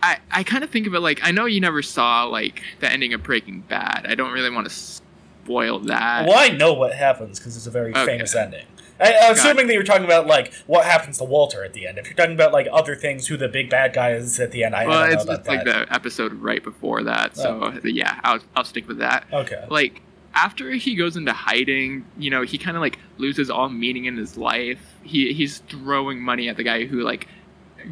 I 0.03 0.19
I 0.31 0.43
kind 0.43 0.65
of 0.65 0.71
think 0.71 0.87
of 0.87 0.95
it 0.95 1.01
like 1.01 1.21
I 1.23 1.31
know 1.31 1.47
you 1.47 1.61
never 1.61 1.83
saw 1.83 2.25
like 2.25 2.63
the 2.81 2.91
ending 2.91 3.15
of 3.15 3.23
Breaking 3.23 3.61
Bad 3.61 4.07
I 4.09 4.15
don't 4.15 4.33
really 4.33 4.51
want 4.51 4.69
to 4.69 4.75
spoil 4.75 5.81
that 5.81 6.27
Well, 6.27 6.39
I 6.39 6.49
know 6.49 6.73
what 6.73 6.93
happens 6.93 7.39
because 7.39 7.57
it's 7.57 7.67
a 7.67 7.71
very 7.71 7.91
Okay. 7.91 8.07
famous 8.07 8.35
ending. 8.35 8.67
I, 9.01 9.15
I'm 9.23 9.33
assuming 9.33 9.67
that 9.67 9.73
you're 9.75 9.83
talking 9.83 10.05
about 10.05 10.27
like 10.27 10.53
what 10.67 10.85
happens 10.85 11.19
to 11.19 11.25
Walter 11.25 11.65
at 11.65 11.73
the 11.73 11.89
end. 11.89 11.99
If 11.99 12.07
you're 12.07 12.15
talking 12.15 12.35
about 12.35 12.53
like 12.53 12.69
other 12.71 12.95
things, 12.95 13.27
who 13.27 13.37
the 13.37 13.49
big 13.49 13.69
bad 13.69 13.95
guy 13.95 14.13
is 14.13 14.39
at 14.39 14.53
the 14.53 14.63
end, 14.63 14.77
I, 14.77 14.85
I 14.85 14.87
well 14.87 15.01
don't 15.01 15.09
know 15.09 15.15
it's, 15.15 15.25
about 15.25 15.39
it's 15.41 15.49
like 15.49 15.65
that. 15.65 15.89
the 15.89 15.95
episode 15.95 16.35
right 16.35 16.63
before 16.63 17.03
that 17.03 17.37
so 17.37 17.61
oh. 17.63 17.81
yeah 17.85 18.21
I'll, 18.23 18.41
I'll 18.55 18.65
stick 18.65 18.87
with 18.87 18.99
that 18.99 19.27
okay. 19.33 19.65
like 19.71 20.03
after 20.35 20.71
he 20.71 20.95
goes 20.95 21.17
into 21.17 21.33
hiding, 21.33 22.05
you 22.17 22.31
know, 22.31 22.43
he 22.43 22.59
kind 22.59 22.77
of 22.77 22.81
like 22.81 22.99
loses 23.19 23.51
all 23.51 23.69
meaning 23.69 24.07
in 24.07 24.17
his 24.17 24.37
life. 24.37 24.81
He 25.03 25.33
he's 25.33 25.59
throwing 25.59 26.21
money 26.21 26.49
at 26.49 26.57
the 26.57 26.63
guy 26.63 26.87
who 26.87 27.03
like 27.03 27.29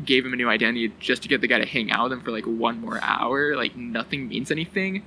gave 0.04 0.24
him 0.24 0.32
a 0.32 0.36
new 0.36 0.48
identity 0.48 0.92
just 1.00 1.22
to 1.22 1.28
get 1.28 1.40
the 1.40 1.46
guy 1.46 1.58
to 1.58 1.66
hang 1.66 1.90
out 1.90 2.04
with 2.04 2.12
him 2.12 2.20
for 2.20 2.30
like 2.30 2.44
one 2.44 2.80
more 2.80 2.98
hour. 3.02 3.56
Like 3.56 3.76
nothing 3.76 4.28
means 4.28 4.50
anything. 4.50 5.04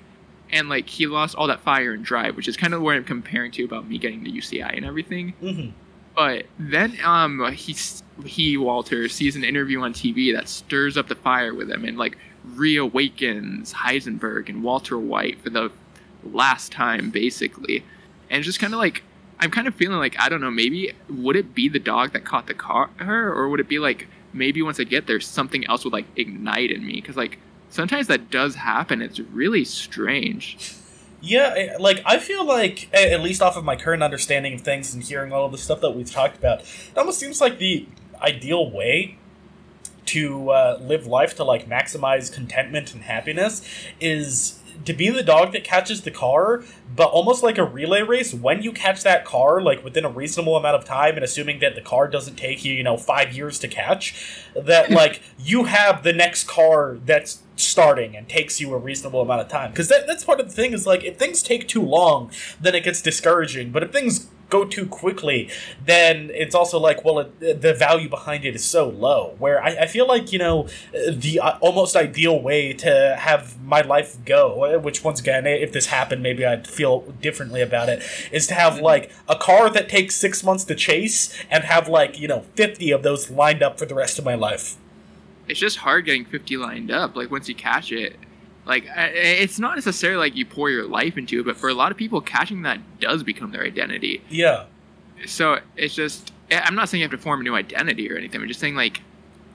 And 0.51 0.69
like 0.69 0.87
he 0.87 1.07
lost 1.07 1.35
all 1.35 1.47
that 1.47 1.61
fire 1.61 1.93
and 1.93 2.03
drive, 2.05 2.35
which 2.35 2.47
is 2.47 2.57
kind 2.57 2.73
of 2.73 2.81
what 2.81 2.95
I'm 2.95 3.03
comparing 3.03 3.51
to 3.53 3.63
about 3.63 3.87
me 3.87 3.97
getting 3.97 4.23
the 4.23 4.31
UCI 4.31 4.75
and 4.75 4.85
everything. 4.85 5.33
hmm 5.39 5.69
But 6.15 6.45
then 6.59 6.97
um 7.03 7.51
he 7.53 7.75
he 8.25 8.57
Walter 8.57 9.09
sees 9.09 9.35
an 9.35 9.43
interview 9.43 9.81
on 9.81 9.93
TV 9.93 10.33
that 10.33 10.47
stirs 10.47 10.97
up 10.97 11.07
the 11.07 11.15
fire 11.15 11.53
with 11.53 11.69
him 11.71 11.85
and 11.85 11.97
like 11.97 12.17
reawakens 12.55 13.73
Heisenberg 13.73 14.49
and 14.49 14.63
Walter 14.63 14.97
White 14.97 15.39
for 15.41 15.49
the 15.49 15.71
last 16.23 16.71
time 16.71 17.09
basically. 17.09 17.83
And 18.29 18.43
just 18.43 18.59
kind 18.59 18.73
of 18.73 18.79
like 18.79 19.03
I'm 19.39 19.51
kind 19.51 19.67
of 19.67 19.75
feeling 19.75 19.97
like 19.97 20.15
I 20.19 20.29
don't 20.29 20.41
know, 20.41 20.51
maybe 20.51 20.93
would 21.09 21.35
it 21.35 21.53
be 21.55 21.67
the 21.67 21.79
dog 21.79 22.13
that 22.13 22.23
caught 22.23 22.47
the 22.47 22.53
car 22.53 22.89
her 22.97 23.33
or 23.33 23.49
would 23.49 23.59
it 23.59 23.67
be 23.67 23.79
like 23.79 24.07
maybe 24.33 24.61
once 24.61 24.79
I 24.79 24.83
get 24.83 25.07
there 25.07 25.19
something 25.19 25.65
else 25.67 25.83
would 25.83 25.93
like 25.93 26.05
ignite 26.15 26.71
in 26.71 26.85
me 26.85 26.99
cuz 27.01 27.15
like 27.15 27.37
sometimes 27.69 28.07
that 28.07 28.29
does 28.29 28.55
happen. 28.55 29.01
It's 29.01 29.19
really 29.19 29.65
strange. 29.65 30.57
Yeah, 31.21 31.53
eh, 31.55 31.77
like 31.79 32.01
I 32.05 32.19
feel 32.19 32.45
like 32.45 32.93
at 32.93 33.21
least 33.21 33.41
off 33.41 33.55
of 33.55 33.63
my 33.63 33.75
current 33.75 34.03
understanding 34.03 34.55
of 34.55 34.61
things 34.61 34.93
and 34.93 35.01
hearing 35.01 35.31
all 35.31 35.45
of 35.45 35.51
the 35.51 35.57
stuff 35.57 35.79
that 35.81 35.91
we've 35.91 36.11
talked 36.11 36.37
about, 36.37 36.61
it 36.61 36.97
almost 36.97 37.19
seems 37.19 37.39
like 37.39 37.59
the 37.59 37.87
ideal 38.21 38.69
way 38.69 39.17
to 40.05 40.49
uh, 40.49 40.77
live 40.81 41.07
life 41.07 41.35
to 41.37 41.43
like 41.43 41.67
maximize 41.67 42.31
contentment 42.31 42.93
and 42.93 43.03
happiness 43.03 43.67
is 44.01 44.59
to 44.85 44.93
be 44.93 45.09
the 45.09 45.23
dog 45.23 45.53
that 45.53 45.63
catches 45.63 46.01
the 46.01 46.11
car, 46.11 46.63
but 46.95 47.09
almost 47.09 47.43
like 47.43 47.57
a 47.57 47.63
relay 47.63 48.01
race. 48.01 48.33
When 48.33 48.61
you 48.61 48.71
catch 48.71 49.03
that 49.03 49.25
car, 49.25 49.61
like 49.61 49.83
within 49.83 50.05
a 50.05 50.09
reasonable 50.09 50.55
amount 50.55 50.75
of 50.75 50.85
time, 50.85 51.15
and 51.15 51.23
assuming 51.23 51.59
that 51.59 51.75
the 51.75 51.81
car 51.81 52.07
doesn't 52.07 52.35
take 52.35 52.63
you, 52.65 52.73
you 52.73 52.83
know, 52.83 52.97
five 52.97 53.33
years 53.33 53.59
to 53.59 53.67
catch, 53.67 54.37
that 54.55 54.87
hmm. 54.87 54.93
like 54.93 55.21
you 55.39 55.65
have 55.65 56.03
the 56.03 56.13
next 56.13 56.45
car 56.45 56.97
that's 57.05 57.41
starting 57.55 58.15
and 58.15 58.27
takes 58.27 58.59
you 58.59 58.73
a 58.73 58.77
reasonable 58.77 59.21
amount 59.21 59.41
of 59.41 59.47
time. 59.47 59.71
Because 59.71 59.87
that, 59.89 60.07
that's 60.07 60.23
part 60.23 60.39
of 60.39 60.47
the 60.47 60.53
thing 60.53 60.73
is 60.73 60.85
like 60.87 61.03
if 61.03 61.17
things 61.17 61.43
take 61.43 61.67
too 61.67 61.81
long, 61.81 62.31
then 62.59 62.75
it 62.75 62.83
gets 62.83 63.01
discouraging. 63.01 63.71
But 63.71 63.83
if 63.83 63.91
things 63.91 64.29
go 64.53 64.63
too 64.63 64.85
quickly, 64.85 65.49
then 65.83 66.29
it's 66.31 66.53
also 66.53 66.79
like, 66.79 67.03
well, 67.03 67.19
it, 67.19 67.61
the 67.61 67.73
value 67.73 68.07
behind 68.07 68.45
it 68.45 68.53
is 68.53 68.63
so 68.63 68.87
low. 68.87 69.35
Where 69.39 69.61
I, 69.61 69.69
I 69.69 69.87
feel 69.87 70.07
like, 70.07 70.31
you 70.31 70.37
know, 70.37 70.67
the 71.11 71.39
uh, 71.39 71.57
almost 71.59 71.95
ideal 71.95 72.39
way 72.39 72.71
to 72.73 73.15
have 73.19 73.59
my 73.63 73.81
life 73.81 74.23
go, 74.25 74.79
which 74.79 75.03
once 75.03 75.19
again, 75.19 75.47
if 75.47 75.71
this 75.73 75.87
happened, 75.87 76.21
maybe 76.21 76.45
I'd 76.45 76.67
feel 76.67 77.01
differently 77.19 77.61
about 77.61 77.89
it, 77.89 78.03
is 78.31 78.45
to 78.47 78.53
have 78.53 78.79
like 78.79 79.11
a 79.27 79.35
car 79.35 79.71
that 79.71 79.89
takes 79.89 80.15
six 80.15 80.43
months 80.43 80.63
to 80.65 80.75
chase 80.75 81.35
and 81.49 81.63
have 81.63 81.87
like, 81.87 82.19
you 82.19 82.27
know, 82.27 82.45
50 82.53 82.91
of 82.91 83.01
those 83.01 83.31
lined 83.31 83.63
up 83.63 83.79
for 83.79 83.87
the 83.87 83.95
rest 83.95 84.19
of 84.19 84.25
my 84.25 84.35
life. 84.35 84.77
it's 85.47 85.59
just 85.59 85.77
hard 85.77 86.05
getting 86.05 86.25
50 86.25 86.57
lined 86.57 86.91
up 86.91 87.15
like 87.15 87.29
once 87.31 87.49
you 87.49 87.55
catch 87.55 87.91
it 87.91 88.15
like 88.65 88.85
it's 88.95 89.59
not 89.59 89.75
necessarily 89.75 90.17
like 90.19 90.35
you 90.35 90.45
pour 90.45 90.69
your 90.69 90.85
life 90.87 91.17
into 91.17 91.39
it 91.39 91.45
but 91.45 91.57
for 91.57 91.69
a 91.69 91.73
lot 91.73 91.91
of 91.91 91.97
people 91.97 92.21
catching 92.21 92.61
that 92.63 92.79
does 92.99 93.23
become 93.23 93.51
their 93.51 93.63
identity 93.63 94.21
Yeah. 94.29 94.65
so 95.25 95.59
it's 95.75 95.93
just 95.95 96.31
i'm 96.51 96.75
not 96.75 96.89
saying 96.89 97.01
you 97.01 97.05
have 97.07 97.11
to 97.11 97.17
form 97.21 97.41
a 97.41 97.43
new 97.43 97.55
identity 97.55 98.11
or 98.11 98.15
anything 98.17 98.41
i'm 98.41 98.47
just 98.47 98.59
saying 98.59 98.75
like 98.75 99.01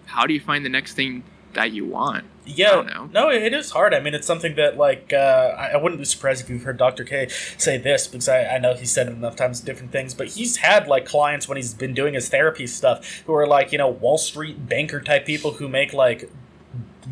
how 0.07 0.27
do 0.27 0.35
you 0.35 0.41
find 0.41 0.65
the 0.65 0.69
next 0.71 0.95
thing 0.95 1.23
that 1.55 1.73
you 1.73 1.85
want 1.87 2.25
Yeah, 2.45 2.71
don't 2.73 2.87
know. 2.87 3.11
no, 3.13 3.31
it 3.31 3.53
is 3.55 3.71
hard. 3.71 3.93
I 3.95 4.01
mean, 4.01 4.15
it's 4.15 4.27
something 4.27 4.55
that 4.57 4.77
like 4.77 5.13
uh, 5.15 5.17
I 5.59 5.71
I 5.73 5.77
wouldn't 5.77 5.99
be 5.99 6.05
surprised 6.05 6.43
if 6.45 6.51
you've 6.51 6.63
heard 6.63 6.77
Dr. 6.77 7.05
K 7.05 7.27
say 7.57 7.79
this 7.79 8.07
because 8.07 8.29
I, 8.29 8.45
I 8.45 8.59
know 8.59 8.75
he's 8.75 8.91
said 8.93 9.09
it 9.09 9.13
enough 9.13 9.35
times 9.35 9.61
different 9.61 9.91
things. 9.91 10.13
But 10.15 10.29
he's 10.29 10.59
had 10.59 10.87
like 10.89 11.05
clients 11.07 11.49
when 11.49 11.57
he's 11.57 11.73
been 11.75 11.95
doing 11.95 12.13
his 12.15 12.29
therapy 12.29 12.67
stuff 12.67 13.23
who 13.27 13.35
are 13.35 13.47
like 13.47 13.73
you 13.73 13.79
know 13.79 13.89
Wall 13.89 14.19
Street 14.19 14.69
banker 14.69 15.01
type 15.01 15.25
people 15.27 15.53
who 15.53 15.69
make 15.69 15.93
like 15.95 16.31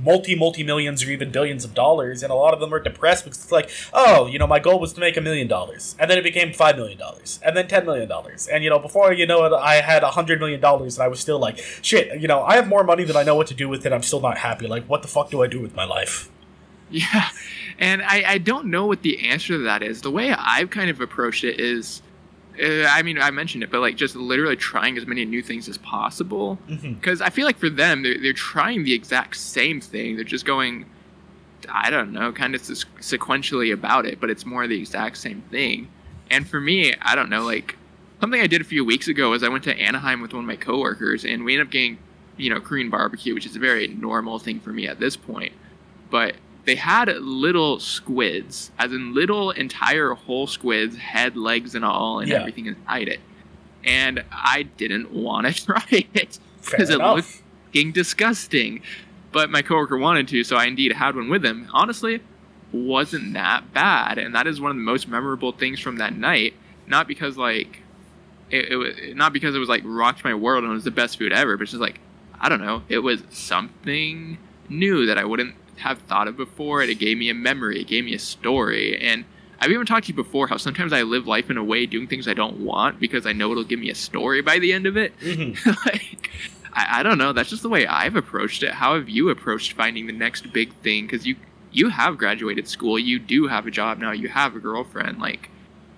multi 0.03 0.35
multi 0.35 0.63
millions 0.63 1.03
or 1.05 1.11
even 1.11 1.31
billions 1.31 1.65
of 1.65 1.75
dollars, 1.75 2.23
and 2.23 2.31
a 2.31 2.35
lot 2.35 2.55
of 2.55 2.61
them 2.61 2.73
are 2.73 2.81
depressed 2.81 3.25
because 3.25 3.43
it's 3.43 3.53
like, 3.53 3.71
oh, 3.93 4.27
you 4.27 4.39
know, 4.39 4.47
my 4.47 4.59
goal 4.59 4.79
was 4.79 4.93
to 4.95 5.01
make 5.01 5.17
a 5.17 5.21
million 5.21 5.49
dollars, 5.49 5.97
and 5.99 6.11
then 6.11 6.19
it 6.19 6.23
became 6.23 6.53
five 6.53 6.77
million 6.77 6.99
dollars, 6.99 7.41
and 7.45 7.57
then 7.57 7.69
ten 7.69 7.85
million 7.85 8.09
dollars, 8.09 8.47
and 8.47 8.65
you 8.65 8.71
know, 8.71 8.79
before 8.79 9.13
you 9.13 9.27
know 9.27 9.45
it, 9.45 9.53
I 9.53 9.77
had 9.77 10.03
a 10.03 10.11
hundred 10.11 10.41
million 10.41 10.61
dollars, 10.61 10.97
and 10.97 11.05
I 11.05 11.09
was 11.09 11.21
still 11.21 11.39
like, 11.39 11.59
shit, 11.83 12.21
you 12.21 12.29
know, 12.29 12.43
I 12.43 12.57
have 12.57 12.69
more 12.69 12.85
money 12.85 13.05
than 13.05 13.17
I 13.17 13.23
know 13.23 13.35
what 13.35 13.47
to 13.49 13.55
do 13.55 13.69
with 13.69 13.87
it. 13.87 13.93
I'm 13.93 14.03
still 14.03 14.21
not 14.21 14.39
happy. 14.39 14.67
Like, 14.67 14.85
what 14.89 15.03
the 15.03 15.09
fuck 15.09 15.31
do 15.31 15.43
I 15.43 15.47
do 15.47 15.61
with 15.61 15.75
my 15.75 15.85
life? 15.85 16.31
yeah 16.91 17.29
and 17.79 18.03
I, 18.03 18.23
I 18.27 18.39
don't 18.39 18.67
know 18.67 18.87
what 18.87 19.03
the 19.03 19.29
answer 19.29 19.55
to 19.55 19.59
that 19.65 19.83
is 19.83 20.03
the 20.03 20.11
way 20.11 20.33
i've 20.33 20.71
kind 20.71 20.89
of 20.91 21.01
approached 21.01 21.45
it 21.45 21.59
is 21.61 22.03
uh, 22.63 22.87
i 22.91 23.03
mean 23.03 23.19
i 23.19 23.31
mentioned 23.31 23.63
it 23.63 23.71
but 23.71 23.81
like 23.81 23.97
just 23.97 24.15
literally 24.17 24.57
trying 24.57 24.97
as 24.99 25.07
many 25.07 25.25
new 25.25 25.43
things 25.43 25.69
as 25.69 25.79
possible 25.79 26.59
because 26.95 27.21
I 27.21 27.31
feel 27.31 27.45
like 27.47 27.59
for 27.59 27.71
them, 27.71 28.03
they're, 28.03 28.19
they're 28.21 28.33
trying 28.33 28.85
the 28.85 28.93
exact 28.95 29.37
same 29.37 29.81
thing. 29.81 30.17
They're 30.17 30.25
just 30.25 30.45
going, 30.45 30.87
I 31.71 31.91
don't 31.91 32.13
know, 32.13 32.33
kind 32.33 32.55
of 32.55 32.61
s- 32.63 32.85
sequentially 33.01 33.73
about 33.73 34.07
it, 34.07 34.21
but 34.21 34.31
it's 34.31 34.45
more 34.47 34.67
the 34.67 34.79
exact 34.79 35.17
same 35.19 35.43
thing. 35.51 35.89
And 36.31 36.47
for 36.49 36.61
me, 36.61 36.93
I 37.03 37.15
don't 37.15 37.31
know, 37.31 37.45
like 37.45 37.77
something 38.21 38.41
I 38.41 38.47
did 38.47 38.61
a 38.61 38.65
few 38.65 38.85
weeks 38.85 39.09
ago 39.09 39.31
was 39.31 39.43
I 39.43 39.49
went 39.49 39.65
to 39.65 39.77
Anaheim 39.79 40.21
with 40.21 40.33
one 40.33 40.45
of 40.45 40.49
my 40.49 40.57
coworkers, 40.57 41.25
and 41.25 41.45
we 41.45 41.55
ended 41.55 41.67
up 41.69 41.73
getting, 41.73 41.99
you 42.37 42.51
know, 42.51 42.61
Korean 42.61 42.91
barbecue, 42.91 43.35
which 43.35 43.47
is 43.47 43.57
a 43.57 43.61
very 43.61 43.89
normal 43.89 44.39
thing 44.39 44.61
for 44.61 44.71
me 44.71 44.87
at 44.87 44.99
this 45.01 45.17
point. 45.17 45.53
but 46.11 46.35
they 46.67 46.75
had 46.75 47.09
little 47.19 47.79
squids, 47.81 48.71
as 48.79 48.93
in 48.93 49.15
little 49.15 49.51
entire 49.53 50.13
whole 50.15 50.47
squids, 50.47 50.97
head, 50.97 51.37
legs, 51.37 51.75
and 51.75 51.85
all, 51.85 52.19
and 52.21 52.29
Yeah. 52.29 52.41
everything 52.41 52.67
inside 52.67 53.09
it. 53.09 53.21
And 53.85 54.25
I 54.33 54.65
didn't 54.65 55.13
want 55.13 55.47
to 55.47 55.65
try 55.67 55.85
it 55.91 56.39
because 56.65 56.91
it 56.91 56.99
looked 56.99 57.29
fucking 57.69 57.93
disgusting. 57.93 58.83
But 59.33 59.51
my 59.51 59.63
coworker 59.63 59.97
wanted 59.97 60.29
to, 60.29 60.43
so 60.45 60.57
I 60.57 60.65
indeed 60.67 60.93
had 60.93 61.15
one 61.15 61.29
with 61.29 61.45
him. 61.45 61.69
Honestly, 61.73 62.21
wasn't 62.73 63.35
that 63.35 63.73
bad, 63.73 64.19
and 64.19 64.35
that 64.35 64.47
is 64.47 64.61
one 64.61 64.71
of 64.73 64.77
the 64.77 64.83
most 64.83 65.07
memorable 65.09 65.53
things 65.53 65.79
from 65.79 65.97
that 65.99 66.17
night. 66.17 66.55
Not 66.89 67.07
because 67.07 67.37
like 67.37 67.83
it, 68.51 68.71
it 68.71 68.77
was 68.77 68.95
not 69.15 69.33
because 69.33 69.55
it 69.55 69.59
was 69.59 69.69
like 69.69 69.83
rocked 69.85 70.25
my 70.25 70.35
world 70.35 70.65
and 70.65 70.71
it 70.73 70.75
was 70.75 70.85
the 70.85 70.91
best 70.91 71.19
food 71.19 71.33
ever, 71.33 71.57
but 71.57 71.63
it's 71.65 71.73
just 71.73 71.81
like 71.81 72.01
I 72.41 72.49
don't 72.49 72.61
know, 72.61 72.83
it 72.89 72.99
was 73.01 73.23
something 73.31 74.39
new 74.69 75.07
that 75.07 75.17
I 75.19 75.25
wouldn't 75.25 75.55
have 75.79 75.99
thought 76.03 76.29
of 76.29 76.37
before. 76.37 76.83
And 76.83 76.91
it 76.91 76.99
gave 76.99 77.19
me 77.19 77.29
a 77.31 77.35
memory, 77.35 77.81
it 77.81 77.87
gave 77.87 78.05
me 78.05 78.15
a 78.15 78.19
story, 78.19 78.99
and 79.01 79.25
I've 79.59 79.71
even 79.71 79.87
talked 79.87 80.05
to 80.07 80.09
you 80.13 80.15
before 80.15 80.49
how 80.49 80.59
sometimes 80.59 80.93
I 80.93 81.03
live 81.03 81.27
life 81.27 81.49
in 81.51 81.57
a 81.57 81.65
way 81.65 81.87
doing 81.87 82.07
things 82.07 82.29
I 82.29 82.35
don't 82.35 82.61
want 82.61 83.01
because 83.01 83.27
I 83.27 83.33
know 83.33 83.51
it'll 83.53 83.65
give 83.65 83.81
me 83.81 83.89
a 83.91 83.95
story 83.95 84.43
by 84.43 84.59
the 84.59 84.73
end 84.73 84.87
of 84.87 84.97
it. 84.99 85.19
Mhm. 85.21 85.57
like, 85.87 86.31
I, 86.75 87.01
I 87.01 87.03
don't 87.03 87.17
know. 87.17 87.33
That's 87.33 87.49
just 87.51 87.63
the 87.63 87.71
way 87.71 87.87
I've 87.87 88.17
approached 88.17 88.63
it. 88.63 88.73
How 88.73 88.95
have 88.95 89.09
you 89.09 89.31
approached 89.31 89.73
finding 89.73 90.07
the 90.07 90.13
next 90.13 90.53
big 90.53 90.73
thing? 90.75 91.07
Because 91.07 91.27
you 91.27 91.37
you 91.73 91.89
have 91.89 92.17
graduated 92.19 92.69
school, 92.69 92.99
you 92.99 93.19
do 93.19 93.49
have 93.49 93.67
a 93.67 93.71
job 93.71 93.99
now, 93.99 94.13
you 94.13 94.29
have 94.29 94.57
a 94.57 94.61
girlfriend. 94.61 95.19
Like, 95.19 95.51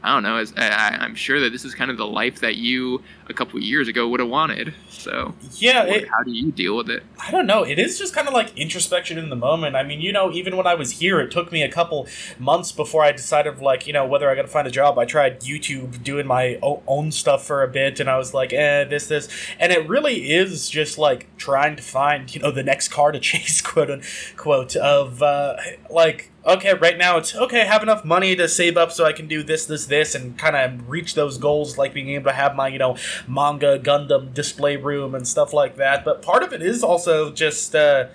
I 0.09 0.15
don't 0.15 0.23
know. 0.23 0.37
As 0.37 0.55
I, 0.57 0.69
I- 0.69 0.97
I'm 1.05 1.15
sure 1.15 1.39
that 1.41 1.51
this 1.53 1.65
is 1.65 1.75
kind 1.75 1.91
of 1.91 1.97
the 1.99 2.07
life 2.07 2.41
that 2.41 2.57
you 2.57 3.03
a 3.29 3.35
couple 3.35 3.61
years 3.61 3.89
ago 3.89 4.09
would 4.09 4.21
have 4.21 4.29
wanted. 4.31 4.73
So, 4.89 5.35
Yeah, 5.57 5.85
what- 5.85 5.97
it, 5.97 6.09
how 6.09 6.23
do 6.23 6.31
you 6.33 6.51
deal 6.51 6.77
with 6.79 6.89
it? 6.89 7.03
I 7.19 7.31
don't 7.31 7.47
know. 7.47 7.63
It 7.63 7.79
is 7.79 7.99
just 7.99 8.15
kind 8.15 8.27
of 8.27 8.33
like 8.33 8.57
introspection 8.57 9.19
in 9.19 9.29
the 9.29 9.37
moment. 9.37 9.77
I 9.77 9.83
mean, 9.83 10.01
you 10.01 10.13
know, 10.13 10.33
even 10.33 10.57
when 10.57 10.67
I 10.67 10.75
was 10.75 10.93
here, 10.93 11.21
it 11.21 11.31
took 11.31 11.53
me 11.53 11.63
a 11.63 11.71
couple 11.71 12.09
months 12.39 12.73
before 12.73 13.05
I 13.05 13.13
decided, 13.13 13.59
like, 13.61 13.87
you 13.87 13.93
know, 13.93 14.07
whether 14.07 14.31
I 14.31 14.35
got 14.35 14.43
to 14.43 14.49
find 14.49 14.67
a 14.67 14.71
job. 14.71 14.99
I 14.99 15.05
tried 15.05 15.41
YouTube 15.41 16.03
doing 16.03 16.27
my 16.27 16.59
own 16.63 17.13
stuff 17.13 17.45
for 17.47 17.63
a 17.63 17.69
bit, 17.69 18.01
and 18.01 18.09
I 18.09 18.17
was 18.17 18.33
like, 18.33 18.53
eh, 18.55 18.85
this, 18.85 19.09
this. 19.09 19.29
And 19.61 19.73
it 19.73 19.87
really 19.89 20.33
is 20.33 20.71
just 20.71 20.97
like 20.97 21.27
trying 21.37 21.77
to 21.77 21.83
find, 21.83 22.35
you 22.35 22.41
know, 22.41 22.51
the 22.51 22.63
next 22.63 22.89
car 22.89 23.13
to 23.13 23.21
chase, 23.29 23.61
quote 23.61 23.91
unquote, 23.91 24.75
of, 24.77 25.23
uh, 25.23 25.57
like, 25.91 26.31
okay, 26.49 26.75
right 26.75 26.97
now 26.97 27.19
it's 27.19 27.35
okay, 27.37 27.63
I 27.63 27.65
have 27.65 27.83
enough 27.83 28.05
money 28.05 28.35
to 28.37 28.49
save 28.49 28.77
up 28.77 28.91
so 28.91 29.05
I 29.05 29.13
can 29.13 29.29
do 29.29 29.43
this, 29.43 29.67
this, 29.67 29.87
this, 29.87 30.15
and 30.15 30.39
kind 30.39 30.57
of 30.57 30.89
reach 30.89 31.15
those 31.15 31.39
goals, 31.39 31.79
like 31.79 31.93
being 31.93 32.09
able 32.11 32.31
to 32.31 32.37
have 32.37 32.57
my, 32.57 32.69
you 32.69 32.79
know, 32.79 32.97
manga 33.27 33.79
Gundam 33.79 34.33
display 34.33 34.77
room 34.77 35.15
and 35.15 35.29
stuff 35.29 35.53
like 35.53 35.77
that. 35.77 36.05
But 36.05 36.23
part 36.23 36.43
of 36.43 36.53
it 36.53 36.63
is 36.63 36.83
also 36.83 37.31
just, 37.31 37.75
uh, 37.75 38.07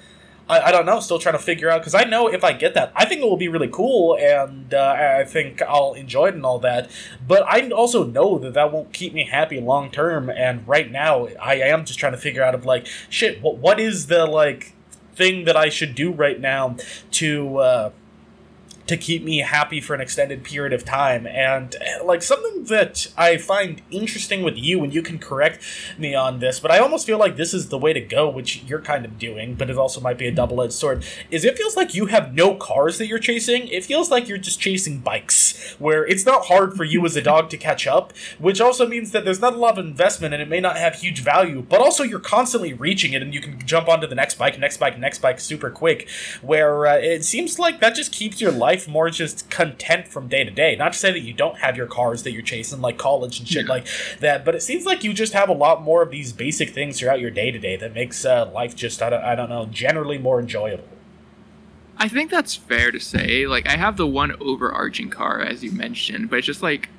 I, 0.49 0.59
I 0.59 0.71
don't 0.71 0.85
know, 0.85 0.99
still 0.99 1.19
trying 1.19 1.37
to 1.37 1.41
figure 1.41 1.69
out 1.69 1.81
because 1.81 1.95
I 1.95 2.03
know 2.03 2.27
if 2.27 2.43
I 2.43 2.53
get 2.53 2.73
that, 2.73 2.91
I 2.95 3.05
think 3.05 3.21
it 3.21 3.25
will 3.25 3.37
be 3.37 3.47
really 3.47 3.69
cool 3.69 4.17
and 4.19 4.73
uh, 4.73 4.95
I 5.19 5.23
think 5.23 5.61
I'll 5.61 5.93
enjoy 5.93 6.27
it 6.27 6.35
and 6.35 6.45
all 6.45 6.59
that. 6.59 6.89
But 7.25 7.43
I 7.43 7.69
also 7.69 8.03
know 8.03 8.37
that 8.39 8.53
that 8.53 8.71
won't 8.71 8.93
keep 8.93 9.13
me 9.13 9.25
happy 9.25 9.61
long 9.61 9.89
term. 9.89 10.29
And 10.29 10.67
right 10.67 10.91
now, 10.91 11.27
I 11.41 11.55
am 11.55 11.85
just 11.85 11.99
trying 11.99 12.11
to 12.13 12.17
figure 12.17 12.43
out 12.43 12.55
of 12.55 12.65
like, 12.65 12.87
shit, 13.09 13.41
what 13.41 13.57
what 13.57 13.79
is 13.79 14.07
the 14.07 14.25
like 14.25 14.73
thing 15.15 15.45
that 15.45 15.55
I 15.55 15.69
should 15.69 15.95
do 15.95 16.11
right 16.11 16.39
now 16.39 16.77
to. 17.11 17.57
Uh, 17.57 17.91
to 18.87 18.97
keep 18.97 19.23
me 19.23 19.39
happy 19.39 19.79
for 19.79 19.93
an 19.93 20.01
extended 20.01 20.43
period 20.43 20.73
of 20.73 20.83
time. 20.83 21.25
And 21.25 21.75
uh, 21.75 22.03
like 22.03 22.21
something 22.21 22.65
that 22.65 23.07
I 23.17 23.37
find 23.37 23.81
interesting 23.91 24.43
with 24.43 24.57
you, 24.57 24.83
and 24.83 24.93
you 24.93 25.01
can 25.01 25.19
correct 25.19 25.63
me 25.97 26.13
on 26.15 26.39
this, 26.39 26.59
but 26.59 26.71
I 26.71 26.79
almost 26.79 27.05
feel 27.05 27.17
like 27.17 27.35
this 27.35 27.53
is 27.53 27.69
the 27.69 27.77
way 27.77 27.93
to 27.93 28.01
go, 28.01 28.29
which 28.29 28.63
you're 28.63 28.81
kind 28.81 29.05
of 29.05 29.17
doing, 29.17 29.55
but 29.55 29.69
it 29.69 29.77
also 29.77 30.01
might 30.01 30.17
be 30.17 30.27
a 30.27 30.31
double 30.31 30.61
edged 30.61 30.73
sword. 30.73 31.05
Is 31.31 31.45
it 31.45 31.57
feels 31.57 31.75
like 31.75 31.95
you 31.95 32.07
have 32.07 32.33
no 32.33 32.55
cars 32.55 32.97
that 32.97 33.07
you're 33.07 33.19
chasing. 33.19 33.67
It 33.67 33.85
feels 33.85 34.11
like 34.11 34.27
you're 34.27 34.37
just 34.37 34.59
chasing 34.59 34.99
bikes, 34.99 35.75
where 35.79 36.05
it's 36.05 36.25
not 36.25 36.45
hard 36.45 36.73
for 36.73 36.83
you 36.83 37.05
as 37.05 37.15
a 37.15 37.21
dog 37.21 37.49
to 37.51 37.57
catch 37.57 37.87
up, 37.87 38.13
which 38.39 38.59
also 38.59 38.87
means 38.87 39.11
that 39.11 39.23
there's 39.23 39.41
not 39.41 39.53
a 39.53 39.57
lot 39.57 39.77
of 39.77 39.85
investment 39.85 40.33
and 40.33 40.41
it 40.41 40.49
may 40.49 40.59
not 40.59 40.77
have 40.77 40.95
huge 40.95 41.21
value, 41.21 41.61
but 41.61 41.79
also 41.81 42.03
you're 42.03 42.19
constantly 42.19 42.73
reaching 42.73 43.13
it 43.13 43.21
and 43.21 43.33
you 43.33 43.41
can 43.41 43.59
jump 43.65 43.87
onto 43.87 44.07
the 44.07 44.15
next 44.15 44.35
bike, 44.35 44.59
next 44.59 44.77
bike, 44.77 44.99
next 44.99 45.19
bike 45.19 45.39
super 45.39 45.69
quick. 45.69 46.09
Where 46.41 46.87
uh, 46.87 46.95
it 46.95 47.23
seems 47.23 47.59
like 47.59 47.79
that 47.79 47.95
just 47.95 48.11
keeps 48.11 48.41
your 48.41 48.51
life 48.51 48.72
more 48.87 49.09
just 49.09 49.49
content 49.49 50.07
from 50.07 50.27
day 50.27 50.43
to 50.43 50.51
day. 50.51 50.75
Not 50.75 50.93
to 50.93 50.99
say 50.99 51.11
that 51.11 51.21
you 51.21 51.33
don't 51.33 51.57
have 51.59 51.77
your 51.77 51.87
cars 51.87 52.23
that 52.23 52.31
you're 52.31 52.41
chasing, 52.41 52.81
like 52.81 52.97
college 52.97 53.39
and 53.39 53.47
shit 53.47 53.65
Yeah. 53.65 53.71
like 53.71 53.87
that, 54.19 54.43
but 54.45 54.55
it 54.55 54.61
seems 54.61 54.85
like 54.85 55.03
you 55.03 55.13
just 55.13 55.33
have 55.33 55.49
a 55.49 55.53
lot 55.53 55.81
more 55.81 56.01
of 56.01 56.11
these 56.11 56.33
basic 56.33 56.69
things 56.71 56.99
throughout 56.99 57.19
your 57.19 57.31
day 57.31 57.51
to 57.51 57.59
day 57.59 57.75
that 57.77 57.93
makes 57.93 58.25
uh, 58.25 58.49
life 58.53 58.75
just, 58.75 59.01
I 59.01 59.09
don't, 59.09 59.23
I 59.23 59.35
don't 59.35 59.49
know, 59.49 59.65
generally 59.65 60.17
more 60.17 60.39
enjoyable. 60.39 60.83
I 61.97 62.07
think 62.07 62.31
that's 62.31 62.55
fair 62.55 62.91
to 62.91 62.99
say. 62.99 63.45
Like, 63.47 63.67
I 63.67 63.77
have 63.77 63.97
the 63.97 64.07
one 64.07 64.35
overarching 64.41 65.09
car, 65.09 65.39
as 65.41 65.63
you 65.63 65.71
mentioned, 65.71 66.29
but 66.29 66.37
it's 66.39 66.47
just 66.47 66.63
like, 66.63 66.89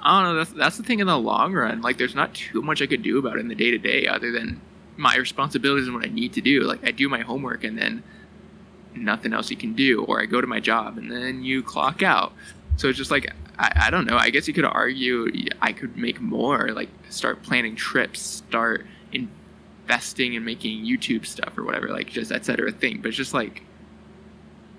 I 0.00 0.22
don't 0.22 0.32
know. 0.32 0.38
That's 0.38 0.52
that's 0.52 0.76
the 0.76 0.82
thing 0.82 1.00
in 1.00 1.06
the 1.06 1.16
long 1.18 1.54
run. 1.54 1.82
Like, 1.82 1.98
there's 1.98 2.14
not 2.14 2.34
too 2.34 2.62
much 2.62 2.82
I 2.82 2.86
could 2.86 3.02
do 3.02 3.18
about 3.18 3.36
it 3.36 3.40
in 3.40 3.48
the 3.48 3.54
day 3.54 3.70
to 3.70 3.78
day, 3.78 4.06
other 4.06 4.30
than 4.30 4.60
my 4.96 5.16
responsibilities 5.16 5.86
and 5.86 5.94
what 5.96 6.04
I 6.04 6.08
need 6.08 6.32
to 6.34 6.40
do. 6.40 6.62
Like, 6.62 6.86
I 6.86 6.90
do 6.90 7.08
my 7.08 7.20
homework, 7.20 7.64
and 7.64 7.78
then 7.78 8.02
nothing 9.04 9.32
else 9.32 9.50
you 9.50 9.56
can 9.56 9.74
do, 9.74 10.04
or 10.04 10.20
I 10.20 10.26
go 10.26 10.40
to 10.40 10.46
my 10.46 10.60
job, 10.60 10.98
and 10.98 11.10
then 11.10 11.42
you 11.44 11.62
clock 11.62 12.02
out. 12.02 12.32
So 12.76 12.88
it's 12.88 12.98
just 12.98 13.10
like, 13.10 13.32
I, 13.58 13.86
I 13.86 13.90
don't 13.90 14.06
know. 14.06 14.16
I 14.16 14.30
guess 14.30 14.46
you 14.46 14.54
could 14.54 14.64
argue 14.64 15.28
I 15.60 15.72
could 15.72 15.96
make 15.96 16.20
more. 16.20 16.68
Like, 16.70 16.88
start 17.10 17.42
planning 17.42 17.74
trips, 17.76 18.20
start 18.20 18.86
investing 19.12 20.34
in 20.34 20.44
making 20.44 20.84
YouTube 20.84 21.26
stuff 21.26 21.56
or 21.58 21.64
whatever. 21.64 21.88
Like, 21.88 22.08
just 22.08 22.30
et 22.32 22.44
cetera 22.44 22.70
thing. 22.72 23.00
But 23.00 23.08
it's 23.08 23.16
just 23.16 23.34
like. 23.34 23.62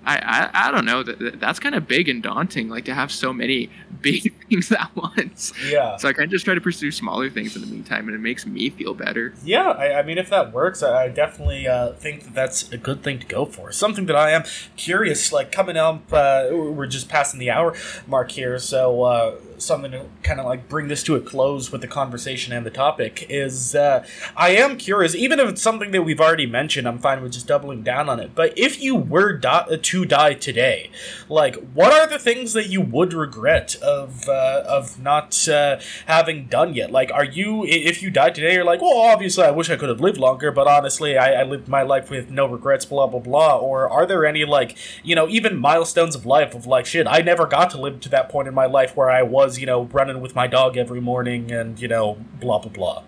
I, 0.02 0.16
I, 0.54 0.68
I 0.68 0.70
don't 0.70 0.86
know 0.86 1.02
that 1.02 1.18
that- 1.18 1.40
that's 1.40 1.58
kind 1.58 1.74
of 1.74 1.86
big 1.86 2.08
and 2.08 2.22
daunting 2.22 2.70
like 2.70 2.86
to 2.86 2.94
have 2.94 3.12
so 3.12 3.34
many 3.34 3.68
big 4.00 4.32
things 4.50 4.72
at 4.84 4.90
once 4.94 5.52
Yeah. 5.66 5.96
so 5.96 6.08
i 6.08 6.12
kind 6.12 6.24
of 6.24 6.30
just 6.30 6.44
try 6.44 6.54
to 6.54 6.60
pursue 6.60 6.90
smaller 6.90 7.30
things 7.30 7.54
in 7.56 7.62
the 7.62 7.68
meantime 7.68 8.06
and 8.08 8.14
it 8.14 8.20
makes 8.20 8.44
me 8.46 8.70
feel 8.70 8.94
better 8.94 9.32
Yeah, 9.44 9.70
I, 9.70 10.00
I 10.00 10.02
mean, 10.02 10.18
if 10.18 10.28
that 10.30 10.52
works, 10.52 10.82
I, 10.82 11.04
I 11.04 11.08
definitely 11.08 11.66
uh, 11.66 11.92
think 11.92 12.24
that 12.24 12.34
that's 12.34 12.70
a 12.72 12.76
good 12.78 13.02
thing 13.02 13.18
to 13.20 13.26
go 13.26 13.44
for. 13.44 13.72
Something 13.72 14.06
that 14.06 14.16
I 14.16 14.30
am 14.32 14.44
curious, 14.76 15.32
like 15.32 15.52
coming 15.52 15.76
up, 15.76 16.12
uh, 16.12 16.48
we're 16.50 16.86
just 16.86 17.08
passing 17.08 17.38
the 17.40 17.50
hour 17.50 17.74
mark 18.06 18.32
here, 18.32 18.58
so 18.58 19.02
uh, 19.04 19.36
something 19.58 19.90
to 19.92 20.06
kind 20.22 20.40
of 20.40 20.46
like 20.46 20.68
bring 20.68 20.88
this 20.88 21.02
to 21.04 21.16
a 21.16 21.20
close 21.20 21.70
with 21.72 21.80
the 21.80 21.86
conversation 21.88 22.52
and 22.52 22.64
the 22.66 22.70
topic 22.70 23.26
is 23.28 23.74
uh, 23.74 24.04
I 24.36 24.50
am 24.50 24.76
curious, 24.76 25.14
even 25.14 25.38
if 25.40 25.48
it's 25.48 25.62
something 25.62 25.90
that 25.92 26.02
we've 26.02 26.20
already 26.20 26.46
mentioned, 26.46 26.86
I'm 26.88 26.98
fine 26.98 27.22
with 27.22 27.32
just 27.32 27.46
doubling 27.46 27.82
down 27.82 28.08
on 28.08 28.20
it. 28.20 28.34
But 28.34 28.56
if 28.58 28.80
you 28.82 28.94
were 28.96 29.38
to 29.38 30.04
die 30.06 30.34
today, 30.34 30.90
like, 31.28 31.56
what 31.74 31.92
are 31.92 32.06
the 32.06 32.18
things 32.18 32.52
that 32.54 32.68
you 32.68 32.80
would 32.80 33.12
regret 33.12 33.76
of 33.76 34.28
uh, 34.40 34.64
of 34.78 34.98
not 35.00 35.48
uh, 35.48 35.78
having 36.06 36.46
done 36.46 36.74
yet? 36.74 36.90
Like, 36.90 37.10
are 37.12 37.24
you 37.24 37.64
if 37.66 38.02
you 38.02 38.10
died 38.10 38.34
today, 38.34 38.54
you're 38.54 38.64
like, 38.64 38.80
well, 38.80 38.98
obviously, 39.12 39.44
I 39.44 39.50
wish 39.50 39.70
I 39.70 39.76
could 39.76 39.88
have 39.88 40.00
lived 40.00 40.18
longer, 40.18 40.50
but 40.52 40.66
honestly, 40.66 41.16
I, 41.18 41.40
I 41.40 41.42
lived 41.44 41.68
my 41.68 41.82
life 41.82 42.10
with 42.10 42.30
no 42.30 42.46
regrets, 42.46 42.84
blah 42.84 43.06
blah 43.06 43.20
blah. 43.20 43.58
Or 43.58 43.88
are 43.88 44.06
there 44.06 44.24
any 44.24 44.44
like, 44.44 44.76
you 45.02 45.14
know, 45.14 45.28
even 45.28 45.56
milestones 45.56 46.14
of 46.16 46.26
life 46.26 46.54
of 46.54 46.66
like, 46.66 46.86
shit, 46.86 47.06
I 47.06 47.20
never 47.20 47.46
got 47.46 47.70
to 47.70 47.80
live 47.80 48.00
to 48.00 48.08
that 48.10 48.28
point 48.28 48.48
in 48.48 48.54
my 48.54 48.66
life 48.66 48.96
where 48.96 49.10
I 49.10 49.22
was, 49.22 49.58
you 49.58 49.66
know, 49.66 49.84
running 49.84 50.20
with 50.20 50.34
my 50.34 50.46
dog 50.46 50.76
every 50.76 51.00
morning 51.00 51.52
and 51.52 51.80
you 51.80 51.88
know, 51.88 52.18
blah 52.40 52.58
blah 52.58 52.72
blah. 52.72 53.02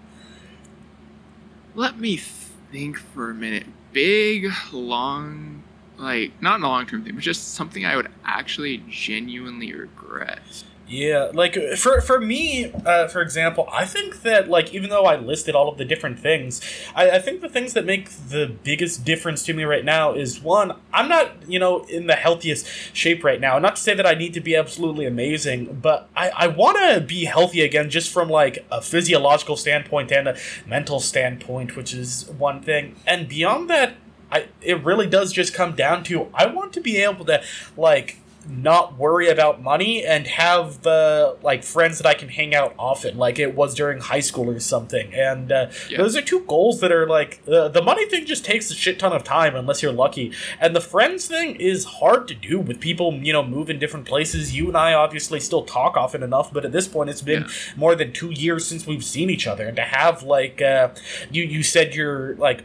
let 1.75 1.99
me 1.99 2.17
think 2.17 2.99
for 2.99 3.31
a 3.31 3.35
minute 3.35 3.67
big 3.93 4.51
long 4.73 5.63
like 5.99 6.33
not 6.41 6.57
in 6.59 6.65
a 6.65 6.69
long-term 6.69 7.05
thing 7.05 7.15
but 7.15 7.23
just 7.23 7.55
something 7.55 7.85
i 7.85 7.97
would 7.97 8.09
actually 8.25 8.83
genuinely 8.89 9.73
regret 9.73 10.65
Yeah, 10.87 11.31
like 11.33 11.55
for 11.77 12.01
for 12.01 12.21
me, 12.21 12.71
uh, 12.85 13.09
for 13.09 13.23
example, 13.23 13.69
I 13.73 13.87
think 13.87 14.23
that 14.23 14.49
like 14.49 14.75
even 14.75 14.91
though 14.91 15.05
I 15.05 15.17
listed 15.17 15.55
all 15.55 15.69
of 15.69 15.79
the 15.79 15.85
different 15.85 16.19
things, 16.19 16.61
I, 16.95 17.13
I 17.13 17.19
think 17.19 17.41
the 17.41 17.49
things 17.49 17.73
that 17.75 17.87
make 17.87 18.11
the 18.11 18.55
biggest 18.63 19.05
difference 19.05 19.45
to 19.45 19.55
me 19.55 19.63
right 19.65 19.85
now 19.85 20.13
is 20.13 20.43
one, 20.43 20.73
I'm 20.93 21.09
not 21.09 21.49
you 21.49 21.59
know 21.59 21.85
in 21.85 22.09
the 22.09 22.17
healthiest 22.17 22.67
shape 22.93 23.25
right 23.25 23.41
now. 23.41 23.59
Not 23.59 23.77
to 23.77 23.83
say 23.83 23.95
that 23.95 24.07
I 24.07 24.15
need 24.15 24.35
to 24.35 24.41
be 24.41 24.57
absolutely 24.57 25.07
amazing, 25.07 25.79
but 25.81 26.09
I 26.17 26.31
I 26.31 26.47
want 26.49 26.77
to 26.79 27.01
be 27.01 27.25
healthy 27.25 27.63
again, 27.63 27.89
just 27.89 28.13
from 28.13 28.29
like 28.29 28.65
a 28.71 28.83
physiological 28.83 29.57
standpoint 29.57 30.11
and 30.13 30.29
a 30.29 30.37
mental 30.67 31.01
standpoint, 31.01 31.77
which 31.77 31.95
is 31.95 32.29
one 32.37 32.61
thing. 32.61 32.97
And 33.07 33.29
beyond 33.29 33.71
that, 33.71 33.95
I 34.33 34.49
it 34.61 34.83
really 34.83 35.07
does 35.07 35.33
just 35.33 35.55
come 35.55 35.77
down 35.77 36.03
to 36.05 36.29
I 36.35 36.47
want 36.47 36.73
to 36.73 36.81
be 36.81 36.97
able 36.99 37.25
to 37.27 37.43
like 37.77 38.19
not 38.49 38.99
worry 38.99 39.29
about 39.29 39.63
money 39.63 40.05
and 40.05 40.27
have 40.27 40.87
uh, 40.87 41.35
like 41.43 41.63
friends 41.65 41.99
that 41.99 42.07
I 42.07 42.15
can 42.15 42.29
hang 42.29 42.55
out 42.55 42.75
often, 42.79 43.17
like 43.19 43.39
it 43.39 43.55
was 43.55 43.75
during 43.75 44.01
high 44.01 44.21
school 44.21 44.49
or 44.51 44.59
something. 44.61 45.13
And 45.15 45.53
uh, 45.53 45.71
Yeah. 45.89 45.99
those 45.99 46.17
are 46.17 46.23
two 46.23 46.41
goals 46.41 46.81
that 46.81 46.91
are 46.93 47.07
like 47.07 47.41
uh, 47.49 47.69
the 47.69 47.83
money 47.83 48.07
thing 48.09 48.27
just 48.27 48.45
takes 48.45 48.71
a 48.71 48.75
shit 48.75 48.99
ton 48.99 49.13
of 49.13 49.25
time 49.25 49.55
unless 49.55 49.83
you're 49.83 49.93
lucky, 49.93 50.33
and 50.61 50.75
the 50.75 50.81
friends 50.81 51.27
thing 51.27 51.57
is 51.57 51.85
hard 51.85 52.27
to 52.29 52.35
do 52.35 52.59
with 52.61 52.81
people 52.81 53.13
you 53.15 53.33
know 53.33 53.43
move 53.45 53.71
in 53.71 53.79
different 53.79 54.07
places. 54.07 54.55
You 54.57 54.69
and 54.69 54.77
I 54.77 54.93
obviously 54.95 55.41
still 55.41 55.65
talk 55.65 55.97
often 55.97 56.23
enough, 56.23 56.53
but 56.53 56.65
at 56.65 56.73
this 56.73 56.89
point 56.89 57.11
it's 57.11 57.23
been 57.23 57.43
Yeah. 57.43 57.49
more 57.77 57.95
than 57.95 58.13
two 58.13 58.31
years 58.31 58.67
since 58.67 58.87
we've 58.87 59.05
seen 59.05 59.31
each 59.31 59.47
other, 59.47 59.67
and 59.67 59.77
to 59.77 59.83
have 59.83 60.23
like 60.23 60.61
uh, 60.63 60.89
you 61.31 61.45
you 61.45 61.63
said 61.63 61.95
you're 61.95 62.35
like 62.37 62.65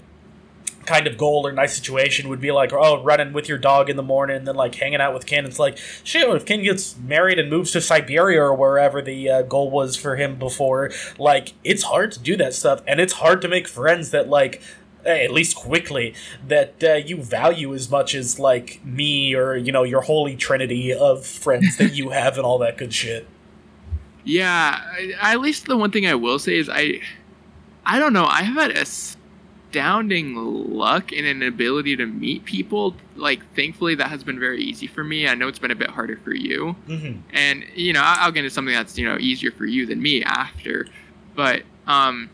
kind 0.88 1.06
of 1.06 1.18
goal 1.18 1.46
or 1.46 1.52
nice 1.52 1.76
situation 1.76 2.30
would 2.30 2.42
be 2.42 2.52
like, 2.52 2.74
oh, 2.74 3.04
running 3.04 3.34
with 3.34 3.48
your 3.48 3.58
dog 3.58 3.90
in 3.90 3.98
the 3.98 4.04
morning, 4.04 4.38
and 4.38 4.48
then 4.48 4.56
like 4.56 4.74
hanging 4.76 5.02
out 5.02 5.14
with 5.14 5.26
Ken. 5.26 5.46
It's 5.46 5.60
like, 5.60 5.78
shit, 6.04 6.28
if 6.28 6.46
Ken 6.46 6.64
gets 6.64 6.98
married 6.98 7.38
and 7.38 7.50
moves 7.50 7.72
to 7.72 7.82
Siberia 7.82 8.42
or 8.42 8.56
wherever 8.56 9.02
the 9.02 9.30
uh, 9.30 9.42
goal 9.44 9.70
was 9.70 9.96
for 9.96 10.16
him 10.16 10.40
before, 10.40 10.92
like, 11.20 11.54
it's 11.64 11.84
hard 11.84 12.12
to 12.14 12.20
do 12.20 12.36
that 12.38 12.54
stuff, 12.54 12.82
and 12.88 13.00
it's 13.00 13.14
hard 13.14 13.42
to 13.42 13.48
make 13.48 13.68
friends 13.68 14.12
that 14.12 14.30
like 14.30 14.62
at 15.06 15.32
least 15.32 15.56
quickly 15.56 16.14
that 16.48 16.84
uh, 16.84 16.94
you 16.94 17.22
value 17.22 17.74
as 17.74 17.90
much 17.90 18.14
as 18.14 18.40
like 18.40 18.84
me 18.84 19.34
or 19.34 19.56
you 19.56 19.72
know 19.72 19.84
your 19.84 20.02
holy 20.02 20.36
trinity 20.36 20.94
of 20.94 21.26
friends 21.26 21.78
that 21.78 21.94
you 21.94 22.10
have 22.10 22.38
and 22.38 22.46
all 22.46 22.58
that 22.58 22.78
good 22.78 22.94
shit 22.94 23.26
yeah 24.26 24.82
I, 25.22 25.34
at 25.34 25.40
least 25.40 25.68
the 25.68 25.78
one 25.78 25.92
thing 25.92 26.06
i 26.06 26.16
will 26.16 26.40
say 26.40 26.58
is 26.58 26.70
i 26.70 27.00
i 27.86 28.00
don't 28.00 28.12
know 28.12 28.26
i 28.26 28.42
have 28.42 28.56
had 28.56 28.72
astounding 29.70 30.36
luck 30.36 31.12
and 31.12 31.26
an 31.26 31.44
ability 31.44 31.96
to 31.96 32.06
meet 32.06 32.46
people 32.46 32.96
like 33.16 33.46
thankfully 33.56 33.96
that 33.96 34.08
has 34.08 34.24
been 34.24 34.40
very 34.40 34.62
easy 34.62 34.88
for 34.88 35.04
me 35.04 35.28
i 35.28 35.36
know 35.36 35.48
it's 35.48 35.60
been 35.60 35.72
a 35.72 35.76
bit 35.76 35.90
harder 35.90 36.18
for 36.18 36.34
you 36.34 36.76
mm-hmm. 36.88 37.20
and 37.34 37.66
you 37.76 37.92
know 37.92 38.02
i'll 38.04 38.32
get 38.32 38.40
into 38.40 38.50
something 38.50 38.74
that's 38.74 38.98
you 38.98 39.06
know 39.06 39.18
easier 39.20 39.52
for 39.52 39.66
you 39.66 39.86
than 39.86 40.02
me 40.02 40.24
after 40.24 40.88
but 41.36 41.64
um 41.86 42.30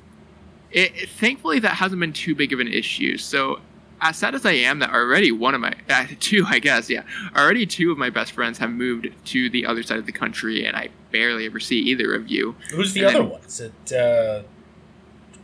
it, 0.74 0.92
it, 0.96 1.10
thankfully 1.10 1.60
that 1.60 1.76
hasn't 1.76 2.00
been 2.00 2.14
too 2.14 2.36
big 2.36 2.52
of 2.52 2.60
an 2.60 2.68
issue. 2.68 3.18
So 3.18 3.60
as 4.02 4.18
sad 4.18 4.36
as 4.36 4.46
I 4.46 4.52
am 4.52 4.80
that 4.80 4.90
already 4.90 5.32
one 5.32 5.56
of 5.56 5.62
my 5.62 5.74
uh, 5.90 6.08
two, 6.20 6.44
I 6.48 6.60
guess, 6.60 6.90
yeah, 6.90 7.04
already 7.36 7.66
two 7.66 7.92
of 7.92 7.98
my 7.98 8.10
best 8.10 8.34
friends 8.34 8.58
have 8.58 8.72
moved 8.72 9.08
to 9.26 9.50
the 9.50 9.66
other 9.66 9.84
side 9.84 10.00
of 10.00 10.06
the 10.06 10.12
country, 10.12 10.66
and 10.66 10.76
I 10.76 10.90
barely 11.12 11.46
ever 11.46 11.60
see 11.60 11.80
either 11.80 12.14
of 12.14 12.28
you. 12.28 12.56
Who's 12.72 12.94
the 12.94 13.02
and 13.02 13.10
other 13.10 13.20
then, 13.20 13.30
one? 13.30 13.42
Is 13.42 13.60
it? 13.62 13.94
Uh... 13.94 14.44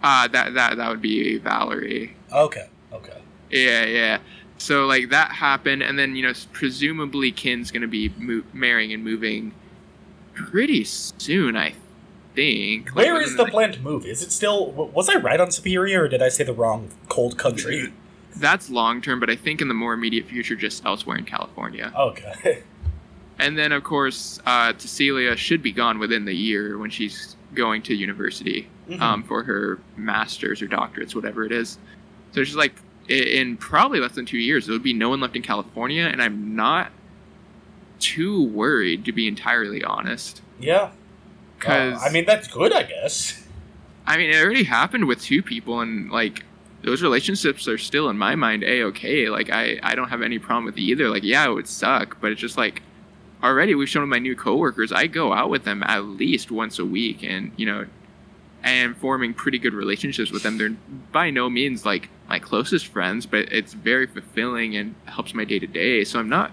uh 0.04 0.28
that 0.30 0.54
that 0.54 0.78
that 0.78 0.89
would 0.89 1.02
be 1.02 1.38
Valerie. 1.38 2.16
Okay. 2.32 2.68
Okay. 2.91 3.22
Yeah, 3.52 3.86
yeah. 3.86 4.20
So 4.58 4.86
like 4.86 5.10
that 5.10 5.32
happened, 5.32 5.84
and 5.84 5.97
then 5.97 6.16
you 6.16 6.24
know 6.24 6.34
presumably 6.54 7.32
Ken's 7.32 7.72
gonna 7.72 7.88
be 7.88 8.10
mo- 8.18 8.43
marrying 8.54 8.93
and 8.93 9.04
moving 9.04 9.54
pretty 10.34 10.84
soon, 10.84 11.56
I 11.56 11.74
think. 12.36 12.89
Where 12.89 13.16
like, 13.16 13.26
is 13.26 13.38
the 13.38 13.45
planned 13.45 13.82
move? 13.84 14.06
Is 14.06 14.22
it 14.22 14.32
still? 14.32 14.72
Was 14.72 15.10
I 15.10 15.16
right 15.16 15.39
on 15.39 15.52
Siberia, 15.52 16.02
or 16.02 16.08
did 16.08 16.22
I 16.22 16.30
say 16.30 16.43
the 16.43 16.54
wrong 16.54 16.89
cold 17.08 17.38
country? 17.38 17.91
That's 18.36 18.70
long 18.70 19.02
term, 19.02 19.20
but 19.20 19.30
I 19.30 19.36
think 19.36 19.62
in 19.62 19.68
the 19.68 19.74
more 19.74 19.93
immediate 19.93 20.28
future, 20.28 20.56
just 20.56 20.86
elsewhere 20.86 21.18
in 21.18 21.26
California. 21.26 21.91
Okay. 21.97 22.64
And 23.41 23.58
then, 23.58 23.72
of 23.72 23.86
course, 23.86 24.41
uh, 24.45 24.74
Cecilia 24.78 25.34
should 25.38 25.64
be 25.64 25.72
gone 25.72 25.97
within 25.97 26.26
the 26.26 26.34
year 26.34 26.78
when 26.78 26.89
she's 26.89 27.38
going 27.54 27.82
to 27.84 27.95
university 27.95 28.68
mm-hmm. 28.90 29.02
um, 29.02 29.24
for 29.24 29.44
her 29.44 29.80
master's 29.96 30.62
or 30.62 30.68
doctorates, 30.68 31.16
whatever 31.16 31.46
it 31.46 31.52
is. 31.52 31.78
So 32.32 32.44
she's 32.44 32.56
like, 32.56 32.74
in 33.08 33.58
probably 33.58 34.00
less 34.00 34.14
than 34.14 34.26
two 34.26 34.38
years, 34.38 34.66
there 34.66 34.74
would 34.74 34.84
be 34.84 34.94
no 34.94 35.10
one 35.10 35.20
left 35.20 35.36
in 35.36 35.42
California, 35.42 36.04
and 36.04 36.22
I'm 36.22 36.56
not 36.56 36.92
too 38.00 38.44
worried, 38.44 39.06
to 39.06 39.12
be 39.12 39.28
entirely 39.28 39.84
honest. 39.84 40.42
Yeah. 40.60 40.92
Because 41.58 42.02
uh, 42.02 42.06
I 42.06 42.12
mean, 42.12 42.26
that's 42.26 42.48
good, 42.48 42.72
I 42.72 42.84
guess. 42.84 43.44
I 44.06 44.18
mean, 44.18 44.30
it 44.30 44.42
already 44.42 44.64
happened 44.64 45.08
with 45.08 45.22
two 45.22 45.42
people, 45.42 45.82
and 45.82 46.12
like 46.12 46.44
those 46.84 47.02
relationships 47.02 47.68
are 47.68 47.78
still 47.78 48.10
in 48.10 48.18
my 48.18 48.36
mind 48.36 48.64
a 48.64 48.84
okay. 48.84 49.30
Like 49.30 49.50
I, 49.50 49.80
I 49.84 49.96
don't 49.96 50.10
have 50.10 50.22
any 50.22 50.40
problem 50.40 50.66
with 50.66 50.78
either. 50.78 51.10
Like 51.10 51.24
yeah, 51.24 51.46
it 51.46 51.54
would 51.54 51.68
suck, 51.68 52.18
but 52.22 52.32
it's 52.32 52.42
just 52.42 52.58
like 52.58 52.82
already 53.44 53.76
we've 53.76 53.90
shown 53.90 54.08
my 54.08 54.20
new 54.20 54.36
coworkers. 54.36 54.92
I 54.92 55.08
go 55.08 55.34
out 55.34 55.50
with 55.50 55.64
them 55.64 55.84
at 55.84 56.06
least 56.06 56.52
once 56.52 56.80
a 56.80 56.86
week, 56.86 57.24
and 57.24 57.52
you 57.58 57.66
know, 57.66 57.86
and 58.64 58.95
forming 58.97 59.34
pretty 59.34 59.57
good 59.60 59.74
relationships 59.74 60.32
with 60.32 60.43
them. 60.43 60.57
They're 60.57 60.76
by 61.12 61.30
no 61.30 61.49
means 61.49 61.86
like 61.86 62.10
my 62.28 62.39
closest 62.39 62.88
friends, 62.88 63.26
but 63.26 63.51
it's 63.51 63.74
very 63.74 64.07
fulfilling 64.07 64.76
and 64.76 64.95
helps 65.05 65.34
my 65.34 65.45
day 65.45 65.60
to 65.60 65.68
day. 65.68 66.03
So 66.03 66.20
I'm 66.20 66.30
not 66.30 66.51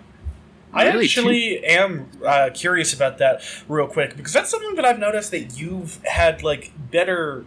I 0.72 0.86
actually 0.86 1.59
too- 1.59 1.64
am 1.64 2.11
uh, 2.24 2.50
curious 2.52 2.92
about 2.92 3.18
that 3.18 3.42
real 3.68 3.86
quick 3.86 4.16
because 4.16 4.32
that's 4.32 4.50
something 4.50 4.74
that 4.76 4.84
I've 4.84 4.98
noticed 4.98 5.30
that 5.30 5.59
you've 5.59 6.02
had 6.04 6.42
like 6.42 6.72
better 6.90 7.44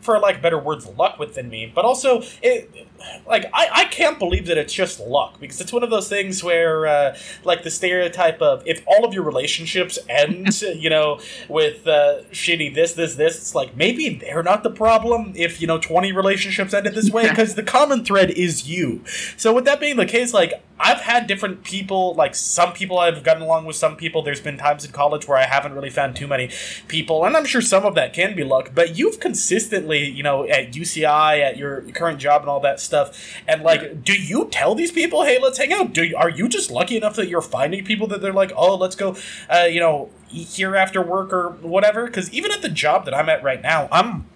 for 0.00 0.18
like 0.18 0.40
better 0.42 0.58
words 0.58 0.86
luck 0.86 1.18
with 1.18 1.34
than 1.34 1.48
me 1.48 1.70
but 1.72 1.84
also 1.84 2.22
it 2.42 2.85
like 3.26 3.44
I, 3.52 3.68
I 3.72 3.84
can't 3.86 4.18
believe 4.18 4.46
that 4.46 4.58
it's 4.58 4.72
just 4.72 5.00
luck 5.00 5.38
because 5.40 5.60
it's 5.60 5.72
one 5.72 5.82
of 5.82 5.90
those 5.90 6.08
things 6.08 6.42
where 6.42 6.86
uh, 6.86 7.16
like 7.44 7.62
the 7.62 7.70
stereotype 7.70 8.40
of 8.40 8.62
if 8.66 8.82
all 8.86 9.04
of 9.04 9.14
your 9.14 9.22
relationships 9.22 9.98
end 10.08 10.60
you 10.76 10.90
know 10.90 11.20
with 11.48 11.86
uh, 11.86 12.22
shitty 12.32 12.74
this 12.74 12.92
this 12.94 13.14
this 13.14 13.36
it's 13.36 13.54
like 13.54 13.76
maybe 13.76 14.14
they're 14.14 14.42
not 14.42 14.62
the 14.62 14.70
problem 14.70 15.32
if 15.36 15.60
you 15.60 15.66
know 15.66 15.78
20 15.78 16.12
relationships 16.12 16.74
ended 16.74 16.94
this 16.94 17.10
way 17.10 17.28
because 17.28 17.54
the 17.54 17.62
common 17.62 18.04
thread 18.04 18.30
is 18.30 18.68
you 18.68 19.02
so 19.36 19.52
with 19.52 19.64
that 19.64 19.80
being 19.80 19.96
the 19.96 20.06
case 20.06 20.32
like 20.32 20.62
I've 20.78 21.00
had 21.00 21.26
different 21.26 21.64
people, 21.64 22.14
like 22.14 22.34
some 22.34 22.72
people 22.72 22.98
I've 22.98 23.22
gotten 23.22 23.42
along 23.42 23.64
with, 23.64 23.76
some 23.76 23.96
people. 23.96 24.22
There's 24.22 24.40
been 24.40 24.58
times 24.58 24.84
in 24.84 24.92
college 24.92 25.26
where 25.26 25.38
I 25.38 25.46
haven't 25.46 25.72
really 25.72 25.88
found 25.88 26.16
too 26.16 26.26
many 26.26 26.50
people, 26.86 27.24
and 27.24 27.36
I'm 27.36 27.46
sure 27.46 27.62
some 27.62 27.84
of 27.84 27.94
that 27.94 28.12
can 28.12 28.36
be 28.36 28.44
luck. 28.44 28.72
But 28.74 28.98
you've 28.98 29.18
consistently, 29.18 30.04
you 30.04 30.22
know, 30.22 30.46
at 30.46 30.72
UCI, 30.72 31.40
at 31.40 31.56
your 31.56 31.80
current 31.92 32.18
job, 32.18 32.42
and 32.42 32.50
all 32.50 32.60
that 32.60 32.78
stuff. 32.86 33.34
And 33.46 33.62
like, 33.62 34.02
do 34.02 34.14
you 34.14 34.48
tell 34.50 34.74
these 34.74 34.92
people, 34.92 35.24
"Hey, 35.24 35.38
let's 35.38 35.58
hang 35.58 35.72
out"? 35.72 35.92
Do 35.92 36.14
are 36.16 36.30
you 36.30 36.48
just 36.48 36.70
lucky 36.70 36.96
enough 36.96 37.16
that 37.16 37.28
you're 37.28 37.42
finding 37.42 37.84
people 37.84 38.06
that 38.08 38.20
they're 38.22 38.32
like, 38.32 38.52
"Oh, 38.56 38.74
let's 38.76 38.96
go," 38.96 39.16
uh, 39.50 39.66
you 39.70 39.80
know, 39.80 40.10
eat 40.30 40.48
here 40.48 40.74
after 40.76 41.02
work 41.02 41.32
or 41.32 41.50
whatever? 41.60 42.06
Because 42.06 42.32
even 42.32 42.50
at 42.52 42.62
the 42.62 42.68
job 42.68 43.04
that 43.04 43.14
I'm 43.14 43.28
at 43.28 43.42
right 43.42 43.60
now, 43.60 43.88
I'm 43.92 44.26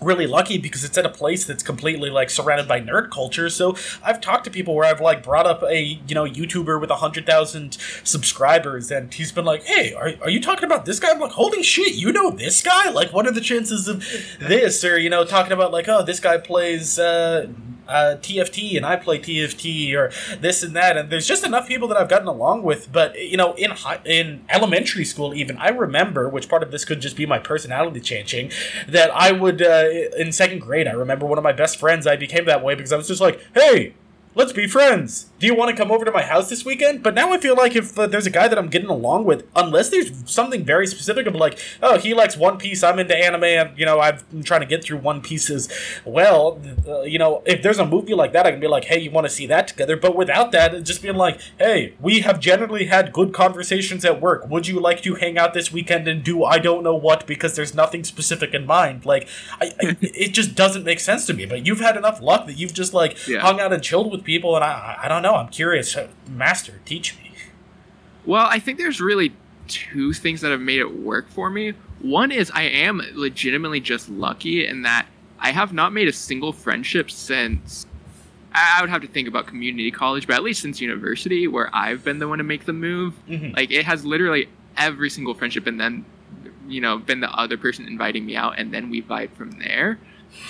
really 0.00 0.26
lucky 0.26 0.58
because 0.58 0.84
it's 0.84 0.96
at 0.96 1.04
a 1.04 1.10
place 1.10 1.44
that's 1.44 1.62
completely 1.62 2.10
like 2.10 2.30
surrounded 2.30 2.66
by 2.66 2.80
nerd 2.80 3.10
culture. 3.10 3.48
So 3.50 3.76
I've 4.02 4.20
talked 4.20 4.44
to 4.44 4.50
people 4.50 4.74
where 4.74 4.86
I've 4.86 5.00
like 5.00 5.22
brought 5.22 5.46
up 5.46 5.62
a 5.62 5.80
you 5.82 6.14
know 6.14 6.24
YouTuber 6.24 6.80
with 6.80 6.90
a 6.90 6.96
hundred 6.96 7.26
thousand 7.26 7.76
subscribers, 8.04 8.90
and 8.90 9.12
he's 9.12 9.32
been 9.32 9.44
like, 9.44 9.64
"Hey, 9.64 9.92
are, 9.94 10.12
are 10.22 10.30
you 10.30 10.40
talking 10.40 10.64
about 10.64 10.84
this 10.86 10.98
guy?" 10.98 11.10
I'm 11.10 11.20
like, 11.20 11.32
"Holy 11.32 11.62
shit, 11.62 11.94
you 11.94 12.12
know 12.12 12.30
this 12.30 12.62
guy? 12.62 12.90
Like, 12.90 13.12
what 13.12 13.26
are 13.26 13.32
the 13.32 13.40
chances 13.40 13.88
of 13.88 14.04
this?" 14.40 14.84
Or 14.84 14.98
you 14.98 15.10
know, 15.10 15.24
talking 15.24 15.52
about 15.52 15.72
like, 15.72 15.88
"Oh, 15.88 16.02
this 16.02 16.20
guy 16.20 16.38
plays." 16.38 16.98
Uh, 16.98 17.48
uh, 17.90 18.16
TFT 18.16 18.76
and 18.76 18.86
I 18.86 18.96
play 18.96 19.18
TFT 19.18 19.94
or 19.94 20.12
this 20.36 20.62
and 20.62 20.74
that, 20.76 20.96
and 20.96 21.10
there's 21.10 21.26
just 21.26 21.44
enough 21.44 21.68
people 21.68 21.88
that 21.88 21.96
I've 21.96 22.08
gotten 22.08 22.28
along 22.28 22.62
with. 22.62 22.92
But 22.92 23.18
you 23.18 23.36
know, 23.36 23.54
in 23.54 23.72
high, 23.72 24.00
in 24.04 24.44
elementary 24.48 25.04
school, 25.04 25.34
even 25.34 25.56
I 25.58 25.68
remember, 25.68 26.28
which 26.28 26.48
part 26.48 26.62
of 26.62 26.70
this 26.70 26.84
could 26.84 27.00
just 27.00 27.16
be 27.16 27.26
my 27.26 27.38
personality 27.38 28.00
changing, 28.00 28.52
that 28.88 29.10
I 29.10 29.32
would 29.32 29.62
uh, 29.62 29.88
in 30.16 30.32
second 30.32 30.60
grade. 30.60 30.88
I 30.88 30.92
remember 30.92 31.26
one 31.26 31.38
of 31.38 31.44
my 31.44 31.52
best 31.52 31.78
friends. 31.78 32.06
I 32.06 32.16
became 32.16 32.44
that 32.46 32.62
way 32.64 32.74
because 32.74 32.92
I 32.92 32.96
was 32.96 33.08
just 33.08 33.20
like, 33.20 33.40
hey 33.54 33.94
let's 34.34 34.52
be 34.52 34.66
friends. 34.66 35.26
Do 35.38 35.46
you 35.46 35.54
want 35.54 35.70
to 35.70 35.76
come 35.76 35.90
over 35.90 36.04
to 36.04 36.10
my 36.10 36.22
house 36.22 36.50
this 36.50 36.64
weekend? 36.64 37.02
But 37.02 37.14
now 37.14 37.32
I 37.32 37.38
feel 37.38 37.56
like 37.56 37.74
if 37.74 37.98
uh, 37.98 38.06
there's 38.06 38.26
a 38.26 38.30
guy 38.30 38.46
that 38.46 38.58
I'm 38.58 38.68
getting 38.68 38.90
along 38.90 39.24
with, 39.24 39.46
unless 39.56 39.88
there's 39.88 40.10
something 40.30 40.64
very 40.64 40.86
specific 40.86 41.26
of 41.26 41.34
like, 41.34 41.58
oh, 41.82 41.98
he 41.98 42.14
likes 42.14 42.36
One 42.36 42.58
Piece, 42.58 42.82
I'm 42.82 42.98
into 42.98 43.16
anime, 43.16 43.44
and 43.44 43.78
you 43.78 43.86
know, 43.86 44.00
I've 44.00 44.28
been 44.30 44.42
trying 44.42 44.60
to 44.60 44.66
get 44.66 44.84
through 44.84 44.98
One 44.98 45.22
Piece 45.22 45.50
as 45.50 45.72
well. 46.04 46.60
Uh, 46.86 47.02
you 47.02 47.18
know, 47.18 47.42
if 47.46 47.62
there's 47.62 47.78
a 47.78 47.86
movie 47.86 48.14
like 48.14 48.32
that, 48.32 48.46
I 48.46 48.50
can 48.50 48.60
be 48.60 48.68
like, 48.68 48.84
hey, 48.84 49.00
you 49.00 49.10
want 49.10 49.26
to 49.26 49.32
see 49.32 49.46
that 49.46 49.68
together? 49.68 49.96
But 49.96 50.14
without 50.14 50.52
that, 50.52 50.84
just 50.84 51.02
being 51.02 51.16
like, 51.16 51.40
hey, 51.58 51.94
we 52.00 52.20
have 52.20 52.38
generally 52.38 52.86
had 52.86 53.12
good 53.12 53.32
conversations 53.32 54.04
at 54.04 54.20
work. 54.20 54.48
Would 54.48 54.68
you 54.68 54.78
like 54.78 55.02
to 55.02 55.14
hang 55.14 55.38
out 55.38 55.54
this 55.54 55.72
weekend 55.72 56.06
and 56.06 56.22
do 56.22 56.44
I 56.44 56.58
don't 56.58 56.84
know 56.84 56.94
what 56.94 57.26
because 57.26 57.56
there's 57.56 57.74
nothing 57.74 58.04
specific 58.04 58.52
in 58.52 58.66
mind? 58.66 59.06
Like, 59.06 59.26
I, 59.60 59.72
I, 59.80 59.96
it 60.02 60.32
just 60.32 60.54
doesn't 60.54 60.84
make 60.84 61.00
sense 61.00 61.26
to 61.26 61.34
me. 61.34 61.46
But 61.46 61.66
you've 61.66 61.80
had 61.80 61.96
enough 61.96 62.20
luck 62.20 62.46
that 62.46 62.58
you've 62.58 62.74
just 62.74 62.92
like 62.92 63.26
yeah. 63.26 63.40
hung 63.40 63.58
out 63.58 63.72
and 63.72 63.82
chilled 63.82 64.10
with 64.10 64.19
with 64.20 64.26
people, 64.26 64.54
and 64.54 64.64
I, 64.64 64.98
I 65.02 65.08
don't 65.08 65.22
know. 65.22 65.34
I'm 65.34 65.48
curious. 65.48 65.96
Master, 66.28 66.80
teach 66.84 67.16
me. 67.18 67.32
Well, 68.24 68.46
I 68.46 68.58
think 68.58 68.78
there's 68.78 69.00
really 69.00 69.32
two 69.66 70.12
things 70.12 70.40
that 70.42 70.50
have 70.50 70.60
made 70.60 70.80
it 70.80 70.98
work 70.98 71.28
for 71.28 71.48
me. 71.48 71.74
One 72.00 72.30
is 72.30 72.50
I 72.50 72.62
am 72.62 73.02
legitimately 73.14 73.80
just 73.80 74.08
lucky 74.08 74.66
in 74.66 74.82
that 74.82 75.06
I 75.38 75.52
have 75.52 75.72
not 75.72 75.92
made 75.92 76.08
a 76.08 76.12
single 76.12 76.52
friendship 76.52 77.10
since 77.10 77.86
I 78.52 78.80
would 78.80 78.90
have 78.90 79.02
to 79.02 79.08
think 79.08 79.28
about 79.28 79.46
community 79.46 79.90
college, 79.90 80.26
but 80.26 80.36
at 80.36 80.42
least 80.42 80.60
since 80.60 80.80
university, 80.80 81.46
where 81.46 81.74
I've 81.74 82.04
been 82.04 82.18
the 82.18 82.28
one 82.28 82.38
to 82.38 82.44
make 82.44 82.64
the 82.64 82.72
move, 82.72 83.14
mm-hmm. 83.28 83.54
like 83.54 83.70
it 83.70 83.84
has 83.84 84.04
literally 84.04 84.48
every 84.76 85.08
single 85.08 85.34
friendship, 85.34 85.66
and 85.66 85.80
then 85.80 86.04
you 86.68 86.80
know 86.80 86.98
been 86.98 87.20
the 87.20 87.30
other 87.30 87.56
person 87.56 87.86
inviting 87.86 88.26
me 88.26 88.36
out, 88.36 88.58
and 88.58 88.72
then 88.72 88.90
we 88.90 89.02
vibe 89.02 89.30
from 89.32 89.52
there. 89.52 89.98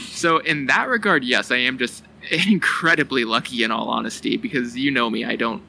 So 0.09 0.39
in 0.39 0.67
that 0.67 0.89
regard, 0.89 1.25
yes, 1.25 1.51
I 1.51 1.57
am 1.57 1.79
just 1.79 2.05
incredibly 2.49 3.25
lucky 3.25 3.63
in 3.63 3.71
all 3.71 3.89
honesty 3.89 4.37
because 4.37 4.77
you 4.77 4.91
know 4.91 5.11
me, 5.11 5.25
I 5.25 5.37
don't 5.37 5.63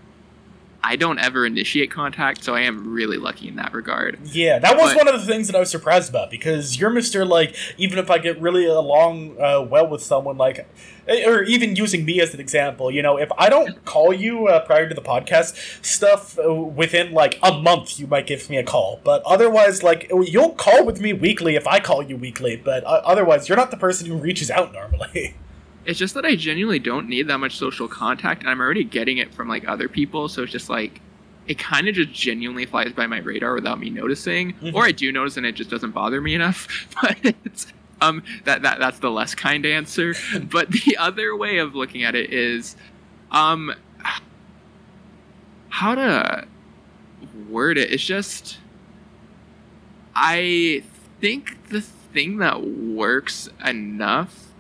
I 0.83 0.95
don't 0.95 1.19
ever 1.19 1.45
initiate 1.45 1.91
contact, 1.91 2.43
so 2.43 2.55
I 2.55 2.61
am 2.61 2.91
really 2.91 3.17
lucky 3.17 3.47
in 3.47 3.55
that 3.57 3.73
regard. 3.73 4.17
Yeah, 4.25 4.57
that 4.57 4.77
was 4.77 4.93
but, 4.93 5.05
one 5.05 5.13
of 5.13 5.21
the 5.21 5.27
things 5.27 5.47
that 5.47 5.55
I 5.55 5.59
was 5.59 5.69
surprised 5.69 6.09
about 6.09 6.31
because 6.31 6.79
you're 6.79 6.89
Mister 6.89 7.23
like 7.23 7.55
even 7.77 7.99
if 7.99 8.09
I 8.09 8.17
get 8.17 8.41
really 8.41 8.65
along 8.65 9.39
uh, 9.39 9.61
well 9.61 9.87
with 9.87 10.01
someone 10.01 10.37
like 10.37 10.67
eh, 11.07 11.29
or 11.29 11.43
even 11.43 11.75
using 11.75 12.03
me 12.03 12.19
as 12.19 12.33
an 12.33 12.39
example, 12.39 12.89
you 12.89 13.03
know, 13.03 13.17
if 13.17 13.29
I 13.37 13.49
don't 13.49 13.83
call 13.85 14.11
you 14.11 14.47
uh, 14.47 14.65
prior 14.65 14.89
to 14.89 14.95
the 14.95 15.01
podcast 15.01 15.85
stuff 15.85 16.39
uh, 16.39 16.53
within 16.53 17.11
like 17.11 17.37
a 17.43 17.53
month, 17.53 17.99
you 17.99 18.07
might 18.07 18.25
give 18.25 18.49
me 18.49 18.57
a 18.57 18.63
call. 18.63 18.99
But 19.03 19.21
otherwise, 19.23 19.83
like 19.83 20.09
you'll 20.09 20.55
call 20.55 20.83
with 20.83 20.99
me 20.99 21.13
weekly 21.13 21.55
if 21.55 21.67
I 21.67 21.79
call 21.79 22.01
you 22.01 22.17
weekly. 22.17 22.55
But 22.55 22.83
uh, 22.85 23.01
otherwise, 23.05 23.47
you're 23.47 23.57
not 23.57 23.69
the 23.69 23.77
person 23.77 24.07
who 24.07 24.15
reaches 24.15 24.49
out 24.49 24.73
normally. 24.73 25.35
it's 25.85 25.97
just 25.97 26.13
that 26.13 26.25
I 26.25 26.35
genuinely 26.35 26.79
don't 26.79 27.07
need 27.07 27.27
that 27.27 27.39
much 27.39 27.57
social 27.57 27.87
contact, 27.87 28.41
and 28.41 28.49
I'm 28.49 28.59
already 28.59 28.83
getting 28.83 29.17
it 29.17 29.33
from 29.33 29.47
like 29.47 29.67
other 29.67 29.89
people. 29.89 30.27
So 30.27 30.43
it's 30.43 30.51
just 30.51 30.69
like 30.69 31.01
it 31.47 31.57
kind 31.57 31.87
of 31.87 31.95
just 31.95 32.13
genuinely 32.13 32.65
flies 32.65 32.93
by 32.93 33.07
my 33.07 33.19
radar 33.19 33.55
without 33.55 33.79
me 33.79 33.89
noticing, 33.89 34.53
mm-hmm. 34.53 34.75
or 34.75 34.85
I 34.85 34.91
do 34.91 35.11
notice 35.11 35.37
and 35.37 35.45
it 35.45 35.53
just 35.53 35.69
doesn't 35.69 35.91
bother 35.91 36.21
me 36.21 36.35
enough. 36.35 36.67
But 37.01 37.65
um, 38.01 38.23
that 38.45 38.61
that 38.63 38.79
that's 38.79 38.99
the 38.99 39.11
less 39.11 39.35
kind 39.35 39.65
answer. 39.65 40.15
but 40.43 40.69
the 40.69 40.97
other 40.97 41.35
way 41.35 41.57
of 41.57 41.75
looking 41.75 42.03
at 42.03 42.15
it 42.15 42.31
is, 42.31 42.75
um, 43.31 43.73
how 45.69 45.95
to 45.95 46.47
word 47.49 47.77
it. 47.77 47.91
It's 47.91 48.03
just 48.03 48.59
I 50.15 50.83
think 51.19 51.69
the 51.69 51.81
thing 51.81 52.37
that 52.37 52.63
works 52.63 53.49
enough 53.65 54.50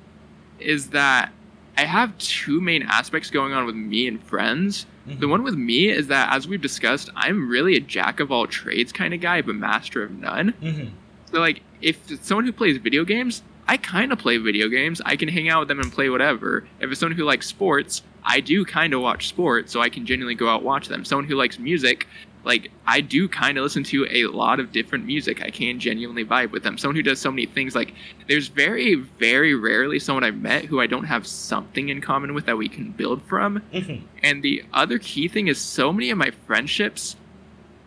is 0.61 0.89
that 0.89 1.31
I 1.77 1.85
have 1.85 2.17
two 2.17 2.61
main 2.61 2.83
aspects 2.83 3.29
going 3.29 3.53
on 3.53 3.65
with 3.65 3.75
me 3.75 4.07
and 4.07 4.21
friends. 4.23 4.85
Mm-hmm. 5.07 5.19
The 5.19 5.27
one 5.27 5.43
with 5.43 5.55
me 5.55 5.89
is 5.89 6.07
that, 6.07 6.31
as 6.33 6.47
we've 6.47 6.61
discussed, 6.61 7.09
I'm 7.15 7.49
really 7.49 7.75
a 7.75 7.79
jack 7.79 8.19
of 8.19 8.31
all 8.31 8.45
trades 8.45 8.91
kind 8.91 9.13
of 9.13 9.21
guy, 9.21 9.41
but 9.41 9.55
master 9.55 10.03
of 10.03 10.11
none. 10.11 10.53
Mm-hmm. 10.61 10.89
So, 11.31 11.39
like, 11.39 11.61
if 11.81 11.97
someone 12.23 12.45
who 12.45 12.51
plays 12.51 12.77
video 12.77 13.03
games, 13.05 13.41
I 13.67 13.77
kind 13.77 14.11
of 14.11 14.19
play 14.19 14.37
video 14.37 14.67
games. 14.67 15.01
I 15.05 15.15
can 15.15 15.29
hang 15.29 15.49
out 15.49 15.61
with 15.61 15.67
them 15.69 15.79
and 15.79 15.91
play 15.91 16.09
whatever. 16.09 16.67
If 16.79 16.91
it's 16.91 16.99
someone 16.99 17.17
who 17.17 17.23
likes 17.23 17.47
sports, 17.47 18.03
I 18.23 18.41
do 18.41 18.65
kind 18.65 18.93
of 18.93 19.01
watch 19.01 19.29
sports, 19.29 19.71
so 19.71 19.81
I 19.81 19.89
can 19.89 20.05
genuinely 20.05 20.35
go 20.35 20.49
out 20.49 20.57
and 20.57 20.65
watch 20.65 20.87
them. 20.87 21.05
Someone 21.05 21.25
who 21.25 21.35
likes 21.35 21.57
music, 21.57 22.07
like 22.43 22.71
I 22.87 23.01
do 23.01 23.27
kind 23.27 23.57
of 23.57 23.63
listen 23.63 23.83
to 23.85 24.07
a 24.09 24.25
lot 24.27 24.59
of 24.59 24.71
different 24.71 25.05
music. 25.05 25.41
I 25.43 25.49
can 25.49 25.79
genuinely 25.79 26.25
vibe 26.25 26.51
with 26.51 26.63
them. 26.63 26.77
Someone 26.77 26.95
who 26.95 27.03
does 27.03 27.19
so 27.19 27.31
many 27.31 27.45
things. 27.45 27.75
Like 27.75 27.93
there's 28.27 28.47
very, 28.47 28.95
very 28.95 29.53
rarely 29.53 29.99
someone 29.99 30.23
I've 30.23 30.37
met 30.37 30.65
who 30.65 30.79
I 30.79 30.87
don't 30.87 31.03
have 31.03 31.27
something 31.27 31.89
in 31.89 32.01
common 32.01 32.33
with 32.33 32.45
that 32.47 32.57
we 32.57 32.67
can 32.67 32.91
build 32.91 33.21
from. 33.23 33.61
Mm-hmm. 33.71 34.05
And 34.23 34.41
the 34.41 34.63
other 34.73 34.97
key 34.97 35.27
thing 35.27 35.47
is 35.47 35.59
so 35.59 35.93
many 35.93 36.09
of 36.09 36.17
my 36.17 36.31
friendships, 36.47 37.15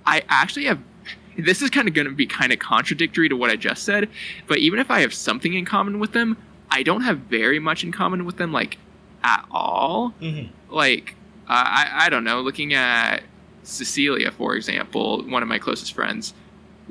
I 0.06 0.22
actually 0.28 0.66
have. 0.66 0.80
This 1.36 1.62
is 1.62 1.70
kind 1.70 1.88
of 1.88 1.94
going 1.94 2.06
to 2.06 2.12
be 2.12 2.26
kind 2.26 2.52
of 2.52 2.60
contradictory 2.60 3.28
to 3.28 3.36
what 3.36 3.50
I 3.50 3.56
just 3.56 3.82
said, 3.82 4.08
but 4.46 4.58
even 4.58 4.78
if 4.78 4.88
I 4.88 5.00
have 5.00 5.12
something 5.12 5.52
in 5.52 5.64
common 5.64 5.98
with 5.98 6.12
them, 6.12 6.36
I 6.70 6.84
don't 6.84 7.00
have 7.00 7.18
very 7.18 7.58
much 7.58 7.82
in 7.82 7.90
common 7.90 8.24
with 8.24 8.36
them, 8.36 8.52
like 8.52 8.78
at 9.24 9.44
all. 9.50 10.14
Mm-hmm. 10.20 10.52
Like 10.72 11.16
uh, 11.48 11.64
I, 11.66 11.90
I 11.92 12.08
don't 12.08 12.22
know. 12.22 12.40
Looking 12.40 12.72
at 12.74 13.24
Cecilia, 13.64 14.30
for 14.30 14.54
example, 14.54 15.24
one 15.24 15.42
of 15.42 15.48
my 15.48 15.58
closest 15.58 15.92
friends, 15.92 16.34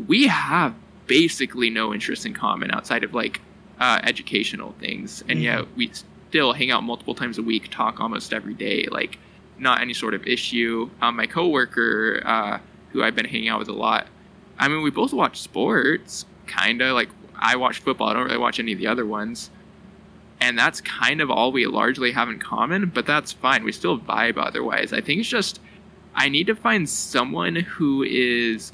we 0.08 0.28
have 0.28 0.76
basically 1.08 1.70
no 1.70 1.94
interest 1.94 2.26
in 2.26 2.34
common 2.34 2.72
outside 2.72 3.04
of 3.04 3.14
like 3.14 3.42
uh, 3.80 4.00
educational 4.04 4.74
things, 4.80 5.22
and 5.22 5.40
mm-hmm. 5.40 5.44
yet 5.44 5.68
we 5.76 5.92
still 6.30 6.54
hang 6.54 6.72
out 6.72 6.84
multiple 6.84 7.16
times 7.16 7.38
a 7.38 7.44
week, 7.44 7.70
talk 7.70 8.00
almost 8.00 8.34
every 8.34 8.54
day, 8.54 8.88
like 8.92 9.20
not 9.58 9.82
any 9.82 9.94
sort 9.94 10.14
of 10.14 10.26
issue. 10.26 10.90
Um, 11.02 11.16
my 11.16 11.28
coworker, 11.28 12.22
uh, 12.26 12.60
who 12.92 13.04
I've 13.04 13.16
been 13.16 13.26
hanging 13.26 13.50
out 13.50 13.60
with 13.60 13.70
a 13.70 13.74
lot, 13.74 14.08
I 14.58 14.68
mean, 14.68 14.82
we 14.82 14.90
both 14.92 15.14
watch 15.14 15.42
sports, 15.42 16.26
kind 16.48 16.82
of 16.82 16.96
like 16.96 17.10
I 17.36 17.56
watch 17.56 17.80
football. 17.80 18.10
I 18.10 18.14
don't 18.14 18.26
really 18.26 18.38
watch 18.38 18.60
any 18.60 18.74
of 18.74 18.80
the 18.80 18.88
other 18.88 19.06
ones. 19.06 19.50
And 20.40 20.58
that's 20.58 20.82
kind 20.82 21.22
of 21.22 21.32
all 21.32 21.52
we 21.52 21.66
largely 21.68 22.12
have 22.12 22.30
in 22.30 22.40
common, 22.40 22.92
but 22.94 23.06
that's 23.06 23.32
fine. 23.32 23.64
We 23.64 23.72
still 23.72 23.98
vibe 23.98 24.38
otherwise. 24.38 24.92
I 24.92 25.00
think 25.00 25.22
it's 25.22 25.30
just 25.30 25.62
I 26.16 26.30
need 26.30 26.48
to 26.48 26.56
find 26.56 26.88
someone 26.88 27.56
who 27.56 28.04
is 28.04 28.72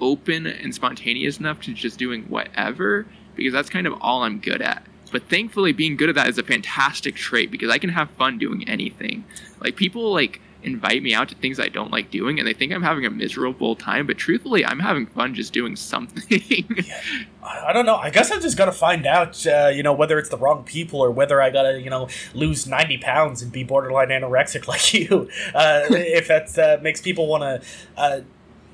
open 0.00 0.46
and 0.46 0.74
spontaneous 0.74 1.38
enough 1.38 1.60
to 1.62 1.74
just 1.74 1.98
doing 1.98 2.24
whatever 2.24 3.06
because 3.36 3.52
that's 3.52 3.70
kind 3.70 3.86
of 3.86 3.94
all 4.00 4.22
I'm 4.22 4.38
good 4.38 4.62
at. 4.62 4.84
But 5.12 5.28
thankfully, 5.28 5.72
being 5.72 5.96
good 5.96 6.08
at 6.08 6.14
that 6.14 6.28
is 6.28 6.38
a 6.38 6.42
fantastic 6.42 7.16
trait 7.16 7.50
because 7.50 7.70
I 7.70 7.78
can 7.78 7.90
have 7.90 8.10
fun 8.12 8.38
doing 8.38 8.68
anything. 8.68 9.24
Like 9.60 9.76
people 9.76 10.12
like 10.12 10.40
invite 10.62 11.02
me 11.02 11.14
out 11.14 11.28
to 11.30 11.34
things 11.34 11.58
I 11.58 11.68
don't 11.68 11.90
like 11.90 12.10
doing, 12.10 12.38
and 12.38 12.46
they 12.46 12.52
think 12.52 12.72
I'm 12.72 12.82
having 12.82 13.06
a 13.06 13.10
miserable 13.10 13.76
time. 13.76 14.06
But 14.06 14.18
truthfully, 14.18 14.64
I'm 14.64 14.80
having 14.80 15.06
fun 15.06 15.34
just 15.34 15.52
doing 15.52 15.76
something. 15.90 16.42
yeah. 16.84 17.00
I 17.42 17.72
don't 17.72 17.86
know. 17.86 17.96
I 17.96 18.10
guess 18.10 18.30
I'm 18.30 18.40
just 18.40 18.56
to 18.56 18.72
find 18.72 19.06
out, 19.06 19.46
uh, 19.46 19.68
you 19.68 19.82
know, 19.82 19.94
whether 19.94 20.18
it's 20.18 20.28
the 20.28 20.36
wrong 20.36 20.62
people 20.64 21.00
or 21.00 21.10
whether 21.10 21.40
I 21.40 21.50
got 21.50 21.62
to, 21.62 21.80
you 21.80 21.88
know, 21.88 22.08
lose 22.34 22.66
90 22.66 22.98
pounds 22.98 23.42
and 23.42 23.50
be 23.50 23.64
borderline 23.64 24.08
anorexic 24.08 24.68
like 24.68 24.92
you. 24.92 25.28
Uh, 25.54 25.82
if 25.90 26.28
that 26.28 26.58
uh, 26.58 26.82
makes 26.82 27.00
people 27.00 27.26
want 27.26 27.42
to, 27.42 27.68
uh, 27.96 28.20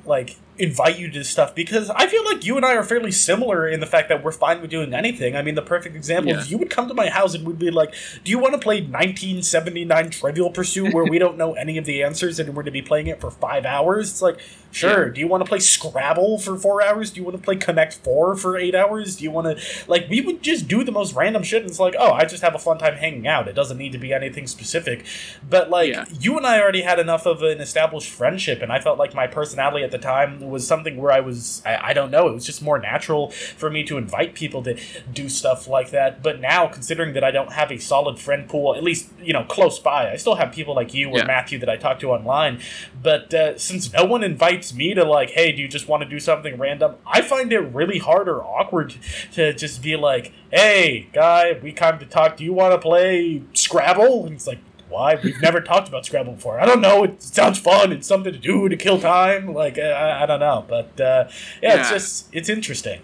like, 0.05 0.37
invite 0.59 0.99
you 0.99 1.11
to 1.11 1.25
stuff 1.25 1.55
because 1.55 1.91
I 1.91 2.07
feel 2.07 2.25
like 2.25 2.45
you 2.45 2.57
and 2.57 2.65
I 2.65 2.75
are 2.75 2.83
fairly 2.83 3.13
similar 3.13 3.69
in 3.69 3.81
the 3.81 3.87
fact 3.87 4.09
that 4.09 4.25
we're 4.25 4.33
fine 4.33 4.61
with 4.61 4.71
doing 4.71 4.95
anything. 4.95 5.37
I 5.37 5.43
mean, 5.43 5.55
the 5.55 5.63
perfect 5.63 5.97
example 5.97 6.33
yeah. 6.33 6.39
is 6.39 6.51
you 6.51 6.59
would 6.59 6.71
come 6.71 6.89
to 6.89 6.95
my 6.95 7.09
house 7.09 7.35
and 7.35 7.47
we'd 7.47 7.59
be 7.59 7.71
like, 7.71 7.95
"Do 8.25 8.31
you 8.31 8.39
want 8.39 8.55
to 8.55 8.59
play 8.59 8.81
1979 8.81 10.11
Trivial 10.11 10.51
Pursuit 10.51 10.95
where 10.95 11.05
we 11.05 11.19
don't 11.19 11.37
know 11.37 11.55
any 11.55 11.79
of 11.79 11.85
the 11.85 12.03
answers 12.03 12.39
and 12.39 12.49
we're 12.51 12.63
going 12.63 12.67
to 12.67 12.71
be 12.71 12.83
playing 12.83 13.07
it 13.09 13.21
for 13.21 13.31
five 13.31 13.65
hours?" 13.65 14.11
It's 14.11 14.23
like, 14.23 14.39
sure. 14.77 15.07
Yeah. 15.07 15.13
Do 15.13 15.21
you 15.21 15.29
want 15.29 15.45
to 15.45 15.49
play 15.49 15.59
Scrabble 15.59 16.39
for 16.39 16.57
four 16.57 16.83
hours? 16.83 17.11
Do 17.11 17.21
you 17.21 17.25
want 17.25 17.37
to 17.37 17.43
play 17.43 17.57
Connect 17.57 17.95
Four 17.95 18.37
for 18.37 18.57
eight 18.57 18.75
hours? 18.75 19.17
Do 19.17 19.25
you 19.25 19.31
want 19.31 19.59
to 19.59 19.65
like? 19.89 20.09
We 20.09 20.21
would 20.21 20.43
just 20.43 20.69
do 20.69 20.85
the 20.85 20.93
most 20.93 21.15
random 21.15 21.43
shit. 21.43 21.63
And 21.63 21.71
it's 21.71 21.81
like, 21.81 21.95
oh, 21.99 22.13
I 22.13 22.25
just 22.25 22.43
have 22.43 22.55
a 22.55 22.59
fun 22.59 22.79
time 22.79 22.95
hanging 22.95 23.27
out. 23.27 23.49
It 23.49 23.55
doesn't 23.55 23.79
need 23.79 23.93
to 23.93 23.99
be 23.99 24.13
anything 24.13 24.47
specific. 24.47 25.05
But 25.49 25.71
like, 25.71 25.91
yeah. 25.91 26.05
you 26.21 26.37
and 26.37 26.47
I 26.47 26.61
already 26.61 26.83
had 26.83 26.99
enough 26.99 27.27
of 27.27 27.43
an 27.43 27.61
established 27.61 28.11
friendship, 28.11 28.63
and 28.63 28.73
I 28.73 28.81
felt 28.81 28.99
like 28.99 29.15
my 29.15 29.27
personality 29.27 29.85
at 29.85 29.91
the 29.91 29.99
time 29.99 30.41
was 30.41 30.67
something 30.67 30.97
where 30.97 31.13
I 31.13 31.21
was 31.21 31.63
I, 31.65 31.91
I 31.91 31.93
don't 31.93 32.11
know, 32.11 32.29
it 32.29 32.35
was 32.35 32.45
just 32.45 32.63
more 32.63 32.79
natural 32.79 33.31
for 33.31 33.71
me 33.71 33.85
to 33.85 33.97
invite 33.97 34.35
people 34.35 34.63
to 34.65 34.79
do 35.13 35.29
stuff 35.29 35.69
like 35.69 35.91
that. 35.91 36.23
But 36.23 36.41
now 36.41 36.67
considering 36.67 37.15
that 37.15 37.25
I 37.25 37.31
don't 37.31 37.53
have 37.53 37.71
a 37.71 37.79
solid 37.79 38.19
friend 38.19 38.49
pool, 38.49 38.75
at 38.75 38.83
least, 38.83 39.09
you 39.23 39.33
know, 39.33 39.45
close 39.45 39.79
by, 39.79 40.11
I 40.11 40.17
still 40.17 40.37
have 40.37 40.53
people 40.53 40.75
like 40.75 40.95
you 40.95 41.11
or 41.11 41.19
yeah. 41.19 41.25
Matthew 41.25 41.59
that 41.61 41.69
I 41.69 41.77
talk 41.77 42.01
to 42.01 42.11
online. 42.11 42.61
But 43.03 43.33
uh, 43.33 43.59
since 43.59 43.93
no 43.93 44.05
one 44.05 44.23
invites 44.23 44.66
me 44.75 44.95
to 44.95 45.05
like, 45.05 45.31
hey, 45.31 45.53
do 45.53 45.63
you 45.63 45.69
just 45.69 45.89
want 45.89 46.03
to 46.03 46.09
do 46.09 46.21
something 46.21 46.59
random? 46.59 46.97
I 47.07 47.23
find 47.23 47.53
it 47.53 47.61
really 47.61 47.99
hard 47.99 48.29
or 48.29 48.43
awkward 48.43 48.95
to 49.33 49.53
just 49.53 49.83
be 49.83 49.97
like, 49.97 50.33
hey, 50.53 51.09
guy, 51.13 51.59
we 51.63 51.73
come 51.73 51.99
to 51.99 52.07
talk. 52.07 52.37
Do 52.37 52.45
you 52.45 52.53
want 52.53 52.73
to 52.73 52.79
play 52.79 53.43
Scrabble? 53.55 54.27
And 54.27 54.35
it's 54.35 54.47
like, 54.47 54.59
why? 54.89 55.19
We've 55.23 55.41
never 55.41 55.61
talked 55.61 55.89
about 55.89 56.07
Scrabble 56.07 56.35
before. 56.35 56.61
I 56.61 56.65
don't 56.65 56.81
know. 56.81 57.05
It 57.05 57.23
sounds 57.23 57.59
fun. 57.59 57.93
It's 57.93 58.07
something 58.07 58.33
to 58.33 58.39
do 58.39 58.69
to 58.69 58.77
kill 58.77 59.01
time. 59.01 59.53
Like 59.53 59.79
I, 59.79 60.23
I 60.23 60.27
don't 60.27 60.41
know, 60.41 60.65
but 60.69 61.01
uh, 61.01 61.29
yeah, 61.63 61.75
yeah, 61.75 61.81
it's 61.81 61.91
just 61.91 62.29
it's 62.33 62.49
interesting. 62.49 63.01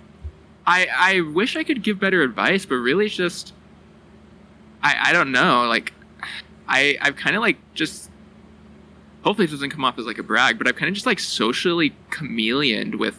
I 0.67 0.87
I 0.95 1.21
wish 1.21 1.57
I 1.57 1.65
could 1.65 1.83
give 1.83 1.99
better 1.99 2.23
advice, 2.23 2.65
but 2.67 2.77
really, 2.77 3.07
it's 3.07 3.17
just 3.17 3.53
I 4.83 5.11
I 5.11 5.13
don't 5.13 5.33
know. 5.33 5.65
Like 5.67 5.93
I 6.69 6.97
I've 7.01 7.17
kind 7.17 7.35
of 7.35 7.43
like 7.43 7.59
just 7.75 8.11
hopefully 9.23 9.47
it 9.47 9.51
doesn't 9.51 9.71
come 9.71 9.85
off 9.85 9.99
as 9.99 10.07
like 10.07 10.19
a 10.19 10.23
brag, 10.23 10.59
but 10.59 10.67
I've 10.67 10.77
kind 10.77 10.89
of 10.89 10.95
just 10.95 11.07
like 11.07 11.19
socially 11.19 11.95
chameleoned 12.11 12.97
with 12.97 13.19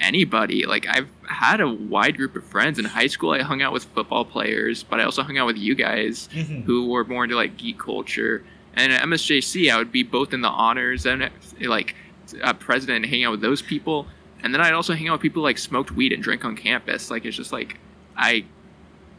anybody. 0.00 0.66
Like 0.66 0.86
I've 0.88 1.08
had 1.28 1.60
a 1.60 1.68
wide 1.68 2.16
group 2.16 2.34
of 2.36 2.44
friends 2.44 2.78
in 2.78 2.84
high 2.84 3.06
school. 3.06 3.30
I 3.32 3.42
hung 3.42 3.62
out 3.62 3.72
with 3.72 3.84
football 3.84 4.24
players, 4.24 4.82
but 4.82 5.00
I 5.00 5.04
also 5.04 5.22
hung 5.22 5.38
out 5.38 5.46
with 5.46 5.58
you 5.58 5.74
guys 5.74 6.28
mm-hmm. 6.32 6.62
who 6.62 6.88
were 6.88 7.04
more 7.04 7.24
into 7.24 7.36
like 7.36 7.56
geek 7.56 7.78
culture. 7.78 8.44
And 8.74 8.92
at 8.92 9.02
MSJC, 9.02 9.70
I 9.70 9.76
would 9.76 9.92
be 9.92 10.02
both 10.02 10.32
in 10.32 10.40
the 10.40 10.48
honors 10.48 11.06
and 11.06 11.30
like 11.60 11.94
a 12.42 12.54
president 12.54 13.04
and 13.04 13.06
hang 13.06 13.24
out 13.24 13.32
with 13.32 13.40
those 13.40 13.62
people. 13.62 14.06
And 14.42 14.54
then 14.54 14.60
I'd 14.60 14.72
also 14.72 14.94
hang 14.94 15.08
out 15.08 15.12
with 15.12 15.22
people 15.22 15.42
like 15.42 15.58
smoked 15.58 15.92
weed 15.92 16.12
and 16.12 16.22
drink 16.22 16.44
on 16.44 16.56
campus. 16.56 17.10
Like 17.10 17.24
it's 17.24 17.36
just 17.36 17.52
like 17.52 17.78
I 18.16 18.44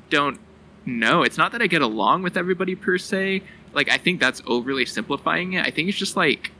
don't 0.09 0.39
know. 0.85 1.23
It's 1.23 1.37
not 1.37 1.51
that 1.51 1.61
I 1.61 1.67
get 1.67 1.81
along 1.81 2.23
with 2.23 2.37
everybody 2.37 2.75
per 2.75 2.97
se. 2.97 3.43
Like 3.73 3.89
I 3.89 3.97
think 3.97 4.19
that's 4.19 4.41
overly 4.45 4.85
simplifying 4.85 5.53
it. 5.53 5.65
I 5.65 5.71
think 5.71 5.89
it's 5.89 5.97
just 5.97 6.15
like 6.15 6.51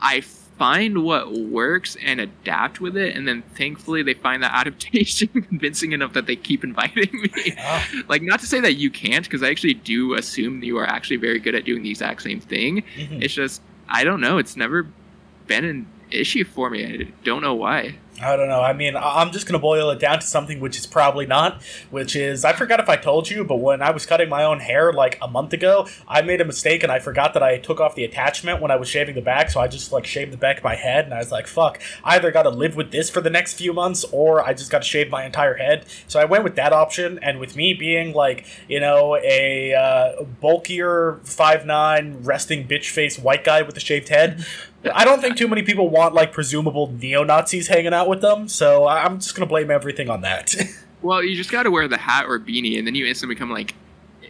I 0.00 0.22
find 0.58 1.04
what 1.04 1.32
works 1.32 1.96
and 2.04 2.20
adapt 2.20 2.80
with 2.80 2.96
it 2.96 3.14
and 3.16 3.28
then 3.28 3.42
thankfully 3.54 4.02
they 4.02 4.12
find 4.12 4.42
that 4.42 4.52
adaptation 4.54 5.28
convincing 5.28 5.92
enough 5.92 6.12
that 6.12 6.26
they 6.26 6.34
keep 6.34 6.64
inviting 6.64 7.22
me 7.22 7.56
like 8.08 8.22
not 8.22 8.40
to 8.40 8.46
say 8.46 8.58
that 8.58 8.74
you 8.74 8.90
can't 8.90 9.24
because 9.24 9.40
i 9.40 9.48
actually 9.48 9.74
do 9.74 10.14
assume 10.14 10.60
you 10.64 10.76
are 10.76 10.84
actually 10.84 11.16
very 11.16 11.38
good 11.38 11.54
at 11.54 11.64
doing 11.64 11.82
the 11.84 11.90
exact 11.90 12.20
same 12.22 12.40
thing 12.40 12.82
mm-hmm. 12.96 13.22
it's 13.22 13.34
just 13.34 13.62
i 13.88 14.02
don't 14.02 14.20
know 14.20 14.36
it's 14.36 14.56
never 14.56 14.88
been 15.46 15.64
an 15.64 15.86
issue 16.10 16.44
for 16.44 16.70
me 16.70 16.84
i 16.84 17.12
don't 17.24 17.42
know 17.42 17.54
why 17.54 17.96
I 18.20 18.36
don't 18.36 18.48
know. 18.48 18.60
I 18.60 18.72
mean, 18.72 18.96
I'm 18.96 19.30
just 19.30 19.46
going 19.46 19.54
to 19.54 19.58
boil 19.60 19.90
it 19.90 19.98
down 19.98 20.20
to 20.20 20.26
something 20.26 20.60
which 20.60 20.78
is 20.78 20.86
probably 20.86 21.26
not, 21.26 21.62
which 21.90 22.16
is 22.16 22.44
I 22.44 22.52
forgot 22.52 22.80
if 22.80 22.88
I 22.88 22.96
told 22.96 23.30
you, 23.30 23.44
but 23.44 23.56
when 23.56 23.80
I 23.80 23.90
was 23.90 24.06
cutting 24.06 24.28
my 24.28 24.44
own 24.44 24.60
hair 24.60 24.92
like 24.92 25.18
a 25.22 25.28
month 25.28 25.52
ago, 25.52 25.86
I 26.06 26.22
made 26.22 26.40
a 26.40 26.44
mistake 26.44 26.82
and 26.82 26.90
I 26.90 26.98
forgot 26.98 27.34
that 27.34 27.42
I 27.42 27.58
took 27.58 27.80
off 27.80 27.94
the 27.94 28.04
attachment 28.04 28.60
when 28.60 28.70
I 28.70 28.76
was 28.76 28.88
shaving 28.88 29.14
the 29.14 29.20
back, 29.20 29.50
so 29.50 29.60
I 29.60 29.68
just 29.68 29.92
like 29.92 30.06
shaved 30.06 30.32
the 30.32 30.36
back 30.36 30.58
of 30.58 30.64
my 30.64 30.74
head 30.74 31.04
and 31.04 31.14
I 31.14 31.18
was 31.18 31.30
like, 31.30 31.46
fuck, 31.46 31.80
I 32.02 32.16
either 32.16 32.32
got 32.32 32.42
to 32.42 32.50
live 32.50 32.74
with 32.74 32.90
this 32.90 33.08
for 33.08 33.20
the 33.20 33.30
next 33.30 33.54
few 33.54 33.72
months 33.72 34.04
or 34.10 34.44
I 34.44 34.52
just 34.52 34.70
got 34.70 34.82
to 34.82 34.88
shave 34.88 35.10
my 35.10 35.24
entire 35.24 35.54
head. 35.54 35.86
So 36.08 36.18
I 36.18 36.24
went 36.24 36.44
with 36.44 36.56
that 36.56 36.72
option, 36.72 37.18
and 37.22 37.38
with 37.38 37.54
me 37.56 37.74
being 37.74 38.12
like, 38.12 38.46
you 38.68 38.80
know, 38.80 39.16
a 39.16 39.74
uh, 39.74 40.24
bulkier 40.40 41.20
five 41.24 41.64
nine 41.64 42.22
resting 42.22 42.66
bitch 42.66 42.90
face 42.90 43.18
white 43.18 43.44
guy 43.44 43.62
with 43.62 43.76
a 43.76 43.80
shaved 43.80 44.08
head, 44.08 44.44
I 44.94 45.04
don't 45.04 45.20
think 45.20 45.36
too 45.36 45.48
many 45.48 45.62
people 45.62 45.88
want 45.88 46.14
like 46.14 46.32
presumable 46.32 46.92
neo 46.92 47.24
Nazis 47.24 47.66
hanging 47.66 47.92
out 47.92 48.08
with 48.08 48.20
them, 48.20 48.48
so 48.48 48.86
I'm 48.86 49.18
just 49.18 49.34
gonna 49.34 49.46
blame 49.46 49.70
everything 49.70 50.08
on 50.08 50.20
that. 50.20 50.54
well, 51.02 51.22
you 51.22 51.36
just 51.36 51.50
gotta 51.50 51.70
wear 51.70 51.88
the 51.88 51.98
hat 51.98 52.26
or 52.26 52.38
beanie, 52.38 52.78
and 52.78 52.86
then 52.86 52.94
you 52.94 53.06
instantly 53.06 53.34
become 53.34 53.50
like 53.50 53.74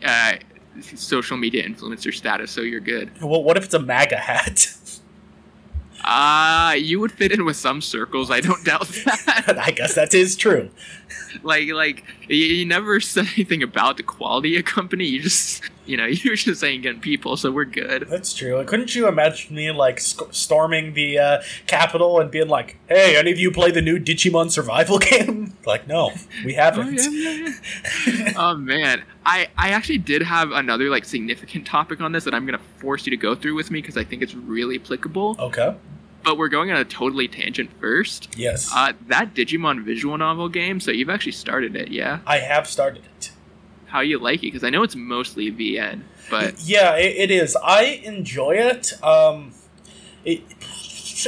uh, 0.02 0.36
social 0.80 1.36
media 1.36 1.68
influencer 1.68 2.14
status, 2.14 2.50
so 2.50 2.62
you're 2.62 2.80
good. 2.80 3.10
Well, 3.20 3.42
what 3.42 3.56
if 3.56 3.64
it's 3.64 3.74
a 3.74 3.78
MAGA 3.78 4.16
hat? 4.16 4.74
Uh, 6.04 6.74
you 6.78 7.00
would 7.00 7.12
fit 7.12 7.32
in 7.32 7.44
with 7.44 7.56
some 7.56 7.82
circles. 7.82 8.30
I 8.30 8.40
don't 8.40 8.64
doubt 8.64 8.88
that. 8.88 9.58
I 9.58 9.72
guess 9.72 9.94
that 9.94 10.14
is 10.14 10.36
true. 10.36 10.70
like, 11.42 11.68
like 11.70 12.04
you, 12.28 12.36
you 12.36 12.64
never 12.64 13.00
said 13.00 13.26
anything 13.34 13.62
about 13.62 13.96
the 13.96 14.02
quality 14.02 14.56
of 14.56 14.64
company. 14.64 15.04
You 15.06 15.20
just, 15.22 15.62
you 15.88 15.96
know, 15.96 16.06
you 16.06 16.30
were 16.30 16.36
just 16.36 16.60
saying 16.60 16.82
good 16.82 17.00
people, 17.00 17.36
so 17.36 17.50
we're 17.50 17.64
good. 17.64 18.06
That's 18.08 18.34
true. 18.34 18.62
Couldn't 18.64 18.94
you 18.94 19.08
imagine 19.08 19.56
me 19.56 19.70
like 19.70 20.00
sc- 20.00 20.32
storming 20.32 20.94
the 20.94 21.18
uh, 21.18 21.42
Capitol 21.66 22.20
and 22.20 22.30
being 22.30 22.48
like, 22.48 22.76
"Hey, 22.88 23.16
any 23.16 23.32
of 23.32 23.38
you 23.38 23.50
play 23.50 23.70
the 23.70 23.82
new 23.82 23.98
Digimon 23.98 24.50
Survival 24.50 24.98
game?" 25.10 25.56
like, 25.66 25.86
no, 25.86 26.12
we 26.44 26.54
haven't. 26.54 26.98
Oh, 27.00 27.10
yeah, 27.10 27.30
yeah, 27.30 27.54
yeah. 28.06 28.32
oh 28.36 28.56
man, 28.56 29.02
I 29.24 29.48
I 29.56 29.70
actually 29.70 29.98
did 29.98 30.22
have 30.22 30.52
another 30.52 30.90
like 30.90 31.04
significant 31.04 31.66
topic 31.66 32.00
on 32.00 32.12
this 32.12 32.24
that 32.24 32.34
I'm 32.34 32.46
gonna 32.46 32.60
force 32.78 33.06
you 33.06 33.10
to 33.10 33.16
go 33.16 33.34
through 33.34 33.54
with 33.54 33.70
me 33.70 33.80
because 33.80 33.96
I 33.96 34.04
think 34.04 34.22
it's 34.22 34.34
really 34.34 34.76
applicable. 34.76 35.36
Okay. 35.38 35.74
But 36.24 36.36
we're 36.36 36.48
going 36.48 36.70
on 36.70 36.76
a 36.76 36.84
totally 36.84 37.28
tangent 37.28 37.72
first. 37.80 38.36
Yes. 38.36 38.70
Uh, 38.74 38.92
that 39.06 39.34
Digimon 39.34 39.84
visual 39.84 40.18
novel 40.18 40.48
game. 40.48 40.80
So 40.80 40.90
you've 40.90 41.08
actually 41.08 41.32
started 41.32 41.76
it, 41.76 41.88
yeah? 41.88 42.18
I 42.26 42.38
have 42.38 42.66
started 42.68 43.04
it. 43.16 43.30
How 43.88 44.00
you 44.00 44.18
like 44.18 44.40
it? 44.40 44.48
Because 44.48 44.64
I 44.64 44.70
know 44.70 44.82
it's 44.82 44.96
mostly 44.96 45.50
VN, 45.50 46.02
but 46.30 46.60
yeah, 46.60 46.96
it, 46.96 47.16
it 47.16 47.30
is. 47.30 47.56
I 47.56 47.82
enjoy 48.04 48.52
it. 48.52 49.02
Um, 49.02 49.52
it 50.24 50.42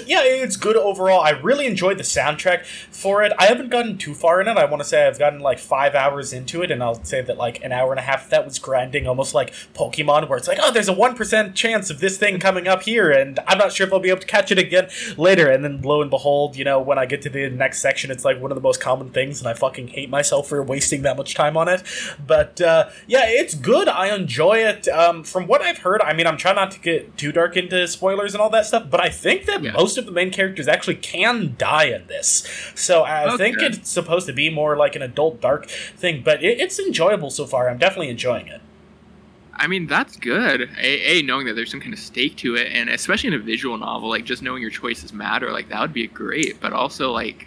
yeah, 0.06 0.20
it's 0.22 0.56
good 0.56 0.76
overall. 0.76 1.20
I 1.20 1.30
really 1.30 1.66
enjoyed 1.66 1.98
the 1.98 2.04
soundtrack 2.04 2.64
for 3.00 3.22
it. 3.22 3.32
I 3.38 3.46
haven't 3.46 3.70
gotten 3.70 3.96
too 3.96 4.14
far 4.14 4.40
in 4.40 4.48
it. 4.48 4.56
I 4.56 4.64
want 4.66 4.82
to 4.82 4.88
say 4.88 5.06
I've 5.06 5.18
gotten 5.18 5.40
like 5.40 5.58
five 5.58 5.94
hours 5.94 6.32
into 6.32 6.62
it, 6.62 6.70
and 6.70 6.82
I'll 6.82 7.02
say 7.02 7.22
that 7.22 7.38
like 7.38 7.62
an 7.64 7.72
hour 7.72 7.90
and 7.90 7.98
a 7.98 8.02
half 8.02 8.28
that 8.30 8.44
was 8.44 8.58
grinding, 8.58 9.06
almost 9.06 9.34
like 9.34 9.52
Pokemon, 9.74 10.28
where 10.28 10.38
it's 10.38 10.48
like, 10.48 10.58
oh, 10.60 10.70
there's 10.70 10.88
a 10.88 10.92
one 10.92 11.14
percent 11.14 11.54
chance 11.54 11.90
of 11.90 12.00
this 12.00 12.18
thing 12.18 12.38
coming 12.38 12.68
up 12.68 12.82
here, 12.82 13.10
and 13.10 13.38
I'm 13.46 13.58
not 13.58 13.72
sure 13.72 13.86
if 13.86 13.92
I'll 13.92 14.00
be 14.00 14.10
able 14.10 14.20
to 14.20 14.26
catch 14.26 14.52
it 14.52 14.58
again 14.58 14.88
later. 15.16 15.50
And 15.50 15.64
then 15.64 15.82
lo 15.82 16.02
and 16.02 16.10
behold, 16.10 16.56
you 16.56 16.64
know, 16.64 16.80
when 16.80 16.98
I 16.98 17.06
get 17.06 17.22
to 17.22 17.30
the 17.30 17.48
next 17.48 17.80
section, 17.80 18.10
it's 18.10 18.24
like 18.24 18.40
one 18.40 18.50
of 18.50 18.56
the 18.56 18.62
most 18.62 18.80
common 18.80 19.10
things, 19.10 19.40
and 19.40 19.48
I 19.48 19.54
fucking 19.54 19.88
hate 19.88 20.10
myself 20.10 20.48
for 20.48 20.62
wasting 20.62 21.02
that 21.02 21.16
much 21.16 21.34
time 21.34 21.56
on 21.56 21.68
it. 21.68 21.82
But 22.24 22.60
uh, 22.60 22.90
yeah, 23.06 23.24
it's 23.24 23.54
good. 23.54 23.88
I 23.88 24.14
enjoy 24.14 24.58
it. 24.58 24.88
Um, 24.88 25.24
from 25.24 25.46
what 25.46 25.62
I've 25.62 25.78
heard, 25.78 26.02
I 26.02 26.12
mean, 26.12 26.26
I'm 26.26 26.36
trying 26.36 26.56
not 26.56 26.70
to 26.72 26.80
get 26.80 27.16
too 27.16 27.32
dark 27.32 27.56
into 27.56 27.88
spoilers 27.88 28.34
and 28.34 28.42
all 28.42 28.50
that 28.50 28.66
stuff, 28.66 28.90
but 28.90 29.00
I 29.00 29.08
think 29.08 29.46
that 29.46 29.62
yeah. 29.62 29.72
most 29.72 29.96
of 29.96 30.06
the 30.06 30.12
main 30.12 30.30
characters 30.30 30.68
actually 30.68 30.96
can 30.96 31.54
die 31.56 31.84
in 31.84 32.06
this. 32.06 32.46
So 32.74 32.89
I 32.98 33.26
okay. 33.26 33.36
think 33.36 33.58
it's 33.60 33.88
supposed 33.88 34.26
to 34.26 34.32
be 34.32 34.50
more 34.50 34.76
like 34.76 34.96
an 34.96 35.02
adult 35.02 35.40
dark 35.40 35.68
thing, 35.68 36.22
but 36.24 36.42
it, 36.42 36.60
it's 36.60 36.78
enjoyable 36.78 37.30
so 37.30 37.46
far. 37.46 37.68
I'm 37.68 37.78
definitely 37.78 38.08
enjoying 38.08 38.48
it. 38.48 38.60
I 39.54 39.66
mean, 39.66 39.86
that's 39.86 40.16
good. 40.16 40.70
A, 40.78 41.18
a, 41.18 41.22
knowing 41.22 41.46
that 41.46 41.52
there's 41.54 41.70
some 41.70 41.80
kind 41.80 41.92
of 41.92 41.98
stake 42.00 42.36
to 42.38 42.56
it, 42.56 42.68
and 42.72 42.88
especially 42.88 43.28
in 43.28 43.34
a 43.34 43.38
visual 43.38 43.76
novel, 43.76 44.08
like 44.08 44.24
just 44.24 44.42
knowing 44.42 44.62
your 44.62 44.70
choices 44.70 45.12
matter, 45.12 45.52
like 45.52 45.68
that 45.68 45.80
would 45.80 45.92
be 45.92 46.06
great. 46.06 46.58
But 46.60 46.72
also, 46.72 47.12
like 47.12 47.46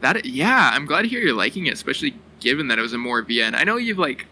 that, 0.00 0.24
yeah, 0.24 0.70
I'm 0.72 0.86
glad 0.86 1.02
to 1.02 1.08
hear 1.08 1.20
you're 1.20 1.34
liking 1.34 1.66
it, 1.66 1.74
especially 1.74 2.14
given 2.40 2.68
that 2.68 2.78
it 2.78 2.82
was 2.82 2.94
a 2.94 2.98
more 2.98 3.22
VN. 3.22 3.54
I 3.54 3.64
know 3.64 3.76
you've 3.76 3.98
like 3.98 4.26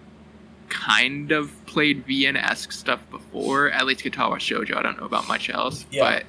kind 0.70 1.30
of 1.30 1.52
played 1.66 2.06
VN 2.06 2.36
esque 2.42 2.72
stuff 2.72 3.00
before, 3.10 3.70
at 3.70 3.84
least 3.84 4.00
Katawa 4.02 4.36
Shoujo. 4.36 4.76
I 4.76 4.82
don't 4.82 4.98
know 4.98 5.06
about 5.06 5.28
much 5.28 5.50
else, 5.50 5.84
yeah. 5.90 6.02
but 6.02 6.24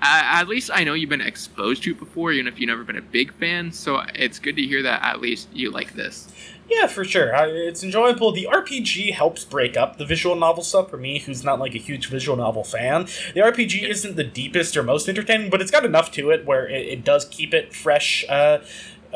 at 0.00 0.48
least 0.48 0.70
I 0.72 0.84
know 0.84 0.94
you've 0.94 1.10
been 1.10 1.20
exposed 1.20 1.82
to 1.84 1.92
it 1.92 1.98
before, 1.98 2.32
even 2.32 2.46
if 2.46 2.58
you've 2.58 2.68
never 2.68 2.84
been 2.84 2.96
a 2.96 3.02
big 3.02 3.32
fan. 3.32 3.72
So 3.72 4.02
it's 4.14 4.38
good 4.38 4.56
to 4.56 4.62
hear 4.62 4.82
that 4.82 5.02
at 5.02 5.20
least 5.20 5.48
you 5.52 5.70
like 5.70 5.94
this. 5.94 6.32
Yeah, 6.70 6.86
for 6.86 7.02
sure. 7.02 7.32
It's 7.34 7.82
enjoyable. 7.82 8.30
The 8.30 8.46
RPG 8.50 9.14
helps 9.14 9.44
break 9.44 9.76
up 9.76 9.96
the 9.96 10.04
visual 10.04 10.36
novel 10.36 10.62
stuff 10.62 10.90
for 10.90 10.98
me, 10.98 11.18
who's 11.18 11.42
not 11.42 11.58
like 11.58 11.74
a 11.74 11.78
huge 11.78 12.08
visual 12.08 12.36
novel 12.36 12.62
fan. 12.62 13.04
The 13.34 13.40
RPG 13.40 13.88
isn't 13.88 14.16
the 14.16 14.24
deepest 14.24 14.76
or 14.76 14.82
most 14.82 15.08
entertaining, 15.08 15.48
but 15.48 15.62
it's 15.62 15.70
got 15.70 15.86
enough 15.86 16.12
to 16.12 16.30
it 16.30 16.44
where 16.44 16.68
it, 16.68 16.86
it 16.86 17.04
does 17.04 17.24
keep 17.24 17.54
it 17.54 17.74
fresh. 17.74 18.24
Uh, 18.28 18.58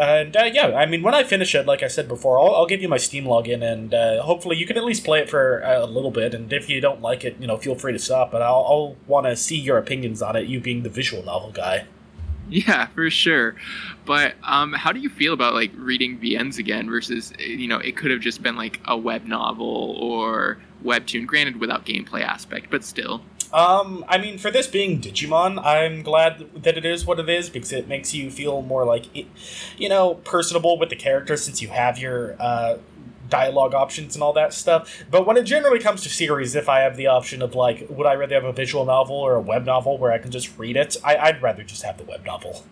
and 0.03 0.37
uh, 0.37 0.45
yeah, 0.53 0.75
I 0.75 0.87
mean, 0.87 1.03
when 1.03 1.15
I 1.15 1.23
finish 1.23 1.55
it, 1.55 1.67
like 1.67 1.83
I 1.83 1.89
said 1.89 2.09
before, 2.09 2.39
I'll, 2.39 2.55
I'll 2.55 2.67
give 2.67 2.83
you 2.83 2.89
my 2.89 2.97
Steam 2.97 3.25
login, 3.25 3.63
and 3.63 3.95
uh, 3.95 4.23
hopefully 4.23 4.57
you 4.57 4.67
can 4.67 4.77
at 4.77 4.85
least 4.85 5.05
play 5.05 5.21
it 5.21 5.31
for 5.31 5.61
a 5.61 5.87
little 5.87 6.11
bit. 6.11 6.35
And 6.35 6.53
if 6.53 6.69
you 6.69 6.81
don't 6.81 7.01
like 7.01 7.25
it, 7.25 7.37
you 7.39 7.47
know, 7.47 7.57
feel 7.57 7.75
free 7.75 7.93
to 7.93 7.99
stop. 7.99 8.33
But 8.33 8.43
I'll, 8.43 8.65
I'll 8.69 8.97
want 9.07 9.27
to 9.27 9.37
see 9.37 9.59
your 9.59 9.79
opinions 9.79 10.21
on 10.21 10.37
it. 10.37 10.47
You 10.47 10.61
being 10.61 10.83
the 10.83 10.91
visual 10.91 11.23
novel 11.23 11.53
guy. 11.53 11.87
Yeah, 12.49 12.87
for 12.87 13.09
sure. 13.09 13.55
But 14.05 14.35
um, 14.43 14.73
how 14.73 14.93
do 14.93 15.01
you 15.01 15.09
feel 15.09 15.33
about 15.33 15.55
like 15.55 15.71
reading 15.75 16.19
VNs 16.19 16.59
again 16.59 16.91
versus 16.91 17.33
you 17.39 17.69
know 17.69 17.79
it 17.79 17.97
could 17.97 18.11
have 18.11 18.21
just 18.21 18.43
been 18.43 18.57
like 18.57 18.81
a 18.85 18.97
web 18.97 19.25
novel 19.25 19.97
or 19.99 20.59
webtoon, 20.85 21.27
granted 21.27 21.61
without 21.61 21.87
gameplay 21.87 22.23
aspect, 22.23 22.67
but 22.71 22.85
still. 22.85 23.23
Um, 23.53 24.05
I 24.09 24.19
mean, 24.19 24.39
for 24.39 24.51
this 24.51 24.67
being 24.67 25.01
Digimon, 25.01 25.63
I'm 25.65 26.03
glad 26.03 26.63
that 26.63 26.79
it 26.79 26.87
is 26.87 27.05
what 27.05 27.21
it 27.21 27.29
is 27.29 27.51
because 27.51 27.73
it 27.73 27.87
makes 27.87 28.15
you 28.15 28.31
feel 28.31 28.63
more 28.63 28.87
like, 28.87 29.07
you 29.77 29.89
know, 29.89 30.15
personable 30.15 30.79
with 30.79 30.89
the 30.89 30.97
character 30.97 31.37
since 31.37 31.61
you 31.61 31.69
have 31.69 31.99
your 31.99 32.35
uh, 32.41 32.79
dialogue 33.29 33.75
options 33.75 34.15
and 34.15 34.23
all 34.23 34.33
that 34.33 34.55
stuff. 34.55 35.05
But 35.11 35.27
when 35.27 35.37
it 35.37 35.45
generally 35.45 35.81
comes 35.81 36.03
to 36.03 36.09
series, 36.09 36.55
if 36.55 36.69
I 36.69 36.81
have 36.81 36.97
the 36.97 37.09
option 37.09 37.43
of 37.43 37.55
like, 37.55 37.87
would 37.91 38.07
I 38.07 38.15
rather 38.15 38.35
have 38.35 38.45
a 38.45 38.53
visual 38.53 38.87
novel 38.87 39.17
or 39.17 39.35
a 39.35 39.41
web 39.41 39.67
novel 39.67 39.99
where 39.99 40.13
I 40.13 40.19
can 40.19 40.31
just 40.31 40.59
read 40.59 40.77
it? 40.77 40.97
I, 41.05 41.33
would 41.33 41.43
rather 41.43 41.63
just 41.63 41.83
have 41.83 41.99
the 41.99 42.05
web 42.05 42.25
novel. 42.25 42.65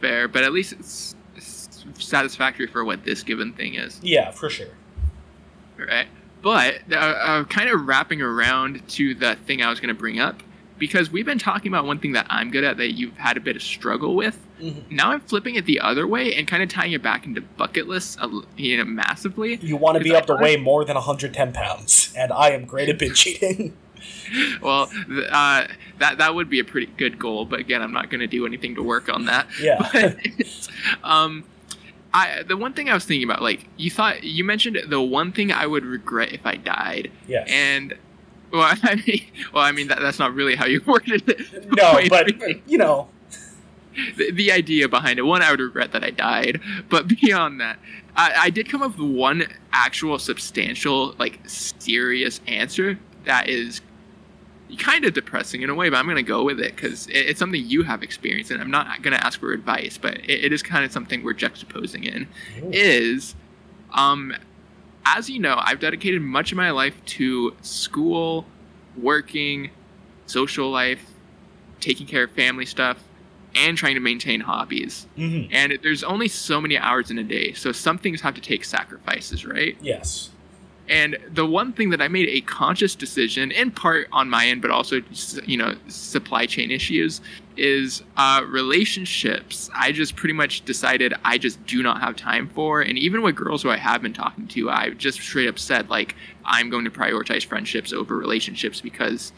Fair, 0.00 0.28
but 0.28 0.44
at 0.44 0.52
least 0.52 0.72
it's, 0.74 1.16
it's 1.36 1.84
satisfactory 1.98 2.66
for 2.66 2.84
what 2.84 3.04
this 3.04 3.22
given 3.22 3.52
thing 3.52 3.74
is. 3.74 3.98
Yeah, 4.02 4.30
for 4.30 4.48
sure. 4.48 4.74
All 5.78 5.86
right. 5.86 6.08
But 6.42 6.80
uh, 6.90 6.96
uh, 6.96 7.44
kind 7.44 7.70
of 7.70 7.86
wrapping 7.86 8.20
around 8.20 8.86
to 8.90 9.14
the 9.14 9.36
thing 9.46 9.62
I 9.62 9.70
was 9.70 9.80
going 9.80 9.94
to 9.94 9.98
bring 9.98 10.18
up, 10.18 10.42
because 10.78 11.10
we've 11.10 11.24
been 11.24 11.38
talking 11.38 11.70
about 11.70 11.86
one 11.86 11.98
thing 11.98 12.12
that 12.12 12.26
I'm 12.28 12.50
good 12.50 12.64
at 12.64 12.76
that 12.78 12.92
you've 12.92 13.16
had 13.16 13.36
a 13.36 13.40
bit 13.40 13.54
of 13.54 13.62
struggle 13.62 14.16
with. 14.16 14.38
Mm-hmm. 14.60 14.94
Now 14.94 15.12
I'm 15.12 15.20
flipping 15.20 15.54
it 15.54 15.66
the 15.66 15.80
other 15.80 16.06
way 16.06 16.34
and 16.34 16.46
kind 16.46 16.62
of 16.62 16.68
tying 16.68 16.92
it 16.92 17.02
back 17.02 17.26
into 17.26 17.40
bucket 17.40 17.88
lists, 17.88 18.16
you 18.56 18.76
know, 18.76 18.84
massively. 18.84 19.56
You 19.56 19.76
want 19.76 19.98
to 19.98 20.04
be 20.04 20.14
up 20.14 20.26
to 20.26 20.34
weigh 20.34 20.56
more 20.56 20.84
than 20.84 20.94
110 20.94 21.52
pounds, 21.52 22.12
and 22.16 22.32
I 22.32 22.50
am 22.50 22.64
great 22.64 22.88
at 22.88 22.98
binge 22.98 23.26
eating. 23.26 23.76
well, 24.62 24.90
uh, 25.30 25.66
that 25.98 26.18
that 26.18 26.34
would 26.34 26.48
be 26.48 26.60
a 26.60 26.64
pretty 26.64 26.90
good 26.96 27.18
goal, 27.18 27.44
but 27.44 27.60
again, 27.60 27.82
I'm 27.82 27.92
not 27.92 28.10
going 28.10 28.20
to 28.20 28.26
do 28.26 28.46
anything 28.46 28.74
to 28.76 28.82
work 28.82 29.08
on 29.08 29.26
that. 29.26 29.46
Yeah. 29.60 29.88
But, 29.92 30.68
um, 31.04 31.44
I 32.14 32.42
the 32.42 32.56
one 32.56 32.72
thing 32.72 32.88
I 32.88 32.94
was 32.94 33.04
thinking 33.04 33.28
about, 33.28 33.42
like 33.42 33.66
you 33.76 33.90
thought 33.90 34.22
you 34.22 34.44
mentioned 34.44 34.78
the 34.88 35.00
one 35.00 35.32
thing 35.32 35.52
I 35.52 35.66
would 35.66 35.84
regret 35.84 36.32
if 36.32 36.44
I 36.46 36.56
died. 36.56 37.10
Yes. 37.26 37.48
And 37.50 37.94
well, 38.52 38.76
I 38.82 38.96
mean, 39.06 39.22
well, 39.52 39.64
I 39.64 39.72
mean 39.72 39.88
that, 39.88 40.00
that's 40.00 40.18
not 40.18 40.34
really 40.34 40.54
how 40.54 40.66
you 40.66 40.82
worded 40.86 41.28
it. 41.28 41.72
No, 41.72 41.98
but 42.08 42.28
you 42.68 42.78
know, 42.78 43.08
the, 44.16 44.30
the, 44.30 44.52
idea 44.52 44.88
behind 44.88 45.18
it. 45.18 45.22
One, 45.22 45.42
I 45.42 45.50
would 45.50 45.60
regret 45.60 45.92
that 45.92 46.04
I 46.04 46.10
died, 46.10 46.60
but 46.88 47.08
beyond 47.20 47.60
that, 47.60 47.78
I, 48.16 48.34
I 48.36 48.50
did 48.50 48.68
come 48.68 48.82
up 48.82 48.98
with 48.98 49.08
one 49.08 49.44
actual 49.72 50.18
substantial, 50.18 51.14
like 51.18 51.40
serious 51.46 52.40
answer 52.46 52.98
that 53.24 53.48
is 53.48 53.80
kind 54.78 55.04
of 55.04 55.14
depressing 55.14 55.62
in 55.62 55.70
a 55.70 55.74
way, 55.74 55.90
but 55.90 55.96
I'm 55.96 56.06
going 56.06 56.16
to 56.16 56.22
go 56.22 56.44
with 56.44 56.60
it 56.60 56.74
because 56.74 57.06
it's 57.10 57.38
something 57.38 57.62
you 57.64 57.82
have 57.82 58.02
experienced, 58.02 58.50
and 58.50 58.60
I'm 58.60 58.70
not 58.70 59.02
going 59.02 59.16
to 59.16 59.24
ask 59.24 59.40
for 59.40 59.52
advice, 59.52 59.98
but 59.98 60.18
it, 60.28 60.52
is 60.52 60.62
kind 60.62 60.84
of 60.84 60.92
something 60.92 61.22
we're 61.22 61.34
juxtaposing 61.34 62.04
in. 62.04 62.28
Ooh. 62.62 62.70
Is, 62.72 63.34
um, 63.92 64.34
as 65.04 65.28
you 65.28 65.38
know, 65.38 65.56
I've 65.58 65.80
dedicated 65.80 66.22
much 66.22 66.52
of 66.52 66.56
my 66.56 66.70
life 66.70 66.94
to 67.06 67.56
school, 67.62 68.46
working, 68.96 69.70
social 70.26 70.70
life, 70.70 71.04
taking 71.80 72.06
care 72.06 72.24
of 72.24 72.30
family 72.32 72.66
stuff, 72.66 73.02
and 73.54 73.76
trying 73.76 73.94
to 73.94 74.00
maintain 74.00 74.40
hobbies. 74.40 75.06
Mm-hmm. 75.16 75.52
And 75.52 75.78
there's 75.82 76.02
only 76.02 76.28
so 76.28 76.60
many 76.60 76.78
hours 76.78 77.10
in 77.10 77.18
a 77.18 77.24
day, 77.24 77.52
so 77.52 77.72
some 77.72 77.98
things 77.98 78.20
have 78.22 78.34
to 78.34 78.40
take 78.40 78.64
sacrifices, 78.64 79.44
right? 79.44 79.76
Yes. 79.80 80.30
And 80.88 81.16
the 81.32 81.46
one 81.46 81.72
thing 81.72 81.90
that 81.90 82.02
I 82.02 82.08
made 82.08 82.28
a 82.28 82.40
conscious 82.42 82.94
decision, 82.94 83.50
in 83.52 83.70
part 83.70 84.08
on 84.12 84.28
my 84.28 84.46
end, 84.46 84.62
but 84.62 84.70
also 84.70 85.00
you 85.46 85.56
know 85.56 85.74
supply 85.88 86.46
chain 86.46 86.70
issues, 86.70 87.20
is 87.56 88.02
uh, 88.16 88.44
relationships. 88.48 89.70
I 89.74 89.92
just 89.92 90.16
pretty 90.16 90.32
much 90.32 90.64
decided 90.64 91.14
I 91.24 91.38
just 91.38 91.64
do 91.66 91.82
not 91.82 92.00
have 92.00 92.16
time 92.16 92.48
for, 92.48 92.80
and 92.80 92.98
even 92.98 93.22
with 93.22 93.36
girls 93.36 93.62
who 93.62 93.70
I 93.70 93.76
have 93.76 94.02
been 94.02 94.12
talking 94.12 94.48
to, 94.48 94.70
I've 94.70 94.98
just 94.98 95.20
straight 95.20 95.48
up 95.48 95.58
said 95.58 95.88
like 95.88 96.16
I'm 96.44 96.68
going 96.68 96.84
to 96.84 96.90
prioritize 96.90 97.44
friendships 97.44 97.92
over 97.92 98.16
relationships 98.16 98.80
because 98.80 99.32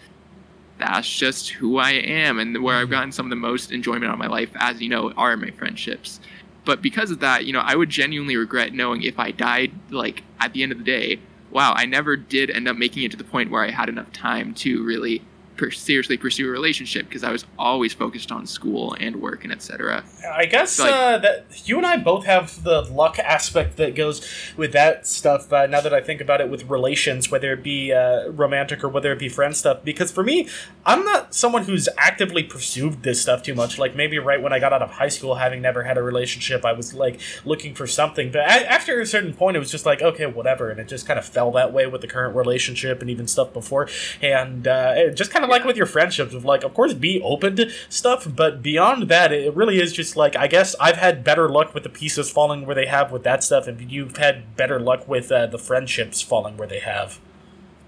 that's 0.79 1.09
just 1.09 1.51
who 1.51 1.77
I 1.77 1.91
am, 1.91 2.39
and 2.39 2.63
where 2.63 2.77
I've 2.77 2.91
gotten 2.91 3.13
some 3.13 3.27
of 3.27 3.31
the 3.31 3.37
most 3.37 3.71
enjoyment 3.71 4.07
out 4.07 4.15
of 4.15 4.19
my 4.19 4.29
life, 4.29 4.51
as 4.57 4.81
you 4.81 4.89
know, 4.89 5.13
are 5.13 5.37
my 5.37 5.51
friendships. 5.51 6.21
But 6.65 6.81
because 6.81 7.11
of 7.11 7.21
that, 7.21 7.45
you 7.45 7.53
know, 7.53 7.61
I 7.61 7.77
would 7.77 7.91
genuinely 7.91 8.37
regret 8.37 8.73
knowing 8.73 9.03
if 9.03 9.19
I 9.19 9.31
died 9.31 9.73
like 9.91 10.25
at 10.41 10.55
the 10.55 10.63
end 10.63 10.73
of 10.73 10.79
the 10.79 10.85
day 10.85 11.21
wow, 11.55 11.73
I 11.75 11.87
never 11.87 12.17
did 12.17 12.51
end 12.51 12.69
up 12.69 12.77
making 12.77 13.05
it 13.05 13.13
to 13.13 13.17
the 13.17 13.25
point 13.25 13.51
where 13.51 13.63
I 13.63 13.71
had 13.71 13.89
enough 13.89 14.13
time 14.13 14.53
to 14.55 14.85
really 14.85 15.23
per- 15.57 15.71
seriously 15.71 16.17
pursue 16.17 16.49
a 16.49 16.51
relationship 16.51 17.07
because 17.09 17.25
I 17.25 17.31
was 17.33 17.45
always 17.59 17.93
focused 17.93 18.31
on 18.33 18.47
school 18.47 18.97
and 18.99 19.17
work 19.17 19.45
and 19.45 19.53
etc. 19.53 20.05
I 20.33 20.47
guess 20.47 20.79
Like- 20.79 20.93
uh, 20.93 21.19
that 21.19 21.45
you 21.65 21.77
and 21.77 21.87
I 21.87 21.97
both 21.97 22.25
have 22.27 22.63
the 22.65 22.83
luck 22.83 23.19
aspect 23.19 23.77
that 23.77 23.95
goes 23.95 24.27
with 24.57 24.73
that 24.73 25.07
stuff. 25.07 25.53
Uh, 25.53 25.67
now 25.67 25.81
that 25.81 25.95
I 25.95 26.01
think 26.01 26.21
about 26.21 26.41
it, 26.41 26.49
with 26.49 26.69
relations, 26.69 27.31
whether 27.31 27.53
it 27.53 27.63
be 27.63 27.93
uh, 27.93 28.29
romantic 28.29 28.83
or 28.85 28.89
whether 28.89 29.13
it 29.13 29.19
be 29.19 29.29
friend 29.29 29.57
stuff, 29.57 29.85
because 29.85 30.11
for 30.13 30.23
me, 30.25 30.49
I'm 30.87 31.05
not 31.05 31.35
someone 31.35 31.65
who's 31.65 31.89
actively 31.97 32.43
pursued 32.43 33.03
this 33.03 33.23
stuff 33.23 33.43
too 33.43 33.55
much. 33.55 33.79
Like 33.79 33.95
maybe 33.97 34.19
right 34.19 34.41
when 34.43 34.53
I 34.53 34.59
got 34.59 34.73
out 34.73 34.83
of 34.83 34.91
high 34.91 35.09
school, 35.09 35.37
having 35.37 35.63
never 35.63 35.83
had 35.85 35.97
a 35.99 36.03
relationship, 36.03 36.65
I 36.65 36.73
was 36.73 36.95
like 36.95 37.21
looking 37.45 37.75
for 37.75 37.87
something. 37.87 38.31
But 38.31 38.43
a- 38.43 38.71
after 38.73 39.01
a 39.01 39.07
certain 39.07 39.35
point, 39.35 39.57
it 39.57 39.61
was 39.61 39.71
just 39.71 39.87
like 39.87 40.03
okay, 40.03 40.27
whatever, 40.27 40.71
and 40.71 40.79
it 40.81 40.89
just 40.89 41.07
kind 41.07 41.19
of 41.19 41.25
fell 41.25 41.51
that 41.53 41.73
way 41.73 41.87
with 41.87 42.01
the 42.01 42.07
current 42.09 42.35
relationship 42.37 43.01
and 43.01 43.11
even 43.11 43.27
stuff 43.27 43.53
before. 43.53 43.89
And 44.21 44.67
uh, 44.67 44.93
it 44.97 45.15
just 45.17 45.31
kind 45.31 45.44
of 45.44 45.44
like 45.49 45.65
with 45.65 45.77
your 45.77 45.87
friendships, 45.87 46.35
of 46.35 46.45
like, 46.45 46.65
of 46.65 46.75
course, 46.75 46.95
be 46.95 47.21
open 47.23 47.57
to 47.57 47.71
stuff, 47.89 48.27
but 48.35 48.63
beyond 48.63 49.09
that, 49.09 49.33
it 49.33 49.55
really 49.55 49.81
is 49.81 49.93
just 49.93 50.17
like 50.17 50.37
I 50.37 50.47
guess 50.47 50.75
I've 50.81 50.97
had 50.97 51.25
better 51.25 51.49
luck 51.49 51.75
with 51.75 51.83
the 51.83 51.89
pieces 51.89 52.31
falling 52.31 52.67
where 52.67 52.75
they 52.75 52.87
have 52.87 53.13
with 53.13 53.23
that 53.25 53.45
stuff, 53.45 53.67
and 53.67 53.91
you've 53.91 54.17
had 54.17 54.57
better 54.57 54.79
luck 54.81 55.07
with 55.09 55.31
uh, 55.31 55.47
the 55.47 55.59
friendships 55.59 56.23
falling 56.23 56.57
where 56.57 56.69
they 56.69 56.81
have. 56.81 57.21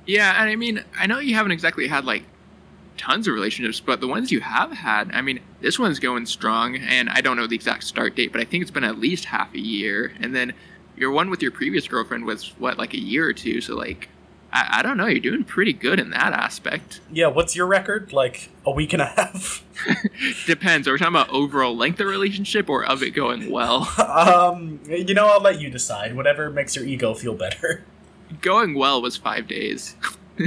Yeah, 0.06 0.40
and 0.40 0.48
I 0.48 0.56
mean, 0.56 0.84
I 0.98 1.06
know 1.06 1.18
you 1.18 1.34
haven't 1.34 1.52
exactly 1.52 1.88
had 1.88 2.04
like 2.04 2.22
tons 2.96 3.28
of 3.28 3.34
relationships, 3.34 3.80
but 3.80 4.00
the 4.00 4.08
ones 4.08 4.32
you 4.32 4.40
have 4.40 4.72
had, 4.72 5.10
I 5.12 5.20
mean, 5.20 5.40
this 5.60 5.78
one's 5.78 5.98
going 5.98 6.26
strong, 6.26 6.76
and 6.76 7.10
I 7.10 7.20
don't 7.20 7.36
know 7.36 7.46
the 7.46 7.56
exact 7.56 7.84
start 7.84 8.16
date, 8.16 8.32
but 8.32 8.40
I 8.40 8.44
think 8.44 8.62
it's 8.62 8.70
been 8.70 8.84
at 8.84 8.98
least 8.98 9.26
half 9.26 9.52
a 9.54 9.60
year. 9.60 10.12
And 10.20 10.34
then 10.34 10.54
your 10.96 11.10
one 11.10 11.30
with 11.30 11.42
your 11.42 11.50
previous 11.50 11.86
girlfriend 11.86 12.24
was 12.24 12.54
what, 12.58 12.78
like 12.78 12.94
a 12.94 13.00
year 13.00 13.26
or 13.26 13.32
two? 13.32 13.60
So 13.60 13.74
like, 13.74 14.08
I, 14.52 14.78
I 14.78 14.82
don't 14.82 14.97
know, 14.97 15.06
you're 15.06 15.20
doing 15.20 15.44
pretty 15.44 15.73
good 15.73 15.98
in 16.01 16.10
that 16.10 16.32
aspect. 16.32 17.01
Yeah, 17.10 17.28
what's 17.28 17.55
your 17.56 17.66
record? 17.66 18.12
Like 18.12 18.51
a 18.64 18.70
week 18.70 18.93
and 18.93 19.02
a 19.02 19.06
half? 19.06 19.62
Depends. 20.47 20.89
Are 20.89 20.93
we 20.93 20.98
talking 20.98 21.14
about 21.14 21.31
overall 21.31 21.77
length 21.77 22.01
of 22.01 22.06
relationship 22.06 22.68
or 22.70 22.85
of 22.85 23.02
it 23.02 23.10
going 23.10 23.51
well? 23.51 23.89
um, 23.98 24.81
you 24.89 25.14
know, 25.14 25.27
I'll 25.27 25.40
let 25.40 25.60
you 25.60 25.70
decide. 25.70 26.16
Whatever 26.16 26.51
makes 26.51 26.77
your 26.77 26.85
ego 26.85 27.14
feel 27.14 27.35
better. 27.35 27.85
going 28.40 28.74
well 28.74 29.02
was 29.02 29.16
five 29.16 29.47
days. 29.47 29.97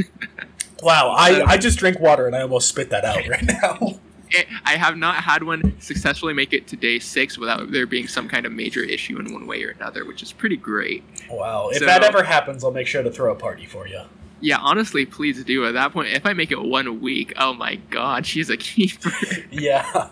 Wow, 0.82 1.10
I, 1.10 1.44
I 1.44 1.58
just 1.58 1.78
drink 1.78 2.00
water 2.00 2.26
and 2.26 2.36
I 2.36 2.42
almost 2.42 2.70
spit 2.70 2.90
that 2.92 3.04
out 3.04 3.28
right 3.28 3.44
now. 3.44 4.00
Eh, 4.36 4.44
I 4.66 4.76
have 4.78 4.98
not 4.98 5.16
had 5.16 5.44
one 5.44 5.80
successfully 5.82 6.34
make 6.34 6.54
it 6.54 6.68
to 6.68 6.76
day 6.76 7.00
six 7.00 7.38
without 7.38 7.72
there 7.72 7.86
being 7.88 8.08
some 8.08 8.28
kind 8.28 8.46
of 8.46 8.52
major 8.52 8.84
issue 8.84 9.20
in 9.20 9.34
one 9.34 9.48
way 9.48 9.64
or 9.64 9.70
another, 9.72 10.06
which 10.06 10.22
is 10.22 10.32
pretty 10.32 10.58
great. 10.58 11.04
Wow, 11.30 11.70
if 11.70 11.80
So- 11.80 11.86
that 11.86 12.04
ever 12.04 12.24
happens, 12.24 12.64
I'll 12.64 12.72
make 12.72 12.88
sure 12.88 13.02
to 13.04 13.12
throw 13.12 13.32
a 13.32 13.36
party 13.36 13.66
for 13.66 13.88
you. 13.88 14.02
Yeah, 14.42 14.58
honestly, 14.60 15.06
please 15.06 15.44
do. 15.44 15.66
At 15.66 15.74
that 15.74 15.92
point, 15.92 16.10
if 16.10 16.26
I 16.26 16.34
make 16.34 16.52
it 16.52 16.62
one 16.62 17.02
week, 17.02 17.34
oh 17.38 17.54
my 17.54 17.76
god, 17.76 18.26
she's 18.26 18.50
a 18.50 18.58
keeper. 18.58 19.12
Yeah. 19.52 20.10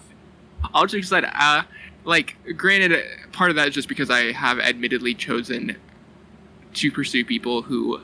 I'll 0.73 0.88
just 0.88 1.10
decide, 1.10 1.26
uh, 1.34 1.64
like, 2.03 2.35
granted, 2.57 3.03
part 3.31 3.52
of 3.52 3.56
that 3.57 3.68
is 3.69 3.73
just 3.76 3.88
because 3.88 4.10
I 4.10 4.31
have 4.31 4.60
admittedly 4.60 5.14
chosen 5.14 5.77
to 6.73 6.91
pursue 6.91 7.23
people 7.23 7.61
who 7.61 8.02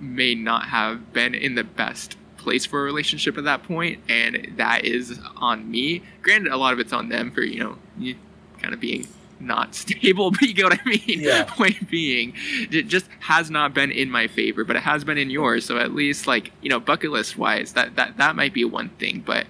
may 0.00 0.34
not 0.34 0.68
have 0.68 1.12
been 1.12 1.34
in 1.34 1.54
the 1.56 1.64
best 1.64 2.16
place 2.42 2.66
for 2.66 2.80
a 2.80 2.84
relationship 2.84 3.38
at 3.38 3.44
that 3.44 3.62
point, 3.62 4.00
and 4.08 4.54
that 4.56 4.84
is 4.84 5.18
on 5.36 5.70
me. 5.70 6.02
Granted, 6.22 6.52
a 6.52 6.56
lot 6.56 6.72
of 6.72 6.80
it's 6.80 6.92
on 6.92 7.08
them 7.08 7.30
for, 7.30 7.42
you 7.42 7.60
know, 7.60 8.14
kind 8.60 8.74
of 8.74 8.80
being 8.80 9.06
not 9.40 9.74
stable, 9.74 10.30
but 10.30 10.42
you 10.42 10.54
get 10.54 10.64
what 10.64 10.78
I 10.80 10.88
mean? 10.88 11.20
Yeah. 11.20 11.44
Point 11.48 11.90
being, 11.90 12.34
it 12.70 12.88
just 12.88 13.06
has 13.20 13.50
not 13.50 13.74
been 13.74 13.90
in 13.90 14.10
my 14.10 14.26
favor, 14.28 14.64
but 14.64 14.76
it 14.76 14.82
has 14.82 15.04
been 15.04 15.18
in 15.18 15.30
yours. 15.30 15.64
So 15.64 15.78
at 15.78 15.94
least, 15.94 16.26
like, 16.26 16.52
you 16.60 16.68
know, 16.68 16.80
bucket 16.80 17.10
list 17.10 17.36
wise, 17.36 17.72
that, 17.72 17.96
that, 17.96 18.16
that 18.18 18.36
might 18.36 18.54
be 18.54 18.64
one 18.64 18.90
thing, 18.90 19.22
but 19.24 19.46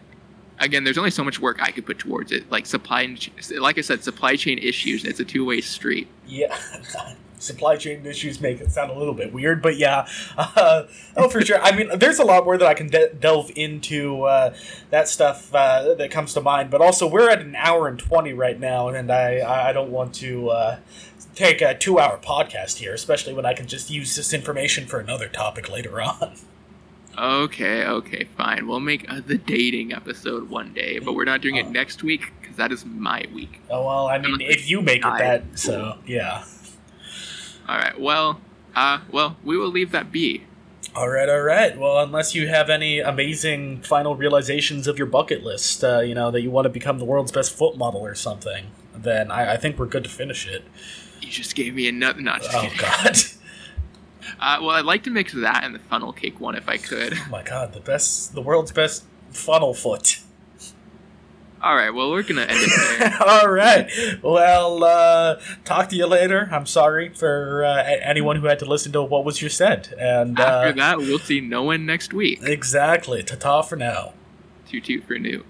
again, 0.59 0.85
there's 0.85 0.99
only 0.99 1.11
so 1.11 1.25
much 1.25 1.41
work 1.41 1.61
I 1.61 1.71
could 1.71 1.85
put 1.85 1.99
towards 1.99 2.33
it. 2.33 2.51
Like 2.51 2.67
supply, 2.67 3.17
like 3.59 3.79
I 3.79 3.81
said, 3.81 4.03
supply 4.03 4.37
chain 4.37 4.59
issues. 4.59 5.05
It's 5.05 5.21
a 5.21 5.25
two 5.25 5.45
way 5.45 5.61
street. 5.61 6.09
Yeah. 6.27 6.57
Supply 7.43 7.77
chain 7.77 8.07
issues 8.07 8.41
make 8.41 8.61
it 8.61 8.71
sound 8.71 8.91
a 8.93 8.95
little 8.97 9.15
bit 9.15 9.33
weird, 9.33 9.61
but 9.63 9.77
yeah. 9.77 10.07
Uh, 10.37 10.85
oh, 11.17 11.29
for 11.29 11.41
sure. 11.43 11.61
I 11.61 11.75
mean, 11.75 11.89
there's 11.99 12.19
a 12.21 12.25
lot 12.25 12.45
more 12.45 12.57
that 12.57 12.69
I 12.69 12.75
can 12.75 12.89
de- 12.89 13.13
delve 13.15 13.51
into 13.57 14.23
uh, 14.23 14.55
that 14.91 15.09
stuff 15.09 15.53
uh, 15.55 15.95
that 15.95 16.11
comes 16.11 16.35
to 16.35 16.41
mind, 16.41 16.71
but 16.71 16.81
also 16.81 17.07
we're 17.07 17.29
at 17.29 17.41
an 17.41 17.57
hour 17.57 17.89
and 17.89 17.99
20 17.99 18.33
right 18.33 18.59
now, 18.61 18.89
and 18.89 19.11
I, 19.11 19.69
I 19.69 19.73
don't 19.73 19.91
want 19.91 20.15
to 20.17 20.51
uh, 20.51 20.79
take 21.35 21.61
a 21.61 21.75
two 21.77 21.99
hour 21.99 22.17
podcast 22.19 22.77
here, 22.79 22.95
especially 22.95 23.35
when 23.35 23.45
I 23.45 23.55
can 23.55 23.67
just 23.67 23.91
use 23.91 24.15
this 24.15 24.33
information 24.33 24.87
for 24.87 25.01
another 25.01 25.27
topic 25.29 25.69
later 25.69 26.01
on. 26.01 26.35
Okay, 27.19 27.85
okay, 27.85 28.25
fine. 28.39 28.67
We'll 28.67 28.81
make 28.81 29.11
uh, 29.11 29.21
the 29.27 29.37
dating 29.37 29.93
episode 29.93 30.49
one 30.49 30.73
day, 30.73 30.99
but 30.99 31.15
we're 31.15 31.25
not 31.25 31.41
doing 31.43 31.57
it 31.57 31.67
Uh. 31.67 31.71
next 31.71 32.03
week 32.03 32.33
because 32.41 32.57
that 32.57 32.73
is 32.73 32.87
my 32.87 33.25
week. 33.35 33.61
Oh, 33.69 33.85
well, 33.87 34.07
I 34.07 34.19
mean, 34.19 34.41
if 34.41 34.71
you 34.71 34.81
make 34.81 35.05
it 35.05 35.19
that, 35.19 35.43
so 35.59 35.99
yeah. 36.07 36.45
All 37.73 37.79
right. 37.79 37.99
Well, 37.99 38.39
uh, 38.77 38.99
well, 39.11 39.37
we 39.43 39.57
will 39.57 39.71
leave 39.71 39.93
that 39.93 40.13
be. 40.13 40.45
All 40.95 41.09
right, 41.09 41.27
all 41.27 41.41
right. 41.41 41.79
Well, 41.79 41.99
unless 42.01 42.35
you 42.35 42.49
have 42.49 42.69
any 42.69 42.99
amazing 43.01 43.81
final 43.81 44.15
realizations 44.15 44.87
of 44.87 44.99
your 44.99 45.07
bucket 45.07 45.43
list, 45.43 45.83
uh, 45.83 46.01
you 46.01 46.15
know, 46.15 46.31
that 46.31 46.43
you 46.43 46.51
want 46.51 46.67
to 46.67 46.69
become 46.69 46.99
the 46.99 47.07
world's 47.07 47.33
best 47.33 47.57
foot 47.57 47.79
model 47.79 48.03
or 48.03 48.15
something, 48.15 48.67
then 48.95 49.31
I, 49.31 49.55
I 49.55 49.57
think 49.57 49.79
we're 49.79 49.87
good 49.87 50.05
to 50.05 50.11
finish 50.11 50.47
it. 50.47 50.65
You 51.23 51.31
just 51.31 51.55
gave 51.55 51.75
me 51.75 51.89
another. 51.89 52.21
Not 52.21 52.43
just 52.43 52.55
Oh, 52.55 52.61
kidding. 52.61 52.79
God. 52.79 53.17
Uh, 54.41 54.59
well, 54.61 54.71
I'd 54.71 54.85
like 54.85 55.05
to 55.05 55.11
mix 55.11 55.33
that 55.33 55.63
and 55.65 55.75
the 55.75 55.79
funnel 55.79 56.13
cake 56.13 56.41
one 56.41 56.55
if 56.57 56.69
I 56.69 56.77
could. 56.77 57.15
Oh, 57.17 57.27
my 57.31 57.43
God. 57.43 57.73
The 57.73 57.81
best, 57.81 58.35
the 58.35 58.41
world's 58.41 58.73
best 58.73 59.05
funnel 59.31 59.73
foot. 59.75 60.19
All 61.63 61.77
right. 61.77 61.91
Well, 61.91 62.11
we're 62.11 62.25
gonna 62.25 62.43
end 62.43 62.59
it 62.61 62.99
there. 62.99 63.23
all 63.29 63.49
right. 63.49 63.89
Well, 64.23 64.83
uh, 64.83 65.41
talk 65.65 65.89
to 65.91 65.97
you 65.97 66.07
later. 66.07 66.49
I'm 66.51 66.67
sorry 66.67 67.11
for 67.11 67.65
uh, 67.65 67.85
anyone 67.85 68.37
who 68.37 68.47
had 68.47 68.59
to 68.61 68.65
listen 68.65 68.91
to 68.93 69.03
what 69.03 69.25
was 69.25 69.39
just 69.39 69.57
said. 69.57 69.95
And 69.99 70.41
After 70.41 70.69
uh, 70.69 70.73
that, 70.73 70.99
we'll 70.99 71.21
see 71.21 71.41
no 71.41 71.63
one 71.63 71.87
next 71.87 72.13
week. 72.13 72.41
exactly. 72.43 73.23
Ta 73.23 73.37
ta 73.37 73.63
for 73.63 73.77
now. 73.77 74.13
Toot 74.69 74.85
toot 74.85 75.05
for 75.05 75.19
new. 75.19 75.45